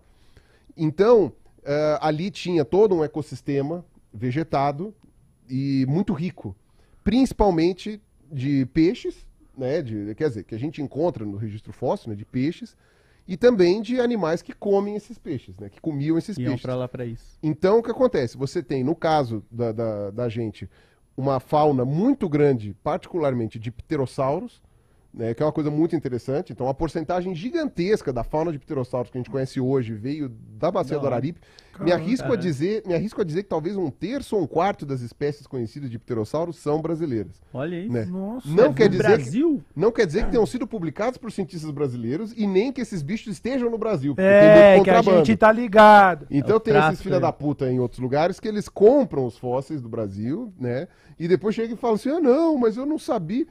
Então, 0.78 1.34
é, 1.64 1.98
ali 2.02 2.30
tinha 2.30 2.64
todo 2.64 2.96
um 2.96 3.04
ecossistema 3.04 3.86
vegetado 4.14 4.94
e 5.50 5.86
muito 5.88 6.14
rico, 6.14 6.56
principalmente 7.04 8.02
de 8.32 8.66
peixes, 8.68 9.26
né, 9.58 9.82
de, 9.82 10.14
quer 10.16 10.30
dizer, 10.30 10.44
que 10.44 10.56
a 10.56 10.60
gente 10.60 10.82
encontra 10.82 11.26
no 11.26 11.38
registro 11.38 11.72
fóssil, 11.72 12.10
né, 12.10 12.16
de 12.16 12.26
peixes, 12.26 12.76
e 13.28 13.38
também 13.38 13.82
de 13.82 14.00
animais 14.02 14.42
que 14.42 14.54
comem 14.54 14.96
esses 14.96 15.18
peixes, 15.18 15.56
né, 15.58 15.70
que 15.70 15.80
comiam 15.80 16.18
esses 16.18 16.38
Iam 16.38 16.48
peixes. 16.48 16.62
pra 16.62 16.76
lá 16.76 16.88
pra 16.88 17.06
isso. 17.06 17.38
Então, 17.42 17.80
o 17.80 17.84
que 17.84 17.92
acontece? 17.92 18.38
Você 18.38 18.62
tem, 18.62 18.84
no 18.84 18.96
caso 18.96 19.44
da, 19.50 19.72
da, 19.72 20.12
da 20.12 20.30
gente, 20.30 20.70
uma 21.16 21.40
fauna 21.40 21.86
muito 21.86 22.28
grande, 22.28 22.76
particularmente 22.84 23.60
de 23.60 23.72
pterossauros, 23.72 24.62
né, 25.14 25.34
que 25.34 25.44
é 25.44 25.46
uma 25.46 25.52
coisa 25.52 25.70
muito 25.70 25.96
interessante. 25.96 26.52
Então, 26.52 26.68
a 26.68 26.74
porcentagem 26.74 27.36
gigantesca 27.36 28.12
da 28.12 28.24
fauna 28.24 28.52
de 28.52 28.58
pterossauros 28.58 29.12
que 29.12 29.18
a 29.18 29.22
gente 29.22 29.30
conhece 29.30 29.60
hoje 29.60 29.94
veio 29.94 30.30
da 30.58 30.72
bacia 30.72 30.98
do 30.98 31.06
Araripe. 31.06 31.40
Me 31.80 31.92
arrisco, 31.92 32.32
a 32.32 32.36
dizer, 32.36 32.84
me 32.86 32.94
arrisco 32.94 33.20
a 33.20 33.24
dizer 33.24 33.44
que 33.44 33.50
talvez 33.50 33.76
um 33.76 33.90
terço 33.90 34.36
ou 34.36 34.44
um 34.44 34.48
quarto 34.48 34.86
das 34.86 35.02
espécies 35.02 35.48
conhecidas 35.48 35.90
de 35.90 35.98
pterossauros 35.98 36.58
são 36.58 36.80
brasileiras. 36.82 37.42
Olha 37.52 37.76
isso. 37.80 37.92
né? 37.92 38.06
Nossa. 38.06 38.48
Não 38.48 38.72
quer 38.74 38.84
No 38.86 38.90
dizer 38.92 39.04
que, 39.04 39.24
Brasil? 39.24 39.64
não 39.76 39.92
quer 39.92 40.06
dizer 40.06 40.26
que 40.26 40.32
tenham 40.32 40.46
sido 40.46 40.68
publicados 40.68 41.18
por 41.18 41.32
cientistas 41.32 41.72
brasileiros 41.72 42.32
e 42.38 42.46
nem 42.46 42.72
que 42.72 42.82
esses 42.82 43.02
bichos 43.02 43.34
estejam 43.34 43.72
no 43.72 43.78
Brasil. 43.80 44.14
É, 44.18 44.80
que 44.84 44.90
a 44.90 45.02
gente 45.02 45.36
tá 45.36 45.52
ligado. 45.52 46.28
Então 46.30 46.58
É 46.58 46.60
tem 46.60 46.78
esses 46.78 47.02
filha 47.02 47.20
da 47.20 47.32
puta 47.34 47.72
em 47.72 47.80
outros 47.80 48.00
lugares 48.00 48.40
que 48.40 48.48
eles 48.48 48.70
compram 48.70 49.26
os 49.26 49.38
fósseis 49.38 49.82
do 49.82 49.90
Brasil, 49.90 50.54
né? 50.60 50.88
E 51.20 51.28
depois 51.28 51.56
chega 51.56 51.74
e 51.74 51.78
fala 51.78 51.96
assim: 51.96 52.10
ah, 52.10 52.20
não, 52.20 52.56
mas 52.58 52.78
eu 52.78 52.86
não 52.86 53.00
sabia. 53.00 53.48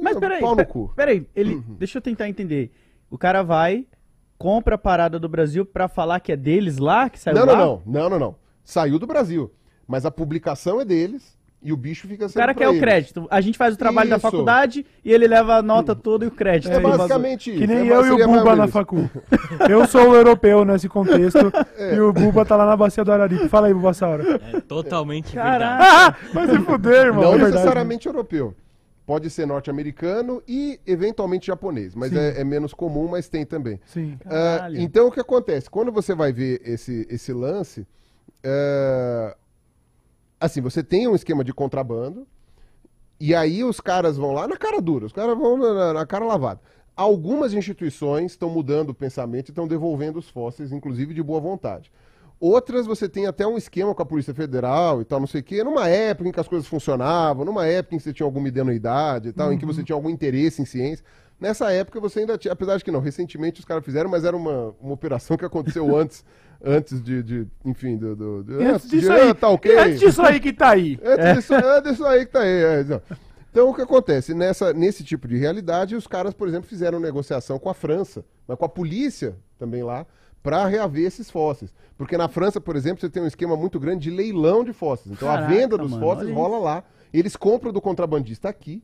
Mas 0.00 0.16
Ah, 0.16 0.20
peraí, 0.20 0.40
Pau 0.40 0.54
no 0.56 0.66
cu. 0.66 0.92
peraí, 0.94 1.26
ele, 1.34 1.62
deixa 1.78 1.98
eu 1.98 2.02
tentar 2.02 2.28
entender. 2.28 2.70
O 3.10 3.16
cara 3.16 3.42
vai, 3.42 3.86
compra 4.38 4.74
a 4.74 4.78
parada 4.78 5.18
do 5.18 5.28
Brasil 5.28 5.64
pra 5.64 5.88
falar 5.88 6.20
que 6.20 6.32
é 6.32 6.36
deles 6.36 6.78
lá, 6.78 7.08
que 7.08 7.18
saiu 7.18 7.36
Não, 7.36 7.46
lá? 7.46 7.56
não, 7.56 7.82
não, 7.86 8.02
não, 8.02 8.10
não, 8.10 8.18
não. 8.18 8.34
Saiu 8.64 8.98
do 8.98 9.06
Brasil. 9.06 9.52
Mas 9.86 10.04
a 10.04 10.10
publicação 10.10 10.80
é 10.80 10.84
deles 10.84 11.36
e 11.62 11.72
o 11.72 11.76
bicho 11.76 12.06
fica 12.08 12.26
O 12.26 12.28
sendo 12.28 12.40
cara 12.40 12.52
pra 12.52 12.64
quer 12.64 12.68
o 12.68 12.72
eles. 12.72 12.80
crédito. 12.80 13.26
A 13.30 13.40
gente 13.40 13.56
faz 13.56 13.74
o 13.74 13.78
trabalho 13.78 14.10
da 14.10 14.16
Isso. 14.16 14.22
faculdade 14.22 14.84
e 15.04 15.12
ele 15.12 15.26
leva 15.28 15.54
a 15.56 15.62
nota 15.62 15.94
toda 15.94 16.24
e 16.24 16.28
o 16.28 16.30
crédito. 16.32 16.72
É 16.72 16.74
bagulho. 16.80 16.98
basicamente 16.98 17.50
isso. 17.50 17.58
Que 17.60 17.66
nem 17.68 17.88
é, 17.88 17.92
eu 17.92 18.04
e 18.04 18.10
o 18.22 18.26
Buba 18.26 18.56
na 18.56 18.66
facu. 18.68 19.08
Eu 19.70 19.86
sou 19.86 20.10
o 20.10 20.14
europeu 20.16 20.64
nesse 20.64 20.88
contexto 20.88 21.38
É. 21.78 21.94
e 21.94 22.00
o 22.00 22.12
Buba 22.12 22.44
tá 22.44 22.56
lá 22.56 22.66
na 22.66 22.76
bacia 22.76 23.04
do 23.04 23.12
Araripe. 23.12 23.48
Fala 23.48 23.68
aí, 23.68 23.74
Buba 23.74 23.94
Saura. 23.94 24.40
É 24.52 24.60
totalmente 24.60 25.32
Caraca. 25.34 25.82
verdade. 25.84 26.16
Ah, 26.28 26.32
vai 26.34 26.48
se 26.48 26.58
fuder, 26.58 27.06
irmão. 27.06 27.22
Não 27.22 27.28
é 27.28 27.32
verdade. 27.36 27.52
necessariamente 27.54 28.06
europeu. 28.06 28.54
Pode 29.06 29.30
ser 29.30 29.46
norte-americano 29.46 30.42
e 30.48 30.80
eventualmente 30.84 31.46
japonês. 31.46 31.94
Mas 31.94 32.12
é, 32.12 32.40
é 32.40 32.44
menos 32.44 32.74
comum, 32.74 33.06
mas 33.06 33.28
tem 33.28 33.46
também. 33.46 33.80
Sim. 33.86 34.18
Caralho. 34.18 34.80
então 34.80 35.06
o 35.06 35.12
que 35.12 35.20
acontece? 35.20 35.70
Quando 35.70 35.92
você 35.92 36.12
vai 36.14 36.32
ver 36.32 36.60
esse, 36.64 37.06
esse 37.08 37.32
lance, 37.32 37.86
é, 38.42 39.36
assim, 40.40 40.60
você 40.60 40.82
tem 40.82 41.06
um 41.06 41.14
esquema 41.14 41.44
de 41.44 41.52
contrabando, 41.54 42.26
e 43.20 43.34
aí 43.34 43.62
os 43.64 43.80
caras 43.80 44.16
vão 44.16 44.32
lá 44.32 44.46
na 44.48 44.56
cara 44.56 44.80
dura, 44.80 45.06
os 45.06 45.12
caras 45.12 45.38
vão 45.38 45.56
na, 45.56 45.72
na- 45.72 45.92
na 45.94 46.06
cara 46.06 46.24
lavada. 46.24 46.60
Algumas 46.96 47.52
instituições 47.54 48.32
estão 48.32 48.48
mudando 48.50 48.90
o 48.90 48.94
pensamento 48.94 49.48
e 49.48 49.52
estão 49.52 49.68
devolvendo 49.68 50.18
os 50.18 50.28
fósseis, 50.28 50.72
inclusive 50.72 51.14
de 51.14 51.22
boa 51.22 51.40
vontade. 51.40 51.92
Outras 52.38 52.86
você 52.86 53.08
tem 53.08 53.26
até 53.26 53.46
um 53.46 53.56
esquema 53.56 53.94
com 53.94 54.02
a 54.02 54.06
Polícia 54.06 54.34
Federal 54.34 55.00
e 55.00 55.04
tal, 55.04 55.18
não 55.18 55.26
sei 55.26 55.40
o 55.40 55.44
quê, 55.44 55.64
numa 55.64 55.88
época 55.88 56.28
em 56.28 56.32
que 56.32 56.40
as 56.40 56.46
coisas 56.46 56.68
funcionavam, 56.68 57.44
numa 57.46 57.66
época 57.66 57.94
em 57.94 57.98
que 57.98 58.04
você 58.04 58.12
tinha 58.12 58.26
alguma 58.26 58.48
idoneidade 58.48 59.28
e 59.28 59.32
tal, 59.32 59.52
em 59.52 59.58
que 59.58 59.64
você 59.64 59.82
tinha 59.82 59.96
algum 59.96 60.10
interesse 60.10 60.60
em 60.60 60.66
ciência. 60.66 61.04
Nessa 61.40 61.72
época 61.72 61.98
você 61.98 62.20
ainda 62.20 62.36
tinha, 62.36 62.52
apesar 62.52 62.76
de 62.76 62.84
que 62.84 62.90
não, 62.90 63.00
recentemente 63.00 63.60
os 63.60 63.64
caras 63.66 63.84
fizeram, 63.84 64.10
mas 64.10 64.24
era 64.24 64.36
uma, 64.36 64.74
uma 64.80 64.92
operação 64.92 65.36
que 65.36 65.44
aconteceu 65.44 65.84
antes, 65.96 66.24
antes 66.62 67.02
de, 67.02 67.22
de- 67.22 67.46
enfim, 67.64 67.96
do... 67.96 68.14
do, 68.14 68.42
do 68.42 68.60
antes 68.60 68.88
de- 68.88 69.00
disso 69.00 69.12
ah, 69.12 69.14
aí. 69.16 69.34
tá 69.34 69.48
ok. 69.48 69.72
e 69.72 69.78
antes 69.78 70.00
disso 70.00 70.22
aí 70.22 70.40
que 70.40 70.52
tá 70.52 70.70
aí. 70.70 70.98
Antes 71.04 71.34
disso, 71.36 71.54
é 71.54 71.80
disso 71.80 72.04
aí 72.04 72.26
que 72.26 72.32
tá 72.32 72.40
aí. 72.40 72.48
é, 72.48 72.84
não. 72.84 73.02
Então, 73.50 73.70
o 73.70 73.74
que 73.74 73.80
acontece? 73.80 74.34
Nessa, 74.34 74.74
nesse 74.74 75.02
tipo 75.02 75.26
de 75.26 75.38
realidade, 75.38 75.96
os 75.96 76.06
caras, 76.06 76.34
por 76.34 76.46
exemplo, 76.46 76.68
fizeram 76.68 77.00
negociação 77.00 77.58
com 77.58 77.70
a 77.70 77.74
França, 77.74 78.22
mas 78.46 78.58
com 78.58 78.66
a 78.66 78.68
polícia 78.68 79.34
também 79.58 79.82
lá, 79.82 80.04
para 80.42 80.66
reaver 80.66 81.06
esses 81.06 81.30
fósseis. 81.30 81.72
Porque 81.96 82.16
na 82.16 82.28
França, 82.28 82.60
por 82.60 82.76
exemplo, 82.76 83.00
você 83.00 83.08
tem 83.08 83.22
um 83.22 83.26
esquema 83.26 83.56
muito 83.56 83.80
grande 83.80 84.10
de 84.10 84.16
leilão 84.16 84.62
de 84.62 84.72
fósseis. 84.72 85.14
Então, 85.14 85.28
a 85.28 85.34
Caraca, 85.34 85.54
venda 85.54 85.78
dos 85.78 85.90
mano, 85.90 86.02
fósseis 86.02 86.30
rola 86.32 86.58
lá. 86.58 86.84
Eles 87.12 87.36
compram 87.36 87.72
do 87.72 87.80
contrabandista 87.80 88.48
aqui 88.48 88.82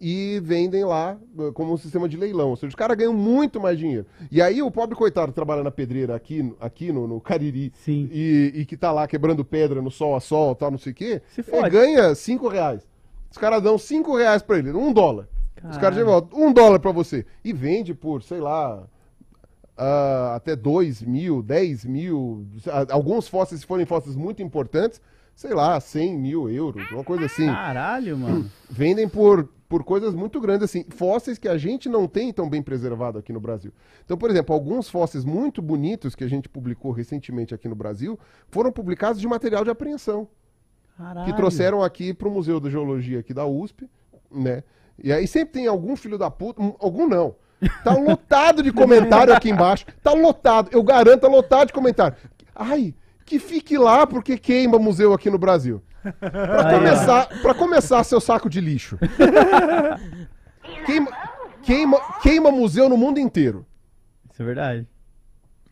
e 0.00 0.40
vendem 0.42 0.84
lá 0.84 1.16
uh, 1.36 1.52
como 1.52 1.72
um 1.72 1.76
sistema 1.76 2.08
de 2.08 2.16
leilão. 2.16 2.50
Ou 2.50 2.56
seja, 2.56 2.68
os 2.68 2.74
caras 2.74 2.96
ganham 2.96 3.12
muito 3.12 3.60
mais 3.60 3.78
dinheiro. 3.78 4.06
E 4.30 4.42
aí, 4.42 4.62
o 4.62 4.70
pobre 4.70 4.96
coitado 4.96 5.28
que 5.28 5.34
trabalha 5.34 5.62
na 5.62 5.70
pedreira 5.70 6.14
aqui, 6.14 6.54
aqui 6.60 6.92
no, 6.92 7.06
no 7.06 7.20
Cariri, 7.20 7.72
e, 7.86 8.52
e 8.54 8.64
que 8.64 8.76
tá 8.76 8.90
lá 8.90 9.06
quebrando 9.06 9.44
pedra 9.44 9.80
no 9.80 9.90
sol 9.90 10.16
a 10.16 10.20
sol, 10.20 10.54
tal, 10.54 10.70
não 10.70 10.78
sei 10.78 10.92
o 10.92 10.94
quê, 10.94 11.22
fode. 11.42 11.70
ganha 11.70 12.14
5 12.14 12.48
reais. 12.48 12.86
Os 13.30 13.38
caras 13.38 13.62
dão 13.62 13.76
5 13.76 14.16
reais 14.16 14.42
pra 14.42 14.58
ele, 14.58 14.72
um 14.72 14.92
dólar. 14.92 15.28
Os 15.68 15.76
caras 15.76 15.96
de 15.96 16.04
volta, 16.04 16.36
um 16.36 16.52
dólar 16.52 16.78
pra 16.78 16.92
você. 16.92 17.26
E 17.44 17.52
vende 17.52 17.92
por, 17.92 18.22
sei 18.22 18.38
lá, 18.38 18.86
ah, 19.78 20.34
até 20.36 20.54
2 20.56 21.02
mil, 21.02 21.42
10 21.42 21.84
mil. 21.84 22.46
ah, 22.66 22.86
Alguns 22.90 23.28
fósseis, 23.28 23.60
se 23.62 23.66
forem 23.66 23.86
fósseis 23.86 24.16
muito 24.16 24.42
importantes, 24.42 25.00
sei 25.34 25.54
lá, 25.54 25.78
100 25.80 26.18
mil 26.18 26.50
euros, 26.50 26.90
uma 26.90 27.04
coisa 27.04 27.26
assim. 27.26 27.46
Caralho, 27.46 28.18
mano. 28.18 28.50
Vendem 28.68 29.08
por, 29.08 29.48
por 29.68 29.84
coisas 29.84 30.14
muito 30.14 30.40
grandes, 30.40 30.64
assim. 30.64 30.84
Fósseis 30.90 31.38
que 31.38 31.46
a 31.48 31.56
gente 31.56 31.88
não 31.88 32.08
tem 32.08 32.32
tão 32.32 32.48
bem 32.50 32.60
preservado 32.60 33.18
aqui 33.18 33.32
no 33.32 33.38
Brasil. 33.40 33.72
Então, 34.04 34.18
por 34.18 34.28
exemplo, 34.30 34.54
alguns 34.54 34.88
fósseis 34.90 35.24
muito 35.24 35.62
bonitos 35.62 36.14
que 36.16 36.24
a 36.24 36.28
gente 36.28 36.48
publicou 36.48 36.90
recentemente 36.90 37.54
aqui 37.54 37.68
no 37.68 37.74
Brasil 37.76 38.18
foram 38.48 38.72
publicados 38.72 39.20
de 39.20 39.28
material 39.28 39.62
de 39.64 39.70
apreensão 39.70 40.26
Caralho. 40.96 41.26
que 41.26 41.36
trouxeram 41.36 41.82
aqui 41.82 42.12
para 42.12 42.26
o 42.28 42.30
Museu 42.32 42.58
da 42.58 42.68
Geologia 42.68 43.20
aqui 43.20 43.32
da 43.32 43.46
USP, 43.46 43.88
né? 44.30 44.64
E 45.00 45.12
aí 45.12 45.28
sempre 45.28 45.52
tem 45.52 45.66
algum 45.68 45.94
filho 45.94 46.18
da 46.18 46.28
puta, 46.28 46.60
um- 46.60 46.74
algum 46.80 47.06
não. 47.06 47.36
Tá 47.82 47.94
lotado 47.94 48.62
de 48.62 48.72
comentário 48.72 49.32
aqui 49.34 49.50
embaixo. 49.50 49.84
Tá 50.02 50.12
lotado, 50.12 50.70
eu 50.72 50.82
garanto, 50.82 51.22
tá 51.22 51.28
lotado 51.28 51.68
de 51.68 51.72
comentário. 51.72 52.16
Ai, 52.54 52.94
que 53.24 53.38
fique 53.38 53.76
lá 53.76 54.06
porque 54.06 54.38
queima 54.38 54.78
museu 54.78 55.12
aqui 55.12 55.28
no 55.30 55.38
Brasil. 55.38 55.82
Pra 56.20 56.74
começar, 56.74 57.26
pra 57.42 57.54
começar 57.54 58.04
seu 58.04 58.20
saco 58.20 58.48
de 58.48 58.60
lixo. 58.60 58.96
Queima, 60.86 61.10
queima, 61.62 62.00
queima 62.22 62.50
museu 62.50 62.88
no 62.88 62.96
mundo 62.96 63.18
inteiro. 63.18 63.66
Isso 64.32 64.40
é 64.42 64.44
verdade. 64.44 64.86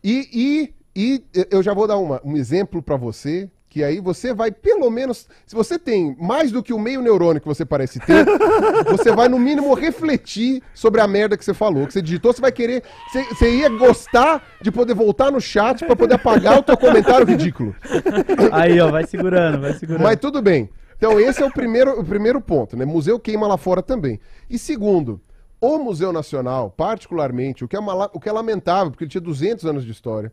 E, 0.03 0.73
e, 0.95 1.23
e 1.33 1.47
eu 1.51 1.61
já 1.63 1.73
vou 1.73 1.87
dar 1.87 1.97
uma- 1.97 2.21
um 2.23 2.35
exemplo 2.35 2.81
pra 2.81 2.95
você, 2.97 3.49
que 3.77 3.83
aí 3.83 3.99
você 3.99 4.33
vai, 4.33 4.51
pelo 4.51 4.89
menos, 4.89 5.27
se 5.45 5.55
você 5.55 5.77
tem 5.77 6.15
mais 6.19 6.51
do 6.51 6.63
que 6.63 6.73
o 6.73 6.79
meio 6.79 6.99
neurônio 6.99 7.39
que 7.39 7.47
você 7.47 7.63
parece 7.63 7.99
ter, 7.99 8.25
você 8.89 9.11
vai 9.11 9.29
no 9.29 9.37
mínimo 9.37 9.71
refletir 9.75 10.63
sobre 10.73 10.99
a 10.99 11.07
merda 11.07 11.37
que 11.37 11.45
você 11.45 11.53
falou, 11.53 11.85
que 11.85 11.93
você 11.93 12.01
digitou, 12.01 12.33
você 12.33 12.41
vai 12.41 12.51
querer, 12.51 12.81
você, 13.11 13.23
você 13.25 13.55
ia 13.57 13.69
gostar 13.69 14.43
de 14.59 14.71
poder 14.71 14.95
voltar 14.95 15.29
no 15.31 15.39
chat 15.39 15.85
pra 15.85 15.95
poder 15.95 16.15
apagar 16.15 16.57
o 16.57 16.63
teu 16.63 16.75
comentário 16.75 17.23
ridículo. 17.27 17.75
Aí, 18.51 18.79
ó, 18.79 18.89
vai 18.89 19.05
segurando, 19.05 19.61
vai 19.61 19.73
segurando. 19.73 20.01
Mas 20.01 20.17
tudo 20.19 20.41
bem. 20.41 20.69
Então 20.97 21.19
esse 21.19 21.43
é 21.43 21.45
o 21.45 21.51
primeiro, 21.53 21.99
o 21.99 22.03
primeiro 22.03 22.41
ponto, 22.41 22.75
né? 22.75 22.83
Museu 22.83 23.19
queima 23.19 23.45
lá 23.47 23.57
fora 23.57 23.83
também. 23.83 24.19
E 24.49 24.57
segundo, 24.57 25.21
o 25.61 25.77
Museu 25.77 26.11
Nacional, 26.11 26.73
particularmente, 26.75 27.63
o 27.63 27.67
que 27.67 27.75
é, 27.75 27.79
uma- 27.79 28.09
o 28.11 28.19
que 28.19 28.27
é 28.27 28.31
lamentável, 28.31 28.89
porque 28.89 29.03
ele 29.03 29.11
tinha 29.11 29.21
200 29.21 29.65
anos 29.65 29.85
de 29.85 29.91
história. 29.91 30.31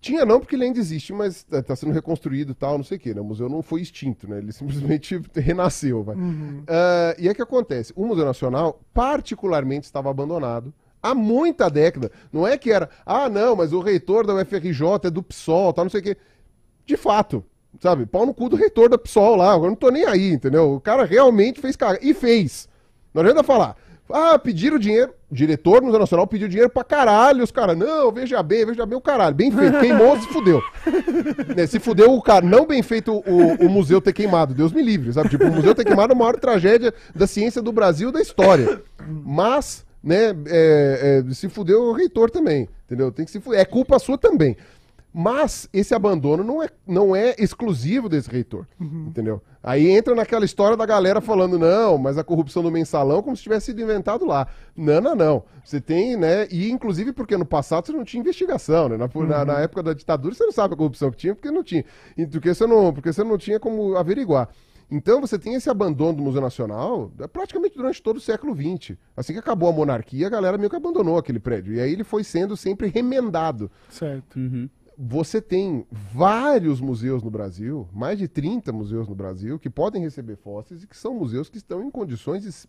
Tinha 0.00 0.24
não, 0.24 0.40
porque 0.40 0.56
ele 0.56 0.64
ainda 0.64 0.78
existe, 0.78 1.12
mas 1.12 1.46
está 1.50 1.76
sendo 1.76 1.92
reconstruído 1.92 2.52
e 2.52 2.54
tal, 2.54 2.78
não 2.78 2.84
sei 2.84 2.96
o 2.96 3.00
quê, 3.00 3.12
né? 3.12 3.20
O 3.20 3.24
museu 3.24 3.48
não 3.48 3.62
foi 3.62 3.82
extinto, 3.82 4.28
né? 4.28 4.38
Ele 4.38 4.50
simplesmente 4.52 5.20
renasceu, 5.36 6.02
vai. 6.02 6.16
Ah, 6.66 7.14
e 7.18 7.28
é 7.28 7.34
que 7.34 7.42
acontece, 7.42 7.92
o 7.94 8.06
Museu 8.06 8.24
Nacional, 8.24 8.80
particularmente, 8.94 9.84
estava 9.84 10.10
abandonado 10.10 10.72
há 11.02 11.14
muita 11.14 11.70
década. 11.70 12.10
Não 12.32 12.46
é 12.46 12.56
que 12.56 12.70
era, 12.70 12.88
ah, 13.04 13.28
não, 13.28 13.56
mas 13.56 13.72
o 13.72 13.80
reitor 13.80 14.26
da 14.26 14.34
UFRJ 14.34 15.06
é 15.06 15.10
do 15.10 15.22
PSOL, 15.22 15.72
tal, 15.72 15.84
não 15.84 15.90
sei 15.90 16.00
o 16.00 16.02
quê. 16.02 16.16
De 16.86 16.96
fato, 16.96 17.44
sabe? 17.78 18.06
Pau 18.06 18.26
no 18.26 18.34
cu 18.34 18.48
do 18.48 18.56
reitor 18.56 18.88
da 18.88 18.98
PSOL 18.98 19.36
lá, 19.36 19.54
eu 19.54 19.62
não 19.62 19.74
tô 19.74 19.90
nem 19.90 20.04
aí, 20.04 20.32
entendeu? 20.32 20.74
O 20.74 20.80
cara 20.80 21.04
realmente 21.04 21.60
fez 21.60 21.76
cagar. 21.76 22.02
E 22.02 22.12
fez. 22.14 22.68
Não 23.14 23.22
adianta 23.22 23.42
falar. 23.42 23.76
Ah, 24.12 24.38
pediram 24.38 24.78
dinheiro. 24.78 25.12
O 25.30 25.34
diretor 25.34 25.80
do 25.80 25.86
Museu 25.86 26.00
Nacional 26.00 26.26
pediu 26.26 26.48
dinheiro 26.48 26.70
pra 26.70 26.82
caralho. 26.82 27.44
Os 27.44 27.50
caras, 27.50 27.76
não, 27.76 28.10
veja 28.10 28.42
bem, 28.42 28.66
veja 28.66 28.84
bem 28.84 28.98
o 28.98 29.00
caralho. 29.00 29.34
Bem 29.34 29.50
feito. 29.50 29.78
Queimou, 29.78 30.18
se 30.20 30.26
fudeu. 30.28 30.60
Né, 31.54 31.66
se 31.66 31.78
fudeu 31.78 32.14
o 32.14 32.22
cara. 32.22 32.44
Não 32.44 32.66
bem 32.66 32.82
feito 32.82 33.12
o, 33.12 33.66
o 33.66 33.68
museu 33.68 34.00
ter 34.00 34.12
queimado. 34.12 34.54
Deus 34.54 34.72
me 34.72 34.82
livre, 34.82 35.12
sabe? 35.12 35.28
Tipo, 35.28 35.44
o 35.44 35.52
museu 35.52 35.74
ter 35.74 35.84
queimado 35.84 36.12
é 36.12 36.16
a 36.16 36.18
maior 36.18 36.36
tragédia 36.36 36.94
da 37.14 37.26
ciência 37.26 37.60
do 37.60 37.72
Brasil 37.72 38.12
da 38.12 38.20
história. 38.20 38.82
Mas, 39.06 39.84
né, 40.02 40.34
é, 40.46 41.22
é, 41.28 41.34
se 41.34 41.48
fudeu 41.48 41.82
o 41.84 41.92
reitor 41.92 42.30
também. 42.30 42.68
Entendeu? 42.86 43.12
Tem 43.12 43.24
que 43.24 43.30
se 43.30 43.40
fuder. 43.40 43.60
É 43.60 43.64
culpa 43.64 43.98
sua 43.98 44.18
também. 44.18 44.56
Mas 45.12 45.68
esse 45.72 45.92
abandono 45.94 46.44
não 46.44 46.62
é, 46.62 46.68
não 46.86 47.16
é 47.16 47.34
exclusivo 47.36 48.08
desse 48.08 48.30
reitor, 48.30 48.64
entendeu? 49.08 49.42
Aí 49.62 49.90
entra 49.90 50.14
naquela 50.14 50.44
história 50.44 50.76
da 50.76 50.86
galera 50.86 51.20
falando, 51.20 51.58
não, 51.58 51.98
mas 51.98 52.16
a 52.16 52.22
corrupção 52.24 52.62
do 52.62 52.70
mensalão 52.70 53.20
como 53.22 53.36
se 53.36 53.42
tivesse 53.42 53.66
sido 53.66 53.82
inventado 53.82 54.24
lá. 54.24 54.46
Não, 54.76 55.00
não, 55.00 55.14
não. 55.16 55.44
Você 55.64 55.80
tem, 55.80 56.16
né? 56.16 56.46
E 56.50 56.70
inclusive 56.70 57.12
porque 57.12 57.36
no 57.36 57.44
passado 57.44 57.86
você 57.86 57.92
não 57.92 58.04
tinha 58.04 58.20
investigação, 58.20 58.88
né? 58.88 58.96
Na, 58.96 59.08
na- 59.26 59.44
na 59.44 59.58
época 59.60 59.82
da 59.82 59.92
ditadura 59.92 60.34
você 60.34 60.44
não 60.44 60.52
sabe 60.52 60.74
a 60.74 60.76
corrupção 60.76 61.10
que 61.10 61.16
tinha, 61.16 61.34
porque 61.34 61.50
não 61.50 61.64
tinha. 61.64 61.84
E 62.16 62.24
porque 62.26 62.54
você 62.54 62.66
não, 62.66 62.92
porque 62.92 63.12
você 63.12 63.24
não 63.24 63.36
tinha 63.36 63.58
como 63.58 63.96
averiguar. 63.96 64.48
Então 64.92 65.20
você 65.20 65.38
tem 65.38 65.54
esse 65.54 65.70
abandono 65.70 66.14
do 66.14 66.22
Museu 66.22 66.40
Nacional 66.40 67.12
é, 67.20 67.26
praticamente 67.28 67.76
durante 67.76 68.02
todo 68.02 68.16
o 68.16 68.20
século 68.20 68.56
XX. 68.56 68.96
Assim 69.16 69.32
que 69.32 69.38
acabou 69.38 69.68
a 69.68 69.72
monarquia, 69.72 70.26
a 70.26 70.30
galera 70.30 70.58
meio 70.58 70.68
que 70.70 70.74
abandonou 70.74 71.16
aquele 71.16 71.38
prédio. 71.38 71.74
E 71.74 71.80
aí 71.80 71.92
ele 71.92 72.02
foi 72.02 72.24
sendo 72.24 72.56
sempre 72.56 72.88
remendado. 72.88 73.70
Certo. 73.88 74.36
Uhum. 74.36 74.68
Você 75.02 75.40
tem 75.40 75.86
vários 75.90 76.78
museus 76.78 77.22
no 77.22 77.30
Brasil, 77.30 77.88
mais 77.90 78.18
de 78.18 78.28
30 78.28 78.70
museus 78.70 79.08
no 79.08 79.14
Brasil, 79.14 79.58
que 79.58 79.70
podem 79.70 80.02
receber 80.02 80.36
fósseis 80.36 80.82
e 80.82 80.86
que 80.86 80.94
são 80.96 81.14
museus 81.14 81.48
que 81.48 81.56
estão 81.56 81.82
em 81.82 81.90
condições 81.90 82.44
es- 82.44 82.68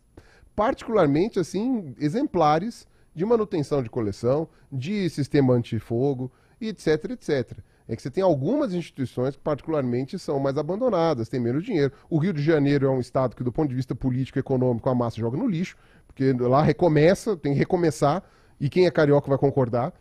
particularmente 0.55 1.39
assim 1.39 1.93
exemplares 1.99 2.87
de 3.13 3.25
manutenção 3.25 3.83
de 3.83 3.89
coleção, 3.89 4.47
de 4.71 5.09
sistema 5.09 5.53
antifogo, 5.53 6.31
etc, 6.61 7.11
etc. 7.11 7.57
É 7.85 7.95
que 7.97 8.01
você 8.01 8.09
tem 8.09 8.23
algumas 8.23 8.73
instituições 8.73 9.35
que 9.35 9.41
particularmente 9.41 10.17
são 10.17 10.39
mais 10.39 10.57
abandonadas, 10.57 11.27
têm 11.27 11.39
menos 11.41 11.65
dinheiro. 11.65 11.91
O 12.09 12.17
Rio 12.17 12.31
de 12.31 12.41
Janeiro 12.41 12.85
é 12.85 12.89
um 12.89 13.01
estado 13.01 13.35
que, 13.35 13.43
do 13.43 13.51
ponto 13.51 13.67
de 13.67 13.75
vista 13.75 13.93
político 13.93 14.37
e 14.37 14.39
econômico, 14.39 14.87
a 14.89 14.95
massa 14.95 15.17
joga 15.19 15.35
no 15.37 15.47
lixo, 15.49 15.75
porque 16.07 16.31
lá 16.31 16.61
recomeça, 16.63 17.35
tem 17.35 17.51
que 17.51 17.59
recomeçar, 17.59 18.23
e 18.57 18.69
quem 18.69 18.85
é 18.85 18.91
carioca 18.91 19.27
vai 19.27 19.37
concordar, 19.37 19.91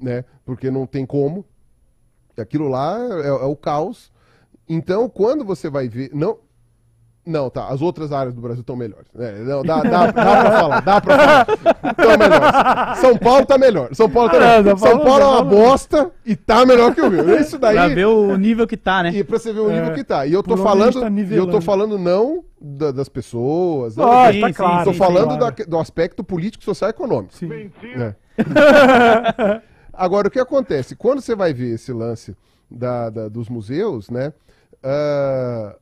né? 0.00 0.24
Porque 0.44 0.70
não 0.70 0.86
tem 0.86 1.04
como. 1.04 1.44
Aquilo 2.40 2.68
lá 2.68 2.98
é, 3.22 3.28
é 3.28 3.32
o 3.44 3.56
caos. 3.56 4.10
Então, 4.68 5.08
quando 5.08 5.44
você 5.44 5.68
vai 5.68 5.88
ver. 5.88 6.10
Não, 6.14 6.38
não, 7.26 7.50
tá. 7.50 7.68
As 7.68 7.82
outras 7.82 8.12
áreas 8.12 8.34
do 8.34 8.40
Brasil 8.40 8.60
estão 8.60 8.74
melhores. 8.76 9.06
É, 9.18 9.32
não, 9.40 9.62
dá, 9.62 9.82
dá, 9.82 10.06
dá 10.06 10.12
pra 10.12 10.50
falar, 10.52 10.80
dá 10.80 11.00
pra 11.00 11.16
falar. 11.18 11.46
Estão 11.90 12.18
melhores. 12.18 12.98
São 13.00 13.18
Paulo 13.18 13.46
tá 13.46 13.58
melhor. 13.58 13.94
São 13.94 14.08
Paulo 14.10 14.30
tá 14.30 14.36
Ah, 14.36 14.40
melhor. 14.62 14.78
São 14.78 14.88
São 14.88 14.98
Paulo- 14.98 15.04
Paulo 15.04 15.22
é 15.22 15.26
uma 15.26 15.44
bosta 15.44 16.10
e 16.24 16.34
tá 16.36 16.64
melhor 16.64 16.94
que 16.94 17.00
o 17.00 17.08
Rio. 17.08 17.36
Isso 17.38 17.58
daí. 17.58 17.74
Pra 17.76 17.88
ver 17.88 18.06
o 18.06 18.36
nível 18.36 18.66
que 18.66 18.76
tá, 18.76 19.02
né? 19.02 19.10
E 19.12 19.22
pra 19.22 19.38
você 19.38 19.52
ver 19.52 19.60
o 19.60 19.68
nível 19.70 19.90
É, 19.92 19.94
que 19.94 20.02
tá. 20.04 20.24
E 20.26 20.32
eu 20.32 20.42
tô 20.42 20.56
falando. 20.56 21.00
tá 21.00 21.08
eu 21.34 21.46
tô 21.46 21.60
falando 21.60 21.98
não 21.98 22.42
da- 22.60 22.90
das 22.92 23.08
pessoas. 23.08 23.96
não 23.96 24.04
Lógico, 24.06 24.32
sim, 24.34 24.40
tá 24.40 24.46
sim, 24.48 24.52
claro. 24.54 24.84
Tô 24.84 24.92
sim, 24.92 24.98
falando 24.98 25.38
claro. 25.38 25.54
da- 25.56 25.64
do 25.64 25.78
aspecto 25.78 26.24
político, 26.24 26.64
social 26.64 26.90
e 26.90 26.92
econômico. 26.92 27.34
Sim. 27.34 27.70
né? 27.96 28.14
Agora, 30.00 30.28
o 30.28 30.30
que 30.30 30.40
acontece? 30.40 30.96
Quando 30.96 31.20
você 31.20 31.34
vai 31.34 31.52
ver 31.52 31.74
esse 31.74 31.92
lance 31.92 32.34
da- 32.70 33.10
da- 33.10 33.28
dos 33.28 33.48
museus, 33.50 34.08
né? 34.08 34.32
ah, 34.82 35.76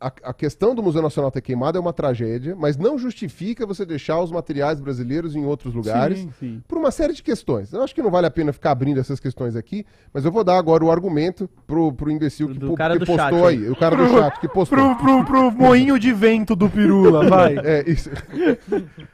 a, 0.00 0.12
a 0.24 0.34
questão 0.34 0.74
do 0.74 0.82
Museu 0.82 1.00
Nacional 1.00 1.30
ter 1.30 1.40
queimado 1.40 1.78
é 1.78 1.80
uma 1.80 1.92
tragédia, 1.92 2.54
mas 2.54 2.76
não 2.76 2.98
justifica 2.98 3.64
você 3.66 3.86
deixar 3.86 4.20
os 4.20 4.30
materiais 4.30 4.78
brasileiros 4.78 5.34
em 5.34 5.46
outros 5.46 5.72
lugares. 5.74 6.18
Sim. 6.18 6.32
Sim. 6.38 6.62
Por 6.68 6.76
uma 6.76 6.90
série 6.90 7.14
de 7.14 7.22
questões. 7.22 7.72
Eu 7.72 7.82
acho 7.82 7.94
que 7.94 8.02
não 8.02 8.10
vale 8.10 8.26
a 8.26 8.30
pena 8.30 8.52
ficar 8.52 8.72
abrindo 8.72 9.00
essas 9.00 9.18
questões 9.18 9.56
aqui, 9.56 9.86
mas 10.12 10.24
eu 10.26 10.30
vou 10.30 10.44
dar 10.44 10.58
agora 10.58 10.84
o 10.84 10.90
argumento 10.90 11.48
pro, 11.66 11.90
pro 11.92 12.10
imbecil 12.10 12.48
que, 12.48 12.58
Do 12.58 12.68
po- 12.68 12.74
cara 12.74 12.94
que 12.94 13.00
do 13.00 13.06
chat 13.06 13.16
postou 13.30 13.46
aí. 13.46 13.56
aí. 13.56 13.70
O 13.70 13.76
cara 13.76 13.96
do 13.96 14.04
Pro- 14.06 14.18
chat 14.18 14.40
que 14.40 14.48
postou. 14.48 14.76
Pro, 14.78 14.96
pro, 14.96 15.24
pro 15.24 15.50
moinho 15.56 15.98
de 15.98 16.12
vento 16.12 16.54
do 16.54 16.68
Pirula, 16.68 17.26
vai. 17.28 17.56
É, 17.58 17.90
isso. 17.90 18.10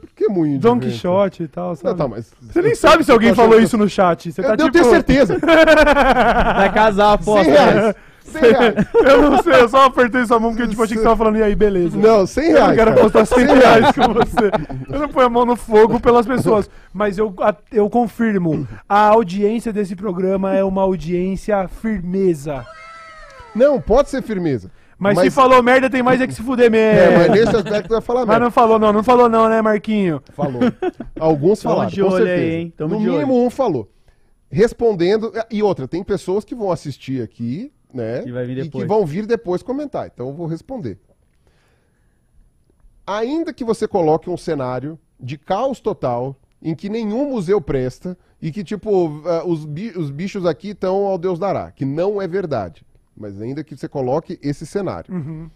Por 0.00 0.10
que 0.16 0.28
moinho 0.28 0.54
de 0.54 0.58
Don 0.58 0.74
vento? 0.74 0.88
Quixote 0.88 1.44
e 1.44 1.48
tal, 1.48 1.76
sabe? 1.76 1.88
Não, 1.90 1.96
tá, 1.96 2.08
mas... 2.08 2.32
Você 2.42 2.60
nem 2.60 2.74
sabe 2.74 3.04
se 3.04 3.12
alguém 3.12 3.28
Eu 3.30 3.36
falou 3.36 3.60
isso 3.60 3.78
no 3.78 3.88
chat. 3.88 4.32
Você 4.32 4.40
Eu, 4.40 4.44
tá 4.44 4.50
eu 4.52 4.56
tipo... 4.56 4.72
tenho 4.72 4.84
certeza. 4.86 5.38
Vai 5.40 6.72
casar 6.72 7.14
a 7.18 7.22
100 7.22 7.34
reais. 7.44 7.94
100 8.24 8.42
reais. 8.42 8.74
Eu 8.94 9.30
não 9.30 9.42
sei, 9.42 9.54
eu 9.54 9.68
só 9.68 9.84
apertei 9.86 10.24
sua 10.24 10.38
mão 10.38 10.50
porque 10.54 10.68
tipo, 10.68 10.82
achei 10.82 10.96
que 10.96 11.02
você 11.02 11.08
tava 11.08 11.16
falando, 11.16 11.38
e 11.38 11.42
aí, 11.42 11.54
beleza. 11.54 11.96
Não, 11.96 12.26
100 12.26 12.44
Eu 12.44 12.50
reais. 12.52 12.68
não 12.68 12.74
quero 12.76 12.90
cara. 12.90 13.02
postar 13.02 13.24
100 13.24 13.46
reais 13.46 13.86
com 13.92 14.14
você. 14.14 14.50
Eu 14.92 15.00
não 15.00 15.08
ponho 15.08 15.26
a 15.26 15.30
mão 15.30 15.46
no 15.46 15.56
fogo 15.56 15.98
pelas 15.98 16.26
pessoas. 16.26 16.70
Mas 16.92 17.18
eu, 17.18 17.34
eu 17.72 17.88
confirmo, 17.90 18.66
a 18.88 19.00
audiência 19.08 19.72
desse 19.72 19.96
programa 19.96 20.54
é 20.54 20.62
uma 20.62 20.82
audiência 20.82 21.66
firmeza. 21.68 22.64
Não, 23.54 23.80
pode 23.80 24.10
ser 24.10 24.22
firmeza. 24.22 24.70
Mas, 25.00 25.18
se 25.18 25.30
falou 25.30 25.62
merda, 25.62 25.88
tem 25.88 26.02
mais 26.02 26.20
é 26.20 26.26
que 26.26 26.34
se 26.34 26.42
fuder 26.42 26.70
mesmo. 26.70 27.00
É, 27.00 27.16
mas 27.18 27.30
nesse 27.30 27.56
aspecto 27.56 27.88
vai 27.88 28.00
falar 28.02 28.20
Mas 28.20 28.28
merda. 28.28 28.44
não 28.44 28.50
falou 28.50 28.78
não, 28.78 28.92
não 28.92 29.02
falou 29.02 29.28
não, 29.28 29.48
né, 29.48 29.62
Marquinho? 29.62 30.22
Falou. 30.34 30.60
Alguns 31.18 31.60
Tamo 31.60 31.74
falaram, 31.74 31.90
de 31.90 32.00
com 32.02 32.06
olho 32.08 32.16
certeza. 32.26 32.40
aí, 32.42 32.54
hein? 32.54 32.74
Tamo 32.76 32.94
no 32.94 33.00
de 33.00 33.08
olho. 33.08 33.18
mínimo 33.18 33.42
um 33.44 33.48
falou. 33.48 33.90
Respondendo... 34.50 35.32
E 35.50 35.62
outra, 35.62 35.88
tem 35.88 36.04
pessoas 36.04 36.44
que 36.44 36.54
vão 36.54 36.70
assistir 36.70 37.22
aqui, 37.22 37.72
né? 37.94 38.22
Que 38.22 38.30
vai 38.32 38.44
vir 38.44 38.58
E 38.58 38.62
que 38.62 38.68
depois. 38.68 38.86
vão 38.86 39.06
vir 39.06 39.24
depois 39.26 39.62
comentar. 39.62 40.06
Então 40.12 40.28
eu 40.28 40.34
vou 40.34 40.46
responder. 40.46 40.98
Ainda 43.06 43.52
que 43.52 43.64
você 43.64 43.88
coloque 43.88 44.28
um 44.30 44.36
cenário 44.36 44.98
de 45.18 45.36
caos 45.36 45.80
total, 45.80 46.36
em 46.62 46.74
que 46.74 46.88
nenhum 46.88 47.30
museu 47.30 47.60
presta, 47.60 48.16
e 48.40 48.52
que, 48.52 48.62
tipo, 48.62 49.22
os, 49.46 49.64
bi- 49.64 49.92
os 49.96 50.10
bichos 50.10 50.46
aqui 50.46 50.68
estão 50.68 51.06
ao 51.06 51.18
Deus 51.18 51.38
dará, 51.38 51.70
que 51.70 51.84
não 51.84 52.20
é 52.22 52.28
verdade. 52.28 52.84
Mas 53.20 53.38
ainda 53.38 53.62
que 53.62 53.76
você 53.76 53.86
coloque 53.86 54.38
esse 54.42 54.64
cenário. 54.66 55.14
Uhum. 55.14 55.50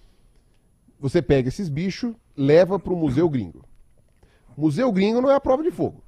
Você 1.01 1.23
pega 1.23 1.49
esses 1.49 1.71
bichos, 1.71 2.15
leva 2.37 2.79
para 2.79 2.93
o 2.93 2.97
Museu 2.97 3.27
Gringo. 3.27 3.65
Museu 4.55 4.93
Gringo 4.93 5.23
não 5.23 5.31
é 5.31 5.35
a 5.35 5.41
prova 5.41 5.63
de 5.63 5.71
fogo. 5.71 6.05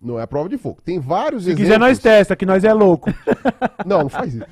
Não 0.00 0.20
é 0.20 0.22
a 0.22 0.26
prova 0.26 0.48
de 0.48 0.56
fogo. 0.56 0.80
Tem 0.80 1.00
vários 1.00 1.46
Uhum. 1.46 1.50
Se 1.50 1.56
quiser, 1.56 1.80
nós 1.80 1.98
testa, 1.98 2.36
que 2.36 2.46
nós 2.46 2.62
é 2.62 2.72
louco. 2.72 3.12
Não, 3.84 4.02
não 4.02 4.08
faz 4.08 4.34
isso. 4.34 4.46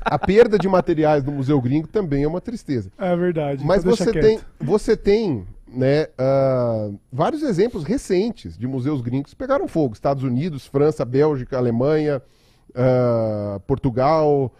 a 0.00 0.18
perda 0.18 0.58
de 0.58 0.68
materiais 0.68 1.22
no 1.22 1.32
Museu 1.32 1.60
Gringo 1.60 1.86
também 1.86 2.24
é 2.24 2.28
uma 2.28 2.40
tristeza. 2.40 2.90
É 2.98 3.14
verdade. 3.16 3.64
Mas 3.64 3.80
então 3.84 3.94
deixa 3.94 4.04
você 4.04 4.20
tem, 4.20 4.40
você 4.58 4.96
tem 4.96 5.46
né, 5.68 6.08
ah, 6.18 6.90
vários 7.12 7.42
exemplos 7.42 7.84
recentes 7.84 8.58
de 8.58 8.66
museus 8.66 9.00
gringos 9.00 9.32
que 9.32 9.36
pegaram 9.36 9.68
fogo. 9.68 9.94
Estados 9.94 10.22
Unidos, 10.22 10.66
França, 10.66 11.04
Bélgica, 11.04 11.56
Alemanha, 11.56 12.20
ah, 12.74 13.60
Portugal, 13.66 14.52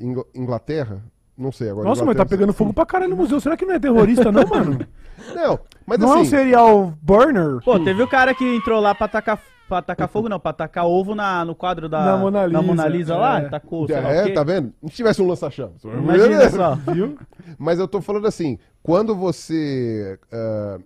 Ingl- 0.00 0.26
Inglaterra. 0.34 1.02
Não 1.36 1.50
sei 1.50 1.70
agora. 1.70 1.88
Nossa, 1.88 2.04
mas 2.04 2.16
tá 2.16 2.26
pegando 2.26 2.52
fogo 2.52 2.72
pra 2.74 2.84
caralho 2.84 3.10
no 3.12 3.16
museu. 3.16 3.40
Será 3.40 3.56
que 3.56 3.64
não 3.64 3.74
é 3.74 3.78
terrorista, 3.78 4.30
não, 4.30 4.44
mano? 4.48 4.78
Não, 5.34 5.58
mas 5.86 5.98
não 5.98 6.12
é 6.12 6.16
um 6.18 6.20
assim, 6.20 6.30
serial 6.30 6.92
burner? 7.00 7.62
Pô, 7.64 7.78
teve 7.80 8.02
o 8.02 8.08
cara 8.08 8.34
que 8.34 8.44
entrou 8.56 8.78
lá 8.78 8.94
pra 8.94 9.08
tacar, 9.08 9.40
pra 9.66 9.80
tacar 9.80 10.06
fogo, 10.08 10.28
não, 10.28 10.38
pra 10.38 10.52
tacar 10.52 10.84
ovo 10.86 11.14
na, 11.14 11.42
no 11.44 11.54
quadro 11.54 11.88
da 11.88 12.04
Na 12.04 12.16
Mona 12.18 12.44
Lisa, 12.46 12.62
Mona 12.62 12.88
Lisa 12.88 13.16
lá, 13.16 13.40
é. 13.40 13.48
tacou, 13.48 13.86
sei 13.86 14.00
lá 14.00 14.08
o 14.08 14.12
é, 14.12 14.24
quê. 14.24 14.32
tá 14.32 14.44
vendo? 14.44 14.72
Se 14.88 14.96
tivesse 14.96 15.22
um 15.22 15.26
lança-chamas. 15.26 15.82
Imagina 15.82 16.50
só. 16.50 16.74
Viu? 16.92 17.16
Mas 17.58 17.78
eu 17.78 17.88
tô 17.88 18.02
falando 18.02 18.26
assim, 18.26 18.58
quando 18.82 19.14
você. 19.14 20.18
ah, 20.30 20.78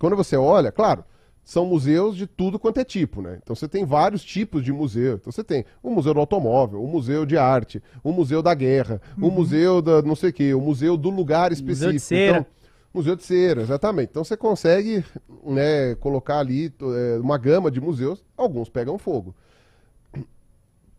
quando 0.00 0.16
você 0.16 0.36
olha, 0.36 0.72
claro, 0.72 1.04
são 1.44 1.64
museus 1.66 2.16
de 2.16 2.26
tudo 2.26 2.58
quanto 2.58 2.78
é 2.78 2.84
tipo, 2.84 3.20
né? 3.20 3.38
Então 3.42 3.56
você 3.56 3.66
tem 3.66 3.84
vários 3.84 4.22
tipos 4.22 4.62
de 4.64 4.72
museu. 4.72 5.14
Então 5.14 5.32
você 5.32 5.42
tem 5.42 5.64
o 5.82 5.90
museu 5.90 6.14
do 6.14 6.20
automóvel, 6.20 6.82
o 6.82 6.86
museu 6.86 7.26
de 7.26 7.36
arte, 7.36 7.82
o 8.04 8.12
museu 8.12 8.42
da 8.42 8.54
guerra, 8.54 9.00
o 9.20 9.30
museu 9.30 9.82
da 9.82 10.02
não 10.02 10.14
sei 10.14 10.30
o 10.30 10.32
quê, 10.32 10.54
o 10.54 10.60
museu 10.60 10.96
do 10.96 11.10
lugar 11.10 11.50
específico. 11.50 11.86
Museu 11.86 11.92
de 11.92 12.00
cera. 12.00 12.38
Então, 12.38 12.46
museu 12.94 13.16
de 13.16 13.24
cera, 13.24 13.62
exatamente. 13.62 14.10
Então 14.10 14.22
você 14.22 14.36
consegue 14.36 15.04
né, 15.44 15.94
colocar 15.96 16.38
ali 16.38 16.72
é, 16.80 17.18
uma 17.18 17.36
gama 17.38 17.70
de 17.70 17.80
museus, 17.80 18.24
alguns 18.36 18.68
pegam 18.68 18.98
fogo. 18.98 19.34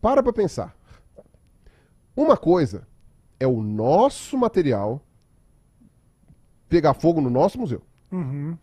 Para 0.00 0.22
pra 0.22 0.32
pensar. 0.32 0.76
Uma 2.14 2.36
coisa 2.36 2.86
é 3.40 3.46
o 3.46 3.62
nosso 3.62 4.36
material 4.36 5.00
pegar 6.68 6.94
fogo 6.94 7.20
no 7.20 7.30
nosso 7.30 7.58
museu. 7.58 7.82
Uhum. 8.10 8.56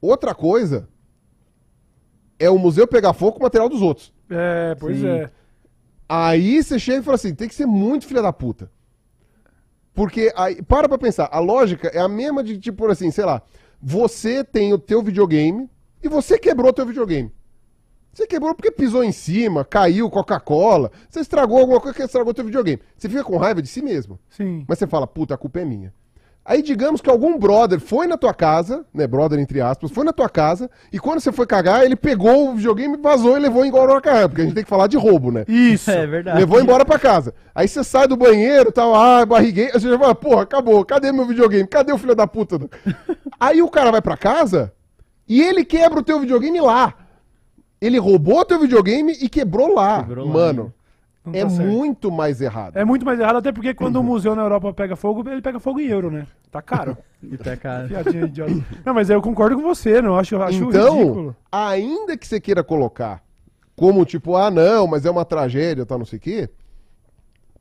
Outra 0.00 0.34
coisa 0.34 0.88
é 2.40 2.50
o 2.50 2.58
museu 2.58 2.88
pegar 2.88 3.12
fogo 3.12 3.32
com 3.32 3.40
o 3.40 3.42
material 3.42 3.68
dos 3.68 3.82
outros. 3.82 4.12
É, 4.28 4.74
pois 4.80 4.98
Sim. 4.98 5.06
é. 5.06 5.30
Aí 6.08 6.60
você 6.60 6.78
chega 6.78 6.98
e 6.98 7.02
fala 7.02 7.14
assim, 7.14 7.34
tem 7.34 7.46
que 7.46 7.54
ser 7.54 7.66
muito 7.66 8.06
filha 8.06 8.22
da 8.22 8.32
puta. 8.32 8.70
Porque 9.94 10.32
aí, 10.34 10.62
para 10.62 10.88
pra 10.88 10.98
pensar, 10.98 11.28
a 11.30 11.38
lógica 11.38 11.88
é 11.88 12.00
a 12.00 12.08
mesma 12.08 12.42
de 12.42 12.58
tipo 12.58 12.86
assim, 12.86 13.10
sei 13.10 13.24
lá, 13.24 13.42
você 13.80 14.42
tem 14.42 14.72
o 14.72 14.78
teu 14.78 15.02
videogame 15.02 15.68
e 16.02 16.08
você 16.08 16.38
quebrou 16.38 16.70
o 16.70 16.72
teu 16.72 16.86
videogame. 16.86 17.30
Você 18.12 18.26
quebrou 18.26 18.54
porque 18.54 18.72
pisou 18.72 19.04
em 19.04 19.12
cima, 19.12 19.64
caiu 19.64 20.10
Coca-Cola, 20.10 20.90
você 21.08 21.20
estragou 21.20 21.58
alguma 21.58 21.80
coisa 21.80 21.96
que 21.96 22.02
estragou 22.02 22.32
o 22.32 22.34
teu 22.34 22.44
videogame. 22.44 22.82
Você 22.96 23.08
fica 23.08 23.22
com 23.22 23.36
raiva 23.36 23.62
de 23.62 23.68
si 23.68 23.82
mesmo. 23.82 24.18
Sim. 24.30 24.64
Mas 24.66 24.78
você 24.78 24.86
fala, 24.86 25.06
puta, 25.06 25.34
a 25.34 25.38
culpa 25.38 25.60
é 25.60 25.64
minha. 25.64 25.94
Aí 26.44 26.62
digamos 26.62 27.00
que 27.00 27.10
algum 27.10 27.38
brother 27.38 27.78
foi 27.78 28.06
na 28.06 28.16
tua 28.16 28.32
casa, 28.32 28.84
né, 28.94 29.06
brother 29.06 29.38
entre 29.38 29.60
aspas, 29.60 29.90
foi 29.90 30.04
na 30.04 30.12
tua 30.12 30.28
casa, 30.28 30.70
e 30.92 30.98
quando 30.98 31.20
você 31.20 31.30
foi 31.30 31.46
cagar, 31.46 31.84
ele 31.84 31.94
pegou 31.94 32.48
o 32.50 32.54
videogame, 32.54 32.96
vazou 32.96 33.36
e 33.36 33.40
levou 33.40 33.64
embora 33.64 33.92
pra 33.92 34.00
casa, 34.00 34.28
porque 34.28 34.40
a 34.40 34.44
gente 34.44 34.54
tem 34.54 34.64
que 34.64 34.70
falar 34.70 34.86
de 34.86 34.96
roubo, 34.96 35.30
né? 35.30 35.44
Isso. 35.46 35.90
É 36.00 36.06
verdade. 36.06 36.38
Levou 36.38 36.60
embora 36.60 36.84
pra 36.84 36.98
casa. 36.98 37.34
Aí 37.54 37.68
você 37.68 37.84
sai 37.84 38.08
do 38.08 38.16
banheiro, 38.16 38.72
tal, 38.72 38.94
ah, 38.94 39.24
barriguei, 39.26 39.66
aí 39.66 39.72
você 39.72 39.88
já 39.88 39.98
fala, 39.98 40.14
porra, 40.14 40.42
acabou, 40.42 40.84
cadê 40.84 41.12
meu 41.12 41.26
videogame? 41.26 41.68
Cadê 41.68 41.92
o 41.92 41.98
filho 41.98 42.14
da 42.14 42.26
puta? 42.26 42.58
aí 43.38 43.60
o 43.60 43.68
cara 43.68 43.90
vai 43.90 44.00
pra 44.00 44.16
casa 44.16 44.72
e 45.28 45.42
ele 45.42 45.64
quebra 45.64 46.00
o 46.00 46.02
teu 46.02 46.18
videogame 46.18 46.60
lá. 46.60 46.94
Ele 47.80 47.98
roubou 47.98 48.40
o 48.40 48.44
teu 48.44 48.58
videogame 48.58 49.12
e 49.20 49.28
quebrou 49.28 49.74
lá. 49.74 50.02
Quebrou 50.02 50.26
lá, 50.26 50.32
Mano, 50.32 50.74
Não 51.24 51.34
é 51.34 51.42
tá 51.42 51.50
muito 51.50 52.10
mais 52.10 52.40
errado. 52.40 52.76
É 52.76 52.84
muito 52.84 53.04
mais 53.04 53.20
errado, 53.20 53.36
até 53.36 53.52
porque 53.52 53.74
quando 53.74 53.96
o 53.96 54.02
museu 54.02 54.34
na 54.34 54.42
Europa 54.42 54.72
pega 54.72 54.96
fogo, 54.96 55.28
ele 55.28 55.42
pega 55.42 55.60
fogo 55.60 55.78
em 55.78 55.86
euro, 55.86 56.10
né? 56.10 56.26
Tá 56.50 56.62
caro. 56.62 56.96
E 57.22 57.36
tá, 57.36 57.54
cara. 57.54 57.86
Piadinha 57.86 58.24
idiota. 58.24 58.64
Não, 58.82 58.94
mas 58.94 59.10
eu 59.10 59.20
concordo 59.20 59.54
com 59.54 59.60
você, 59.60 60.00
não 60.00 60.16
acho, 60.16 60.40
acho 60.40 60.64
então, 60.64 60.96
ridículo. 60.96 61.36
ainda 61.52 62.16
que 62.16 62.26
você 62.26 62.40
queira 62.40 62.64
colocar 62.64 63.22
como 63.76 64.06
tipo, 64.06 64.36
ah, 64.36 64.50
não, 64.50 64.86
mas 64.86 65.04
é 65.04 65.10
uma 65.10 65.24
tragédia, 65.26 65.84
tal, 65.84 65.98
não 65.98 66.06
sei 66.06 66.18
o 66.18 66.20
quê, 66.20 66.48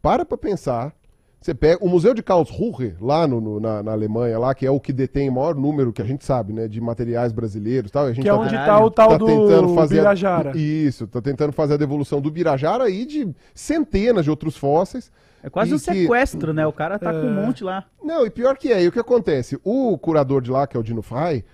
para 0.02 0.26
pra 0.26 0.38
pensar 0.38 0.94
Você 1.41 1.53
pega 1.53 1.84
o 1.84 1.88
Museu 1.88 2.14
de 2.14 2.22
Karlsruhe, 2.22 2.95
lá 2.99 3.26
no, 3.26 3.40
no- 3.40 3.60
na, 3.61 3.82
na 3.82 3.91
Alemanha, 3.94 4.38
lá, 4.38 4.53
que 4.53 4.66
é 4.66 4.72
o 4.72 4.78
que 4.80 4.91
detém 4.91 5.30
o 5.30 5.32
maior 5.32 5.56
número 5.56 5.94
que 5.94 6.02
a 6.02 6.06
gente 6.06 6.26
sabe, 6.26 6.52
né, 6.52 6.68
de 6.68 6.82
materiais 6.82 7.32
brasileiros 7.32 7.90
e 7.90 7.94
tal. 7.94 8.07
e 8.07 8.11
A 8.11 8.14
gente 8.14 8.24
Que 8.24 8.30
é 8.30 8.34
tá 8.34 8.38
onde 8.38 8.49
Caralho. 8.56 8.68
tá 8.80 8.86
o 8.86 8.91
tal 8.91 9.10
tá 9.11 9.18
do 9.18 9.26
tentando 9.26 9.74
fazer 9.74 9.95
a- 9.99 10.02
Birajara. 10.02 10.57
Isso, 10.57 11.07
tá 11.07 11.22
tentando 11.22 11.53
fazer 11.53 11.76
a 11.76 11.78
devolução 11.78 12.20
do 12.20 12.30
Birajara 12.30 12.90
e 12.90 13.06
de 13.06 13.34
centenas 13.56 14.26
de 14.26 14.30
outros 14.30 14.57
fósseis. 14.57 15.10
É 15.41 15.49
quase 15.49 15.74
um 15.74 15.78
que- 15.78 15.84
sequestro, 15.86 16.53
né? 16.53 16.68
O 16.68 16.74
cara 16.74 16.99
tá 16.99 17.11
com 17.14 17.20
um 17.20 17.40
É. 17.40 17.45
monte 17.45 17.64
lá. 17.64 17.86
Não, 18.03 18.26
e 18.26 18.30
pior 18.30 18.57
que 18.57 18.74
é, 18.74 18.84
e 18.84 18.88
o 18.90 18.91
que 18.91 18.99
acontece? 18.99 19.57
O 19.64 19.98
curador 19.98 20.41
de 20.41 20.52
lá, 20.52 20.68
que 20.68 20.76
é 20.76 20.80
o 20.80 20.84
Dino 20.84 21.02
Fry, 21.02 21.45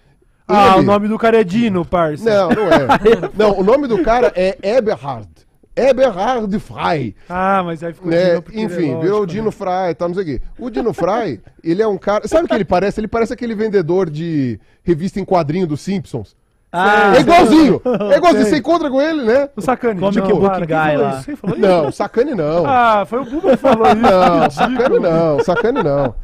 Ah, 0.48 0.72
ele- 0.74 0.80
o 0.80 0.84
nome 0.84 1.07
do 1.07 1.18
cara 1.20 1.40
é 1.40 1.44
Dino, 1.44 1.86
parça. 1.86 2.24
Não, 2.28 2.49
não 2.49 2.68
é. 2.72 2.88
não, 3.38 3.60
o 3.60 3.64
nome 3.64 3.88
do 3.88 4.02
cara 4.03 4.32
é 4.36 4.57
Eberhard. 4.78 5.28
Eberhard 5.76 6.57
Fry. 6.60 7.15
Ah, 7.30 7.61
mas 7.65 7.84
aí 7.84 7.93
ficou 7.93 8.10
Né? 8.10 8.35
É 8.35 8.38
Enfim, 8.53 8.64
lógico, 8.93 9.02
virou 9.02 9.18
o 9.19 9.26
né? 9.26 9.27
Dino 9.34 9.52
Fry 9.52 9.89
e 9.91 9.93
tal, 9.95 10.07
não 10.07 10.15
sei 10.15 10.23
o 10.23 10.26
quê. 10.27 10.41
O 10.57 10.69
Dino 10.69 10.93
Fry, 10.93 11.41
ele 11.64 11.81
é 11.81 11.88
um 11.88 11.97
cara. 11.97 12.27
Sabe 12.27 12.45
o 12.45 12.47
que 12.47 12.56
ele 12.56 12.65
parece? 12.65 12.99
Ele 12.99 13.07
parece 13.07 13.34
aquele 13.34 13.53
vendedor 13.56 14.10
de 14.10 14.60
revista 14.84 15.19
em 15.19 15.26
quadrinho 15.26 15.68
dos 15.68 15.81
Simpsons. 15.81 16.35
Ah, 16.72 17.15
é 17.15 17.22
igualzinho! 17.22 17.81
É 18.11 18.15
igualzinho, 18.18 18.43
Sei. 18.43 18.52
você 18.53 18.57
encontra 18.60 18.89
com 18.89 19.02
ele, 19.02 19.23
né? 19.23 19.49
O 19.56 19.61
Sacane. 19.61 19.99
Comic 19.99 20.18
Não, 20.19 20.39
Book 20.39 20.57
quem 20.57 20.65
Guy 20.68 20.76
falou 20.76 21.02
lá. 21.03 21.19
isso? 21.19 21.38
Falou 21.38 21.57
Não, 21.57 21.84
isso? 21.84 21.91
sacane 21.97 22.35
não. 22.35 22.65
Ah, 22.65 23.06
foi 23.07 23.19
o 23.19 23.26
Buba 23.26 23.52
que 23.52 23.57
falou 23.57 23.88
isso. 23.88 23.95
Não, 23.95 24.49
sacane 24.49 24.99
não, 24.99 25.39
sacane 25.43 25.84
não. 25.84 26.15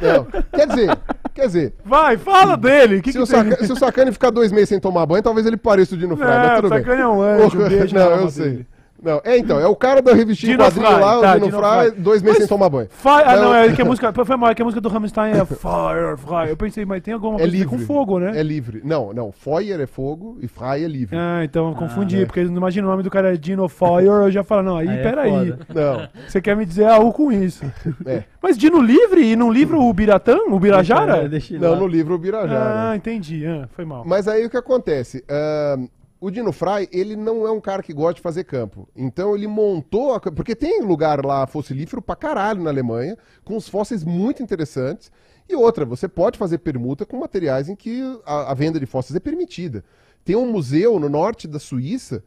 Não. 0.00 0.24
Quer 0.52 0.66
dizer, 0.66 0.98
quer 1.34 1.46
dizer, 1.46 1.74
Vai, 1.84 2.16
fala 2.16 2.56
dele. 2.56 3.02
Que 3.02 3.12
se, 3.12 3.18
que 3.18 3.24
o 3.24 3.26
tem? 3.26 3.50
Saca- 3.50 3.66
se 3.66 3.72
o 3.72 3.76
Sacane 3.76 4.12
ficar 4.12 4.30
dois 4.30 4.50
meses 4.50 4.68
sem 4.70 4.80
tomar 4.80 5.04
banho, 5.04 5.22
talvez 5.22 5.44
ele 5.46 5.56
pareça 5.58 5.94
o 5.94 5.98
Dino 5.98 6.16
Fry, 6.16 6.26
mas 6.26 6.46
Não, 6.48 6.56
tudo 6.56 6.66
o 6.66 6.70
bem. 6.70 6.78
Sacane 6.78 7.02
é 7.02 7.06
um 7.08 7.20
anjo, 7.22 7.58
um 7.60 7.94
Não, 7.94 8.10
eu 8.22 8.30
sei. 8.30 8.66
Não, 9.02 9.20
é 9.24 9.38
então, 9.38 9.58
é 9.58 9.66
o 9.66 9.74
cara 9.76 10.02
da 10.02 10.12
revistinha 10.12 10.52
Dino 10.52 10.64
quadrinho 10.64 10.86
Fry, 10.86 11.00
lá, 11.00 11.18
o 11.18 11.20
tá, 11.22 11.34
Dino, 11.34 11.46
Dino 11.46 11.58
Fry, 11.58 11.90
Fry. 11.90 12.00
dois 12.02 12.22
meses 12.22 12.38
Mas 12.40 12.48
sem 12.48 12.56
tomar 12.56 12.68
banho. 12.68 12.88
Fi- 12.90 13.08
ah, 13.08 13.36
Não. 13.36 13.54
é 13.54 13.72
que 13.72 13.82
a 13.82 13.84
música. 13.84 14.12
Foi 14.12 14.36
mal, 14.36 14.50
é 14.50 14.54
que 14.54 14.62
a 14.62 14.64
música 14.64 14.80
do 14.80 14.88
Rammstein 14.88 15.32
é 15.32 15.44
Fire, 15.44 16.16
Fire. 16.18 16.48
Eu 16.50 16.56
pensei, 16.56 16.84
mas 16.84 17.02
tem 17.02 17.14
alguma 17.14 17.36
É 17.36 17.38
coisa 17.38 17.52
livre. 17.52 17.68
com 17.68 17.78
fogo, 17.78 18.18
né? 18.18 18.32
É 18.38 18.42
livre. 18.42 18.80
Não, 18.84 19.12
não, 19.12 19.32
Feuer 19.32 19.80
é 19.80 19.86
fogo 19.86 20.36
e 20.40 20.48
Fry 20.48 20.84
é 20.84 20.88
livre. 20.88 21.16
Ah, 21.18 21.42
então 21.44 21.68
eu 21.70 21.74
confundi, 21.74 22.22
é. 22.22 22.26
porque 22.26 22.44
não 22.44 22.56
imagina 22.56 22.86
o 22.86 22.90
nome 22.90 23.02
do 23.02 23.10
cara 23.10 23.32
é 23.32 23.36
Dino 23.36 23.68
Fire, 23.68 24.06
eu 24.06 24.30
já 24.30 24.44
falo, 24.44 24.62
não, 24.62 24.76
aí, 24.76 24.88
Aí 24.88 24.98
é 24.98 25.02
peraí. 25.02 25.30
foda. 25.30 25.58
Não, 25.74 26.08
Você 26.28 26.40
quer 26.40 26.56
me 26.56 26.66
dizer 26.66 26.84
algo 26.86 27.12
com 27.12 27.32
isso? 27.32 27.64
é. 28.06 28.24
Mas 28.42 28.56
Dino 28.58 28.80
livre 28.80 29.22
e 29.32 29.36
não 29.36 29.50
livra 29.50 29.78
o 29.78 29.92
Biratã, 29.92 30.36
o 30.48 30.58
Birajara? 30.58 31.24
É, 31.24 31.58
Não, 31.58 31.76
no 31.76 31.86
livro 31.86 32.14
o 32.14 32.18
Birajara. 32.18 32.90
Ah, 32.90 32.96
entendi. 32.96 33.46
Ah, 33.46 33.66
foi 33.74 33.84
mal. 33.84 34.02
Mas 34.06 34.26
aí 34.28 34.44
o 34.44 34.50
que 34.50 34.56
acontece? 34.56 35.24
Ahn, 35.28 35.86
o 36.20 36.30
Dino 36.30 36.52
Fry, 36.52 36.88
ele 36.92 37.16
não 37.16 37.46
é 37.46 37.50
um 37.50 37.60
cara 37.60 37.82
que 37.82 37.92
gosta 37.94 38.14
de 38.14 38.20
fazer 38.20 38.44
campo. 38.44 38.86
Então 38.94 39.34
ele 39.34 39.46
montou. 39.46 40.14
a- 40.14 40.20
Porque 40.20 40.54
tem 40.54 40.82
lugar 40.82 41.24
lá 41.24 41.46
fossilífero 41.46 42.02
pra 42.02 42.14
caralho 42.14 42.62
na 42.62 42.68
Alemanha, 42.70 43.16
com 43.44 43.56
os 43.56 43.68
fósseis 43.68 44.04
muito 44.04 44.42
interessantes. 44.42 45.10
E 45.48 45.54
outra, 45.56 45.84
você 45.84 46.06
pode 46.06 46.38
fazer 46.38 46.58
permuta 46.58 47.04
com 47.06 47.16
materiais 47.18 47.68
em 47.68 47.74
que 47.74 48.02
a, 48.26 48.50
a 48.52 48.54
venda 48.54 48.78
de 48.78 48.86
fósseis 48.86 49.16
é 49.16 49.20
permitida. 49.20 49.82
Tem 50.24 50.36
um 50.36 50.50
museu 50.52 51.00
no 51.00 51.08
norte 51.08 51.48
da 51.48 51.58
Suíça 51.58 52.22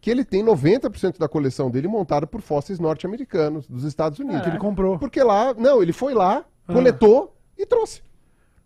que 0.00 0.10
ele 0.10 0.24
tem 0.24 0.44
90% 0.44 1.18
da 1.18 1.28
coleção 1.28 1.70
dele 1.70 1.88
montada 1.88 2.26
por 2.26 2.40
fósseis 2.40 2.78
norte-americanos, 2.78 3.66
dos 3.66 3.84
Estados 3.84 4.18
Unidos. 4.18 4.42
Que 4.42 4.48
ele 4.50 4.58
comprou. 4.58 4.98
Porque 4.98 5.22
lá, 5.22 5.54
não, 5.54 5.80
ele 5.82 5.92
foi 5.92 6.12
lá, 6.14 6.44
coletou 6.66 7.36
e 7.56 7.64
trouxe. 7.64 8.02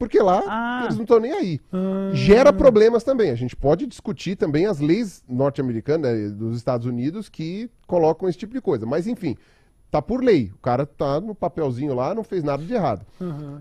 Porque 0.02 0.18
lá 0.18 0.42
Ah. 0.48 0.80
eles 0.82 0.96
não 0.96 1.04
estão 1.04 1.20
nem 1.20 1.30
aí. 1.30 1.60
Ah. 1.72 2.10
Gera 2.12 2.52
problemas 2.52 3.04
também. 3.04 3.30
A 3.30 3.36
gente 3.36 3.54
pode 3.54 3.86
discutir 3.86 4.34
também 4.34 4.66
as 4.66 4.80
leis 4.80 5.22
norte-americanas, 5.28 6.12
né, 6.12 6.28
dos 6.28 6.56
Estados 6.56 6.88
Unidos, 6.88 7.28
que 7.28 7.70
colocam 7.86 8.28
esse 8.28 8.36
tipo 8.36 8.52
de 8.52 8.60
coisa. 8.60 8.84
Mas 8.84 9.06
enfim, 9.06 9.36
tá 9.92 10.02
por 10.02 10.24
lei. 10.24 10.50
O 10.56 10.58
cara 10.58 10.84
tá 10.84 11.20
no 11.20 11.36
papelzinho 11.36 11.94
lá, 11.94 12.12
não 12.16 12.24
fez 12.24 12.42
nada 12.42 12.64
de 12.64 12.74
errado. 12.74 13.06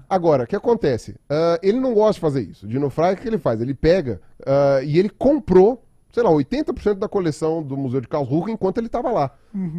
Agora, 0.10 0.46
o 0.46 0.48
que 0.48 0.56
acontece? 0.56 1.16
Ah, 1.30 1.60
ele 1.62 1.80
não 1.80 1.94
gosta 1.94 2.14
de 2.14 2.20
fazer 2.22 2.42
isso. 2.42 2.66
O 2.66 2.70
Dino 2.70 2.90
Fry, 2.90 3.14
o 3.14 3.18
que 3.18 3.28
ele 3.28 3.38
faz? 3.38 3.62
Ele 3.62 3.76
pega 3.76 4.20
ah, 4.44 4.80
e 4.84 4.98
ele 4.98 5.10
comprou, 5.10 5.84
sei 6.12 6.24
lá, 6.24 6.32
80% 6.32 6.96
da 6.96 7.08
coleção 7.08 7.62
do 7.62 7.78
Museu 7.78 8.02
de 8.02 8.08
Karlsruhe 8.08 8.52
enquanto 8.52 8.80
ele 8.80 8.88
estava 8.88 9.12
lá. 9.12 9.30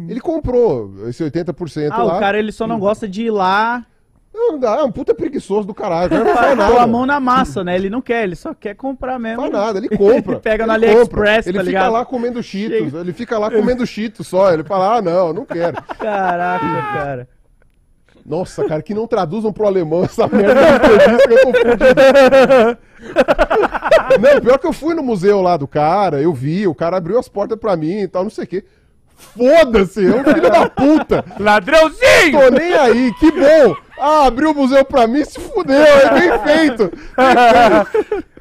Ele 0.07 0.21
comprou 0.21 1.09
esse 1.09 1.21
80% 1.23 1.89
Ah, 1.91 2.03
lá. 2.03 2.15
o 2.15 2.19
cara 2.21 2.39
ele 2.39 2.53
só 2.53 2.65
não 2.65 2.79
gosta 2.79 3.05
de 3.05 3.23
ir 3.23 3.31
lá 3.31 3.85
Não, 4.33 4.57
não, 4.57 4.73
é 4.73 4.83
um 4.83 4.91
puta 4.91 5.13
preguiçoso 5.13 5.67
do 5.67 5.75
caralho. 5.75 6.23
Não 6.23 6.33
faz 6.33 6.57
nada. 6.57 6.81
a 6.81 6.87
mão 6.87 7.05
na 7.05 7.19
massa, 7.19 7.63
né? 7.63 7.75
Ele 7.75 7.89
não 7.89 8.01
quer, 8.01 8.23
ele 8.23 8.35
só 8.35 8.53
quer 8.53 8.75
comprar 8.75 9.19
mesmo. 9.19 9.43
Não 9.43 9.51
faz 9.51 9.65
nada, 9.65 9.77
ele 9.77 9.89
compra. 9.89 10.33
Ele 10.33 10.41
pega 10.41 10.65
no 10.65 10.73
Ele 10.73 10.85
AliExpress, 10.87 11.47
Ele 11.47 11.59
tá 11.59 11.65
fica 11.65 11.89
lá 11.89 12.05
comendo 12.05 12.41
cheetos. 12.41 12.77
Chega. 12.77 12.99
Ele 12.99 13.13
fica 13.13 13.37
lá 13.37 13.51
comendo 13.51 13.85
cheetos 13.85 14.27
só. 14.27 14.51
Ele 14.51 14.63
fala, 14.63 14.97
ah, 14.97 15.01
não, 15.01 15.31
não 15.31 15.45
quero. 15.45 15.77
Caraca, 15.99 16.65
cara. 16.93 17.29
Nossa, 18.25 18.65
cara, 18.65 18.81
que 18.81 18.93
não 18.93 19.05
traduzam 19.05 19.51
pro 19.51 19.67
alemão 19.67 20.03
essa 20.03 20.27
merda 20.27 20.79
de 20.79 21.33
eu 21.33 21.41
tô 21.41 21.53
fudido. 21.53 22.77
Não, 24.21 24.41
pior 24.41 24.57
que 24.57 24.67
eu 24.67 24.71
fui 24.71 24.93
no 24.93 25.03
museu 25.03 25.41
lá 25.41 25.57
do 25.57 25.67
cara, 25.67 26.21
eu 26.21 26.33
vi, 26.33 26.65
o 26.65 26.73
cara 26.73 26.95
abriu 26.95 27.19
as 27.19 27.27
portas 27.27 27.59
pra 27.59 27.75
mim 27.75 27.99
e 28.01 28.07
tal, 28.07 28.23
não 28.23 28.29
sei 28.29 28.45
o 28.45 28.47
quê. 28.47 28.63
Foda-se, 29.23 30.05
é 30.05 30.09
um 30.15 30.23
filho 30.23 30.49
da 30.51 30.69
puta. 30.69 31.23
Ladrãozinho! 31.39 32.39
Tô 32.39 32.49
nem 32.49 32.73
aí, 32.73 33.13
que 33.19 33.31
bom. 33.31 33.75
Ah, 33.99 34.25
abriu 34.25 34.51
o 34.51 34.55
museu 34.55 34.83
pra 34.83 35.07
mim, 35.07 35.23
se 35.23 35.39
fudeu, 35.39 35.75
é 35.81 36.09
bem 36.19 36.39
feito. 36.45 36.91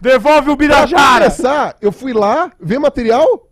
Devolve 0.00 0.50
o 0.50 0.56
Pra 0.56 0.66
Birajara! 0.66 1.24
começar, 1.30 1.76
eu 1.80 1.92
fui 1.92 2.12
lá 2.12 2.50
ver 2.60 2.78
material 2.78 3.46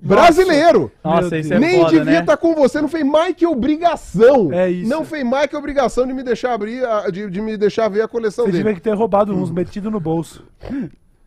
brasileiro. 0.00 0.90
Nossa, 1.04 1.36
isso 1.38 1.52
é 1.54 1.58
Nem 1.58 1.78
foda, 1.80 1.90
devia 1.90 2.04
né? 2.12 2.20
estar 2.20 2.36
com 2.36 2.54
você, 2.54 2.80
não 2.80 2.88
fez 2.88 3.04
mais 3.04 3.34
que 3.36 3.46
obrigação. 3.46 4.52
É 4.52 4.70
isso. 4.70 4.88
Não 4.90 5.04
fez 5.04 5.24
mais 5.24 5.46
que 5.46 5.56
obrigação 5.56 6.06
de 6.06 6.12
me 6.12 6.22
deixar 6.22 6.54
abrir, 6.54 6.84
a- 6.84 7.08
de, 7.10 7.28
de 7.30 7.40
me 7.40 7.56
deixar 7.56 7.88
ver 7.88 8.02
a 8.02 8.08
coleção 8.08 8.44
Você 8.46 8.52
dele. 8.52 8.64
tiver 8.64 8.74
que 8.74 8.80
ter 8.80 8.94
roubado 8.94 9.32
uns 9.34 9.50
metido 9.50 9.90
no 9.90 10.00
bolso. 10.00 10.44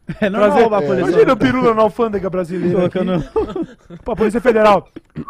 É 0.22 0.30
normal 0.30 0.50
Prazer. 0.50 0.62
roubar 0.64 0.78
a 0.78 0.86
coleção. 0.86 1.10
Imagina 1.10 1.34
o 1.34 1.38
pirula 1.38 1.74
na 1.74 1.82
alfândega 1.82 2.30
brasileira. 2.30 2.86
Aqui. 2.86 3.00
Colocando... 3.00 3.26
Pra 4.06 4.16
Polícia 4.16 4.40
Federal. 4.40 4.88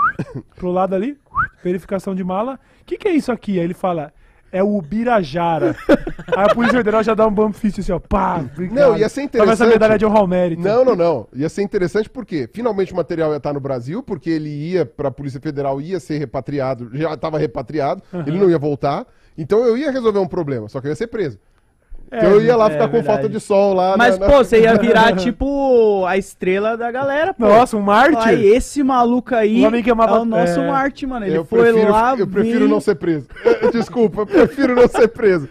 Pro 0.55 0.71
lado 0.71 0.93
ali, 0.95 1.17
verificação 1.63 2.13
de 2.13 2.23
mala. 2.23 2.59
O 2.81 2.85
que, 2.85 2.97
que 2.97 3.07
é 3.07 3.13
isso 3.13 3.31
aqui? 3.31 3.57
Aí 3.57 3.65
ele 3.65 3.73
fala, 3.73 4.11
é 4.51 4.63
o 4.63 4.81
Birajara. 4.81 5.75
Aí 6.35 6.45
a 6.45 6.53
Polícia 6.53 6.77
Federal 6.77 7.03
já 7.03 7.13
dá 7.13 7.27
um 7.27 7.31
bump 7.31 7.55
fist 7.55 7.79
assim, 7.79 7.91
ó. 7.91 7.99
Pá, 7.99 8.37
obrigado. 8.37 8.75
Não, 8.75 8.97
ia 8.97 9.09
ser 9.09 9.27
Tava 9.27 9.51
essa 9.51 9.65
interessante. 9.65 9.69
medalha 9.69 9.97
de 9.97 10.05
honra 10.05 10.19
ao 10.19 10.27
mérito. 10.27 10.61
Não, 10.61 10.85
não, 10.85 10.95
não. 10.95 11.27
Ia 11.33 11.49
ser 11.49 11.61
interessante 11.61 12.09
porque 12.09 12.49
finalmente 12.53 12.93
o 12.93 12.95
material 12.95 13.31
ia 13.31 13.37
estar 13.37 13.53
no 13.53 13.59
Brasil, 13.59 14.03
porque 14.03 14.29
ele 14.29 14.49
ia 14.49 14.85
para 14.85 15.09
a 15.09 15.11
Polícia 15.11 15.39
Federal, 15.41 15.81
ia 15.81 15.99
ser 15.99 16.19
repatriado, 16.19 16.89
já 16.93 17.13
estava 17.13 17.37
repatriado, 17.37 18.01
ele 18.25 18.37
não 18.37 18.49
ia 18.49 18.57
voltar. 18.57 19.05
Então 19.37 19.65
eu 19.65 19.77
ia 19.77 19.91
resolver 19.91 20.19
um 20.19 20.27
problema, 20.27 20.69
só 20.69 20.79
que 20.79 20.87
eu 20.87 20.91
ia 20.91 20.95
ser 20.95 21.07
preso. 21.07 21.37
É, 22.11 22.17
Então 22.17 22.31
eu 22.31 22.41
ia 22.41 22.55
lá 22.55 22.67
é 22.67 22.69
ficar 22.71 22.85
com 22.87 22.93
verdade. 22.93 23.13
falta 23.17 23.29
de 23.29 23.39
sol 23.39 23.73
lá. 23.73 23.95
Mas, 23.97 24.17
na- 24.19 24.27
na- 24.27 24.31
pô, 24.31 24.43
você 24.43 24.61
ia 24.61 24.75
virar, 24.79 25.15
tipo, 25.15 26.05
a 26.05 26.17
estrela 26.17 26.77
da 26.77 26.91
galera, 26.91 27.33
pô. 27.33 27.45
Nossa, 27.45 27.75
um 27.75 27.81
mártir? 27.81 28.17
Ai, 28.27 28.45
esse 28.45 28.83
maluco 28.83 29.33
aí 29.35 29.63
O 29.63 29.67
homem 29.67 29.83
que 29.83 29.89
amava- 29.91 30.17
é 30.17 30.19
o 30.19 30.25
nosso 30.25 30.59
é. 30.59 30.67
Marte, 30.67 31.05
mano. 31.05 31.25
Ele 31.25 31.37
eu 31.37 31.43
foi 31.45 31.59
prefiro, 31.71 31.91
lá... 31.91 32.15
eu 32.17 32.27
prefiro 32.27 32.67
não 32.67 32.79
ser 32.79 32.95
preso. 32.95 33.27
Eh, 33.45 33.71
Desculpa, 33.71 34.21
eu 34.21 34.25
prefiro 34.27 34.75
não 34.75 34.87
ser 34.87 35.07
preso. 35.07 35.49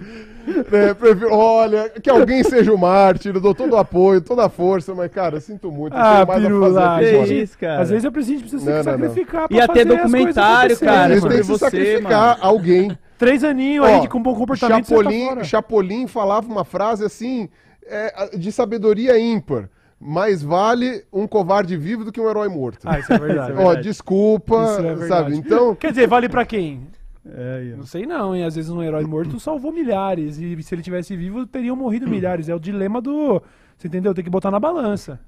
É, 0.71 0.93
prefiro- 0.93 1.33
olha, 1.33 1.89
que 1.89 2.11
alguém 2.11 2.43
seja 2.45 2.71
o 2.73 2.77
mártir, 2.79 3.35
eu 3.35 3.41
dou 3.41 3.55
todo 3.55 3.73
o 3.73 3.77
apoio, 3.79 4.21
toda 4.21 4.45
a 4.45 4.49
força, 4.51 4.95
mas, 4.95 5.11
cara, 5.11 5.37
eu 5.37 5.41
sinto 5.41 5.73
muito. 5.73 5.95
eu 5.97 6.01
Ah, 6.01 6.27
pirula, 6.27 6.69
agora. 6.69 7.03
isso, 7.33 7.57
cara. 7.59 7.81
Às 7.81 7.89
vezes 7.89 8.05
é 8.05 8.11
preciso, 8.11 8.41
precisa 8.43 8.61
se 8.63 8.67
Não, 8.69 8.77
não, 8.77 8.85
não. 8.85 8.93
sacrificar 9.09 9.49
pra 9.49 9.57
Ia 9.57 9.69
ter 9.69 9.85
documentário, 9.87 10.77
coisas 10.77 10.79
cara, 10.81 11.07
Eles 11.13 11.21
sobre 11.23 11.37
têm 11.39 11.47
que 11.47 11.53
se 11.53 11.59
sacrificar 11.59 12.39
alguém. 12.43 12.99
Três 13.25 13.45
aninhos 13.45 13.87
aí 13.87 14.01
de 14.01 14.09
com 14.09 14.23
bom 14.23 14.35
comportamento 14.35 14.85
você 14.87 14.95
tá 14.95 15.03
Chapolin, 15.03 15.27
fora. 15.27 15.45
Chapolin 15.45 16.07
falava 16.07 16.47
uma 16.47 16.65
frase 16.65 17.05
assim, 17.05 17.49
é, 17.87 18.37
de 18.37 18.53
sabedoria 18.53 19.19
ímpar. 19.19 19.69
Mais 20.01 20.43
vale 20.43 21.03
um 21.13 21.27
covarde 21.27 21.77
vivo 21.77 22.05
do 22.05 22.13
que 22.13 22.21
um 22.21 22.29
herói 22.29 22.49
morto. 22.49 22.81
Ah, 22.85 22.99
isso 22.99 23.13
é 23.13 23.19
verdade. 23.19 23.53
Isso 23.53 23.61
é 23.61 23.63
Ó, 23.63 23.67
verdade. 23.69 23.89
desculpa, 23.89 24.65
Isso 24.65 24.79
é 24.81 24.83
verdade. 24.83 25.09
sabe? 25.09 25.37
Então, 25.37 25.75
Quer 25.75 25.91
dizer, 25.91 26.07
vale 26.07 26.29
pra 26.29 26.45
quem? 26.45 26.87
É. 27.27 27.75
Não 27.77 27.87
sei 27.87 28.05
não, 28.05 28.37
hein? 28.37 28.45
Às 28.45 28.55
vezes 28.55 28.71
um 28.71 28.83
herói 28.83 29.05
morto 29.05 29.41
salvou 29.41 29.73
milhares. 29.73 30.37
E 30.39 30.63
se 30.63 30.75
ele 30.75 30.83
tivesse 30.83 31.17
vivo, 31.17 31.47
teriam 31.47 31.75
morrido 31.75 32.07
milhares. 32.07 32.51
É 32.51 32.55
o 32.55 32.61
dilema 32.61 33.01
do. 33.01 33.41
Você 33.79 33.89
entendeu? 33.89 34.13
Tem 34.13 34.23
que 34.23 34.29
botar 34.31 34.51
na 34.51 34.61
balança. 34.61 35.19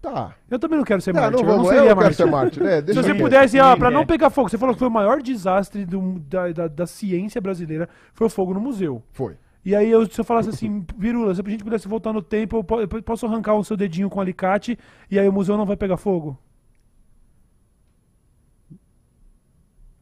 Tá. 0.00 0.34
Eu 0.50 0.58
também 0.58 0.78
não 0.78 0.84
quero 0.84 1.00
ser 1.00 1.12
Não, 1.14 1.20
mártir. 1.22 1.44
não 1.44 1.50
eu 1.52 1.56
não 1.58 1.64
seria 1.64 1.90
eu 1.90 2.12
ser 2.12 2.24
mártir, 2.26 2.62
né? 2.62 2.82
Se 2.86 2.92
você 2.94 3.14
pudesse, 3.14 3.56
Ninguém 3.56 3.78
pra 3.78 3.90
não 3.90 4.00
quer. 4.00 4.06
pegar 4.06 4.30
fogo, 4.30 4.48
você 4.48 4.58
falou 4.58 4.74
que 4.74 4.78
foi 4.78 4.88
o 4.88 4.90
maior 4.90 5.20
desastre 5.22 5.84
do- 5.84 6.18
da, 6.20 6.48
da- 6.52 6.68
da 6.68 6.86
ciência 6.86 7.40
brasileira, 7.40 7.88
foi 8.14 8.26
o 8.26 8.30
fogo 8.30 8.54
no 8.54 8.60
museu. 8.60 9.02
Foi. 9.12 9.36
E 9.64 9.76
aí, 9.76 9.90
eu, 9.90 10.06
se 10.10 10.18
eu 10.18 10.24
falasse 10.24 10.48
assim, 10.48 10.84
Virula, 10.96 11.34
se 11.34 11.42
a 11.42 11.48
gente 11.50 11.62
pudesse 11.62 11.86
voltar 11.86 12.12
no 12.14 12.22
tempo, 12.22 12.56
eu, 12.56 12.64
po- 12.64 12.80
eu 12.80 12.88
posso 13.02 13.26
arrancar 13.26 13.54
o 13.54 13.62
seu 13.64 13.76
dedinho 13.76 14.08
com 14.08 14.18
alicate 14.20 14.78
e 15.10 15.18
aí 15.18 15.28
o 15.28 15.32
museu 15.32 15.56
não 15.56 15.66
vai 15.66 15.76
pegar 15.76 15.98
fogo? 15.98 16.38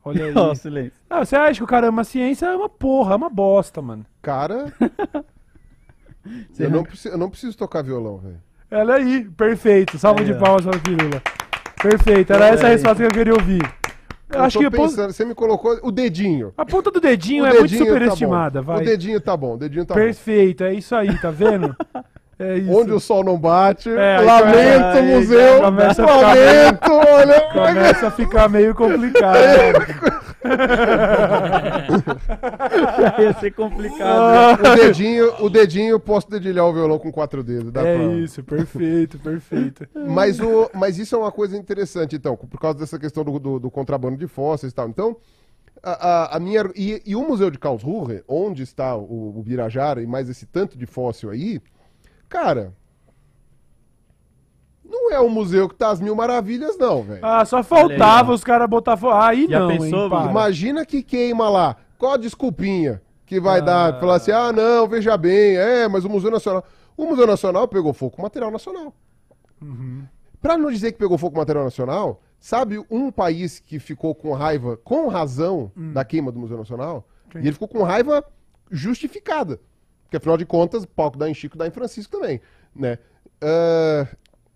Olha 0.04 0.26
aí. 0.26 0.32
Ó, 0.36 0.54
silêncio. 0.54 0.92
Ah, 1.10 1.24
você 1.24 1.36
acha 1.36 1.58
que 1.58 1.64
o 1.64 1.66
cara 1.66 1.88
ama 1.88 2.02
a 2.02 2.04
ciência? 2.04 2.46
É 2.46 2.54
uma 2.56 2.68
porra, 2.68 3.14
é 3.14 3.16
uma 3.16 3.28
bosta, 3.28 3.82
mano. 3.82 4.06
Cara, 4.22 4.72
eu 6.58 6.70
não, 6.70 6.82
preciso, 6.84 7.14
eu 7.14 7.18
não 7.18 7.28
preciso 7.30 7.56
tocar 7.58 7.82
violão, 7.82 8.18
velho. 8.18 8.40
Olha 8.70 8.94
aí, 8.94 9.24
perfeito. 9.36 9.98
Salva 9.98 10.24
de 10.24 10.32
ó. 10.32 10.38
palmas 10.38 10.64
para 10.64 10.76
a 10.76 10.80
Pirula. 10.80 11.22
Perfeito, 11.80 12.32
era 12.32 12.46
Olha 12.46 12.54
essa 12.54 12.66
a 12.66 12.70
resposta 12.70 12.96
que 12.96 13.04
eu 13.04 13.10
queria 13.10 13.32
ouvir. 13.34 13.62
Eu 14.30 14.42
acho 14.42 14.58
que 14.58 14.66
a 14.66 14.70
ponta, 14.70 14.82
pensando, 14.82 15.12
você 15.12 15.24
me 15.24 15.34
colocou 15.34 15.78
o 15.82 15.90
dedinho. 15.90 16.52
a 16.56 16.66
ponta 16.66 16.90
do 16.90 17.00
dedinho 17.00 17.44
O 17.44 17.46
é 17.46 17.50
muito 17.50 17.62
dedinho 17.62 17.84
tá 17.86 17.92
superestimada, 17.92 18.60
bom. 18.60 18.72
vai. 18.74 18.82
O 18.82 18.84
dedinho 18.84 19.20
tá 19.20 19.36
bom, 19.36 19.54
o 19.54 19.56
dedinho 19.56 19.86
tá 19.86 19.94
bom. 19.94 20.00
Perfeito, 20.00 20.64
é 20.64 20.74
isso 20.74 20.94
aí, 20.94 21.18
tá 21.18 21.30
vendo? 21.30 21.74
É 22.38 22.58
isso. 22.58 22.70
Onde 22.72 22.92
o 22.92 23.00
sol 23.00 23.24
não 23.24 23.36
bate, 23.36 23.90
É, 23.90 24.16
aí 24.18 24.24
lamento, 24.24 24.84
aí 24.98 25.14
museu, 25.16 25.60
começa 25.60 26.04
a 26.04 26.06
ficar 26.06 26.20
lamento, 26.20 26.92
olha. 26.92 27.40
Começa 27.52 28.06
a 28.06 28.10
ficar 28.12 28.48
meio 28.48 28.72
complicado. 28.74 29.38
Ia 33.20 33.32
ser 33.34 33.50
complicado. 33.52 34.60
O 34.60 34.76
dedinho, 34.76 35.34
o 35.44 35.50
dedinho, 35.50 36.00
posso 36.00 36.30
dedilhar 36.30 36.66
o 36.66 36.72
violão 36.72 36.98
com 36.98 37.10
quatro 37.10 37.42
dedos. 37.42 37.72
Dá 37.72 37.82
é 37.82 37.96
pra- 37.96 38.04
isso, 38.14 38.42
perfeito, 38.42 39.18
perfeito. 39.18 39.86
Mas, 39.94 40.40
o, 40.40 40.70
mas 40.74 40.98
isso 40.98 41.14
é 41.14 41.18
uma 41.18 41.32
coisa 41.32 41.56
interessante, 41.56 42.16
então, 42.16 42.36
por 42.36 42.60
causa 42.60 42.78
dessa 42.78 42.98
questão 42.98 43.24
do, 43.24 43.38
do- 43.38 43.58
do 43.58 43.70
contrabando 43.70 44.16
de 44.16 44.26
fósseis 44.26 44.72
e 44.72 44.74
tal. 44.74 44.88
Então, 44.88 45.16
a, 45.82 46.08
a- 46.08 46.36
a 46.36 46.40
minha. 46.40 46.70
E, 46.74 47.02
e 47.04 47.16
o 47.16 47.26
Museu 47.26 47.50
de 47.50 47.58
Karlsruhe, 47.58 48.22
onde 48.28 48.62
está 48.62 48.96
o, 48.96 49.38
o 49.38 49.42
Birajara 49.42 50.02
e 50.02 50.06
mais 50.06 50.28
esse 50.28 50.46
tanto 50.46 50.76
de 50.78 50.86
fóssil 50.86 51.30
aí, 51.30 51.60
cara. 52.28 52.74
Não 54.84 55.12
é 55.12 55.20
um 55.20 55.28
museu 55.28 55.68
que 55.68 55.74
tá 55.74 55.90
às 55.90 56.00
mil 56.00 56.14
maravilhas, 56.14 56.78
não, 56.78 57.02
velho. 57.02 57.20
Ah, 57.22 57.44
só 57.44 57.62
faltava 57.62 58.32
ó. 58.32 58.34
os 58.34 58.42
caras 58.42 58.68
botar 58.68 58.96
fogo. 58.96 59.12
Aí 59.12 59.46
Já 59.48 59.60
não, 59.60 59.68
pensou, 59.68 60.06
hein. 60.06 60.30
Imagina 60.30 60.86
que 60.86 61.02
queima 61.02 61.48
lá. 61.48 61.76
Qual 61.98 62.12
a 62.12 62.16
desculpinha 62.16 63.02
que 63.26 63.38
vai 63.38 63.60
dar? 63.60 64.00
Falar 64.00 64.16
assim, 64.16 64.30
ah, 64.30 64.52
não, 64.52 64.88
veja 64.88 65.16
bem, 65.16 65.56
é, 65.56 65.86
mas 65.88 66.04
o 66.04 66.08
Museu 66.08 66.30
Nacional. 66.30 66.64
O 66.96 67.04
Museu 67.04 67.26
Nacional 67.26 67.68
pegou 67.68 67.92
fogo 67.92 68.16
com 68.16 68.22
material 68.22 68.50
nacional. 68.50 68.94
Pra 70.40 70.56
não 70.56 70.70
dizer 70.70 70.92
que 70.92 70.98
pegou 70.98 71.18
fogo 71.18 71.34
com 71.34 71.38
material 71.38 71.64
nacional, 71.64 72.22
sabe 72.38 72.82
um 72.90 73.10
país 73.10 73.60
que 73.60 73.78
ficou 73.78 74.14
com 74.14 74.32
raiva, 74.32 74.76
com 74.78 75.08
razão, 75.08 75.70
da 75.76 76.04
queima 76.04 76.32
do 76.32 76.38
Museu 76.38 76.56
Nacional? 76.56 77.06
Quem? 77.30 77.42
E 77.42 77.44
ele 77.44 77.52
ficou 77.52 77.68
com 77.68 77.82
raiva 77.82 78.24
justificada. 78.70 79.60
Porque 80.08 80.16
afinal 80.16 80.38
de 80.38 80.46
contas, 80.46 80.86
palco 80.86 81.18
dá 81.18 81.28
em 81.28 81.34
Chico, 81.34 81.58
dá 81.58 81.66
em 81.66 81.70
Francisco 81.70 82.10
também, 82.10 82.40
né? 82.74 82.98
Ah, 83.42 84.08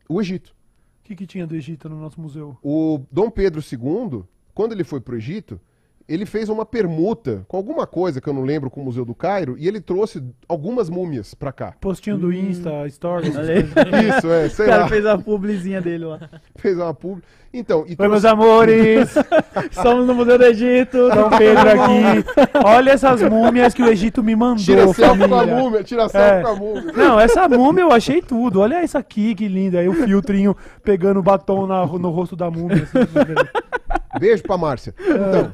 o 0.08 0.18
Egito. 0.18 0.56
O 1.00 1.04
que, 1.04 1.14
que 1.14 1.26
tinha 1.26 1.46
do 1.46 1.54
Egito 1.54 1.90
no 1.90 2.00
nosso 2.00 2.18
museu? 2.18 2.56
O 2.62 3.04
Dom 3.12 3.30
Pedro 3.30 3.60
II, 3.60 4.24
quando 4.54 4.72
ele 4.72 4.82
foi 4.82 4.98
pro 4.98 5.14
Egito, 5.14 5.60
ele 6.08 6.26
fez 6.26 6.48
uma 6.48 6.64
permuta 6.66 7.44
com 7.48 7.56
alguma 7.56 7.86
coisa 7.86 8.20
que 8.20 8.28
eu 8.28 8.32
não 8.34 8.42
lembro 8.44 8.68
com 8.70 8.80
o 8.80 8.84
Museu 8.84 9.04
do 9.04 9.14
Cairo 9.14 9.56
e 9.58 9.66
ele 9.68 9.80
trouxe 9.80 10.22
algumas 10.48 10.90
múmias 10.90 11.34
pra 11.34 11.52
cá. 11.52 11.74
Postinho 11.80 12.18
do 12.18 12.32
Insta, 12.32 12.70
Stories. 12.90 13.34
Isso, 13.36 14.30
é, 14.30 14.46
O 14.46 14.50
sei 14.50 14.66
cara 14.66 14.82
lá, 14.82 14.88
fez 14.88 15.06
a 15.06 15.16
publizinha 15.18 15.80
dele 15.80 16.04
lá. 16.06 16.20
fez 16.56 16.76
uma 16.76 16.92
pub. 16.92 17.20
Então, 17.54 17.80
e 17.86 17.90
Oi, 17.90 17.96
trouxe- 17.96 18.10
meus 18.10 18.24
amores! 18.24 19.14
Estamos 19.70 20.06
no 20.06 20.14
Museu 20.14 20.38
do 20.38 20.44
Egito. 20.44 21.08
Dom 21.10 21.28
Pedro 21.36 21.68
aqui. 21.68 22.58
Olha 22.64 22.92
essas 22.92 23.20
múmias 23.22 23.74
que 23.74 23.82
o 23.82 23.88
Egito 23.88 24.22
me 24.22 24.34
mandou, 24.34 24.56
tira 24.64 24.88
selfie 24.94 25.28
com 25.28 25.34
a 25.34 25.46
múmia, 25.46 25.84
tira 25.84 26.08
selfie 26.08 26.38
É. 26.38 26.42
com 26.42 26.48
a 26.48 26.54
múmia. 26.56 26.92
Não, 26.96 27.20
essa 27.20 27.46
múmia 27.48 27.82
eu 27.82 27.92
achei 27.92 28.22
tudo. 28.22 28.60
Olha 28.60 28.76
essa 28.76 28.98
aqui, 28.98 29.34
que 29.34 29.48
linda. 29.48 29.78
Aí 29.80 29.88
o 29.88 29.92
filtrinho 29.92 30.56
pegando 30.82 31.22
batom 31.22 31.66
na- 31.66 31.84
no 31.86 32.10
rosto 32.10 32.34
da 32.34 32.50
múmia. 32.50 32.84
assim. 32.84 34.18
Beijo 34.18 34.42
pra 34.42 34.56
Márcia. 34.58 34.94
Então, 34.98 35.50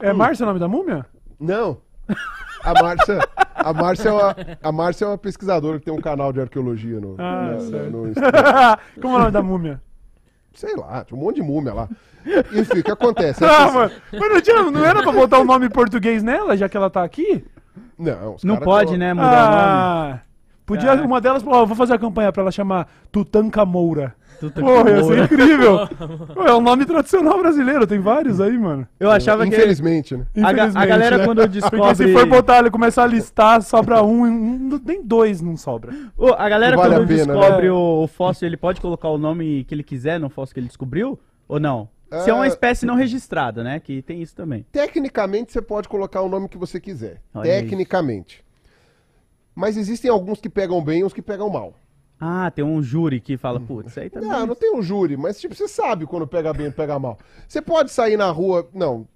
É 0.00 0.12
Márcia 0.12 0.44
o 0.44 0.46
nome 0.46 0.58
da 0.60 0.68
múmia? 0.68 1.06
não. 1.38 1.78
A 2.62 2.74
Márcia, 2.82 3.18
a 3.54 3.72
Márcia 3.72 4.08
é 4.08 4.12
uma, 4.12 4.36
a 4.62 4.72
Márcia 4.72 5.04
é 5.06 5.08
uma 5.08 5.16
pesquisadora 5.16 5.78
que 5.78 5.84
tem 5.86 5.94
um 5.94 6.00
canal 6.00 6.30
de 6.32 6.40
arqueologia 6.42 7.00
no, 7.00 7.14
Ah, 7.18 7.56
na- 7.70 7.82
no 7.84 8.08
Instagram. 8.10 8.76
Como 9.00 9.14
é 9.14 9.16
o 9.16 9.20
nome 9.20 9.30
da 9.30 9.42
múmia? 9.42 9.80
Sei 10.52 10.74
lá, 10.76 11.02
tinha 11.04 11.18
um 11.18 11.22
monte 11.22 11.36
de 11.36 11.42
múmia 11.42 11.72
lá. 11.72 11.88
Enfim, 12.52 12.80
o 12.80 12.82
que 12.82 12.90
acontece? 12.90 13.42
Ah, 13.44 13.46
Essas- 13.62 13.72
mano. 13.74 13.92
Mas 14.12 14.28
não, 14.30 14.40
tinha, 14.42 14.70
não 14.70 14.84
era 14.84 15.02
pra 15.02 15.12
botar 15.12 15.38
o 15.38 15.44
nome 15.44 15.66
em 15.66 15.70
português 15.70 16.22
nela, 16.22 16.54
já 16.56 16.68
que 16.68 16.76
ela 16.76 16.90
tá 16.90 17.02
aqui? 17.02 17.42
Não, 17.96 18.34
os 18.34 18.44
Não 18.44 18.58
pode, 18.58 18.90
tão- 18.90 18.98
né, 18.98 19.14
mudar 19.14 19.28
o 19.48 20.06
nome. 20.08 20.20
Podia 20.70 20.88
Caraca. 20.90 21.06
uma 21.06 21.20
delas, 21.20 21.42
ó, 21.46 21.66
vou 21.66 21.76
fazer 21.76 21.94
a 21.94 21.98
campanha 21.98 22.30
pra 22.32 22.42
ela 22.42 22.52
chamar 22.52 22.88
Tutankamoura. 23.10 24.14
Tuta 24.38 24.58
Pô, 24.58 24.70
ia 24.70 24.84
ser 24.86 25.00
Moura. 25.02 25.24
incrível. 25.24 25.88
Pô, 26.34 26.46
é 26.46 26.54
um 26.54 26.62
nome 26.62 26.86
tradicional 26.86 27.38
brasileiro, 27.38 27.86
tem 27.86 27.98
vários 27.98 28.40
aí, 28.40 28.56
mano. 28.56 28.88
Eu 28.98 29.10
achava 29.10 29.42
que 29.46 29.54
Infelizmente, 29.54 30.16
né? 30.16 30.24
a, 30.36 30.40
ga- 30.40 30.46
a 30.46 30.50
Infelizmente, 30.68 30.88
galera 30.88 31.18
né? 31.18 31.24
quando 31.26 31.38
Porque 31.44 31.60
descobre... 31.60 31.94
se 31.94 32.12
for 32.14 32.26
botar 32.26 32.58
ele 32.60 32.70
começar 32.70 33.02
a 33.02 33.06
listar, 33.06 33.60
sobra 33.62 34.02
um, 34.02 34.24
um 34.24 34.80
nem 34.82 35.02
dois 35.04 35.42
não 35.42 35.58
sobra. 35.58 35.92
Ô, 36.16 36.28
a 36.28 36.48
galera 36.48 36.74
Vale 36.74 36.88
quando 36.94 37.02
a 37.04 37.06
pena, 37.06 37.34
descobre 37.34 37.66
né? 37.66 37.72
o, 37.72 38.04
o 38.04 38.06
fóssil, 38.06 38.46
ele 38.48 38.56
pode 38.56 38.80
colocar 38.80 39.08
o 39.10 39.18
nome 39.18 39.64
que 39.64 39.74
ele 39.74 39.82
quiser 39.84 40.18
no 40.18 40.30
fóssil 40.30 40.54
que 40.54 40.60
ele 40.60 40.68
descobriu? 40.68 41.18
Ou 41.46 41.60
não? 41.60 41.88
Se 42.24 42.30
é 42.30 42.32
uma 42.32 42.44
Ah, 42.44 42.48
espécie 42.48 42.86
não 42.86 42.94
registrada, 42.96 43.62
né? 43.62 43.78
Que 43.78 44.00
tem 44.02 44.22
isso 44.22 44.34
também. 44.34 44.64
Tecnicamente, 44.72 45.52
você 45.52 45.60
pode 45.60 45.86
colocar 45.88 46.22
o 46.22 46.28
nome 46.30 46.48
que 46.48 46.56
você 46.58 46.80
quiser. 46.80 47.20
Olha. 47.34 47.44
Tecnicamente. 47.44 48.42
Mas 49.60 49.76
existem 49.76 50.10
alguns 50.10 50.40
que 50.40 50.48
pegam 50.48 50.82
bem 50.82 51.00
e 51.00 51.04
uns 51.04 51.12
que 51.12 51.20
pegam 51.20 51.50
mal. 51.50 51.74
Ah, 52.18 52.50
tem 52.50 52.64
um 52.64 52.82
júri 52.82 53.20
que 53.20 53.36
fala, 53.36 53.60
putz, 53.60 53.90
isso 53.90 54.00
aí 54.00 54.08
também... 54.08 54.26
Não, 54.26 54.46
não 54.46 54.54
tem 54.54 54.74
um 54.74 54.80
júri, 54.80 55.18
mas 55.18 55.38
tipo, 55.38 55.54
você 55.54 55.68
sabe 55.68 56.06
quando 56.06 56.26
pega 56.26 56.50
bem 56.54 56.68
e 56.68 56.70
pega 56.70 56.98
mal. 56.98 57.18
Você 57.46 57.60
pode 57.60 57.90
sair 57.90 58.16
na 58.16 58.30
rua. 58.30 58.66
Não, 58.72 59.06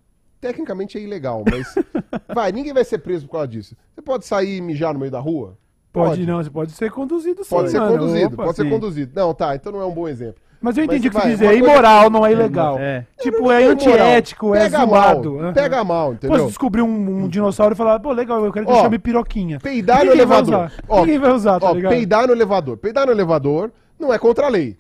tecnicamente 0.43 0.99
é 0.99 1.01
ilegal, 1.01 1.43
mas. 1.51 1.75
vai, 2.35 2.53
ninguém 2.53 2.75
vai 2.75 2.85
ser 2.85 2.99
preso 2.99 3.25
por 3.27 3.33
causa 3.33 3.49
disso. 3.49 3.75
Você 3.95 4.03
pode 4.03 4.27
sair 4.27 4.59
e 4.59 4.61
mijar 4.61 4.93
no 4.93 5.01
meio 5.01 5.11
da 5.11 5.19
rua? 5.19 5.57
Pode, 5.95 6.27
não, 6.27 6.43
você 6.43 6.51
pode 6.51 6.73
ser 6.73 6.91
conduzido 6.91 7.45
sim, 7.45 7.51
Pode 7.51 7.71
ser 7.71 7.79
mano. 7.79 7.93
conduzido, 7.99 8.35
Opa, 8.35 8.45
pode 8.45 8.57
ser 8.57 8.65
sim. 8.65 8.71
conduzido. 8.71 9.13
Não, 9.15 9.33
tá, 9.33 9.55
então 9.55 9.73
não 9.73 9.81
é 9.81 9.87
um 9.87 9.93
bom 9.95 10.09
exemplo. 10.09 10.43
Mas 10.61 10.77
eu 10.77 10.85
entendi 10.85 11.07
o 11.09 11.11
que 11.11 11.17
vai, 11.17 11.25
você 11.27 11.31
dizer. 11.33 11.47
É 11.47 11.57
imoral, 11.59 12.11
não 12.11 12.27
é 12.27 12.33
ilegal. 12.33 12.79
É. 12.79 13.07
Tipo, 13.21 13.51
é 13.53 13.65
antiético, 13.67 14.55
é 14.55 14.69
zoado. 14.71 15.33
mal, 15.35 15.41
Aham. 15.41 15.53
pega 15.53 15.85
mal, 15.85 16.07
Pô, 16.07 16.19
se 16.21 16.27
entendeu? 16.27 16.47
descobrir 16.47 16.83
um, 16.83 17.25
um 17.25 17.29
dinossauro 17.29 17.75
e 17.75 17.77
falar, 17.77 18.01
pô, 18.01 18.13
legal, 18.13 18.45
eu 18.45 18.51
quero 18.53 18.67
que 18.67 18.73
Ó, 18.73 18.83
chame 18.83 18.99
piroquinha. 18.99 19.61
Peidar 19.61 19.99
no 19.99 20.05
Ninguém 20.07 20.19
elevador. 20.21 20.73
Ó, 20.89 21.01
Ninguém 21.01 21.19
vai 21.19 21.33
usar, 21.33 21.61
tá 21.61 21.71
ó, 21.71 21.75
ligado? 21.75 21.93
peidar 21.93 22.27
no 22.27 22.33
elevador. 22.33 22.77
Peidar 22.79 23.07
no 23.07 23.13
elevador 23.13 23.71
não 24.01 24.13
é 24.13 24.19
contra 24.19 24.47
a 24.47 24.49
lei. 24.49 24.77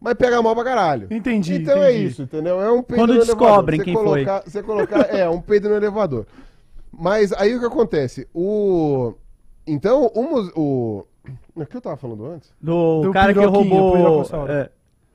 Mas 0.00 0.14
pega 0.14 0.40
mal 0.42 0.54
pra 0.54 0.64
caralho. 0.64 1.06
Entendi, 1.10 1.56
Então 1.56 1.82
é 1.82 1.90
entendi. 1.92 2.06
isso, 2.06 2.22
entendeu? 2.22 2.60
É 2.60 2.72
um 2.72 2.82
peido 2.82 3.02
Quando 3.02 3.14
no 3.14 3.20
descobrem 3.20 3.78
elevador. 3.78 3.84
Quem 3.84 3.94
foi. 3.94 4.24
colocar, 4.24 4.42
Você 4.50 4.62
colocar, 4.62 5.14
é, 5.14 5.28
um 5.28 5.40
peido 5.40 5.68
no 5.68 5.76
elevador. 5.76 6.26
Mas 6.90 7.32
aí 7.34 7.54
o 7.54 7.60
que 7.60 7.66
acontece? 7.66 8.26
O... 8.34 9.12
Então, 9.72 10.10
o... 10.14 10.60
o... 10.60 11.06
O 11.54 11.66
que 11.66 11.76
eu 11.76 11.80
tava 11.80 11.96
falando 11.96 12.24
antes? 12.24 12.52
Do, 12.60 13.02
Do 13.02 13.12
cara 13.12 13.32
que 13.34 13.44
roubou... 13.44 13.92
pirocossauro. 13.92 14.50
É, 14.50 14.70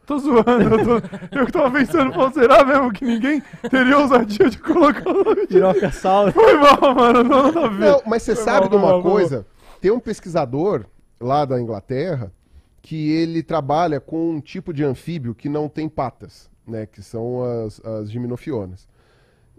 Tô 0.06 0.20
zoando, 0.20 0.62
eu, 0.62 0.86
tô, 0.86 1.38
eu 1.40 1.46
que 1.48 1.52
tava 1.52 1.72
pensando, 1.72 2.14
pô, 2.14 2.30
será 2.30 2.64
mesmo 2.64 2.94
que 2.94 3.04
ninguém 3.04 3.42
teria 3.72 3.98
ousadia 3.98 4.50
de 4.52 4.60
colocar 4.60 5.10
o 5.10 5.24
nome 5.24 5.42
de... 5.42 5.48
pirocassauro. 5.48 6.32
Foi 6.32 6.54
mal, 6.54 6.94
mano, 6.94 7.24
não 7.24 7.64
a 7.64 7.68
ver. 7.68 7.92
Não, 7.92 8.02
mas 8.06 8.22
você 8.22 8.36
sabe 8.36 8.62
mal, 8.62 8.70
de 8.70 8.76
uma 8.76 8.88
mal, 8.88 9.02
foi 9.02 9.10
mal. 9.10 9.20
coisa? 9.20 9.46
Tem 9.82 9.90
um 9.90 10.00
pesquisador 10.00 10.86
lá 11.20 11.44
da 11.44 11.60
Inglaterra 11.60 12.32
que 12.84 13.12
ele 13.14 13.42
trabalha 13.42 14.00
com 14.00 14.30
um 14.30 14.40
tipo 14.40 14.72
de 14.72 14.84
anfíbio 14.84 15.34
que 15.34 15.50
não 15.50 15.68
tem 15.68 15.90
patas, 15.90 16.52
né? 16.68 16.86
Que 16.86 17.02
são 17.02 17.44
as, 17.44 17.84
as 17.84 18.12
giminofionas. 18.12 18.88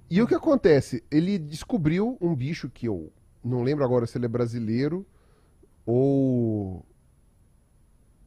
E 0.08 0.22
o 0.22 0.28
que 0.28 0.34
acontece? 0.34 1.02
Ele 1.10 1.36
descobriu 1.38 2.16
um 2.20 2.32
bicho 2.36 2.70
que 2.72 2.86
eu 2.86 3.10
não 3.46 3.62
lembro 3.62 3.84
agora 3.84 4.06
se 4.06 4.18
ele 4.18 4.26
é 4.26 4.28
brasileiro 4.28 5.06
ou 5.84 6.84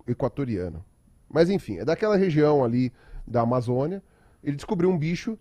equatoriano. 0.08 0.84
Mas 1.30 1.50
enfim, 1.50 1.78
é 1.78 1.86
daquela 1.86 2.16
região 2.16 2.64
ali 2.64 2.92
da 3.28 3.42
Amazônia. 3.42 4.02
Ele 4.44 4.56
descobriu 4.56 4.90
um 4.90 4.98
bicho 4.98 5.38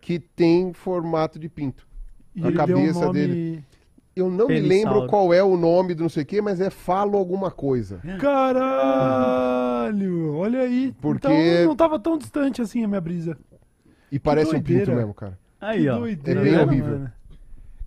que 0.00 0.18
tem 0.18 0.72
formato 0.72 1.38
de 1.38 1.48
pinto. 1.48 1.86
E 2.34 2.40
a 2.40 2.50
deu 2.50 2.52
um 2.52 2.56
cabeça 2.56 3.00
nome... 3.06 3.12
dele. 3.18 3.64
Eu 4.16 4.30
não 4.30 4.46
me 4.46 4.60
lembro 4.60 5.08
qual 5.08 5.34
é 5.34 5.42
o 5.42 5.56
nome 5.56 5.92
do 5.92 6.02
não 6.04 6.08
sei 6.08 6.22
o 6.22 6.26
que, 6.26 6.40
mas 6.40 6.60
é 6.60 6.70
falo 6.70 7.18
alguma 7.18 7.50
coisa. 7.50 8.00
Caralho, 8.94 10.34
olha 10.34 10.60
aí. 10.60 10.94
Porque- 11.00 11.26
Então 11.26 11.64
não 11.66 11.74
tava 11.74 11.98
tão 11.98 12.16
distante 12.16 12.62
assim 12.62 12.84
a 12.84 12.88
minha 12.88 13.00
brisa. 13.00 13.36
E 14.12 14.18
parece 14.20 14.54
um 14.54 14.62
pinto 14.62 14.92
mesmo, 14.92 15.12
cara. 15.14 15.36
Aí, 15.60 15.82
Que 15.82 15.88
ó. 15.88 15.98
doideira, 15.98 16.40
É 16.40 16.44
bem 16.44 16.58
horrível. 16.58 16.90
mano. 16.98 17.12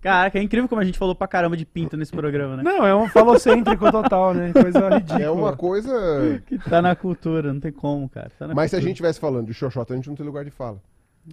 Caraca, 0.00 0.38
é 0.38 0.42
incrível 0.42 0.68
como 0.68 0.80
a 0.80 0.84
gente 0.84 0.98
falou 0.98 1.14
pra 1.14 1.26
caramba 1.26 1.56
de 1.56 1.64
pinto 1.64 1.96
nesse 1.96 2.12
programa, 2.12 2.56
né? 2.56 2.62
Não, 2.62 2.86
é 2.86 2.94
um 2.94 3.08
falocêntrico 3.08 3.90
total, 3.90 4.32
né? 4.32 4.52
Coisa 4.52 4.88
ridícula. 4.90 5.22
É 5.22 5.30
uma 5.30 5.56
coisa. 5.56 6.40
Que 6.46 6.56
tá 6.58 6.80
na 6.80 6.94
cultura, 6.94 7.52
não 7.52 7.60
tem 7.60 7.72
como, 7.72 8.08
cara. 8.08 8.30
Tá 8.38 8.46
na 8.46 8.54
Mas 8.54 8.70
se 8.70 8.76
a 8.76 8.78
cultura. 8.78 8.88
gente 8.88 8.94
estivesse 8.96 9.18
falando 9.20 9.46
de 9.46 9.54
xoxota, 9.54 9.92
a 9.92 9.96
gente 9.96 10.08
não 10.08 10.14
tem 10.14 10.24
lugar 10.24 10.44
de 10.44 10.50
fala. 10.52 10.78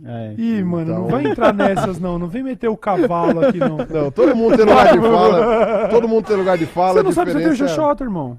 É. 0.03 0.33
Ih, 0.37 0.63
mano, 0.63 0.93
não 0.93 1.05
Então- 1.05 1.07
vai 1.21 1.25
entrar 1.31 1.53
nessas, 1.53 1.99
não. 1.99 2.17
Não 2.19 2.27
vem 2.27 2.43
meter 2.43 2.67
o 2.67 2.75
cavalo 2.75 3.45
aqui, 3.47 3.59
não. 3.59 3.77
Não, 3.87 4.11
todo 4.11 4.35
mundo 4.35 4.57
tem 4.57 4.65
lugar 4.65 4.91
de 4.93 4.99
fala. 4.99 5.87
Todo 5.89 6.07
mundo 6.07 6.25
tem 6.27 6.35
lugar 6.35 6.57
de 6.57 6.65
fala. 6.65 6.93
Você 6.95 7.03
não 7.03 7.11
sabe 7.13 7.31
se 7.31 7.37
eu 7.37 7.41
tenho 7.41 7.51
diferença 7.53 7.73
é- 7.73 7.75
xoxota, 7.77 8.03
irmão. 8.03 8.37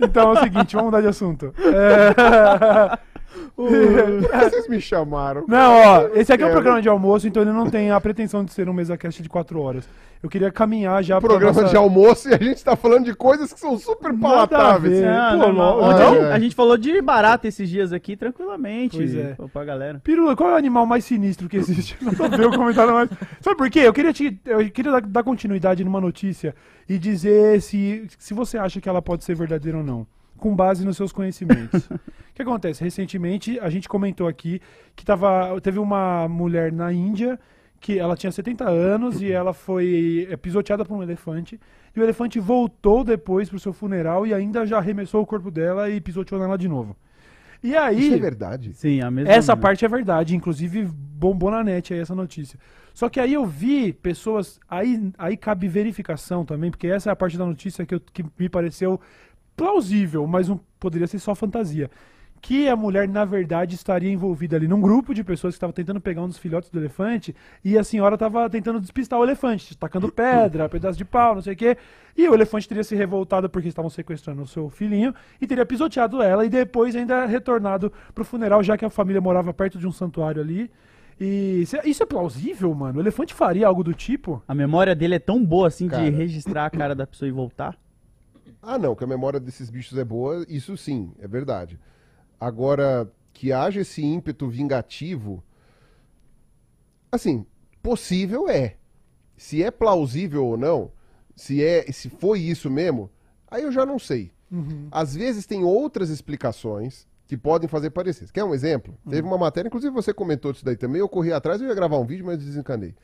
Então 0.00 0.30
é 0.30 0.38
o 0.38 0.42
seguinte, 0.42 0.76
vamos 0.76 0.90
mudar 0.92 1.00
de 1.00 1.08
assunto. 1.08 1.52
É... 1.58 2.98
Vocês 3.56 4.68
me 4.68 4.80
chamaram. 4.80 5.44
Não, 5.48 5.72
ó, 5.74 6.08
esse 6.14 6.32
aqui 6.32 6.42
é 6.42 6.46
um 6.46 6.50
programa 6.52 6.80
de 6.82 6.88
almoço, 6.88 7.26
então 7.26 7.42
ele 7.42 7.52
não 7.52 7.68
tem 7.68 7.90
a 7.90 8.00
pretensão 8.00 8.44
de 8.44 8.52
ser 8.52 8.68
um 8.68 8.72
MesaCast 8.72 9.22
de 9.22 9.28
4 9.28 9.60
horas. 9.60 9.88
Eu 10.20 10.28
queria 10.28 10.50
caminhar 10.50 11.00
já 11.04 11.20
pra 11.20 11.28
Programa 11.30 11.54
nossa- 11.60 11.68
de 11.70 11.76
almoço 11.76 12.28
e 12.28 12.34
a 12.34 12.38
gente 12.38 12.64
tá 12.64 12.74
falando 12.74 13.04
de 13.04 13.14
coisas 13.14 13.52
que 13.52 13.60
são 13.60 13.78
super 13.78 14.12
Nada 14.12 14.48
palatáveis. 14.48 15.04
a 15.04 15.30
ver. 15.36 15.38
Não, 15.38 15.54
Pô, 15.54 15.60
Ontem 15.84 16.02
Ah, 16.02 16.08
a, 16.08 16.10
gente, 16.14 16.24
é. 16.24 16.32
a 16.32 16.38
gente 16.40 16.54
falou 16.56 16.76
de 16.76 17.00
barata 17.00 17.46
esses 17.46 17.68
dias 17.68 17.92
aqui, 17.92 18.16
tranquilamente. 18.16 18.96
Pois 18.96 19.14
é. 19.14 19.34
Pô, 19.34 19.48
Pra 19.48 19.64
galera. 19.64 20.00
Pirula, 20.02 20.34
qual 20.34 20.50
é 20.50 20.54
o 20.54 20.56
animal 20.56 20.86
mais 20.86 21.04
sinistro 21.04 21.48
que 21.48 21.56
existe? 21.56 21.96
Nada 22.02 22.24
a 22.26 22.36
ver 22.36 22.46
o 22.46 22.50
comentário 22.56 22.92
mais. 22.94 23.08
Sabe 23.40 23.56
por 23.56 23.70
quê? 23.70 23.80
Eu 23.80 23.92
queria, 23.92 24.12
te, 24.12 24.40
eu 24.44 24.68
queria 24.70 24.90
dar, 24.90 25.02
dar 25.02 25.22
continuidade 25.22 25.84
numa 25.84 26.00
notícia 26.00 26.52
e 26.88 26.98
dizer 26.98 27.60
se, 27.62 28.08
se 28.18 28.34
você 28.34 28.58
acha 28.58 28.80
que 28.80 28.88
ela 28.88 29.00
pode 29.00 29.22
ser 29.24 29.36
verdadeira 29.36 29.78
ou 29.78 29.84
não, 29.84 30.04
com 30.38 30.54
base 30.54 30.84
nos 30.84 30.96
seus 30.96 31.12
conhecimentos. 31.12 31.88
o 31.90 32.00
que 32.34 32.42
acontece? 32.42 32.82
Recentemente, 32.82 33.58
a 33.60 33.68
gente 33.68 33.88
comentou 33.88 34.26
aqui 34.26 34.60
que 34.96 35.04
tava, 35.04 35.60
teve 35.60 35.78
uma 35.78 36.26
mulher 36.28 36.72
na 36.72 36.92
Índia 36.92 37.38
que 37.80 37.98
ela 37.98 38.16
tinha 38.16 38.32
70 38.32 38.68
anos 38.68 39.20
e 39.22 39.30
ela 39.30 39.52
foi 39.52 40.26
é, 40.30 40.36
pisoteada 40.36 40.84
por 40.84 40.96
um 40.96 41.02
elefante. 41.02 41.60
E 41.94 42.00
o 42.00 42.02
elefante 42.02 42.40
voltou 42.40 43.04
depois 43.04 43.48
pro 43.48 43.58
seu 43.58 43.72
funeral 43.72 44.26
e 44.26 44.34
ainda 44.34 44.66
já 44.66 44.78
arremessou 44.78 45.22
o 45.22 45.26
corpo 45.26 45.50
dela 45.50 45.88
e 45.88 46.00
pisoteou 46.00 46.40
nela 46.40 46.58
de 46.58 46.68
novo. 46.68 46.96
E 47.62 47.76
aí. 47.76 48.06
Isso 48.06 48.14
é 48.14 48.18
verdade. 48.18 48.72
Sim, 48.74 49.00
a 49.00 49.10
mesma. 49.10 49.32
Essa 49.32 49.56
parte 49.56 49.84
é 49.84 49.88
verdade, 49.88 50.34
inclusive 50.34 50.84
bombou 50.92 51.50
na 51.50 51.62
net 51.64 51.92
aí 51.92 52.00
essa 52.00 52.14
notícia. 52.14 52.58
Só 52.94 53.08
que 53.08 53.20
aí 53.20 53.34
eu 53.34 53.46
vi 53.46 53.92
pessoas. 53.92 54.58
Aí, 54.68 55.12
aí 55.16 55.36
cabe 55.36 55.68
verificação 55.68 56.44
também, 56.44 56.70
porque 56.70 56.86
essa 56.88 57.10
é 57.10 57.12
a 57.12 57.16
parte 57.16 57.38
da 57.38 57.46
notícia 57.46 57.86
que, 57.86 57.94
eu- 57.94 58.00
que 58.00 58.24
me 58.38 58.48
pareceu 58.48 59.00
plausível, 59.58 60.26
mas 60.26 60.48
não 60.48 60.58
poderia 60.80 61.06
ser 61.06 61.18
só 61.18 61.34
fantasia. 61.34 61.90
Que 62.40 62.68
a 62.68 62.76
mulher, 62.76 63.08
na 63.08 63.24
verdade, 63.24 63.74
estaria 63.74 64.08
envolvida 64.12 64.54
ali 64.54 64.68
num 64.68 64.80
grupo 64.80 65.12
de 65.12 65.24
pessoas 65.24 65.54
que 65.54 65.56
estavam 65.56 65.72
tentando 65.72 66.00
pegar 66.00 66.22
um 66.22 66.28
dos 66.28 66.38
filhotes 66.38 66.70
do 66.70 66.78
elefante 66.78 67.34
e 67.64 67.76
a 67.76 67.82
senhora 67.82 68.14
estava 68.14 68.48
tentando 68.48 68.78
despistar 68.80 69.18
o 69.18 69.24
elefante, 69.24 69.76
tacando 69.76 70.08
pedra, 70.12 70.68
pedaço 70.68 70.96
de 70.96 71.04
pau, 71.04 71.34
não 71.34 71.42
sei 71.42 71.54
o 71.54 71.56
quê. 71.56 71.76
E 72.16 72.28
o 72.28 72.34
elefante 72.34 72.68
teria 72.68 72.84
se 72.84 72.94
revoltado 72.94 73.50
porque 73.50 73.66
estavam 73.66 73.90
sequestrando 73.90 74.40
o 74.42 74.46
seu 74.46 74.70
filhinho 74.70 75.12
e 75.40 75.48
teria 75.48 75.66
pisoteado 75.66 76.22
ela 76.22 76.46
e 76.46 76.48
depois 76.48 76.94
ainda 76.94 77.26
retornado 77.26 77.92
pro 78.14 78.24
funeral, 78.24 78.62
já 78.62 78.78
que 78.78 78.84
a 78.84 78.90
família 78.90 79.20
morava 79.20 79.52
perto 79.52 79.76
de 79.76 79.86
um 79.88 79.92
santuário 79.92 80.40
ali. 80.40 80.70
E 81.20 81.62
isso 81.62 81.76
é- 81.76 81.88
isso 81.88 82.04
é 82.04 82.06
plausível, 82.06 82.72
mano? 82.72 82.98
O 82.98 83.02
elefante 83.02 83.34
faria 83.34 83.66
algo 83.66 83.82
do 83.82 83.92
tipo? 83.92 84.40
A 84.46 84.54
memória 84.54 84.94
dele 84.94 85.16
é 85.16 85.18
tão 85.18 85.44
boa 85.44 85.66
assim 85.66 85.88
Cara. 85.88 86.04
de 86.04 86.10
registrar 86.10 86.66
a 86.66 86.70
cara 86.70 86.94
da 86.94 87.04
pessoa 87.04 87.28
e 87.28 87.32
voltar. 87.32 87.76
Ah, 88.60 88.78
não, 88.78 88.94
que 88.94 89.04
a 89.04 89.06
memória 89.06 89.38
desses 89.38 89.70
bichos 89.70 89.96
é 89.98 90.04
boa, 90.04 90.44
isso 90.48 90.76
sim, 90.76 91.12
é 91.18 91.28
verdade. 91.28 91.78
Agora, 92.40 93.10
que 93.32 93.52
haja 93.52 93.80
esse 93.80 94.02
ímpeto 94.02 94.48
vingativo, 94.48 95.42
assim, 97.10 97.46
possível 97.82 98.48
é. 98.48 98.76
Se 99.36 99.62
é 99.62 99.70
plausível 99.70 100.44
ou 100.44 100.56
não, 100.56 100.90
se 101.36 101.62
é, 101.62 101.90
se 101.92 102.10
foi 102.10 102.40
isso 102.40 102.68
mesmo, 102.68 103.10
aí 103.48 103.62
eu 103.62 103.70
já 103.70 103.86
não 103.86 103.98
sei. 103.98 104.32
Às 104.90 105.14
vezes 105.14 105.46
tem 105.46 105.62
outras 105.62 106.10
explicações 106.10 107.06
que 107.26 107.36
podem 107.36 107.68
fazer 107.68 107.90
parecer. 107.90 108.30
Quer 108.32 108.42
um 108.42 108.54
exemplo? 108.54 108.96
Teve 109.08 109.22
uma 109.26 109.38
matéria, 109.38 109.68
inclusive 109.68 109.92
você 109.92 110.12
comentou 110.12 110.50
disso 110.50 110.64
daí 110.64 110.76
também, 110.76 111.00
eu 111.00 111.08
corri 111.08 111.32
atrás, 111.32 111.60
eu 111.60 111.68
ia 111.68 111.74
gravar 111.74 111.98
um 111.98 112.06
vídeo, 112.06 112.24
mas 112.24 112.38
desencanei. 112.38 112.94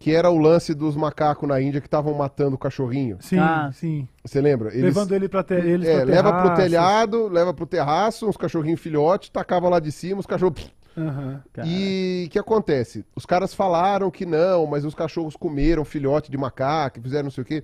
Que 0.00 0.12
era 0.14 0.30
o 0.30 0.38
lance 0.38 0.72
dos 0.74 0.96
macacos 0.96 1.46
na 1.46 1.60
Índia 1.60 1.78
que 1.80 1.86
estavam 1.86 2.14
matando 2.14 2.56
o 2.56 2.58
cachorrinho. 2.58 3.18
Sim, 3.20 3.38
Ah. 3.38 3.70
sim. 3.72 4.08
Você 4.24 4.40
lembra? 4.40 4.70
Eles- 4.70 4.82
Levando 4.82 5.14
ele 5.14 5.28
pra 5.28 5.44
te, 5.44 5.52
eles 5.54 5.86
é, 5.86 5.96
pra 5.96 6.04
leva 6.06 6.32
pro 6.32 6.40
terraço. 6.42 6.62
telhado, 6.62 7.28
leva 7.28 7.52
pro 7.54 7.66
terraço, 7.66 8.26
uns 8.26 8.36
cachorrinhos 8.36 8.80
filhote, 8.80 9.30
tacava 9.30 9.68
lá 9.68 9.78
de 9.78 9.92
cima, 9.92 10.18
os 10.20 10.26
cachorros. 10.26 10.72
Aham. 10.96 11.42
Cara. 11.52 11.68
E 11.68 12.24
o 12.26 12.30
que 12.30 12.38
acontece? 12.38 13.04
Os 13.14 13.26
caras 13.26 13.52
falaram 13.54 14.10
que 14.10 14.24
não, 14.24 14.66
mas 14.66 14.86
os 14.86 14.94
cachorros 14.94 15.36
comeram 15.36 15.84
filhote 15.84 16.30
de 16.30 16.36
macaco, 16.38 17.00
fizeram 17.02 17.24
não 17.24 17.30
sei 17.30 17.42
o 17.42 17.46
quê. 17.46 17.62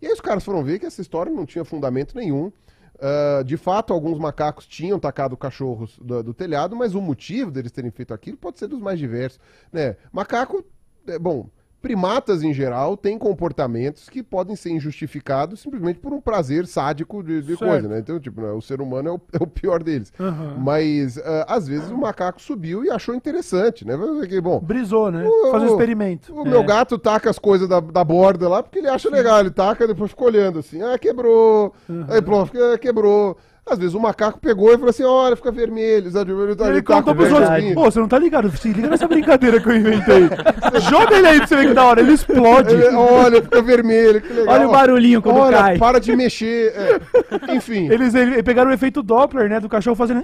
E 0.00 0.06
aí 0.06 0.12
os 0.12 0.20
caras 0.20 0.44
foram 0.44 0.62
ver 0.62 0.78
que 0.78 0.86
essa 0.86 1.02
história 1.02 1.30
não 1.32 1.44
tinha 1.44 1.64
fundamento 1.64 2.14
nenhum. 2.16 2.52
Ah, 3.00 3.42
de 3.44 3.56
fato, 3.56 3.92
alguns 3.92 4.18
macacos 4.20 4.64
tinham 4.66 4.98
tacado 5.00 5.36
cachorros 5.36 5.98
do, 6.00 6.22
do 6.22 6.32
telhado, 6.32 6.76
mas 6.76 6.94
o 6.94 7.00
motivo 7.00 7.50
deles 7.50 7.72
terem 7.72 7.90
feito 7.90 8.14
aquilo 8.14 8.36
pode 8.36 8.60
ser 8.60 8.68
dos 8.68 8.78
mais 8.80 8.96
diversos. 8.98 9.40
Né? 9.72 9.96
Macaco, 10.12 10.64
é, 11.06 11.18
bom, 11.18 11.48
primatas 11.84 12.42
em 12.42 12.54
geral 12.54 12.96
têm 12.96 13.18
comportamentos 13.18 14.08
que 14.08 14.22
podem 14.22 14.56
ser 14.56 14.70
injustificados 14.70 15.60
simplesmente 15.60 15.98
por 15.98 16.14
um 16.14 16.20
prazer 16.20 16.66
sádico 16.66 17.22
de, 17.22 17.42
de 17.42 17.56
coisa, 17.58 17.86
né? 17.86 17.98
Então, 17.98 18.18
tipo, 18.18 18.40
né, 18.40 18.50
o 18.52 18.60
ser 18.62 18.80
humano 18.80 19.08
é 19.10 19.12
o, 19.12 19.20
é 19.38 19.42
o 19.42 19.46
pior 19.46 19.82
deles. 19.82 20.10
Aham. 20.18 20.56
Mas, 20.58 21.18
ah, 21.18 21.44
às 21.46 21.68
vezes, 21.68 21.90
o 21.90 21.96
macaco 21.98 22.40
subiu 22.40 22.82
e 22.82 22.90
achou 22.90 23.14
interessante, 23.14 23.86
né? 23.86 23.94
Que, 24.26 24.40
bom, 24.40 24.60
Brisou, 24.60 25.10
né? 25.10 25.26
O- 25.28 25.50
Fazer 25.50 25.66
um 25.66 25.68
o- 25.68 25.72
experimento. 25.72 26.34
o 26.34 26.44
meu 26.48 26.64
gato 26.64 26.98
taca 26.98 27.28
as 27.28 27.38
coisas 27.38 27.68
da, 27.68 27.80
da 27.80 28.02
borda 28.02 28.48
lá 28.48 28.62
porque 28.62 28.78
ele 28.78 28.88
acha 28.88 29.10
legal. 29.10 29.40
Ele 29.40 29.50
taca 29.50 29.84
e 29.84 29.86
depois 29.86 30.10
fica 30.10 30.24
olhando 30.24 30.58
assim. 30.60 30.80
Ah, 30.80 30.98
quebrou. 30.98 31.74
Aí 32.08 32.22
pronto, 32.22 32.46
fica- 32.50 32.78
quebrou. 32.78 33.36
Às 33.66 33.78
vezes 33.78 33.94
o 33.94 34.00
macaco 34.00 34.38
pegou 34.38 34.68
e 34.68 34.74
falou 34.74 34.90
assim: 34.90 35.04
olha, 35.04 35.34
fica 35.36 35.50
vermelho. 35.50 36.10
sabe? 36.10 36.32
Ele, 36.32 36.54
tá- 36.54 36.64
Ele 36.66 36.74
ele 36.74 36.82
contou 36.82 37.14
pros 37.14 37.32
outros. 37.32 37.72
Pô, 37.74 37.84
você 37.84 37.98
não 37.98 38.08
tá 38.08 38.18
ligado? 38.18 38.54
Se 38.56 38.68
liga 38.70 38.88
nessa 38.88 39.08
brincadeira 39.08 39.58
que 39.58 39.66
eu 39.68 39.76
inventei. 39.76 40.28
Joga 40.90 41.16
ele 41.16 41.26
aí 41.26 41.38
pra 41.38 41.46
você 41.46 41.56
ver 41.56 41.68
que 41.68 41.74
da 41.74 41.84
hora. 41.84 42.00
Ele 42.02 42.12
explode. 42.12 42.74
Ele- 42.74 42.94
olha, 42.94 43.42
fica 43.42 43.62
vermelho. 43.62 44.20
Que 44.20 44.32
legal. 44.34 44.54
Olha 44.54 44.68
o 44.68 44.70
barulhinho 44.70 45.22
quando 45.22 45.38
olha, 45.38 45.56
cai. 45.56 45.78
para 45.78 45.98
de 45.98 46.14
mexer. 46.14 46.74
É. 46.76 47.54
Enfim. 47.54 47.88
Eles, 47.90 48.14
eles 48.14 48.42
pegaram 48.42 48.70
o 48.70 48.74
efeito 48.74 49.02
Doppler, 49.02 49.48
né? 49.48 49.58
Do 49.60 49.68
cachorro 49.68 49.96
fazendo. 49.96 50.22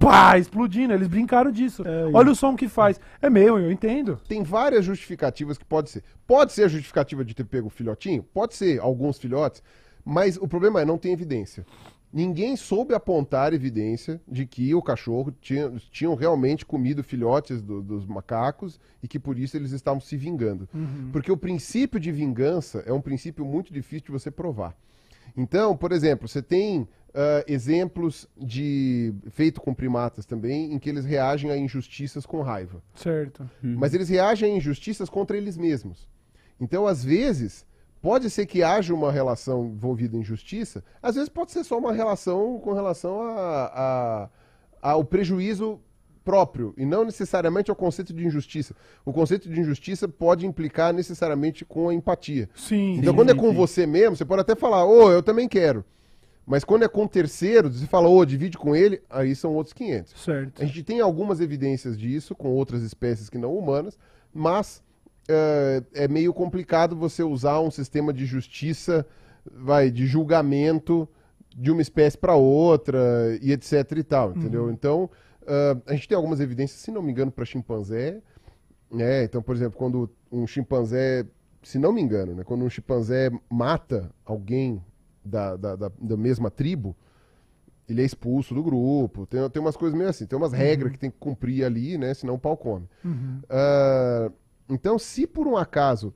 Pá, 0.00 0.36
explodindo. 0.36 0.92
Eles 0.94 1.06
brincaram 1.06 1.50
disso. 1.52 1.84
Olha 2.12 2.32
o 2.32 2.34
som 2.34 2.56
que 2.56 2.68
faz. 2.68 2.98
É 3.22 3.30
meu, 3.30 3.58
eu 3.58 3.70
entendo. 3.70 4.18
Tem 4.28 4.42
várias 4.42 4.84
justificativas 4.84 5.56
que 5.56 5.64
pode 5.64 5.90
ser. 5.90 6.02
Pode 6.26 6.52
ser 6.52 6.64
a 6.64 6.68
justificativa 6.68 7.24
de 7.24 7.34
ter 7.34 7.44
pego 7.44 7.68
o 7.68 7.70
filhotinho? 7.70 8.22
Pode 8.22 8.56
ser, 8.56 8.80
alguns 8.80 9.16
filhotes. 9.18 9.62
Mas 10.04 10.36
o 10.36 10.46
problema 10.46 10.80
é, 10.80 10.84
não 10.84 10.98
tem 10.98 11.12
evidência. 11.12 11.64
Ninguém 12.16 12.56
soube 12.56 12.94
apontar 12.94 13.52
evidência 13.52 14.18
de 14.26 14.46
que 14.46 14.74
o 14.74 14.80
cachorro 14.80 15.30
tinha, 15.38 15.70
tinham 15.90 16.14
realmente 16.14 16.64
comido 16.64 17.02
filhotes 17.04 17.60
do- 17.60 17.82
dos 17.82 18.06
macacos 18.06 18.80
e 19.02 19.06
que 19.06 19.18
por 19.18 19.38
isso 19.38 19.54
eles 19.54 19.70
estavam 19.72 20.00
se 20.00 20.16
vingando. 20.16 20.66
Porque 21.12 21.30
o 21.30 21.36
princípio 21.36 22.00
de 22.00 22.10
vingança 22.10 22.82
é 22.86 22.92
um 22.92 23.02
princípio 23.02 23.44
muito 23.44 23.70
difícil 23.70 24.06
de 24.06 24.12
você 24.12 24.30
provar. 24.30 24.74
Então, 25.36 25.76
por 25.76 25.92
exemplo, 25.92 26.26
você 26.26 26.40
tem 26.40 26.88
ah, 27.12 27.44
exemplos 27.46 28.26
de 28.34 29.12
feito 29.30 29.60
com 29.60 29.74
primatas 29.74 30.24
também, 30.24 30.72
em 30.72 30.78
que 30.78 30.88
eles 30.88 31.04
reagem 31.04 31.50
a 31.50 31.56
injustiças 31.58 32.24
com 32.24 32.40
raiva. 32.40 32.82
Certo. 32.94 33.46
Mas 33.62 33.92
eles 33.92 34.08
reagem 34.08 34.54
a 34.54 34.56
injustiças 34.56 35.10
contra 35.10 35.36
eles 35.36 35.58
mesmos. 35.58 36.08
Então, 36.58 36.86
às 36.86 37.04
vezes, 37.04 37.66
pode 38.06 38.30
ser 38.30 38.46
que 38.46 38.62
haja 38.62 38.94
uma 38.94 39.10
relação 39.10 39.66
envolvida 39.66 40.16
em 40.16 40.22
justiça, 40.22 40.84
às 41.02 41.16
vezes 41.16 41.28
pode 41.28 41.50
ser 41.50 41.64
só 41.64 41.76
uma 41.76 41.92
relação 41.92 42.60
com 42.60 42.72
relação 42.72 43.20
a- 43.20 43.72
a- 43.74 44.90
ao 44.92 45.04
prejuízo 45.04 45.80
próprio, 46.24 46.72
e 46.76 46.86
não 46.86 47.04
necessariamente 47.04 47.68
ao 47.68 47.74
conceito 47.76 48.12
de 48.14 48.24
injustiça. 48.24 48.76
O 49.04 49.12
conceito 49.12 49.48
de 49.48 49.60
injustiça 49.60 50.06
pode 50.06 50.46
implicar 50.46 50.92
necessariamente 50.94 51.64
com 51.64 51.88
a 51.88 51.94
empatia. 51.94 52.48
Sim. 52.54 52.92
Então, 52.98 53.12
sim, 53.12 53.16
quando 53.16 53.30
é 53.30 53.34
com 53.34 53.48
sim. 53.50 53.56
você 53.56 53.86
mesmo, 53.86 54.14
você 54.14 54.24
pode 54.24 54.42
até 54.42 54.54
falar, 54.54 54.84
ô, 54.86 55.10
eu 55.10 55.20
também 55.22 55.48
quero. 55.48 55.84
Mas 56.46 56.62
quando 56.62 56.84
é 56.84 56.88
com 56.88 57.08
terceiro, 57.08 57.72
você 57.72 57.86
fala, 57.86 58.08
ô, 58.08 58.24
divide 58.24 58.56
com 58.56 58.76
ele, 58.76 59.02
aí 59.10 59.34
são 59.34 59.52
outros 59.52 59.72
500. 59.72 60.12
Certo. 60.22 60.62
A 60.62 60.64
gente 60.64 60.84
tem 60.84 61.00
algumas 61.00 61.40
evidências 61.40 61.98
disso 61.98 62.36
com 62.36 62.50
outras 62.50 62.82
espécies 62.84 63.28
que 63.28 63.36
não 63.38 63.52
humanas, 63.58 63.98
mas 64.32 64.80
eh, 65.28 65.82
é 65.94 66.08
meio 66.08 66.32
complicado 66.32 66.96
você 66.96 67.22
usar 67.22 67.60
um 67.60 67.70
sistema 67.70 68.12
de 68.12 68.26
justiça, 68.26 69.06
vai, 69.50 69.90
de 69.90 70.06
julgamento 70.06 71.08
de 71.56 71.70
uma 71.70 71.80
espécie 71.80 72.18
para 72.18 72.34
outra 72.34 72.98
e 73.40 73.52
etc 73.52 73.92
e 73.96 74.02
tal, 74.02 74.32
entendeu? 74.32 74.70
Então, 74.70 75.10
eh, 75.46 75.76
a 75.86 75.94
gente 75.94 76.08
tem 76.08 76.16
algumas 76.16 76.40
evidências, 76.40 76.80
se 76.80 76.90
não 76.90 77.02
me 77.02 77.10
engano, 77.10 77.32
para 77.32 77.44
chimpanzé, 77.44 78.20
né? 78.90 79.24
Então, 79.24 79.42
por 79.42 79.54
exemplo, 79.54 79.78
quando 79.78 80.10
um 80.30 80.46
chimpanzé, 80.46 81.26
se 81.62 81.78
não 81.78 81.92
me 81.92 82.02
engano, 82.02 82.34
né? 82.34 82.44
Quando 82.44 82.64
um 82.64 82.70
chimpanzé 82.70 83.30
mata 83.50 84.10
alguém 84.24 84.82
da, 85.24 85.56
da, 85.56 85.76
da, 85.76 85.90
da 85.98 86.16
mesma 86.16 86.50
tribo, 86.50 86.96
ele 87.88 88.02
é 88.02 88.04
expulso 88.04 88.54
do 88.54 88.62
grupo. 88.62 89.26
Tem, 89.26 89.48
tem 89.50 89.62
umas 89.62 89.76
coisas 89.76 89.96
meio 89.96 90.10
assim, 90.10 90.26
tem 90.26 90.36
umas 90.36 90.52
regras 90.52 90.92
que 90.92 90.98
tem 90.98 91.10
que 91.10 91.18
cumprir 91.18 91.64
ali, 91.64 91.96
né? 91.96 92.12
Senão 92.14 92.34
o 92.34 92.38
pau 92.38 92.56
come. 92.56 92.88
Uhum. 93.04 93.40
Ah, 93.48 94.30
então, 94.68 94.98
se 94.98 95.26
por 95.26 95.46
um 95.46 95.56
acaso 95.56 96.12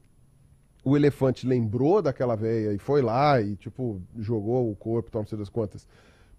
o 0.85 0.97
elefante 0.97 1.47
lembrou 1.47 2.01
daquela 2.01 2.35
veia 2.35 2.73
e 2.73 2.79
foi 2.79 3.03
lá 3.03 3.41
e, 3.41 3.57
tipo, 3.57 4.01
jogou 4.19 4.71
o 4.71 4.77
corpo, 4.77 5.11
tal, 5.11 5.23
não 5.23 5.29
sei 5.29 5.39
das 5.39 5.49
quantas, 5.49 5.87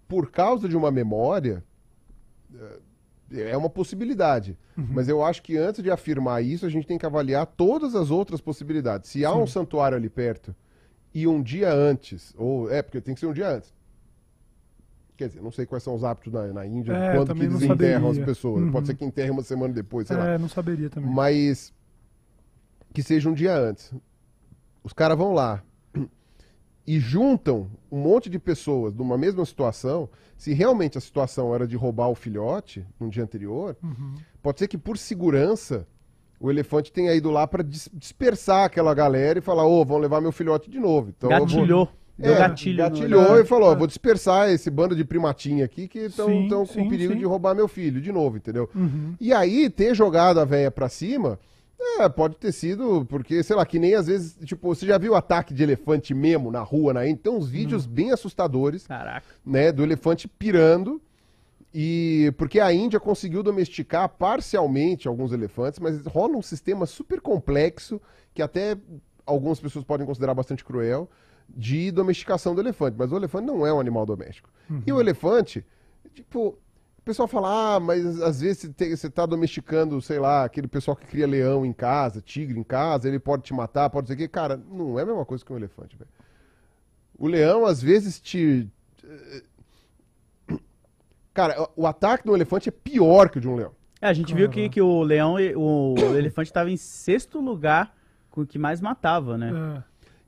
por 0.07 0.31
causa 0.31 0.67
de 0.67 0.75
uma 0.75 0.91
memória, 0.91 1.63
eh, 2.53 2.79
é 3.51 3.57
uma 3.57 3.69
possibilidade. 3.69 4.57
Mas 4.75 5.07
eu 5.07 5.23
acho 5.23 5.41
que 5.43 5.57
antes 5.57 5.83
de 5.83 5.91
afirmar 5.91 6.43
isso, 6.43 6.65
a 6.65 6.69
gente 6.69 6.88
tem 6.88 6.97
que 6.97 7.05
avaliar 7.05 7.45
todas 7.45 7.95
as 7.95 8.09
outras 8.09 8.41
possibilidades. 8.41 9.09
Se 9.09 9.23
há 9.23 9.33
um 9.33 9.45
santuário 9.47 9.95
ali 9.95 10.09
perto 10.09 10.55
e 11.13 11.27
um 11.27 11.41
dia 11.41 11.71
antes, 11.71 12.33
ou 12.38 12.69
é, 12.69 12.81
porque 12.81 12.99
tem 12.99 13.13
que 13.13 13.19
ser 13.19 13.27
um 13.27 13.33
dia 13.33 13.49
antes. 13.49 13.73
Quer 15.15 15.27
dizer, 15.27 15.41
não 15.41 15.51
sei 15.51 15.65
quais 15.65 15.83
são 15.83 15.93
os 15.93 16.03
hábitos 16.03 16.33
na, 16.33 16.47
na 16.47 16.65
Índia, 16.65 16.93
É, 16.93 17.15
quando 17.15 17.35
que 17.35 17.43
eles 17.43 17.61
enterram 17.61 18.09
as 18.09 18.17
pessoas. 18.17 18.63
Uhum. 18.63 18.71
Pode 18.71 18.88
ser 18.88 18.95
que 18.95 19.05
enterre 19.05 19.29
uma 19.29 19.43
semana 19.43 19.73
depois, 19.73 20.07
sei 20.07 20.17
lá. 20.17 20.29
É, 20.31 20.38
não 20.38 20.49
saberia 20.49 20.89
também. 20.89 21.11
Mas 21.11 21.71
que 22.93 23.01
seja 23.03 23.30
um 23.30 23.34
dia 23.34 23.55
antes. 23.55 23.93
Os 24.84 24.93
caras 24.93 25.18
vão 25.18 25.34
lá 25.34 25.61
e 26.85 26.99
juntam 26.99 27.69
um 27.91 27.99
monte 27.99 28.30
de 28.30 28.39
pessoas 28.39 28.93
numa 28.93 29.18
mesma 29.18 29.45
situação. 29.45 30.09
Se 30.38 30.53
realmente 30.53 30.97
a 30.97 31.01
situação 31.01 31.53
era 31.53 31.68
de 31.68 31.76
roubar 31.76 32.09
o 32.09 32.15
filhote 32.15 32.85
no 32.99 33.09
dia 33.09 33.23
anterior, 33.23 33.76
Uhum. 33.84 34.15
pode 34.41 34.59
ser 34.59 34.68
que 34.68 34.77
por 34.77 34.97
segurança 34.97 35.88
o 36.39 36.49
elefante 36.49 36.91
tenha 36.91 37.13
ido 37.13 37.30
lá 37.30 37.45
para 37.45 37.63
dispersar 37.63 38.65
aquela 38.65 38.93
galera 38.95 39.38
e 39.38 39.41
falar: 39.43 39.65
ô, 39.65 39.85
vão 39.85 39.99
levar 39.99 40.19
meu 40.19 40.31
filhote 40.31 40.69
de 40.72 40.80
novo. 40.80 41.13
Então 41.15 41.30
Gatilhou. 41.30 41.88
Deu 42.18 42.34
é, 42.35 42.38
gatilho. 42.38 42.77
gatilhou 42.77 43.38
É, 43.38 43.41
e 43.41 43.45
falou: 43.45 43.69
ó, 43.69 43.73
é. 43.73 43.76
vou 43.76 43.88
dispersar 43.88 44.49
esse 44.49 44.69
bando 44.69 44.95
de 44.95 45.05
primatinha 45.05 45.63
aqui 45.65 45.88
que 45.88 45.99
estão 45.99 46.27
com 46.49 46.65
sim, 46.65 46.89
perigo 46.89 47.13
sim. 47.13 47.19
de 47.19 47.26
roubar 47.26 47.53
meu 47.55 47.68
filho 47.68 48.01
de 48.01 48.11
novo, 48.11 48.38
entendeu? 48.38 48.68
Uhum. 48.76 49.15
E 49.19 49.31
aí, 49.34 49.69
ter 49.69 49.95
jogado 49.95 50.39
a 50.39 50.45
véia 50.45 50.69
pra 50.72 50.89
cima, 50.89 51.39
é, 51.81 52.07
pode 52.09 52.35
ter 52.35 52.51
sido, 52.51 53.05
porque, 53.05 53.41
sei 53.43 53.55
lá, 53.55 53.65
que 53.65 53.79
nem 53.79 53.95
às 53.95 54.07
vezes, 54.07 54.37
tipo, 54.45 54.67
você 54.73 54.85
já 54.85 54.97
viu 54.97 55.15
ataque 55.15 55.53
de 55.53 55.63
elefante 55.63 56.13
mesmo 56.13 56.51
na 56.51 56.61
rua, 56.61 56.93
na 56.93 57.05
Índia? 57.07 57.21
Tem 57.23 57.33
uns 57.33 57.49
vídeos 57.49 57.85
bem 57.85 58.11
assustadores, 58.11 58.87
Caraca. 58.87 59.25
né, 59.45 59.71
do 59.71 59.83
elefante 59.83 60.27
pirando. 60.27 61.01
E 61.73 62.33
porque 62.37 62.59
a 62.59 62.73
Índia 62.73 62.99
conseguiu 62.99 63.41
domesticar 63.41 64.09
parcialmente 64.09 65.07
alguns 65.07 65.31
elefantes, 65.31 65.79
mas 65.79 66.05
rola 66.05 66.35
um 66.35 66.41
sistema 66.41 66.85
super 66.85 67.21
complexo 67.21 68.01
que 68.33 68.41
até 68.41 68.77
algumas 69.25 69.59
pessoas 69.59 69.85
podem 69.85 70.05
considerar 70.05 70.33
bastante 70.33 70.65
cruel 70.65 71.09
de 71.49 71.89
domesticação 71.91 72.53
do 72.53 72.61
elefante. 72.61 72.97
Mas 72.97 73.11
o 73.11 73.15
elefante 73.15 73.47
não 73.47 73.65
é 73.65 73.73
um 73.73 73.79
animal 73.79 74.05
doméstico. 74.05 74.49
E 74.85 74.91
o 74.91 74.99
elefante, 74.99 75.65
tipo, 76.13 76.57
o 77.02 77.03
pessoal 77.06 77.28
fala, 77.28 77.76
ah, 77.76 77.80
mas 77.80 78.22
às 78.22 78.41
vezes 78.41 78.72
você 78.78 79.07
está 79.07 79.26
domesticando, 79.26 79.99
sei 80.02 80.19
lá, 80.19 80.44
aquele 80.45 80.68
pessoal 80.68 80.95
que 80.95 81.06
cria 81.07 81.26
leão 81.28 81.65
em 81.65 81.73
casa, 81.73 82.22
tigre 82.22 82.60
em 82.60 82.64
casa, 82.64 83.07
ele 83.07 83.19
pode 83.19 83.44
te 83.44 83.53
matar, 83.53 83.90
pode 83.90 84.06
dizer 84.07 84.18
que, 84.18 84.28
cara, 84.28 84.56
não 84.69 84.99
é 84.99 85.02
a 85.02 85.06
mesma 85.06 85.26
coisa 85.26 85.44
que 85.44 85.52
um 85.52 85.57
elefante, 85.57 85.95
velho. 85.98 86.10
O 87.18 87.28
leão 87.28 87.65
às 87.65 87.82
vezes 87.82 88.19
te 88.19 88.68
Cara, 91.34 91.69
o 91.76 91.88
ataque 91.88 92.26
do 92.26 92.36
elefante 92.36 92.68
é 92.69 92.72
pior 92.72 93.30
que 93.30 93.38
o 93.38 93.41
de 93.41 93.48
um 93.48 93.56
leão. 93.56 93.72
É, 94.02 94.07
a 94.07 94.14
gente 94.14 94.34
viu 94.34 94.49
que, 94.49 94.68
que 94.68 94.82
o 94.82 95.02
leão, 95.02 95.40
e- 95.40 95.56
o, 95.56 95.95
o 95.98 96.15
elefante 96.18 96.49
estava 96.49 96.69
em 96.69 96.76
sexto 96.78 97.40
lugar 97.40 97.95
com 98.30 98.41
o 98.41 98.45
que 98.45 98.60
mais 98.60 98.82
matava, 98.82 99.38
né? 99.38 99.52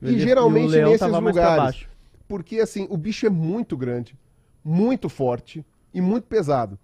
É. 0.02 0.08
E 0.08 0.10
ele- 0.14 0.20
geralmente 0.22 0.66
o 0.68 0.70
leão 0.70 0.92
nesses 0.92 1.00
tava 1.02 1.20
mais 1.20 1.36
pra 1.36 1.44
lugares. 1.50 1.64
baixo. 1.64 1.90
Porque, 2.28 2.60
assim, 2.60 2.88
o 2.90 2.96
bicho 2.98 3.26
é 3.26 3.30
muito 3.30 3.76
grande, 3.76 4.16
muito 4.64 5.10
forte 5.10 5.66
e 5.94 6.02
muito 6.02 6.26
pesado. 6.26 6.78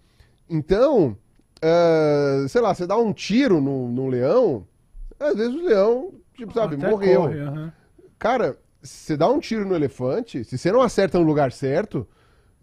Então, 0.49 1.17
ah, 1.61 2.45
sei 2.47 2.61
lá, 2.61 2.73
você 2.73 2.87
dá 2.87 2.97
um 2.97 3.13
tiro 3.13 3.59
no, 3.59 3.87
no 3.89 4.07
leão, 4.07 4.65
às 5.19 5.35
vezes 5.35 5.53
o 5.53 5.61
leão, 5.61 6.13
tipo, 6.35 6.53
sabe, 6.53 6.75
Até 6.75 6.89
morreu. 6.89 7.21
corre. 7.21 7.71
Cara, 8.17 8.57
você 8.81 9.17
dá 9.17 9.29
um 9.29 9.39
tiro 9.39 9.65
no 9.67 9.75
elefante, 9.75 10.43
se 10.43 10.57
você 10.57 10.71
não 10.71 10.81
acerta 10.81 11.19
no 11.19 11.25
lugar 11.25 11.51
certo, 11.51 12.07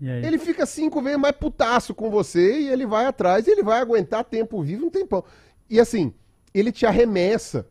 ele 0.01 0.39
fica 0.39 0.66
cinco 0.66 1.01
vezes 1.02 1.18
mais 1.18 1.35
putaço 1.35 1.94
com 1.94 2.10
você 2.10 2.60
e 2.60 2.68
ele 2.68 2.86
vai 2.86 3.06
atrás 3.06 3.47
e 3.47 3.51
ele 3.51 3.62
vai 3.62 3.81
aguentar 3.81 4.24
tempo 4.24 4.62
vivo 4.62 4.86
um 4.86 4.90
tempão. 4.90 5.24
E 5.68 5.81
assim, 5.81 6.12
ele 6.55 6.70
te 6.70 6.86
arremessa. 6.86 7.66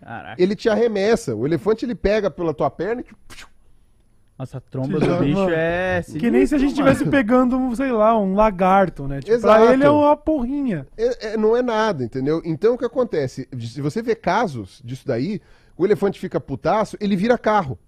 Caraca. 0.00 0.42
Ele 0.42 0.56
te 0.56 0.68
arremessa. 0.68 1.34
O 1.36 1.46
elefante 1.46 1.84
ele 1.84 1.94
pega 1.94 2.28
pela 2.30 2.52
tua 2.52 2.68
perna 2.68 3.02
e 3.02 3.04
Nossa, 4.38 4.58
a 4.58 4.60
tromba 4.60 4.98
do 4.98 5.06
já- 5.06 5.18
bicho 5.18 5.38
mano, 5.38 5.52
é. 5.54 6.02
Que 6.18 6.30
nem 6.30 6.44
se 6.46 6.54
a 6.54 6.58
gente 6.58 6.70
estivesse 6.70 7.04
pegando, 7.06 7.56
um, 7.56 7.74
sei 7.76 7.92
lá, 7.92 8.18
um 8.18 8.34
lagarto, 8.34 9.06
né? 9.06 9.20
Tipo, 9.20 9.32
Exato. 9.32 9.62
pra 9.64 9.72
ele 9.72 9.84
é 9.84 9.90
uma 9.90 10.16
porrinha. 10.16 10.86
É- 10.96 11.34
é- 11.34 11.36
não 11.36 11.56
é 11.56 11.62
nada, 11.62 12.02
entendeu? 12.02 12.42
Então 12.44 12.74
o 12.74 12.78
que 12.78 12.84
acontece? 12.84 13.48
Se 13.60 13.80
você 13.80 14.02
vê 14.02 14.14
casos 14.16 14.80
disso 14.84 15.06
daí, 15.06 15.40
o 15.76 15.84
elefante 15.84 16.18
fica 16.18 16.40
putaço, 16.40 16.96
ele 17.00 17.14
vira 17.14 17.38
carro. 17.38 17.78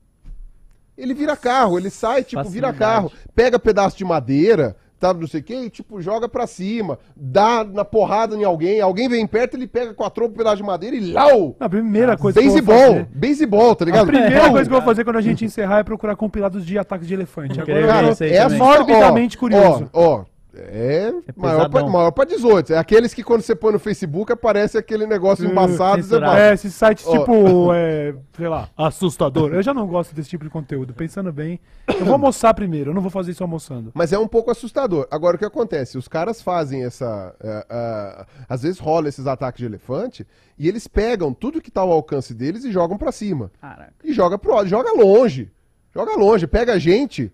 Ele 0.96 1.12
vira 1.12 1.36
carro, 1.36 1.76
ele 1.76 1.90
sai, 1.90 2.22
tipo, 2.22 2.40
vira 2.44 2.68
Facilidade. 2.68 2.78
carro, 2.78 3.12
pega 3.34 3.58
pedaço 3.58 3.96
de 3.96 4.04
madeira, 4.04 4.76
tá, 5.04 5.12
não 5.12 5.26
sei 5.26 5.40
o 5.40 5.44
quê, 5.44 5.54
e, 5.54 5.70
tipo, 5.70 6.00
joga 6.00 6.28
pra 6.28 6.46
cima, 6.46 6.98
dá 7.14 7.62
na 7.62 7.84
porrada 7.84 8.34
em 8.34 8.44
alguém, 8.44 8.80
alguém 8.80 9.08
vem 9.08 9.26
perto, 9.26 9.56
ele 9.56 9.66
pega 9.66 9.92
com 9.92 10.02
a 10.02 10.08
trompa 10.08 10.32
um 10.32 10.36
pedaço 10.36 10.56
de 10.56 10.62
madeira 10.62 10.96
e 10.96 11.12
lau! 11.12 11.54
A 11.60 11.68
primeira 11.68 12.16
coisa 12.16 12.40
que 12.40 12.46
eu 12.46 12.50
vou 12.50 12.62
Beisebol, 12.62 12.88
fazer... 12.94 13.08
beisebol, 13.12 13.74
tá 13.74 13.84
A 13.84 13.86
ligado? 13.86 14.06
primeira 14.06 14.40
Pau! 14.40 14.50
coisa 14.52 14.68
que 14.70 14.74
eu 14.74 14.78
vou 14.80 14.88
fazer 14.88 15.04
quando 15.04 15.16
a 15.16 15.20
gente 15.20 15.44
encerrar 15.44 15.80
é 15.80 15.82
procurar 15.82 16.16
compilados 16.16 16.64
de 16.64 16.78
ataques 16.78 17.06
de 17.06 17.14
elefante. 17.14 17.60
Agora 17.60 18.14
aí 18.20 18.30
é 18.30 18.48
morbidamente 18.48 19.36
ó, 19.36 19.40
curioso. 19.40 19.90
Ó, 19.92 20.20
ó, 20.20 20.24
é, 20.56 21.12
maior, 21.36 21.68
pra, 21.68 21.84
maior 21.86 22.10
pra 22.10 22.24
18. 22.24 22.72
É 22.72 22.78
aqueles 22.78 23.12
que 23.12 23.22
quando 23.22 23.42
você 23.42 23.54
põe 23.54 23.72
no 23.72 23.78
Facebook 23.78 24.32
aparece 24.32 24.78
aquele 24.78 25.06
negócio 25.06 25.46
Uh, 25.46 25.50
embaçado 25.50 25.98
e 25.98 26.02
você 26.02 26.08
censurado. 26.10 26.32
fala, 26.32 26.40
É, 26.46 26.54
esses 26.54 26.74
sites 26.74 27.06
Ó. 27.06 27.18
tipo, 27.18 27.72
é, 27.74 28.14
sei 28.36 28.48
lá, 28.48 28.68
assustador. 28.76 29.52
Eu 29.52 29.62
já 29.62 29.74
não 29.74 29.86
gosto 29.86 30.14
desse 30.14 30.28
tipo 30.30 30.44
de 30.44 30.50
conteúdo. 30.50 30.94
Pensando 30.94 31.32
bem, 31.32 31.58
eu 31.88 32.04
vou 32.04 32.12
almoçar 32.14 32.54
primeiro, 32.54 32.90
eu 32.90 32.94
não 32.94 33.02
vou 33.02 33.10
fazer 33.10 33.32
isso 33.32 33.42
almoçando. 33.42 33.90
Mas 33.94 34.12
é 34.12 34.18
um 34.18 34.28
pouco 34.28 34.50
assustador. 34.50 35.06
Agora, 35.10 35.36
o 35.36 35.38
que 35.38 35.44
acontece? 35.44 35.98
Os 35.98 36.08
caras 36.08 36.40
fazem 36.40 36.84
essa. 36.84 37.34
é, 37.42 37.66
é, 37.68 38.26
às 38.48 38.62
vezes 38.62 38.78
rola 38.78 39.08
esses 39.08 39.26
ataques 39.26 39.58
de 39.58 39.66
elefante 39.66 40.26
e 40.58 40.68
eles 40.68 40.86
pegam 40.86 41.32
tudo 41.34 41.60
que 41.60 41.70
tá 41.70 41.80
ao 41.80 41.90
alcance 41.92 42.32
deles 42.32 42.64
e 42.64 42.70
jogam 42.72 42.96
pra 42.96 43.10
cima. 43.12 43.50
Caraca. 43.60 43.92
E 44.04 44.12
joga 44.12 44.38
pro, 44.38 44.64
joga 44.66 44.92
longe. 44.92 45.50
Joga 45.94 46.16
longe. 46.16 46.46
Pega 46.46 46.72
a 46.74 46.78
gente, 46.78 47.32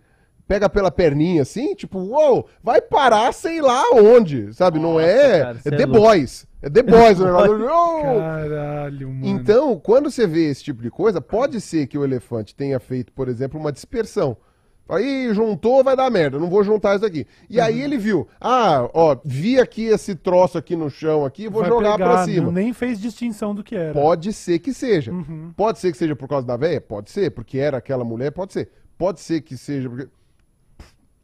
pega 0.51 0.69
pela 0.69 0.91
perninha 0.91 1.43
assim, 1.43 1.77
tipo, 1.77 1.97
uou, 2.01 2.49
vai 2.61 2.81
parar 2.83 3.33
sei 3.33 3.61
lá 3.61 3.85
onde. 3.95 4.53
Sabe? 4.53 4.81
não 4.81 4.95
Nossa, 4.95 5.07
é. 5.07 5.41
cara, 5.45 5.59
é 5.65 5.69
é 5.69 5.77
The. 5.77 5.87
Boys. 5.87 6.45
É 6.61 6.69
The 6.69 6.83
Boys 6.83 7.21
o 7.21 7.25
negócio. 7.25 7.53
Uou! 7.69 8.03
Caralho, 8.19 9.09
mano. 9.11 9.27
Então, 9.29 9.79
quando 9.79 10.11
você 10.11 10.27
vê 10.27 10.51
esse 10.51 10.65
tipo 10.65 10.83
de 10.83 10.91
coisa, 10.91 11.21
pode 11.21 11.61
ser 11.61 11.87
que 11.87 11.97
o 11.97 12.03
elefante 12.03 12.53
tenha 12.53 12.81
feito, 12.81 13.13
por 13.13 13.29
exemplo, 13.29 13.61
uma 13.61 13.71
dispersão. 13.71 14.37
Aí 14.89 15.33
juntou, 15.33 15.85
vai 15.85 15.95
dar 15.95 16.11
merda, 16.11 16.37
não 16.37 16.51
vou 16.51 16.65
juntar 16.65 16.97
isso 16.97 17.07
aqui. 17.07 17.25
E 17.49 17.59
Uhum. 17.59 17.65
aí 17.65 17.81
ele 17.81 17.97
viu, 17.97 18.27
ah, 18.41 18.91
ó, 18.93 19.17
vi 19.25 19.57
aqui 19.61 19.85
esse 19.85 20.17
troço 20.17 20.59
aqui 20.59 20.75
no 20.75 20.91
chão 20.91 21.25
aqui, 21.25 21.49
vou 21.49 21.61
Vai 21.63 21.71
jogar 21.71 21.93
pegar, 21.93 22.11
pra 22.15 22.25
cima. 22.25 22.47
não- 22.47 22.53
Nem 22.53 22.73
fez 22.73 23.01
distinção 23.01 23.55
do 23.55 23.63
que 23.63 23.77
era. 23.77 23.93
Pode 23.93 24.33
ser 24.33 24.59
que 24.59 24.75
seja. 24.75 25.13
Uhum. 25.13 25.53
Pode 25.57 25.79
ser 25.79 25.93
que 25.93 25.97
seja 25.97 26.17
por 26.17 26.29
causa 26.29 26.45
da 26.45 26.57
véia? 26.57 26.81
Pode 26.81 27.09
ser, 27.09 27.31
porque 27.31 27.57
era 27.57 27.77
aquela 27.77 28.03
mulher, 28.05 28.33
pode 28.33 28.53
ser. 28.53 28.69
Pode 28.99 29.21
ser 29.21 29.43
que 29.43 29.57
seja 29.57 29.89
porque... 29.89 30.09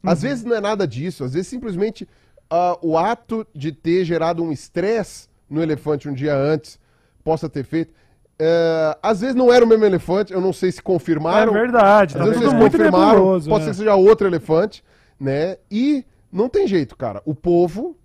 Uhum. 0.03 0.09
Às 0.11 0.21
vezes 0.21 0.43
não 0.43 0.55
é 0.55 0.61
nada 0.61 0.87
disso, 0.87 1.23
às 1.23 1.33
vezes 1.33 1.47
simplesmente 1.47 2.07
ah, 2.49 2.77
o 2.81 2.97
ato 2.97 3.45
de 3.53 3.71
ter 3.71 4.05
gerado 4.05 4.43
um 4.43 4.51
estresse 4.51 5.27
no 5.49 5.61
elefante 5.61 6.07
um 6.09 6.13
dia 6.13 6.35
antes 6.35 6.79
possa 7.23 7.49
ter 7.49 7.63
feito. 7.63 7.93
Eh, 8.39 8.97
às 9.01 9.21
vezes 9.21 9.35
não 9.35 9.51
era 9.51 9.65
o 9.65 9.67
mesmo 9.67 9.83
elefante, 9.83 10.31
eu 10.31 10.39
não 10.39 10.53
sei 10.53 10.71
se 10.71 10.79
É 10.79 10.81
confirmaram. 10.83 11.51
verdade, 11.53 12.15
Às 12.15 12.23
tá 12.23 12.29
vezes 12.29 12.53
muito 12.53 12.71
confirmaram, 12.77 13.13
nebuloso. 13.19 13.49
pode 13.49 13.61
né? 13.61 13.65
ser 13.65 13.71
que 13.71 13.77
seja 13.77 13.95
outro 13.95 14.27
elefante, 14.27 14.83
né? 15.19 15.57
E 15.71 16.05
não 16.31 16.47
tem 16.47 16.67
jeito, 16.67 16.95
cara. 16.95 17.21
O 17.25 17.33
povo, 17.33 17.97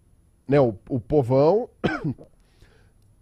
né, 0.48 0.58
o, 0.58 0.74
o 0.88 0.98
povão 0.98 1.68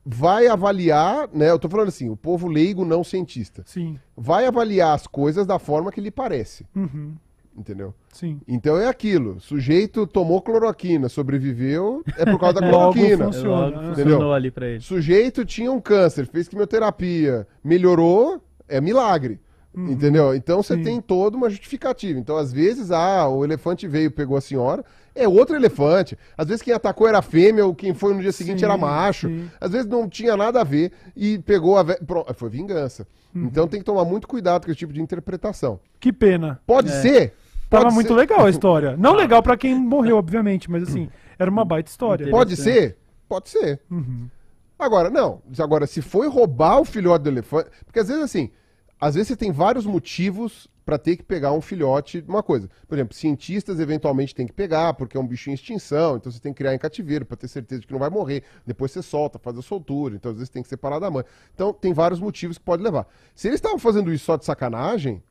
vai 0.05 0.47
avaliar, 0.47 1.29
né? 1.33 1.51
Eu 1.51 1.59
tô 1.59 1.69
falando 1.69 1.89
assim, 1.89 2.09
o 2.09 2.17
povo 2.17 2.49
leigo 2.49 2.85
não 2.85 3.05
cientista, 3.05 3.63
Sim, 3.67 3.99
vai 4.17 4.47
avaliar 4.47 4.95
as 4.95 5.07
coisas 5.07 5.47
da 5.47 5.59
forma 5.59 5.91
que 5.93 6.01
lhe 6.01 6.11
parece, 6.11 6.67
uhum, 6.75 7.15
entendeu? 7.56 7.94
sim. 8.12 8.40
Então 8.47 8.77
é 8.78 8.86
aquilo, 8.89 9.40
sujeito 9.40 10.06
tomou 10.06 10.40
cloroquina, 10.43 11.09
sobreviveu, 11.09 12.02
é 12.16 12.24
por 12.24 12.39
causa 12.39 12.60
da 12.60 12.66
Logo 12.70 12.93
cloroquina. 12.94 13.24
funciona. 13.27 13.56
Logo 13.66 13.70
né? 13.70 13.89
funcionou 13.89 13.93
Entendeu? 14.14 14.32
ali 14.32 14.51
pra 14.51 14.66
ele. 14.68 14.81
Sujeito 14.81 15.44
tinha 15.44 15.70
um 15.70 15.81
câncer, 15.81 16.27
fez 16.27 16.48
quimioterapia, 16.48 17.47
melhorou, 17.62 18.40
é 18.68 18.81
milagre. 18.81 19.39
Entendeu? 19.72 20.35
Então 20.35 20.60
você 20.64 20.74
Sim. 20.74 20.82
tem 20.82 21.01
toda 21.01 21.36
uma 21.36 21.48
justificativa. 21.48 22.18
Então, 22.18 22.36
às 22.36 22.52
vezes, 22.52 22.90
ah, 22.90 23.28
o 23.28 23.44
elefante 23.44 23.86
veio, 23.86 24.10
pegou 24.10 24.36
a 24.36 24.40
senhora, 24.40 24.85
é 25.14 25.28
outro 25.28 25.55
elefante. 25.55 26.18
Às 26.36 26.48
vezes 26.48 26.60
quem 26.60 26.74
atacou 26.74 27.06
era 27.06 27.22
fêmea, 27.22 27.64
ou 27.64 27.72
quem 27.72 27.94
foi 27.94 28.12
no 28.12 28.20
dia 28.20 28.32
seguinte 28.32 28.59
Sim, 28.59 28.64
era 28.64 28.77
macho. 28.77 29.28
sim. 29.28 29.48
Às 29.60 29.70
vezes 29.70 29.86
não 29.86 30.09
tinha 30.09 30.36
nada 30.36 30.60
a 30.60 30.64
ver 30.64 30.90
e 31.16 31.39
pegou 31.39 31.78
a. 31.78 31.85
Ve... 31.85 31.94
Pronto, 32.05 32.35
foi 32.35 32.51
vingança. 32.51 33.06
Uhum. 33.32 33.44
Então 33.44 33.68
tem 33.68 33.78
que 33.78 33.86
tomar 33.86 34.05
muito 34.05 34.27
cuidado 34.27 34.64
com 34.64 34.72
esse 34.72 34.78
tipo 34.78 34.93
de 34.93 35.01
interpretação. 35.01 35.78
Que 36.01 36.12
pena. 36.12 36.60
Pode 36.66 36.90
ser. 36.90 37.35
Tava 37.71 37.85
pode 37.85 37.95
muito 37.95 38.09
ser- 38.09 38.15
legal 38.15 38.45
a 38.45 38.51
história. 38.51 38.97
Não 38.99 39.15
legal 39.15 39.43
pra 39.43 39.57
quem 39.57 39.75
morreu, 39.75 40.17
obviamente, 40.19 40.71
mas 40.71 40.83
assim, 40.83 41.09
era 41.39 41.51
uma 41.51 41.65
baita 41.65 41.89
história. 41.89 42.29
Pode 42.31 42.57
ser? 42.57 42.99
Pode 43.29 43.49
ser. 43.49 43.81
Uhum. 43.91 44.29
Agora, 44.79 45.09
não. 45.11 45.41
Agora, 45.59 45.87
se 45.87 46.03
foi 46.03 46.27
roubar 46.29 46.81
o 46.81 46.85
filhote 46.85 47.23
do 47.25 47.31
elefante. 47.31 47.71
Porque 47.85 48.01
às 48.01 48.09
vezes, 48.09 48.23
assim, 48.25 48.51
às 49.01 49.15
vezes 49.15 49.29
você 49.29 49.37
tem 49.37 49.53
vários 49.53 49.87
motivos 49.87 50.67
pra 50.85 50.99
ter 50.99 51.17
que 51.17 51.23
pegar 51.23 51.53
um 51.53 51.61
filhote 51.61 52.25
uma 52.27 52.43
coisa. 52.43 52.69
Por 52.89 52.97
exemplo, 52.97 53.15
cientistas 53.15 53.79
eventualmente 53.79 54.35
têm 54.35 54.47
que 54.47 54.53
pegar, 54.53 54.95
porque 54.95 55.17
é 55.17 55.21
um 55.21 55.27
bicho 55.27 55.49
em 55.51 55.53
extinção, 55.53 56.17
então 56.17 56.33
você 56.33 56.41
tem 56.41 56.53
que 56.53 56.57
criar 56.59 56.75
em 56.75 56.79
cativeiro 56.79 57.25
pra 57.25 57.37
ter 57.37 57.47
certeza 57.47 57.83
de 57.83 57.87
que 57.87 57.93
não 57.93 58.01
vai 58.01 58.11
morrer. 58.11 58.43
Depois 58.67 58.91
você 58.91 59.01
solta, 59.03 59.39
faz 59.39 59.57
a 59.57 59.63
soltura, 59.63 60.17
então 60.17 60.33
às 60.33 60.39
vezes 60.39 60.49
tem 60.49 60.63
que 60.63 60.69
separar 60.69 60.99
da 60.99 61.09
mãe. 61.11 61.23
Então 61.55 61.73
tem 61.73 61.93
vários 61.93 62.19
motivos 62.19 62.59
que 62.59 62.65
pode 62.65 62.83
levar. 62.83 63.07
Se 63.35 63.47
eles 63.47 63.59
estavam 63.59 63.79
fazendo 63.79 64.13
isso 64.13 64.25
só 64.25 64.37
de 64.37 64.45
sacanagem, 64.45 65.23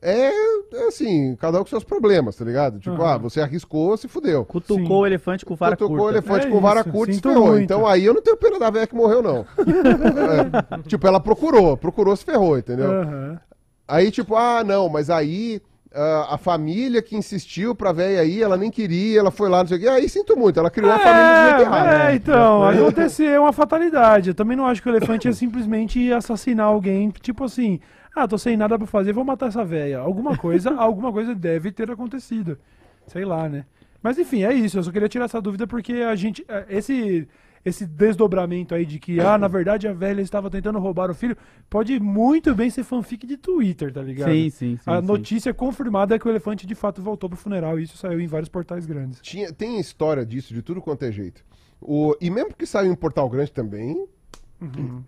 é, 0.00 0.30
é 0.74 0.86
assim, 0.86 1.36
cada 1.36 1.58
um 1.58 1.64
com 1.64 1.70
seus 1.70 1.82
problemas, 1.84 2.36
tá 2.36 2.44
ligado? 2.44 2.78
Tipo, 2.78 3.02
Aham. 3.02 3.14
ah, 3.14 3.18
você 3.18 3.40
arriscou, 3.40 3.96
se 3.96 4.06
fudeu. 4.06 4.44
Cutucou 4.44 4.84
Sim. 4.86 4.92
o 4.92 5.06
elefante 5.06 5.44
com 5.44 5.56
vara 5.56 5.74
o 5.74 5.78
curta. 5.88 6.18
elefante 6.18 6.46
É 6.46 6.50
com 6.50 6.60
vara 6.60 6.80
isso, 6.80 6.90
curta 6.90 7.12
e 7.12 7.20
ferrou. 7.20 7.46
muito. 7.48 7.62
Então 7.62 7.86
aí 7.86 8.04
eu 8.04 8.14
não 8.14 8.22
tenho 8.22 8.36
pena 8.36 8.58
da 8.58 8.70
velha 8.70 8.86
que 8.86 8.94
morreu, 8.94 9.22
não. 9.22 9.44
É, 9.58 10.82
tipo, 10.88 11.06
ela 11.06 11.18
procurou, 11.20 11.76
procurou, 11.76 12.14
se 12.16 12.24
ferrou, 12.24 12.58
entendeu? 12.58 12.90
Aham. 12.90 13.40
Aí, 13.86 14.10
tipo, 14.10 14.36
ah, 14.36 14.62
não, 14.62 14.88
mas 14.88 15.08
aí 15.08 15.62
ah, 15.92 16.34
a 16.34 16.38
família 16.38 17.00
que 17.02 17.16
insistiu 17.16 17.74
pra 17.74 17.90
velha 17.92 18.20
aí, 18.20 18.42
ela 18.42 18.56
nem 18.56 18.70
queria, 18.70 19.18
ela 19.18 19.30
foi 19.30 19.48
lá, 19.48 19.60
não 19.60 19.66
sei 19.68 19.78
o 19.78 19.80
quê. 19.80 19.88
Aí 19.88 20.08
sinto 20.08 20.36
muito, 20.36 20.60
ela 20.60 20.70
criou 20.70 20.92
a 20.92 20.98
família 20.98 21.34
do 21.34 21.48
jeito 21.48 21.62
errado. 21.62 21.88
É, 21.88 22.14
então, 22.14 22.64
aconteceu 22.64 23.30
é 23.30 23.40
uma 23.40 23.52
fatalidade. 23.52 24.28
Eu 24.28 24.34
também 24.34 24.56
não 24.56 24.66
acho 24.66 24.82
que 24.82 24.88
o 24.88 24.92
elefante 24.94 25.26
é 25.26 25.32
simplesmente 25.32 26.12
assassinar 26.12 26.66
alguém, 26.66 27.10
tipo 27.20 27.44
assim, 27.44 27.80
ah, 28.22 28.28
tô 28.28 28.36
sem 28.38 28.56
nada 28.56 28.76
pra 28.78 28.86
fazer, 28.86 29.12
vou 29.12 29.24
matar 29.24 29.48
essa 29.48 29.64
velha. 29.64 29.98
Alguma 29.98 30.36
coisa, 30.36 30.70
alguma 30.78 31.12
coisa 31.12 31.34
deve 31.34 31.70
ter 31.72 31.90
acontecido. 31.90 32.58
Sei 33.06 33.24
lá, 33.24 33.48
né? 33.48 33.64
Mas 34.02 34.18
enfim, 34.18 34.44
é 34.44 34.52
isso. 34.52 34.78
Eu 34.78 34.82
só 34.82 34.90
queria 34.92 35.08
tirar 35.08 35.24
essa 35.24 35.40
dúvida 35.40 35.66
porque 35.66 35.94
a 35.94 36.14
gente. 36.14 36.44
eh, 36.48 36.66
Esse. 36.68 37.28
Esse 37.64 37.84
desdobramento 37.84 38.72
aí 38.72 38.86
de 38.86 39.00
que, 39.00 39.18
ah, 39.20 39.36
na 39.36 39.48
verdade 39.48 39.88
a 39.88 39.92
velha 39.92 40.22
estava 40.22 40.48
tentando 40.48 40.78
roubar 40.78 41.10
o 41.10 41.14
filho, 41.14 41.36
pode 41.68 41.98
muito 41.98 42.54
bem 42.54 42.70
ser 42.70 42.84
fanfic 42.84 43.26
de 43.26 43.36
Twitter, 43.36 43.92
tá 43.92 44.00
ligado? 44.00 44.30
Sim, 44.30 44.48
sim, 44.48 44.76
sim. 44.76 44.82
A 44.86 45.00
sim. 45.00 45.06
notícia 45.06 45.52
confirmada 45.52 46.14
é 46.14 46.18
que 46.18 46.26
o 46.26 46.30
elefante 46.30 46.66
de 46.66 46.74
fato 46.76 47.02
voltou 47.02 47.28
pro 47.28 47.36
funeral 47.36 47.78
e 47.78 47.82
isso 47.82 47.98
saiu 47.98 48.20
em 48.20 48.28
vários 48.28 48.48
portais 48.48 48.86
grandes. 48.86 49.20
Tinha, 49.20 49.52
tem 49.52 49.78
história 49.80 50.24
disso, 50.24 50.54
de 50.54 50.62
tudo 50.62 50.80
quanto 50.80 51.04
é 51.04 51.10
jeito. 51.12 51.44
O, 51.80 52.14
e 52.20 52.30
mesmo 52.30 52.54
que 52.54 52.64
saiu 52.64 52.92
em 52.92 52.96
Portal 52.96 53.28
Grande 53.28 53.50
também, 53.52 54.06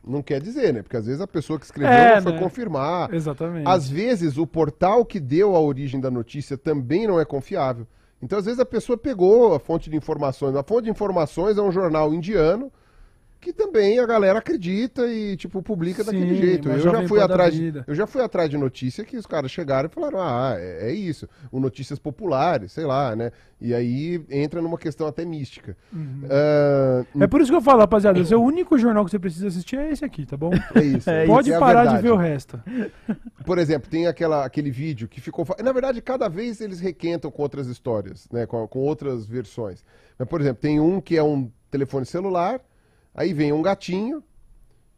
não 0.07 0.23
quer 0.23 0.41
dizer, 0.41 0.73
né? 0.73 0.83
Porque 0.83 0.97
às 0.97 1.07
vezes 1.07 1.21
a 1.21 1.27
pessoa 1.27 1.59
que 1.59 1.65
escreveu 1.65 1.93
É, 1.93 2.17
não 2.17 2.23
foi 2.23 2.33
né? 2.33 2.39
confirmar. 2.39 3.13
Exatamente. 3.13 3.67
Às 3.67 3.89
vezes 3.89 4.39
o 4.39 4.47
portal 4.47 5.05
que 5.05 5.19
deu 5.19 5.57
a 5.57 5.61
origem 5.61 6.01
da 6.01 6.11
notícia 6.11 6.57
também 6.57 7.07
não 7.07 7.21
é 7.21 7.25
confiável. 7.25 7.87
Então, 8.23 8.39
às 8.39 8.45
vezes, 8.45 8.61
a 8.61 8.67
pessoa 8.67 8.99
pegou 8.99 9.55
a 9.55 9.59
fonte 9.59 9.89
de 9.89 9.97
informações. 9.97 10.55
A 10.55 10.63
fonte 10.63 10.85
de 10.85 10.91
informações 10.91 11.57
é 11.57 11.63
um 11.63 11.73
jornal 11.73 12.13
indiano 12.13 12.71
que 13.41 13.53
também 13.53 13.99
a 13.99 14.07
galera 14.07 14.39
acredita 14.39 15.07
e, 15.07 15.37
tipo, 15.37 15.63
publica 15.63 16.05
daquele 16.05 16.35
Sim, 16.35 16.41
jeito. 16.41 16.69
uma 16.69 16.77
Eu 16.77 16.81
já, 16.83 17.09
fui 17.09 17.21
atrás 17.21 17.55
de, 17.55 17.83
eu 17.87 17.95
já 17.95 18.07
fui 18.07 18.21
atrás 18.23 18.51
de 18.51 18.59
notícia 18.59 19.05
que 19.05 19.17
os 19.17 19.25
caras 19.25 19.51
chegaram 19.51 19.89
e 19.89 19.93
falaram, 19.93 20.21
ah, 20.21 20.55
é, 20.59 20.91
é 20.91 20.93
isso. 20.93 21.29
O 21.51 21.59
Notícias 21.59 21.99
Populares, 21.99 22.73
sei 22.73 22.85
lá, 22.85 23.17
né? 23.17 23.33
E 23.61 23.75
aí 23.75 24.23
entra 24.31 24.61
numa 24.61 24.77
questão 24.77 25.07
até 25.07 25.25
mística. 25.25 25.77
Ah, 26.29 27.05
É 27.21 27.27
por 27.27 27.41
isso 27.41 27.51
que 27.51 27.57
eu 27.57 27.63
falo, 27.63 27.81
rapaziada, 27.81 28.21
o 28.37 28.43
único 28.43 28.79
jornal 28.79 29.05
que 29.05 29.11
você 29.11 29.19
precisa 29.19 29.49
assistir 29.49 29.79
é 29.79 29.91
esse 29.91 30.05
aqui, 30.05 30.27
tá 30.27 30.37
bom? 30.37 30.51
é 30.75 30.83
isso. 30.83 31.09
É 31.09 31.27
Pode 31.27 31.51
é 31.51 31.57
a 31.57 31.59
parar 31.59 31.85
de 31.87 31.93
verdade. 31.95 32.03
ver 32.03 32.13
o 32.13 32.17
resto. 32.17 32.63
Por 33.45 33.59
exemplo, 33.59 33.89
tem 33.91 34.07
aquela, 34.07 34.45
aquele 34.45 34.71
vídeo 34.71 35.09
que 35.09 35.21
ficou. 35.21 35.47
Na 35.63 35.73
verdade, 35.73 36.01
cada 36.03 36.29
vez 36.29 36.61
eles 36.61 36.81
requentam 36.81 37.31
com 37.31 37.43
outras 37.43 37.67
histórias, 37.69 38.29
né? 38.31 38.47
Com, 38.47 38.67
com 38.69 38.81
outras 38.81 39.27
versões. 39.27 39.83
Mas, 40.19 40.29
por 40.29 40.41
exemplo, 40.41 40.61
tem 40.61 40.79
um 40.79 41.01
que 41.01 41.17
é 41.17 41.23
um 41.23 41.51
telefone 41.71 42.05
celular, 42.05 42.61
aí 43.15 43.33
vem 43.33 43.53
um 43.53 43.63
gatinho, 43.63 44.23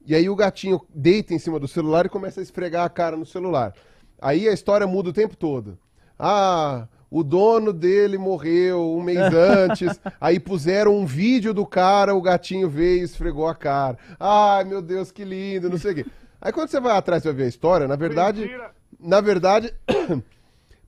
e 0.05 0.15
aí 0.15 0.29
o 0.29 0.37
gatinho 0.37 0.81
deita 0.93 1.33
em 1.33 1.39
cima 1.39 1.59
do 1.61 1.69
celular 1.69 2.07
e 2.07 2.09
começa 2.09 2.41
a 2.41 2.43
esfregar 2.43 2.85
a 2.85 2.89
cara 2.89 3.17
no 3.17 3.25
celular. 3.25 3.73
Aí 4.21 4.49
a 4.49 4.53
história 4.53 4.87
muda 4.87 5.11
o 5.11 5.13
tempo 5.13 5.37
todo. 5.37 5.79
Ah, 6.19 6.89
o 7.11 7.23
dono 7.23 7.73
dele 7.73 8.17
morreu 8.17 8.97
um 8.97 9.03
mês 9.03 9.19
antes, 9.35 10.01
aí 10.21 10.41
puseram 10.41 10.97
um 10.97 11.05
vídeo 11.05 11.53
do 11.53 11.67
cara, 11.67 12.15
o 12.15 12.23
gatinho 12.23 12.69
veio 12.69 13.01
e 13.01 13.05
esfregou 13.05 13.47
a 13.47 13.55
cara. 13.55 13.99
Ai, 14.19 14.65
meu 14.65 14.81
Deus, 14.81 15.13
que 15.13 15.25
lindo, 15.25 15.69
não 15.69 15.79
sei 15.79 15.93
o 15.93 15.95
quê. 15.97 16.07
Aí 16.41 16.53
quando 16.53 16.69
você 16.69 16.81
vai 16.81 16.97
atrás 16.97 17.23
e 17.23 17.29
vai 17.29 17.35
ver 17.35 17.45
a 17.45 17.49
história, 17.49 17.87
na 17.87 17.97
verdade, 17.97 18.51
na 18.99 19.21
verdade, 19.21 19.73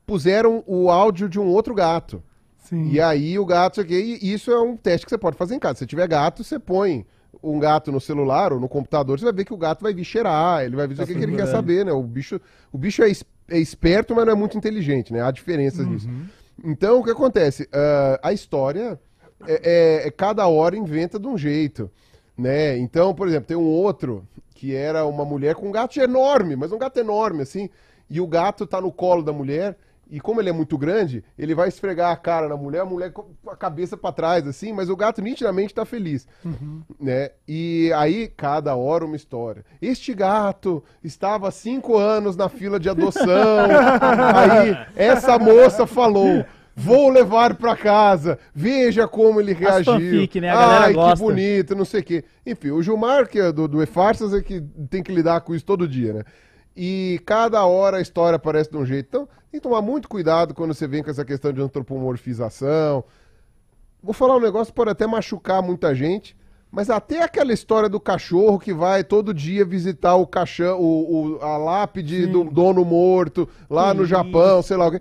puseram 0.06 0.64
o 0.66 0.90
áudio 0.90 1.28
de 1.28 1.38
um 1.38 1.46
outro 1.46 1.74
gato. 1.74 2.22
Sim. 2.64 2.90
E 2.90 3.00
aí 3.00 3.38
o 3.38 3.44
gato, 3.46 3.74
isso 3.74 3.80
aqui, 3.82 4.18
isso 4.22 4.50
é 4.50 4.60
um 4.60 4.76
teste 4.76 5.06
que 5.06 5.10
você 5.10 5.18
pode 5.18 5.36
fazer 5.36 5.54
em 5.54 5.58
casa. 5.58 5.78
Se 5.80 5.86
tiver 5.86 6.06
gato, 6.08 6.42
você 6.42 6.58
põe 6.58 7.06
um 7.42 7.58
gato 7.58 7.92
no 7.92 8.00
celular 8.00 8.52
ou 8.52 8.58
no 8.60 8.68
computador, 8.68 9.18
você 9.18 9.24
vai 9.24 9.34
ver 9.34 9.44
que 9.44 9.52
o 9.52 9.56
gato 9.56 9.82
vai 9.82 9.92
vir 9.92 10.04
cheirar, 10.04 10.64
ele 10.64 10.76
vai 10.76 10.86
ver 10.86 10.94
o 10.94 10.96
que, 11.06 11.12
que 11.14 11.22
ele 11.22 11.36
quer 11.36 11.46
saber, 11.52 11.84
né? 11.84 11.92
O 11.92 12.02
bicho, 12.02 12.40
o 12.72 12.78
bicho 12.78 13.02
é, 13.02 13.10
é 13.50 13.58
esperto, 13.58 14.14
mas 14.14 14.24
não 14.24 14.32
é 14.32 14.36
muito 14.36 14.56
inteligente, 14.56 15.12
né? 15.12 15.20
Há 15.22 15.30
diferenças 15.30 15.86
nisso. 15.86 16.08
Então, 16.64 17.00
o 17.00 17.04
que 17.04 17.10
acontece? 17.10 17.68
Ah, 17.72 18.18
a 18.22 18.32
história, 18.32 18.98
é, 19.46 19.60
é- 20.04 20.08
é 20.08 20.10
cada 20.10 20.46
hora 20.46 20.76
inventa 20.76 21.18
de 21.18 21.26
um 21.26 21.36
jeito, 21.36 21.90
né? 22.38 22.78
Então, 22.78 23.14
por 23.14 23.28
exemplo, 23.28 23.46
tem 23.46 23.56
um 23.56 23.66
outro 23.68 24.26
que 24.54 24.74
era 24.74 25.04
uma 25.04 25.24
mulher 25.24 25.54
com 25.54 25.68
um 25.68 25.72
gato 25.72 26.00
enorme, 26.00 26.56
mas 26.56 26.72
um 26.72 26.78
gato 26.78 26.98
enorme, 26.98 27.42
assim, 27.42 27.68
e 28.08 28.20
o 28.20 28.26
gato 28.26 28.66
tá 28.66 28.80
no 28.80 28.90
colo 28.92 29.22
da 29.22 29.32
mulher, 29.32 29.76
e 30.10 30.20
como 30.20 30.40
ele 30.40 30.50
é 30.50 30.52
muito 30.52 30.76
grande, 30.76 31.24
ele 31.38 31.54
vai 31.54 31.68
esfregar 31.68 32.12
a 32.12 32.16
cara 32.16 32.48
na 32.48 32.56
mulher, 32.56 32.80
a 32.80 32.84
mulher 32.84 33.12
com 33.12 33.26
a 33.48 33.56
cabeça 33.56 33.96
pra 33.96 34.12
trás, 34.12 34.46
assim, 34.46 34.72
mas 34.72 34.88
o 34.88 34.96
gato 34.96 35.22
nitidamente 35.22 35.74
tá 35.74 35.84
feliz, 35.84 36.26
né? 37.00 37.30
E 37.46 37.92
aí, 37.94 38.28
cada 38.28 38.74
hora 38.76 39.04
uma 39.04 39.16
história. 39.16 39.64
Este 39.80 40.14
gato 40.14 40.82
estava 41.02 41.48
há 41.48 41.50
cinco 41.50 41.96
anos 41.96 42.36
na 42.36 42.48
fila 42.48 42.78
de 42.78 42.88
adoção, 42.88 43.66
aí 44.34 44.76
essa 44.96 45.38
moça 45.38 45.86
falou... 45.86 46.44
Vou 46.76 47.08
levar 47.08 47.54
pra 47.54 47.76
casa. 47.76 48.36
Veja 48.52 49.06
como 49.06 49.40
ele 49.40 49.52
reagiu. 49.52 49.92
fanfic, 49.92 50.40
né? 50.40 50.50
Ai, 50.50 50.92
gosta. 50.92 51.16
que 51.16 51.22
bonito, 51.22 51.76
não 51.76 51.84
sei 51.84 52.00
o 52.00 52.04
quê. 52.04 52.24
Enfim, 52.44 52.70
o 52.70 52.82
Gilmar, 52.82 53.28
que 53.28 53.38
é 53.38 53.52
do, 53.52 53.68
do 53.68 53.80
E-Farsas, 53.80 54.34
é 54.34 54.42
que 54.42 54.60
tem 54.90 55.00
que 55.00 55.14
lidar 55.14 55.40
com 55.42 55.54
isso 55.54 55.64
todo 55.64 55.86
dia, 55.86 56.12
né? 56.12 56.24
E 56.76 57.20
cada 57.24 57.64
hora 57.64 57.98
a 57.98 58.00
história 58.00 58.36
aparece 58.36 58.70
de 58.70 58.76
um 58.76 58.84
jeito. 58.84 59.06
Então, 59.08 59.26
tem 59.50 59.60
que 59.60 59.60
tomar 59.60 59.80
muito 59.82 60.08
cuidado 60.08 60.52
quando 60.54 60.74
você 60.74 60.86
vem 60.88 61.02
com 61.02 61.10
essa 61.10 61.24
questão 61.24 61.52
de 61.52 61.60
antropomorfização. 61.60 63.04
Vou 64.02 64.12
falar 64.12 64.36
um 64.36 64.40
negócio 64.40 64.72
que 64.72 64.76
pode 64.76 64.90
até 64.90 65.06
machucar 65.06 65.62
muita 65.62 65.94
gente, 65.94 66.36
mas 66.70 66.90
até 66.90 67.22
aquela 67.22 67.52
história 67.52 67.88
do 67.88 68.00
cachorro 68.00 68.58
que 68.58 68.72
vai 68.72 69.04
todo 69.04 69.32
dia 69.32 69.64
visitar 69.64 70.16
o 70.16 70.26
caixão, 70.26 70.78
o, 70.80 71.36
o- 71.36 71.42
a 71.42 71.56
lápide 71.56 72.26
do 72.26 72.44
dono 72.44 72.84
morto 72.84 73.48
lá 73.70 73.94
no 73.94 74.04
Japão, 74.04 74.60
sei 74.62 74.76
lá 74.76 74.88
o 74.88 74.90
quê. 74.90 75.00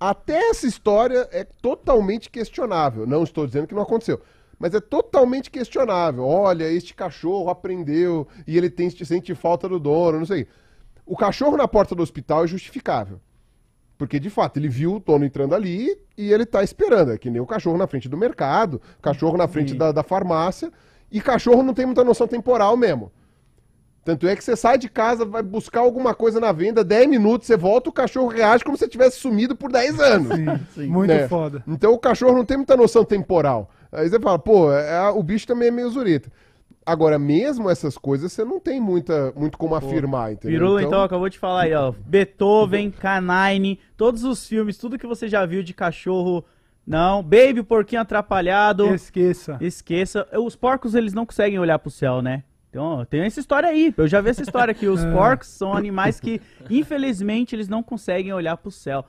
Até 0.00 0.48
essa 0.48 0.66
história 0.66 1.28
é 1.30 1.44
totalmente 1.44 2.30
questionável. 2.30 3.06
Não 3.06 3.22
estou 3.22 3.46
dizendo 3.46 3.66
que 3.66 3.74
não 3.74 3.82
aconteceu. 3.82 4.18
Mas 4.58 4.74
é 4.74 4.80
totalmente 4.80 5.50
questionável. 5.50 6.24
Olha, 6.26 6.64
este 6.64 6.94
cachorro 6.94 7.50
aprendeu 7.50 8.26
e 8.46 8.56
ele 8.56 8.70
tem, 8.70 8.88
sente 8.90 9.34
falta 9.34 9.68
do 9.68 9.78
dono, 9.78 10.18
não 10.20 10.26
sei. 10.26 10.46
O 11.10 11.16
cachorro 11.16 11.56
na 11.56 11.66
porta 11.66 11.92
do 11.92 12.04
hospital 12.04 12.44
é 12.44 12.46
justificável. 12.46 13.20
Porque, 13.98 14.20
de 14.20 14.30
fato, 14.30 14.58
ele 14.58 14.68
viu 14.68 14.94
o 14.94 15.00
dono 15.00 15.24
entrando 15.24 15.56
ali 15.56 15.98
e 16.16 16.32
ele 16.32 16.46
tá 16.46 16.62
esperando. 16.62 17.10
É 17.10 17.18
que 17.18 17.28
nem 17.28 17.40
o 17.40 17.46
cachorro 17.46 17.76
na 17.76 17.88
frente 17.88 18.08
do 18.08 18.16
mercado, 18.16 18.80
cachorro 19.02 19.36
na 19.36 19.48
frente 19.48 19.74
da, 19.74 19.90
da 19.90 20.04
farmácia. 20.04 20.70
E 21.10 21.20
cachorro 21.20 21.64
não 21.64 21.74
tem 21.74 21.84
muita 21.84 22.04
noção 22.04 22.28
temporal 22.28 22.76
mesmo. 22.76 23.10
Tanto 24.04 24.28
é 24.28 24.36
que 24.36 24.44
você 24.44 24.54
sai 24.54 24.78
de 24.78 24.88
casa, 24.88 25.24
vai 25.24 25.42
buscar 25.42 25.80
alguma 25.80 26.14
coisa 26.14 26.38
na 26.38 26.52
venda, 26.52 26.84
10 26.84 27.08
minutos, 27.08 27.48
você 27.48 27.56
volta, 27.56 27.90
o 27.90 27.92
cachorro 27.92 28.28
reage 28.28 28.62
como 28.62 28.76
se 28.76 28.84
você 28.84 28.88
tivesse 28.88 29.18
sumido 29.18 29.56
por 29.56 29.72
10 29.72 29.98
anos. 29.98 30.36
Sim, 30.74 30.86
muito 30.86 31.08
né? 31.08 31.26
foda. 31.26 31.60
Então 31.66 31.92
o 31.92 31.98
cachorro 31.98 32.36
não 32.36 32.44
tem 32.44 32.56
muita 32.56 32.76
noção 32.76 33.04
temporal. 33.04 33.68
Aí 33.90 34.08
você 34.08 34.20
fala, 34.20 34.38
pô, 34.38 34.72
é- 34.72 35.10
o 35.10 35.22
bicho 35.24 35.44
também 35.44 35.68
é 35.68 35.72
meio 35.72 35.90
zureta. 35.90 36.30
Agora, 36.90 37.20
mesmo 37.20 37.70
essas 37.70 37.96
coisas, 37.96 38.32
você 38.32 38.44
não 38.44 38.58
tem 38.58 38.80
muita, 38.80 39.32
muito 39.36 39.56
como 39.56 39.76
afirmar, 39.76 40.32
entendeu? 40.32 40.58
Pirula, 40.58 40.82
então, 40.82 41.02
acabou 41.04 41.28
de 41.28 41.38
falar 41.38 41.62
aí, 41.62 41.74
ó. 41.74 41.92
Beethoven, 41.92 42.90
Canine, 42.90 43.78
todos 43.96 44.24
os 44.24 44.44
filmes, 44.48 44.76
tudo 44.76 44.98
que 44.98 45.06
você 45.06 45.28
já 45.28 45.46
viu 45.46 45.62
de 45.62 45.72
cachorro. 45.72 46.44
Não. 46.84 47.22
Baby, 47.22 47.60
o 47.60 47.64
porquinho 47.64 48.02
atrapalhado. 48.02 48.92
Esqueça. 48.92 49.56
Esqueça. 49.60 50.26
Os 50.36 50.56
porcos, 50.56 50.96
eles 50.96 51.14
não 51.14 51.24
conseguem 51.24 51.60
olhar 51.60 51.78
pro 51.78 51.92
céu, 51.92 52.20
né? 52.20 52.42
Então, 52.70 53.04
tem 53.08 53.20
essa 53.20 53.38
história 53.38 53.68
aí. 53.68 53.94
Eu 53.96 54.08
já 54.08 54.20
vi 54.20 54.30
essa 54.30 54.42
história 54.42 54.74
que 54.74 54.88
os 54.88 55.04
porcos 55.14 55.46
são 55.46 55.72
animais 55.72 56.18
que, 56.18 56.40
infelizmente, 56.68 57.54
eles 57.54 57.68
não 57.68 57.84
conseguem 57.84 58.32
olhar 58.32 58.56
pro 58.56 58.72
céu. 58.72 59.04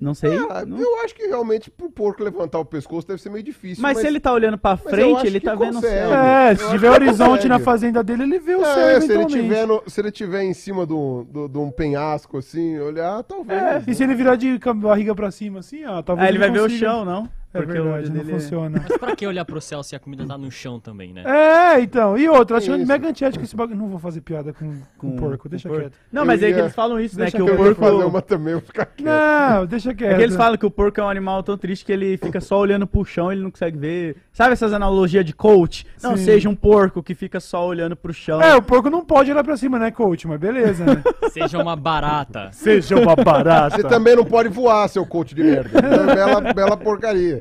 Não 0.00 0.14
sei. 0.14 0.36
Ah, 0.48 0.64
não- 0.64 0.78
Eu 0.78 1.02
acho 1.02 1.12
que 1.14 1.26
realmente 1.26 1.70
pro 1.70 1.90
porco 1.90 2.22
levantar 2.22 2.58
o 2.60 2.64
pescoço 2.64 3.06
deve 3.08 3.20
ser 3.20 3.30
meio 3.30 3.42
difícil. 3.42 3.82
Mas, 3.82 3.98
se 3.98 4.06
ele 4.06 4.20
tá 4.20 4.32
olhando 4.32 4.56
pra 4.56 4.76
frente, 4.76 5.26
ele 5.26 5.40
tá 5.40 5.56
vendo 5.56 5.70
o 5.70 5.74
consegue. 5.74 5.92
céu. 5.94 6.14
É, 6.14 6.54
se 6.54 6.70
tiver 6.70 6.90
horizonte 6.90 7.30
consegue. 7.30 7.48
na 7.48 7.58
fazenda 7.58 8.02
dele, 8.04 8.22
ele 8.22 8.38
vê 8.38 8.54
o 8.54 8.64
céu 8.64 8.88
É, 8.88 9.00
se 9.00 9.12
ele, 9.12 9.26
tiver 9.26 9.66
no- 9.66 9.82
se 9.88 10.00
ele 10.00 10.12
tiver 10.12 10.42
em 10.44 10.54
cima 10.54 10.86
de 10.86 10.92
um, 10.92 11.24
do- 11.24 11.24
do- 11.24 11.48
de 11.48 11.58
um 11.58 11.70
penhasco 11.72 12.38
assim, 12.38 12.78
olhar, 12.78 13.22
talvez. 13.24 13.60
É, 13.60 13.82
e 13.88 13.94
se 13.94 14.04
ele 14.04 14.14
virar 14.14 14.36
de 14.36 14.56
barriga 14.76 15.14
pra 15.16 15.30
cima 15.32 15.58
assim, 15.58 15.84
ó, 15.84 16.00
talvez 16.00 16.26
Ah, 16.26 16.30
ele 16.30 16.38
vai 16.38 16.50
ver 16.50 16.60
o 16.60 16.62
consiga. 16.62 16.86
chão, 16.86 17.04
não? 17.04 17.28
É 17.54 17.62
Porque 17.62 17.78
o 17.78 17.82
verdade, 17.84 18.04
olho 18.04 18.08
não 18.08 18.16
dele 18.24 18.30
é- 18.30 18.34
funciona. 18.40 18.84
Mas 18.88 18.98
pra 18.98 19.16
que 19.16 19.26
olhar 19.26 19.44
pro 19.44 19.58
céu 19.60 19.82
se 19.82 19.96
a 19.96 19.98
comida 19.98 20.26
tá 20.26 20.36
no 20.36 20.50
chão 20.50 20.78
também, 20.78 21.14
né? 21.14 21.22
É, 21.24 21.80
então. 21.80 22.16
E 22.18 22.28
outra, 22.28 22.58
achando 22.58 22.78
Isso. 22.80 22.86
mega 22.86 23.08
antiético 23.08 23.42
esse 23.42 23.56
bagulho. 23.56 23.78
Não 23.78 23.88
vou 23.88 23.98
fazer 23.98 24.20
piada 24.20 24.52
com, 24.52 24.80
com, 24.98 25.16
porco, 25.16 25.48
deixa 25.48 25.66
porco. 25.66 25.84
quieto. 25.84 25.94
Não, 26.12 26.22
Eu 26.22 26.26
mas 26.26 26.42
é 26.42 26.52
que 26.52 26.58
eles 26.60 26.74
falam 26.74 27.00
isso, 27.00 27.16
né? 27.18 27.24
deixa 27.24 27.38
Que 27.38 27.42
o 27.42 27.46
que 27.46 27.56
porco. 27.56 27.80
fazer 27.80 28.04
uma 28.04 28.20
também, 28.20 28.52
eu 28.52 28.58
vou 28.60 28.66
ficar 28.66 28.84
quieto. 28.84 29.06
Não, 29.08 29.64
deixa 29.66 29.94
quieto. 29.94 30.12
É 30.12 30.16
que 30.16 30.22
eles 30.22 30.36
falam 30.36 30.58
que 30.58 30.66
o 30.66 30.70
porco 30.70 31.00
é 31.00 31.04
um 31.04 31.08
animal 31.08 31.42
tão 31.42 31.56
triste 31.56 31.86
que 31.86 31.92
ele 31.92 32.18
fica 32.18 32.38
só 32.38 32.58
olhando 32.58 32.86
pro 32.86 33.02
chão, 33.04 33.32
ele 33.32 33.40
não 33.42 33.50
consegue 33.50 33.78
ver. 33.78 34.16
Sabe 34.30 34.52
essas 34.52 34.72
analogias 34.74 35.24
de 35.24 35.32
coach? 35.32 35.86
Não, 36.02 36.16
Sim. 36.18 36.24
seja 36.24 36.48
um 36.50 36.54
porco 36.54 37.02
que 37.02 37.14
fica 37.14 37.40
só 37.40 37.66
olhando 37.66 37.96
pro 37.96 38.12
chão. 38.12 38.42
É, 38.42 38.54
o 38.56 38.62
porco 38.62 38.90
não 38.90 39.02
pode 39.04 39.30
olhar 39.32 39.42
pra 39.42 39.56
cima, 39.56 39.78
né, 39.78 39.90
coach? 39.90 40.28
Mas 40.28 40.38
beleza, 40.38 40.84
né? 40.84 41.02
Seja 41.32 41.58
uma 41.58 41.76
barata. 41.76 42.50
Seja 42.52 42.96
uma 42.96 43.14
barata. 43.16 43.76
Você 43.76 43.82
também 43.84 44.16
não 44.16 44.24
pode 44.24 44.48
voar, 44.48 44.88
seu 44.88 45.04
coach 45.06 45.34
de 45.34 45.42
merda. 45.42 45.78
É 45.78 46.14
bela, 46.14 46.52
bela 46.52 46.76
porcaria. 46.76 47.37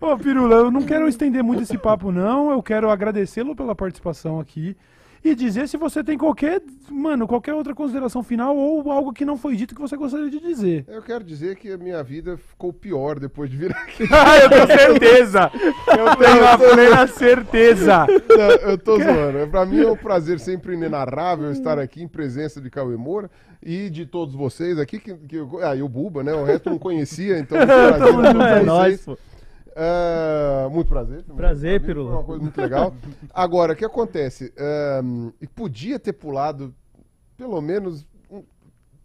Ô, 0.00 0.16
Pirula, 0.16 0.56
eu 0.56 0.70
não 0.70 0.82
quero 0.82 1.08
estender 1.08 1.42
muito 1.42 1.62
esse 1.62 1.78
papo, 1.78 2.10
não. 2.10 2.50
Eu 2.50 2.62
quero 2.62 2.90
agradecê-lo 2.90 3.54
pela 3.54 3.74
participação 3.74 4.40
aqui. 4.40 4.76
E 5.22 5.34
dizer 5.34 5.68
se 5.68 5.76
você 5.76 6.02
tem 6.02 6.16
qualquer, 6.16 6.62
mano, 6.90 7.28
qualquer 7.28 7.52
outra 7.52 7.74
consideração 7.74 8.22
final 8.22 8.56
ou 8.56 8.90
algo 8.90 9.12
que 9.12 9.22
não 9.24 9.36
foi 9.36 9.54
dito 9.54 9.74
que 9.74 9.80
você 9.80 9.94
gostaria 9.94 10.30
de 10.30 10.40
dizer. 10.40 10.86
Eu 10.88 11.02
quero 11.02 11.22
dizer 11.22 11.56
que 11.56 11.70
a 11.70 11.76
minha 11.76 12.02
vida 12.02 12.38
ficou 12.38 12.72
pior 12.72 13.18
depois 13.18 13.50
de 13.50 13.56
vir 13.58 13.70
aqui. 13.70 14.04
ah, 14.10 14.38
eu 14.38 14.48
tenho 14.48 14.66
certeza! 14.78 15.50
Eu 15.88 16.16
tenho 16.16 16.46
a 16.48 16.56
plena 16.58 17.06
certeza! 17.06 18.06
Não, 18.06 18.70
eu 18.70 18.78
tô 18.78 18.98
zoando. 18.98 19.46
Pra 19.50 19.66
mim 19.66 19.80
é 19.82 19.90
um 19.90 19.96
prazer 19.96 20.40
sempre 20.40 20.72
inenarrável 20.74 21.52
estar 21.52 21.78
aqui 21.78 22.02
em 22.02 22.08
presença 22.08 22.58
de 22.58 22.70
Cauê 22.70 22.96
Moura 22.96 23.30
e 23.62 23.90
de 23.90 24.06
todos 24.06 24.34
vocês 24.34 24.78
aqui. 24.78 24.98
Que, 24.98 25.14
que 25.14 25.36
eu- 25.36 25.58
ah, 25.62 25.76
e 25.76 25.82
o 25.82 25.88
Buba, 25.88 26.22
né? 26.24 26.32
O 26.32 26.44
resto 26.44 26.70
não 26.70 26.78
conhecia, 26.78 27.38
então 27.38 27.58
é 27.60 27.64
um 27.64 27.66
prazer 27.66 28.62
é 28.62 28.62
nóis, 28.62 29.00
pô. 29.02 29.18
Ah, 29.76 30.68
muito 30.70 30.88
prazer. 30.88 31.22
Prazer, 31.36 31.80
Pirula. 31.82 32.10
Foi 32.10 32.16
uma 32.18 32.24
coisa 32.24 32.42
muito 32.42 32.60
legal. 32.60 32.94
Agora, 33.32 33.72
o 33.72 33.76
que 33.76 33.84
acontece? 33.84 34.52
Ahn, 34.58 35.30
e 35.40 35.46
podia 35.46 35.98
ter 35.98 36.12
pulado 36.12 36.74
pelo 37.36 37.60
menos 37.60 38.06
um- 38.30 38.42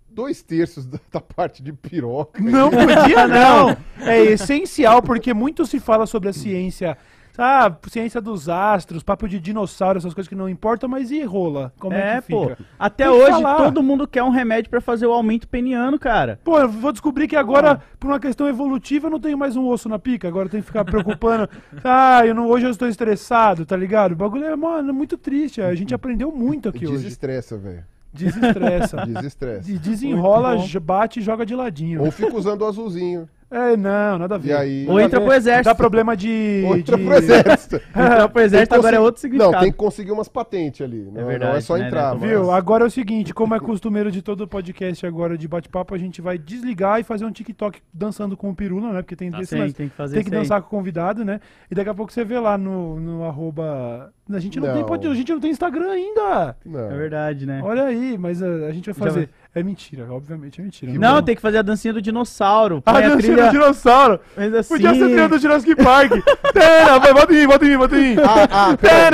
dois 0.10 0.42
terços 0.42 0.86
da, 0.86 1.00
da 1.12 1.22
parte 1.22 1.62
de 1.64 1.72
piroca. 1.74 2.42
Não 2.42 2.70
podia, 2.70 3.28
não! 3.28 3.78
É 4.06 4.22
essencial, 4.24 5.02
porque 5.02 5.34
muito 5.34 5.66
se 5.66 5.80
fala 5.80 6.06
sobre 6.06 6.30
a 6.30 6.34
ciência. 6.34 6.98
Ah, 7.38 7.76
ciência 7.90 8.22
dos 8.22 8.48
astros, 8.50 9.04
papo 9.04 9.28
de 9.28 9.40
dinossauro, 9.40 9.98
essas 9.98 10.14
coisas 10.14 10.28
que 10.30 10.36
não 10.36 10.48
importam, 10.50 10.88
mas 10.90 11.12
e 11.12 11.24
rola? 11.24 11.74
Como 11.80 11.94
é, 11.96 12.18
É, 12.18 12.22
que 12.22 12.30
pô. 12.32 12.50
fica? 12.50 12.58
Até 12.80 13.10
hoje 13.10 13.32
falar. 13.32 13.56
todo 13.58 13.84
mundo 13.84 14.08
quer 14.08 14.24
um 14.24 14.30
remédio 14.30 14.70
pra 14.70 14.80
fazer 14.82 15.06
o 15.06 15.12
aumento 15.12 15.48
peniano, 15.48 16.00
cara. 16.00 16.40
Pô, 16.44 16.60
eu 16.60 16.70
vou 16.70 16.92
descobrir 16.92 17.28
que 17.28 17.36
agora, 17.36 17.82
por 18.00 18.08
uma 18.10 18.20
questão 18.20 18.48
evolutiva, 18.48 19.08
eu 19.08 19.12
não 19.12 19.20
tenho 19.20 19.38
mais 19.38 19.56
um 19.56 19.68
osso 19.68 19.90
na 19.90 20.00
pica. 20.00 20.28
Agora 20.28 20.46
eu 20.46 20.50
tenho 20.52 20.64
que 20.64 20.68
ficar 20.68 20.86
preocupando. 20.86 21.50
ah, 21.84 22.26
eu 22.26 22.34
não, 22.34 22.48
hoje 22.48 22.66
eu 22.66 22.72
estou 22.72 22.88
estressado, 22.88 23.66
tá 23.66 23.76
ligado? 23.76 24.14
O 24.14 24.16
bagulho 24.16 24.46
é, 24.46 24.56
mano, 24.56 24.94
muito 24.94 25.18
triste. 25.18 25.62
A 25.62 25.74
gente 25.76 25.94
aprendeu 25.94 26.32
muito 26.32 26.70
aqui 26.70 26.86
hoje. 26.88 26.98
Desestressa, 27.04 27.58
velho. 27.58 27.84
Desestressa. 28.14 29.06
Desestressa. 29.06 29.62
De- 29.64 29.78
Desenrola, 29.78 30.56
bate 30.82 31.20
e 31.20 31.24
joga 31.24 31.46
de 31.46 31.54
ladinho. 31.54 32.02
Ou 32.02 32.12
fica 32.12 32.36
usando 32.36 32.62
o 32.62 32.66
azulzinho. 32.66 33.28
É, 33.58 33.78
não, 33.78 34.20
nada 34.20 34.36
a 34.36 34.38
ver. 34.38 34.50
E 34.50 34.54
aí- 34.54 34.86
Ou 34.88 35.00
entra 35.00 35.22
pro 35.22 35.32
exército. 35.32 35.64
Dá 35.70 35.76
problema 35.76 36.16
de. 36.18 36.64
Ou 36.68 36.76
entra 36.78 36.98
de- 36.98 37.04
pro 37.06 37.14
exército. 37.14 37.76
Entrar 37.78 38.28
pro 38.30 38.42
exército 38.42 38.76
agora 38.76 38.98
é 38.98 39.00
outro 39.00 39.22
significado. 39.22 39.54
Não, 39.54 39.60
tem 39.62 39.72
que 39.72 39.78
conseguir 39.78 40.12
umas 40.12 40.28
patentes 40.28 40.82
ali. 40.82 41.10
Não 41.12 41.22
é, 41.22 41.26
verdade, 41.26 41.52
não 41.52 41.58
é 41.58 41.62
só 41.62 41.78
né, 41.78 41.88
entrar. 41.88 42.14
né? 42.16 42.18
mas- 42.20 42.30
Viu? 42.30 42.52
Agora 42.52 42.84
é 42.84 42.88
o 42.88 42.92
seguinte, 42.92 43.34
como 43.34 43.56
é 43.56 43.60
costumeiro 43.60 44.12
de 44.12 44.22
todo 44.22 44.46
podcast 44.46 45.06
agora 45.06 45.38
de 45.38 45.48
bate-papo, 45.48 45.96
a 45.96 45.98
gente 45.98 46.22
vai 46.22 46.38
desligar 46.38 47.00
e 47.00 47.04
fazer 47.04 47.24
um 47.24 47.32
TikTok 47.32 47.80
dançando 47.94 48.36
com 48.36 48.50
o 48.50 48.56
Pirula, 48.56 48.92
né? 48.92 49.02
Porque 49.02 49.16
tem 49.16 49.32
Tá 49.32 49.38
desse, 49.40 49.52
Tem, 49.52 49.60
mas 49.62 49.74
tem 49.74 49.88
que 49.88 49.96
fazer 49.96 50.16
tem 50.16 50.24
que 50.24 50.30
isso 50.30 50.36
aí. 50.36 50.42
dançar 50.44 50.62
com 50.62 50.68
o 50.68 50.70
convidado, 50.70 51.24
né? 51.24 51.40
E 51.72 51.76
daqui 51.76 51.90
a 51.90 51.94
pouco 51.94 52.12
você 52.12 52.26
vê 52.26 52.38
lá 52.38 52.58
no, 52.58 53.00
no 53.00 53.24
arroba. 53.24 54.12
A 54.34 54.40
gente 54.40 54.60
não, 54.60 54.68
Tem, 54.68 54.78
Não. 54.78 54.86
pod- 54.88 55.08
a 55.08 55.14
gente 55.14 55.32
não 55.32 55.40
tem 55.40 55.52
Instagram 55.52 55.92
ainda. 55.92 56.56
Não. 56.66 56.92
É 56.92 56.98
verdade, 56.98 57.46
né? 57.46 57.62
Olha 57.64 57.84
aí, 57.84 58.18
mas 58.18 58.42
a, 58.42 58.48
a 58.48 58.72
gente 58.72 58.92
vai 58.92 58.96
Já 59.08 59.14
fazer. 59.14 59.30
É 59.54 59.62
mentira, 59.62 60.12
obviamente 60.12 60.60
é 60.60 60.64
mentira. 60.64 60.92
Não, 60.94 61.22
tem 61.22 61.36
que 61.36 61.42
fazer 61.42 61.60
a 61.60 61.62
dancinha 61.62 61.94
do 61.94 62.02
dinossauro. 62.02 62.82
Ah, 62.88 62.98
a 62.98 63.02
dancinha 63.02 63.20
trilha... 63.20 63.46
do 63.46 63.52
dinossauro. 63.52 64.20
Mas 64.36 64.52
assim... 64.54 64.74
Podia 64.74 64.96
ser 64.96 65.04
a 65.04 65.08
trilha 65.08 65.30
do 65.30 65.38
Jurassic 65.38 65.76
Park. 65.76 66.12
Tana, 66.54 67.00
vai, 67.00 67.14
bota 67.14 67.34
em 67.34 67.38
mim, 67.38 67.48
bota 67.48 67.66
em 67.66 67.70
mim, 67.70 67.78
bota 67.78 67.96
em 67.98 68.16
mim. 68.16 68.22
Ah, 68.24 68.72
ah, 68.72 68.78
peraí. 68.78 69.12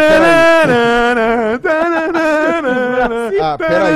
Tananana, 1.59 1.59
Ah, 3.41 3.57
peraí. 3.57 3.95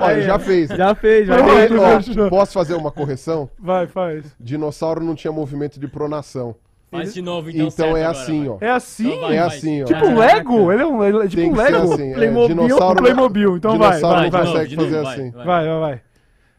Olha, 0.00 0.22
já 0.22 0.38
fez. 0.38 0.70
Já 0.70 0.94
fez, 0.94 1.26
já 1.26 1.44
fez. 1.44 2.06
Fechou. 2.06 2.30
posso 2.30 2.52
fazer 2.54 2.74
uma 2.74 2.90
correção? 2.90 3.50
Vai, 3.58 3.86
faz. 3.86 4.34
Dinossauro 4.40 5.04
não 5.04 5.14
tinha 5.14 5.32
movimento 5.32 5.78
de 5.78 5.86
pronação. 5.86 6.54
Faz 6.98 7.14
de 7.14 7.22
novo, 7.22 7.50
então. 7.50 7.66
Então, 7.66 7.70
certo 7.70 7.96
é 7.96 8.04
assim, 8.04 8.48
ó. 8.48 8.56
É 8.60 8.70
assim? 8.70 9.06
Então 9.08 9.20
vai, 9.20 9.36
É 9.36 9.38
vai. 9.40 9.46
assim, 9.48 9.82
ó. 9.82 9.84
Tipo 9.86 10.06
um. 10.06 10.18
Lego? 10.18 10.72
Ele 10.72 10.82
é 10.82 10.86
um, 10.86 11.04
ele 11.04 11.16
é 11.18 11.22
tipo 11.28 11.36
Tem 11.36 11.50
um 11.50 11.54
que 11.54 11.62
ser 11.62 11.72
Lego? 11.72 11.92
assim. 11.94 12.10
é, 12.10 12.14
Playmobil, 12.14 12.48
dinossauro, 12.56 13.02
Playmobil, 13.02 13.56
então 13.56 13.78
vai, 13.78 13.88
dinossauro 13.88 14.16
vai, 14.16 14.24
não 14.24 14.30
vai. 14.30 14.46
consegue 14.46 14.76
fazer 14.76 15.02
vai, 15.02 15.12
assim. 15.14 15.30
vai. 15.30 15.44
Vai, 15.44 15.80
vai. 15.80 16.00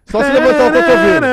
Só 0.07 0.23
se 0.23 0.31
levantar 0.31 0.67
o 0.67 0.73
cotovelo. 0.73 1.25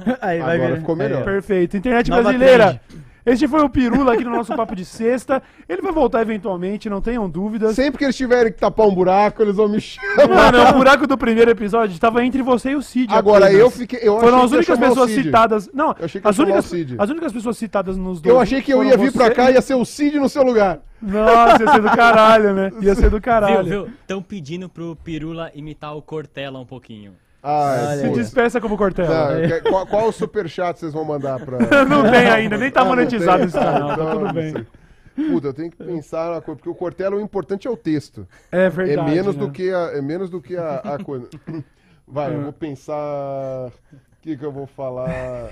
Aí 0.20 0.40
vai 0.40 0.56
Agora 0.56 0.72
ver. 0.74 0.78
ficou 0.80 0.96
melhor. 0.96 1.24
Perfeito. 1.24 1.76
Internet 1.76 2.10
Nova 2.10 2.22
brasileira. 2.22 2.80
trend. 2.88 3.04
Este 3.32 3.46
foi 3.48 3.60
o 3.62 3.68
Pirula 3.68 4.14
aqui 4.14 4.24
no 4.24 4.30
nosso 4.30 4.54
Papo 4.56 4.74
de 4.74 4.84
Sexta. 4.84 5.42
Ele 5.68 5.80
vai 5.82 5.92
voltar 5.92 6.20
eventualmente, 6.22 6.88
não 6.90 7.00
tenham 7.00 7.28
dúvidas. 7.28 7.74
Sempre 7.76 7.98
que 7.98 8.04
eles 8.04 8.16
tiverem 8.16 8.52
que 8.52 8.58
tapar 8.58 8.86
um 8.86 8.94
buraco, 8.94 9.42
eles 9.42 9.54
vão 9.56 9.68
me 9.68 9.80
chamar. 9.80 10.28
Mano, 10.52 10.70
o 10.70 10.72
buraco 10.74 11.06
do 11.06 11.16
primeiro 11.16 11.50
episódio 11.50 11.94
estava 11.94 12.24
entre 12.24 12.42
você 12.42 12.70
e 12.70 12.74
o 12.76 12.82
Cid. 12.82 13.12
Agora, 13.12 13.44
apenas. 13.46 13.60
eu 13.62 13.70
fiquei. 13.70 14.00
Eu 14.02 14.18
Foram 14.20 14.38
achei 14.42 14.44
as 14.46 14.52
únicas 14.52 14.78
pessoas 14.78 15.10
citadas. 15.10 15.70
Não, 15.72 15.94
Eu 15.98 16.04
achei 16.04 16.20
que 16.20 16.26
ia 16.26 16.30
as 16.30 16.38
únicas, 16.38 16.64
o 16.64 16.68
Cid. 16.68 16.96
as 16.98 17.10
únicas 17.10 17.32
pessoas 17.32 17.58
citadas 17.58 17.96
nos 17.96 18.20
dois. 18.20 18.34
Eu 18.34 18.40
achei 18.40 18.60
que 18.62 18.72
eu 18.72 18.82
ia 18.84 18.96
vir 18.96 19.12
pra 19.12 19.26
você- 19.26 19.34
cá 19.34 19.50
e 19.50 19.54
ia 19.54 19.62
ser 19.62 19.74
o 19.74 19.84
Cid 19.84 20.18
no 20.18 20.28
seu 20.28 20.42
lugar. 20.42 20.80
Nossa, 21.00 21.62
ia 21.62 21.72
ser 21.72 21.80
do 21.82 21.90
caralho, 21.90 22.54
né? 22.54 22.72
Ia 22.82 22.94
ser 22.94 23.10
do 23.10 23.20
caralho. 23.20 23.64
Viu, 23.64 23.84
viu? 23.84 23.92
Estão 24.02 24.22
pedindo 24.22 24.68
pro 24.68 24.96
Pirula 24.96 25.50
imitar 25.54 25.96
o 25.96 26.02
Cortella 26.02 26.58
um 26.58 26.66
pouquinho. 26.66 27.12
Ah, 27.42 27.92
Olha 27.92 28.02
Se 28.02 28.10
despeça 28.10 28.60
como 28.60 28.76
Cortella. 28.76 29.40
Não, 29.40 29.48
que- 29.48 29.60
qual, 29.70 29.86
qual 29.86 30.08
o 30.08 30.12
superchat 30.12 30.78
vocês 30.78 30.92
vão 30.92 31.04
mandar 31.04 31.40
pra. 31.44 31.58
Não 31.88 32.02
tem 32.10 32.28
ainda, 32.28 32.56
nem 32.58 32.70
tá 32.70 32.82
Ah, 32.82 32.84
monetizado 32.84 33.44
esse 33.44 33.58
canal, 33.58 33.88
tá 33.96 34.10
tudo 34.12 34.24
não 34.26 34.32
bem. 34.34 34.66
Puta, 35.14 35.48
eu 35.48 35.54
tenho 35.54 35.70
que 35.70 35.76
pensar 35.76 36.34
na 36.34 36.40
coisa, 36.40 36.56
porque 36.56 36.68
o 36.68 36.74
Cortella, 36.74 37.16
o 37.16 37.20
importante 37.20 37.66
é 37.66 37.70
o 37.70 37.76
texto. 37.76 38.26
É 38.52 38.66
É 38.66 38.70
verdade. 38.70 39.10
menos 39.10 39.36
né? 39.36 39.44
do 39.44 39.50
que 39.50 39.70
a, 39.72 39.78
é 39.94 40.00
menos 40.02 40.30
do 40.30 40.40
que 40.40 40.56
a, 40.56 40.76
a 40.76 41.02
coisa. 41.02 41.28
Vai, 42.06 42.34
eu 42.34 42.42
vou 42.42 42.52
pensar. 42.52 43.68
O 43.68 44.22
que, 44.22 44.36
que 44.36 44.44
eu 44.44 44.52
vou 44.52 44.66
falar? 44.66 45.08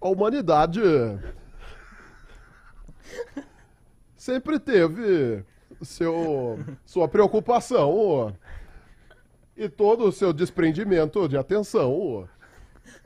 A 0.00 0.08
humanidade 0.08 0.80
sempre 4.16 4.58
teve 4.58 5.44
seu, 5.82 6.58
sua 6.84 7.08
preocupação 7.08 8.36
e 9.56 9.68
todo 9.68 10.04
o 10.04 10.12
seu 10.12 10.32
desprendimento 10.32 11.28
de 11.28 11.36
atenção 11.36 12.28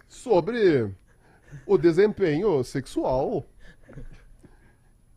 sobre 0.08 0.92
o 1.66 1.78
desempenho 1.78 2.62
sexual. 2.64 3.44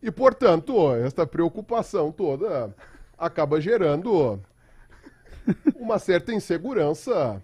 E, 0.02 0.12
portanto, 0.12 0.94
esta 0.96 1.26
preocupação 1.26 2.12
toda 2.12 2.76
acaba 3.18 3.62
gerando 3.62 4.40
uma 5.76 5.98
certa 5.98 6.34
insegurança. 6.34 7.42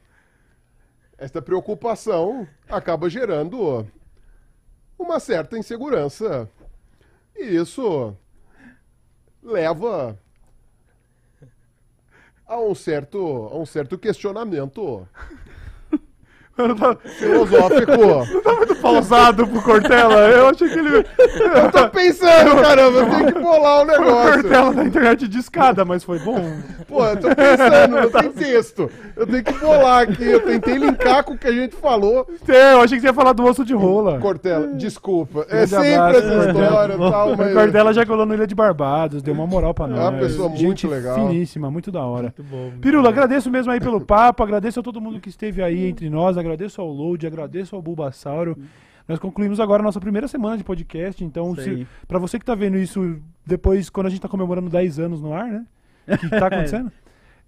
Esta 1.17 1.41
preocupação 1.41 2.47
acaba 2.67 3.09
gerando 3.09 3.87
uma 4.97 5.19
certa 5.19 5.57
insegurança. 5.57 6.49
E 7.39 7.55
isso 7.55 8.13
leva 9.41 10.19
a 12.45 12.59
um 12.59 12.75
certo, 12.75 13.17
a 13.49 13.57
um 13.57 13.65
certo 13.65 13.97
questionamento 13.97 15.07
Eu 16.59 16.67
não 16.67 16.75
tava 16.75 16.97
filosófico. 17.17 17.91
pausado 18.81 19.47
pro 19.47 19.61
Cortella. 19.61 20.27
Eu 20.29 20.47
achei 20.49 20.69
que 20.69 20.79
ele. 20.79 20.97
Eu 20.97 21.71
tô 21.71 21.89
pensando, 21.89 22.61
caramba, 22.61 22.99
eu 22.99 23.09
tenho 23.09 23.33
que 23.33 23.39
bolar 23.39 23.79
o 23.79 23.81
O 23.83 23.85
negócio. 23.85 24.41
Cortella 24.43 24.73
da 24.73 24.83
internet 24.83 25.27
de 25.27 25.39
escada, 25.39 25.85
mas 25.85 26.03
foi 26.03 26.19
bom. 26.19 26.41
Pô, 26.87 27.05
eu 27.05 27.17
tô 27.17 27.27
pensando, 27.35 27.95
não 28.01 28.09
tem 28.09 28.29
texto. 28.33 28.89
Eu 29.15 29.27
tenho 29.27 29.43
que 29.43 29.53
bolar 29.53 30.03
aqui. 30.03 30.23
Eu 30.25 30.39
tentei 30.41 30.75
linkar 30.77 31.23
com 31.23 31.33
o 31.33 31.37
que 31.37 31.47
a 31.47 31.51
gente 31.51 31.75
falou. 31.75 32.27
É, 32.47 32.73
eu 32.73 32.81
achei 32.81 32.97
que 32.97 33.01
você 33.01 33.07
ia 33.07 33.13
falar 33.13 33.33
do 33.33 33.43
osso 33.45 33.63
de 33.63 33.73
rola. 33.73 34.19
Cortella, 34.19 34.67
desculpa. 34.75 35.45
É 35.49 35.65
Grande 35.65 35.69
sempre 35.69 35.95
abraço, 35.95 36.17
essa 36.27 36.35
Cortella. 36.43 36.63
história 36.65 36.93
e 36.93 36.97
tal, 37.11 37.33
O 37.33 37.37
mas. 37.37 37.53
Cortella 37.53 37.93
já 37.93 38.05
colou 38.05 38.25
no 38.25 38.33
Ilha 38.33 38.47
de 38.47 38.55
Barbados, 38.55 39.21
deu 39.21 39.33
uma 39.33 39.47
moral 39.47 39.73
pra 39.73 39.87
nós. 39.87 39.99
É 39.99 40.03
uma 40.09 40.19
pessoa 40.19 40.49
muito 40.49 40.59
Gente 40.61 40.87
legal. 40.87 41.15
finíssima, 41.15 41.69
muito 41.71 41.91
da 41.91 42.01
hora. 42.03 42.33
Muito 42.37 42.43
bom. 42.43 42.57
muito 42.57 42.79
Pirula, 42.79 43.09
agradeço 43.09 43.49
mesmo 43.49 43.71
aí 43.71 43.79
pelo 43.79 44.01
papo, 44.01 44.43
agradeço 44.43 44.79
a 44.79 44.83
todo 44.83 44.99
mundo 44.99 45.19
que 45.19 45.29
esteve 45.29 45.61
aí 45.61 45.87
entre 45.87 46.09
nós, 46.09 46.37
agradeço 46.37 46.48
ao 46.81 46.87
Load, 46.87 47.25
agradeço 47.27 47.75
ao 47.75 47.81
Bulbasauro. 47.81 48.57
Nós 49.07 49.17
concluímos 49.19 49.59
agora 49.59 49.81
a 49.81 49.83
nossa 49.85 49.99
primeira 49.99 50.27
semana 50.27 50.57
de 50.57 50.63
podcast, 50.63 51.23
então 51.23 51.55
aí. 51.57 51.87
pra 52.07 52.19
você 52.19 52.37
que 52.37 52.45
tá 52.45 52.53
vendo 52.53 52.77
isso 52.77 53.19
depois, 53.45 53.89
quando 53.89 54.05
a 54.07 54.09
gente 54.09 54.21
tá 54.21 54.27
comemorando 54.27 54.69
10 54.69 54.99
anos 54.99 55.21
no 55.21 55.33
ar, 55.33 55.47
né? 55.47 55.65
Que 56.19 56.29
tá 56.29 56.45
acontecendo? 56.47 56.91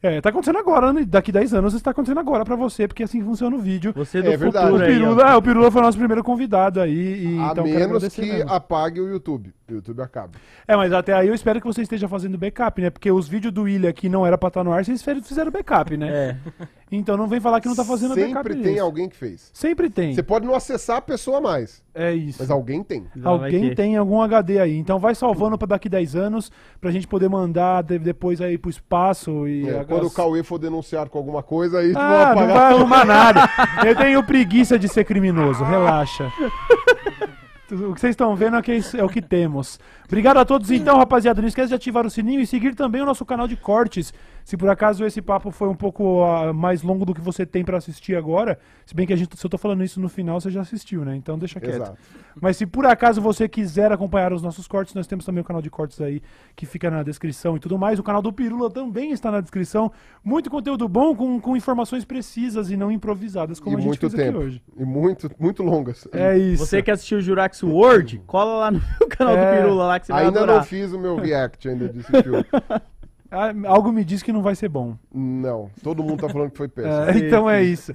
É, 0.04 0.20
tá 0.20 0.30
acontecendo 0.30 0.58
agora, 0.58 0.92
né? 0.92 1.06
daqui 1.06 1.32
10 1.32 1.54
anos 1.54 1.76
está 1.76 1.92
acontecendo 1.92 2.20
agora 2.20 2.44
pra 2.44 2.56
você, 2.56 2.88
porque 2.88 3.04
assim 3.04 3.22
funciona 3.24 3.56
o 3.56 3.60
vídeo. 3.60 3.94
Você 3.96 4.20
do 4.20 4.32
É 4.32 4.36
verdade. 4.36 4.66
futuro 4.66 4.82
O 4.82 4.84
aí. 4.88 4.94
Pirula, 4.94 5.24
ah, 5.26 5.38
o 5.38 5.42
Pirula 5.44 5.70
foi 5.70 5.80
o 5.80 5.86
nosso 5.86 5.98
primeiro 6.00 6.24
convidado 6.24 6.82
aí, 6.82 7.24
e 7.24 7.40
a 7.40 7.52
então 7.52 7.64
menos 7.64 8.08
que 8.12 8.22
mesmo. 8.24 8.52
apague 8.52 9.00
o 9.00 9.08
YouTube. 9.08 9.54
O 9.70 9.74
YouTube 9.74 10.02
acaba. 10.02 10.32
É, 10.68 10.76
mas 10.76 10.92
até 10.92 11.14
aí 11.14 11.28
eu 11.28 11.36
espero 11.36 11.62
que 11.62 11.68
você 11.68 11.84
esteja 11.84 12.08
fazendo 12.08 12.36
backup, 12.36 12.82
né? 12.82 12.90
Porque 12.90 13.12
os 13.12 13.28
vídeos 13.28 13.54
do 13.54 13.62
William 13.62 13.94
que 13.94 14.10
não 14.10 14.26
era 14.26 14.40
pra 14.40 14.48
estar 14.48 14.64
no 14.64 14.74
ar, 14.74 14.84
vocês 14.84 15.04
fizeram 15.04 15.52
backup, 15.52 15.96
né? 15.96 16.10
É. 16.10 16.38
Então 16.94 17.16
não 17.16 17.26
vem 17.26 17.40
falar 17.40 17.62
que 17.62 17.70
não 17.70 17.76
tá 17.76 17.86
fazendo 17.86 18.14
backup 18.14 18.34
Sempre 18.50 18.56
tem 18.56 18.74
disso. 18.74 18.84
alguém 18.84 19.08
que 19.08 19.16
fez. 19.16 19.50
Sempre 19.54 19.90
tem. 19.90 20.14
Você 20.14 20.22
pode 20.22 20.46
não 20.46 20.54
acessar 20.54 20.98
a 20.98 21.02
pessoa 21.02 21.40
mais, 21.40 21.82
É 21.96 22.14
isso. 22.14 22.40
mas 22.42 22.52
alguém 22.52 22.84
tem. 22.84 23.06
Alguém 23.24 23.74
tem 23.74 23.96
algum 23.96 24.22
HD 24.22 24.60
aí. 24.60 24.78
Então 24.78 25.00
vai 25.00 25.16
salvando 25.16 25.58
pra 25.58 25.68
daqui 25.70 25.88
10 25.88 26.16
anos, 26.18 26.52
pra 26.82 26.92
gente 26.92 27.08
poder 27.08 27.30
mandar 27.30 27.82
de- 27.84 27.98
depois 27.98 28.42
aí 28.42 28.58
pro 28.58 28.70
espaço 28.70 29.48
e... 29.48 29.70
É, 29.70 29.86
quando 29.86 30.08
o 30.08 30.12
Cauê 30.12 30.44
for 30.44 30.58
denunciado 30.58 31.10
com 31.10 31.18
alguma 31.18 31.42
coisa, 31.42 31.80
aí 31.80 31.94
Ah, 31.96 32.34
não 32.36 32.42
apagar. 32.44 32.58
vai 32.58 32.74
arrumar 32.74 33.06
nada. 33.06 33.50
Eu 33.88 33.96
tenho 33.96 34.22
preguiça 34.24 34.78
de 34.78 34.90
ser 34.90 35.06
criminoso, 35.06 35.64
relaxa. 35.64 36.30
O 37.72 37.94
que 37.94 38.02
vocês 38.02 38.12
estão 38.12 38.36
vendo 38.36 38.58
é, 38.58 38.62
que 38.62 38.82
é 38.98 39.02
o 39.04 39.08
que 39.08 39.22
temos. 39.22 39.80
Obrigado 40.06 40.36
a 40.40 40.44
todos 40.44 40.70
então, 40.72 40.98
rapaziada. 40.98 41.42
Não 41.42 41.48
esquece 41.48 41.70
de 41.70 41.74
ativar 41.76 42.06
o 42.06 42.10
sininho 42.10 42.42
e 42.42 42.46
seguir 42.46 42.76
também 42.76 43.02
o 43.02 43.06
nosso 43.06 43.24
canal 43.24 43.48
de 43.48 43.56
cortes. 43.56 44.14
Se 44.44 44.58
por 44.58 44.70
acaso 44.70 45.06
esse 45.06 45.22
papo 45.22 45.52
foi 45.52 45.68
um 45.70 45.76
pouco 45.76 46.24
ah, 46.24 46.52
mais 46.52 46.82
longo 46.82 47.06
do 47.06 47.14
que 47.14 47.22
você 47.22 47.46
tem 47.46 47.64
pra 47.64 47.78
assistir 47.78 48.16
agora, 48.16 48.60
se 48.86 48.94
bem 48.96 49.06
que 49.08 49.14
a 49.14 49.16
gente, 49.16 49.38
se 49.38 49.46
eu 49.46 49.50
tô 49.50 49.58
falando 49.58 49.84
isso 49.84 50.00
no 50.02 50.10
final, 50.10 50.40
você 50.42 50.50
já 50.50 50.62
assistiu, 50.62 51.06
né? 51.06 51.16
Então 51.16 51.38
deixa 51.38 51.60
quieto. 51.60 51.76
Exato. 51.76 51.98
Mas 52.42 52.58
se 52.58 52.66
por 52.66 52.86
acaso 52.86 53.22
você 53.22 53.48
quiser 53.48 53.92
acompanhar 53.92 54.34
os 54.34 54.42
nossos 54.42 54.68
cortes, 54.68 54.94
nós 54.96 55.06
temos 55.08 55.24
também 55.26 55.42
o 55.42 55.46
canal 55.46 55.62
de 55.62 55.70
cortes 55.70 56.00
aí 56.02 56.22
que 56.56 56.66
fica 56.66 56.90
na 56.90 57.04
descrição 57.04 57.56
e 57.56 57.60
tudo 57.60 57.78
mais. 57.78 58.00
O 58.00 58.04
canal 58.04 58.22
do 58.22 58.32
Pirula 58.34 58.70
também 58.70 59.12
está 59.12 59.30
na 59.32 59.42
descrição. 59.42 59.92
Muito 60.24 60.50
conteúdo 60.50 60.88
bom 60.88 61.16
com, 61.16 61.40
com 61.40 61.56
informações 61.56 62.04
precisas 62.06 62.70
e 62.72 62.78
não 62.78 62.92
improvisadas, 62.92 63.60
como 63.60 63.76
e 63.76 63.78
a 63.78 63.80
gente 63.80 63.88
muito 63.88 64.00
fez 64.02 64.14
tempo. 64.14 64.38
aqui 64.38 64.48
hoje. 64.48 64.62
E 64.78 64.84
muito, 64.86 65.30
muito 65.40 65.62
longas. 65.64 66.08
É 66.12 66.38
isso. 66.38 66.66
Você 66.66 66.82
que 66.82 66.90
assistiu 66.92 67.20
o 67.20 67.22
Jurax 67.22 67.62
World, 67.64 68.22
cola 68.26 68.56
lá 68.60 68.72
no 68.72 68.80
meu 69.00 69.10
canal 69.10 69.36
É. 69.38 69.56
do 69.56 69.58
Pirula 69.62 69.84
lá 69.86 70.00
que 70.00 70.08
você 70.08 70.14
vai 70.14 70.26
Ainda 70.26 70.40
adorar. 70.40 70.56
não 70.58 70.64
fiz 70.64 70.92
o 70.94 71.00
meu 71.00 71.16
react 71.18 71.68
ainda 71.70 71.88
desse 71.88 72.10
filme. 72.24 72.46
Ah, 73.32 73.54
Algo 73.68 73.94
me 73.94 74.04
diz 74.04 74.22
que 74.22 74.34
não 74.34 74.42
vai 74.42 74.56
ser 74.56 74.68
bom. 74.68 74.98
Não, 75.14 75.70
todo 75.82 76.04
mundo 76.04 76.20
tá 76.20 76.30
falando 76.30 76.52
que 76.52 76.58
foi 76.58 76.68
péssimo. 76.68 76.94
É, 76.94 77.18
então 77.18 77.50
é 77.50 77.64
isso. 77.64 77.94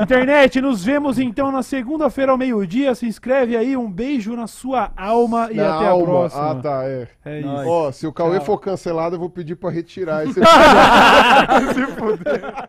Internet, 0.00 0.60
nos 0.60 0.84
vemos 0.84 1.18
então 1.18 1.50
na 1.50 1.62
segunda-feira 1.62 2.30
ao 2.30 2.38
meio-dia. 2.38 2.94
Se 2.94 3.04
inscreve 3.04 3.56
aí, 3.56 3.76
um 3.76 3.90
beijo 3.90 4.36
na 4.36 4.46
sua 4.46 4.92
alma 4.96 5.48
e 5.50 5.56
Na 5.56 5.76
até 5.76 5.88
alma. 5.88 6.02
a 6.02 6.06
próxima. 6.06 6.50
Ah, 6.50 6.54
tá, 6.54 6.84
é. 6.84 7.08
É 7.24 7.40
isso. 7.40 7.68
Ó, 7.68 7.90
se 7.90 8.06
o 8.06 8.12
Cauê 8.12 8.36
Tchau. 8.36 8.46
for 8.46 8.58
cancelado, 8.60 9.16
eu 9.16 9.20
vou 9.20 9.28
pedir 9.28 9.56
pra 9.56 9.70
retirar 9.70 10.24
esse 10.24 10.34
Se 11.74 11.86
fuder. 11.98 12.68